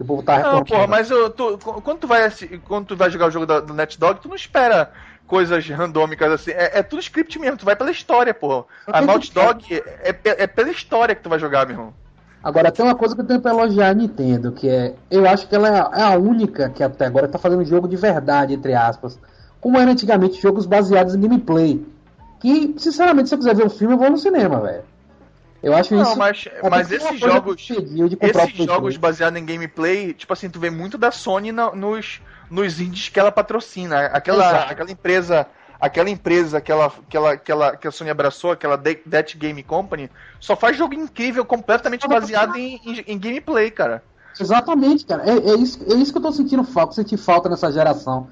O 0.00 0.04
povo 0.04 0.22
tá 0.22 0.38
Não, 0.42 0.64
porra, 0.64 0.86
mas 0.86 1.10
eu, 1.10 1.28
tu- 1.28 1.58
quando, 1.58 1.98
tu 1.98 2.06
vai, 2.06 2.28
quando 2.64 2.86
tu 2.86 2.96
vai 2.96 3.10
jogar 3.10 3.26
o 3.26 3.30
jogo 3.30 3.44
da- 3.44 3.60
do 3.60 3.74
NetDog, 3.74 4.18
tu 4.20 4.28
não 4.28 4.34
espera 4.34 4.90
coisas 5.26 5.68
randômicas 5.68 6.32
assim. 6.32 6.52
É, 6.52 6.78
é 6.78 6.82
tudo 6.82 7.00
script 7.00 7.38
mesmo, 7.38 7.58
tu 7.58 7.64
vai 7.66 7.76
pela 7.76 7.90
história, 7.90 8.32
porra. 8.32 8.64
A 8.86 9.00
Naughty 9.02 9.32
Dog 9.34 9.74
é, 9.74 10.08
é- 10.10 10.44
é 10.44 10.46
pela 10.46 10.70
história 10.70 11.14
que 11.14 11.22
tu 11.22 11.28
vai 11.28 11.38
jogar, 11.38 11.66
meu 11.66 11.74
irmão. 11.76 11.94
Agora 12.42 12.72
tem 12.72 12.82
uma 12.82 12.94
coisa 12.94 13.14
que 13.14 13.20
eu 13.20 13.26
tenho 13.26 13.40
pra 13.42 13.50
elogiar 13.52 13.90
a 13.90 13.94
Nintendo, 13.94 14.52
que 14.52 14.66
é. 14.66 14.94
Eu 15.10 15.28
acho 15.28 15.46
que 15.46 15.54
ela 15.54 15.68
é 15.68 15.78
a, 15.80 15.90
é 15.94 16.14
a 16.14 16.18
única 16.18 16.70
que 16.70 16.82
até 16.82 17.04
agora 17.04 17.28
tá 17.28 17.38
fazendo 17.38 17.62
jogo 17.66 17.86
de 17.86 17.96
verdade, 17.96 18.54
entre 18.54 18.72
aspas. 18.72 19.18
Como 19.60 19.78
era 19.78 19.90
antigamente 19.90 20.40
jogos 20.40 20.64
baseados 20.64 21.14
em 21.14 21.20
gameplay. 21.20 21.84
Que, 22.40 22.74
sinceramente, 22.78 23.28
se 23.28 23.34
eu 23.34 23.38
quiser 23.38 23.54
ver 23.54 23.66
um 23.66 23.70
filme, 23.70 23.92
eu 23.92 23.98
vou 23.98 24.08
no 24.08 24.16
cinema, 24.16 24.58
velho. 24.60 24.82
Eu 25.62 25.74
acho 25.74 25.94
Não, 25.94 26.02
isso. 26.02 26.16
mas, 26.18 26.48
mas 26.70 26.90
é 26.90 26.96
esses 26.96 27.20
jogos. 27.20 27.60
Esses 27.70 28.56
jogos 28.66 28.94
3. 28.94 28.96
baseados 28.96 29.38
em 29.38 29.44
gameplay, 29.44 30.14
tipo 30.14 30.32
assim, 30.32 30.48
tu 30.48 30.58
vê 30.58 30.70
muito 30.70 30.96
da 30.96 31.10
Sony 31.10 31.52
na- 31.52 31.74
nos, 31.74 32.20
nos 32.50 32.80
indies 32.80 33.08
que 33.10 33.20
ela 33.20 33.30
patrocina. 33.30 34.06
Aquela, 34.06 34.48
Exato. 34.48 34.72
aquela 34.72 34.90
empresa. 34.90 35.46
Aquela 35.78 36.10
empresa 36.10 36.60
que, 36.60 36.70
ela, 36.70 36.92
que, 37.08 37.16
ela, 37.16 37.36
que, 37.38 37.50
ela, 37.50 37.74
que 37.74 37.88
a 37.88 37.90
Sony 37.90 38.10
abraçou, 38.10 38.50
aquela 38.52 38.76
De- 38.76 39.00
Death 39.06 39.34
Game 39.36 39.62
Company, 39.62 40.10
só 40.38 40.54
faz 40.54 40.76
jogo 40.76 40.92
incrível, 40.92 41.42
completamente 41.42 42.06
baseado 42.06 42.54
em, 42.56 42.78
em, 42.84 43.02
em 43.06 43.18
gameplay, 43.18 43.70
cara. 43.70 44.02
Exatamente, 44.38 45.06
cara. 45.06 45.22
É, 45.24 45.38
é 45.38 45.54
isso, 45.54 45.78
é 45.90 45.94
isso 45.94 46.12
que 46.12 46.18
eu 46.18 46.22
tô 46.22 46.32
sentindo 46.32 46.64
falta, 46.64 46.92
senti 46.94 47.16
falta 47.16 47.48
nessa 47.48 47.72
geração 47.72 48.28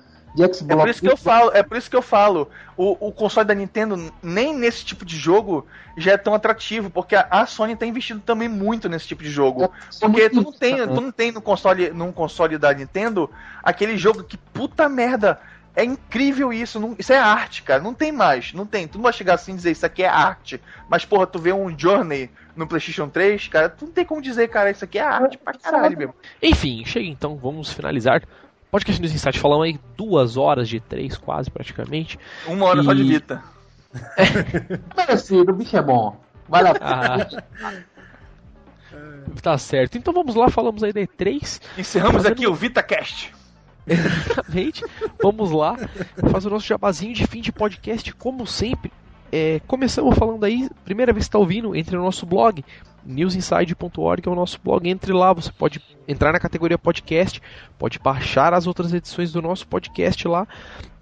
de 0.46 0.54
Xbox. 0.54 0.70
É 0.70 0.76
por 0.76 0.88
isso 0.88 1.00
que 1.00 1.08
eu 1.08 1.16
falo, 1.16 1.50
é 1.54 1.62
por 1.62 1.76
isso 1.76 1.90
que 1.90 1.96
eu 1.96 2.02
falo. 2.02 2.50
O, 2.76 3.08
o 3.08 3.12
console 3.12 3.46
da 3.46 3.54
Nintendo, 3.54 4.12
nem 4.22 4.54
nesse 4.56 4.84
tipo 4.84 5.04
de 5.04 5.16
jogo, 5.16 5.66
já 5.96 6.12
é 6.12 6.16
tão 6.16 6.32
atrativo, 6.34 6.90
porque 6.90 7.16
a, 7.16 7.26
a 7.30 7.44
Sony 7.46 7.74
tá 7.76 7.84
investindo 7.84 8.20
também 8.20 8.48
muito 8.48 8.88
nesse 8.88 9.06
tipo 9.06 9.22
de 9.22 9.30
jogo. 9.30 9.64
É, 9.64 9.68
Porque 10.00 10.30
tu 10.30 10.42
não 10.42 10.52
tem, 10.52 10.76
tu 10.94 11.00
não 11.00 11.10
tem 11.12 11.32
no 11.32 11.40
console, 11.42 11.90
num 11.90 12.12
console 12.12 12.56
da 12.58 12.72
Nintendo 12.72 13.28
aquele 13.62 13.96
jogo 13.96 14.22
que 14.22 14.36
puta 14.36 14.88
merda. 14.88 15.40
É 15.76 15.84
incrível 15.84 16.52
isso, 16.52 16.80
não- 16.80 16.96
isso 16.98 17.12
é 17.12 17.18
arte, 17.18 17.62
cara. 17.62 17.80
Não 17.80 17.94
tem 17.94 18.10
mais, 18.10 18.52
não 18.52 18.66
tem. 18.66 18.88
Tu 18.88 18.98
não 18.98 19.02
vai 19.04 19.12
chegar 19.12 19.34
assim 19.34 19.52
e 19.52 19.56
dizer 19.56 19.70
isso 19.70 19.86
aqui 19.86 20.02
é 20.02 20.08
arte. 20.08 20.60
Mas, 20.88 21.04
porra, 21.04 21.24
tu 21.24 21.38
vê 21.38 21.52
um 21.52 21.76
Journey 21.78 22.28
no 22.56 22.66
PlayStation 22.66 23.08
3, 23.08 23.46
cara, 23.46 23.68
tu 23.68 23.84
não 23.84 23.92
tem 23.92 24.04
como 24.04 24.20
dizer, 24.20 24.48
cara, 24.48 24.72
isso 24.72 24.82
aqui 24.84 24.98
é 24.98 25.02
arte 25.02 25.38
pra 25.38 25.54
caralho 25.54 25.96
mesmo. 25.96 26.14
Enfim, 26.42 26.84
chega 26.84 27.06
então, 27.06 27.36
vamos 27.36 27.72
finalizar. 27.72 28.22
Podcast 28.70 29.00
News 29.00 29.14
Insight, 29.14 29.38
falamos 29.38 29.64
aí 29.64 29.80
duas 29.96 30.36
horas 30.36 30.68
de 30.68 30.78
três, 30.80 31.16
quase 31.16 31.50
praticamente. 31.50 32.18
Uma 32.46 32.66
hora 32.66 32.82
só 32.82 32.92
de 32.92 33.02
E- 33.02 33.08
Vita. 33.08 33.42
Merecido, 34.96 35.52
o 35.52 35.54
bicho 35.54 35.76
é 35.76 35.82
bom. 35.82 36.20
Vai 36.48 36.62
lá. 36.62 36.74
Ah, 36.80 37.26
tá 39.42 39.56
certo. 39.58 39.96
Então 39.96 40.12
vamos 40.12 40.34
lá, 40.34 40.50
falamos 40.50 40.82
aí 40.82 40.92
da 40.92 41.00
E3. 41.00 41.60
Encerramos 41.78 42.16
Fazendo- 42.22 42.32
aqui 42.32 42.46
o 42.46 42.54
VitaCast. 42.54 43.32
Exatamente. 43.88 44.84
Vamos 45.22 45.50
lá 45.50 45.76
fazer 46.30 46.48
o 46.48 46.50
nosso 46.50 46.66
jabazinho 46.66 47.14
de 47.14 47.26
fim 47.26 47.40
de 47.40 47.50
podcast, 47.52 48.12
como 48.14 48.46
sempre. 48.46 48.92
É, 49.32 49.60
começamos 49.66 50.16
falando 50.16 50.44
aí, 50.44 50.68
primeira 50.84 51.12
vez 51.12 51.24
que 51.24 51.28
está 51.28 51.38
ouvindo, 51.38 51.74
entre 51.76 51.96
no 51.96 52.02
nosso 52.02 52.24
blog 52.26 52.64
newsinside.org 53.08 54.28
é 54.28 54.30
o 54.30 54.34
nosso 54.34 54.60
blog. 54.62 54.88
Entre 54.88 55.12
lá, 55.12 55.32
você 55.32 55.50
pode 55.50 55.82
entrar 56.06 56.32
na 56.32 56.38
categoria 56.38 56.78
podcast, 56.78 57.42
pode 57.78 57.98
baixar 57.98 58.52
as 58.52 58.66
outras 58.66 58.92
edições 58.92 59.32
do 59.32 59.40
nosso 59.40 59.66
podcast 59.66 60.28
lá. 60.28 60.46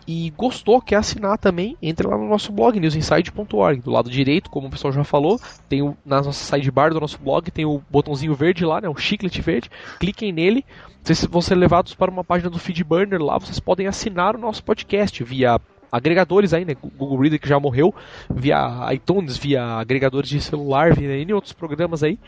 E 0.09 0.33
gostou, 0.37 0.81
quer 0.81 0.97
assinar 0.97 1.37
também, 1.37 1.77
entre 1.83 2.07
lá 2.07 2.17
no 2.17 2.29
nosso 2.29 2.53
blog, 2.53 2.79
newsinside.org. 2.79 3.81
Do 3.81 3.91
lado 3.91 4.09
direito, 4.09 4.49
como 4.49 4.69
o 4.69 4.71
pessoal 4.71 4.93
já 4.93 5.03
falou, 5.03 5.41
tem 5.69 5.83
o, 5.83 5.97
na 6.07 6.23
nossa 6.23 6.33
sidebar 6.33 6.93
do 6.93 7.01
nosso 7.01 7.19
blog, 7.19 7.51
tem 7.51 7.65
o 7.65 7.83
botãozinho 7.91 8.33
verde 8.33 8.65
lá, 8.65 8.81
né, 8.81 8.89
o 8.89 8.97
chiclete 8.97 9.43
verde. 9.43 9.69
Cliquem 9.99 10.31
nele, 10.31 10.65
vocês 11.03 11.25
vão 11.25 11.43
ser 11.43 11.57
levados 11.57 11.93
para 11.93 12.09
uma 12.09 12.23
página 12.23 12.49
do 12.49 12.59
Feedburner 12.59 13.21
lá, 13.21 13.37
vocês 13.37 13.59
podem 13.59 13.89
assinar 13.89 14.37
o 14.37 14.39
nosso 14.39 14.63
podcast 14.63 15.25
via 15.25 15.61
agregadores 15.97 16.53
aí, 16.53 16.65
né? 16.65 16.75
Google 16.75 17.19
Reader 17.19 17.41
que 17.41 17.49
já 17.49 17.59
morreu, 17.59 17.95
via 18.31 18.93
iTunes, 18.93 19.37
via 19.37 19.65
agregadores 19.65 20.29
de 20.29 20.41
celular, 20.41 20.95
via 20.95 21.17
N 21.17 21.33
outros 21.33 21.53
programas 21.53 22.03
aí. 22.03 22.19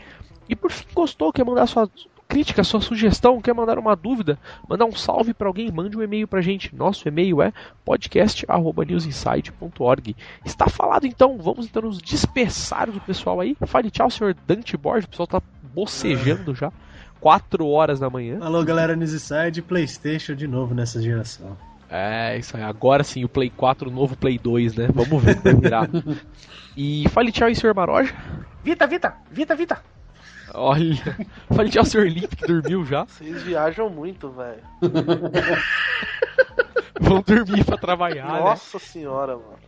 E 0.47 0.55
por 0.55 0.71
fim, 0.71 0.85
gostou, 0.93 1.31
quer 1.31 1.45
mandar 1.45 1.67
sua 1.67 1.87
crítica, 2.27 2.63
sua 2.63 2.81
sugestão, 2.81 3.41
quer 3.41 3.53
mandar 3.53 3.79
uma 3.79 3.95
dúvida, 3.95 4.37
mandar 4.67 4.85
um 4.85 4.91
salve 4.91 5.33
para 5.33 5.47
alguém, 5.47 5.71
mande 5.71 5.97
um 5.97 6.03
e-mail 6.03 6.27
pra 6.27 6.41
gente. 6.41 6.75
Nosso 6.75 7.07
e-mail 7.07 7.41
é 7.41 7.51
podcast@newsinside.org. 7.83 10.15
Está 10.45 10.67
falado 10.67 11.07
então, 11.07 11.39
vamos 11.39 11.65
então 11.65 11.81
nos 11.81 11.97
dispersar 11.99 12.91
do 12.91 13.01
pessoal 13.01 13.39
aí. 13.39 13.57
Fale 13.65 13.89
tchau, 13.89 14.11
senhor 14.11 14.35
Dante 14.45 14.77
Borges, 14.77 15.05
o 15.05 15.09
pessoal 15.09 15.27
tá 15.27 15.41
bocejando 15.73 16.53
já. 16.53 16.71
4 17.19 17.67
horas 17.67 17.99
da 17.99 18.09
manhã. 18.09 18.39
Alô, 18.41 18.63
galera 18.63 18.95
Newside, 18.95 19.61
PlayStation 19.61 20.33
de 20.35 20.47
novo 20.47 20.73
nessa 20.73 21.01
geração. 21.01 21.57
É, 21.89 22.37
isso 22.37 22.55
aí. 22.55 22.63
Agora 22.63 23.03
sim, 23.03 23.23
o 23.23 23.29
Play 23.29 23.49
4, 23.49 23.89
o 23.89 23.91
novo 23.91 24.15
Play 24.15 24.37
2, 24.37 24.75
né? 24.75 24.87
Vamos 24.93 25.23
ver, 25.23 25.35
vai 25.39 25.53
virar. 25.55 25.89
E 26.77 27.07
fale 27.09 27.31
tchau 27.31 27.47
aí, 27.47 27.55
senhor 27.55 27.75
Maroja. 27.75 28.13
Vita, 28.63 28.85
Vita, 28.87 29.13
Vita, 29.31 29.55
Vita. 29.55 29.81
Olha, 30.53 30.95
fale 31.53 31.69
tchau, 31.69 31.85
senhor 31.85 32.07
Limp, 32.07 32.33
que 32.35 32.45
dormiu 32.47 32.85
já. 32.85 33.05
Vocês 33.05 33.41
viajam 33.43 33.89
muito, 33.89 34.29
velho. 34.29 34.61
Vão 36.99 37.21
dormir 37.21 37.63
pra 37.63 37.77
trabalhar, 37.77 38.33
né? 38.33 38.39
Nossa 38.39 38.79
senhora, 38.79 39.37
mano. 39.37 39.59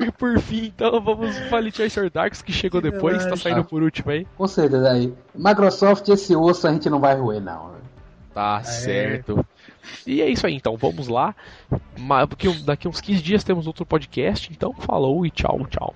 E 0.00 0.10
por 0.12 0.38
fim, 0.40 0.66
então, 0.66 1.00
vamos 1.00 1.36
fale 1.48 1.70
tchau 1.70 1.84
aí, 1.84 1.90
senhor 1.90 2.10
Darks, 2.10 2.42
que 2.42 2.52
chegou 2.52 2.82
Que 2.82 2.90
depois, 2.90 3.16
tá 3.18 3.22
verdade. 3.24 3.42
saindo 3.42 3.64
por 3.64 3.82
último 3.82 4.10
aí. 4.10 4.26
Com 4.36 4.46
certeza 4.48 4.90
aí. 4.90 5.12
Microsoft, 5.34 6.08
esse 6.08 6.34
osso 6.34 6.66
a 6.66 6.72
gente 6.72 6.90
não 6.90 7.00
vai 7.00 7.14
roer, 7.16 7.40
não. 7.40 7.68
né? 7.68 7.78
Tá 8.34 8.62
certo. 8.64 9.46
E 10.06 10.20
é 10.20 10.28
isso 10.28 10.46
aí, 10.46 10.54
então, 10.54 10.76
vamos 10.76 11.08
lá. 11.08 11.34
Daqui 12.64 12.88
uns 12.88 13.00
15 13.00 13.22
dias 13.22 13.44
temos 13.44 13.66
outro 13.66 13.84
podcast, 13.86 14.50
então 14.52 14.72
falou 14.74 15.24
e 15.24 15.30
tchau, 15.30 15.66
tchau. 15.68 15.94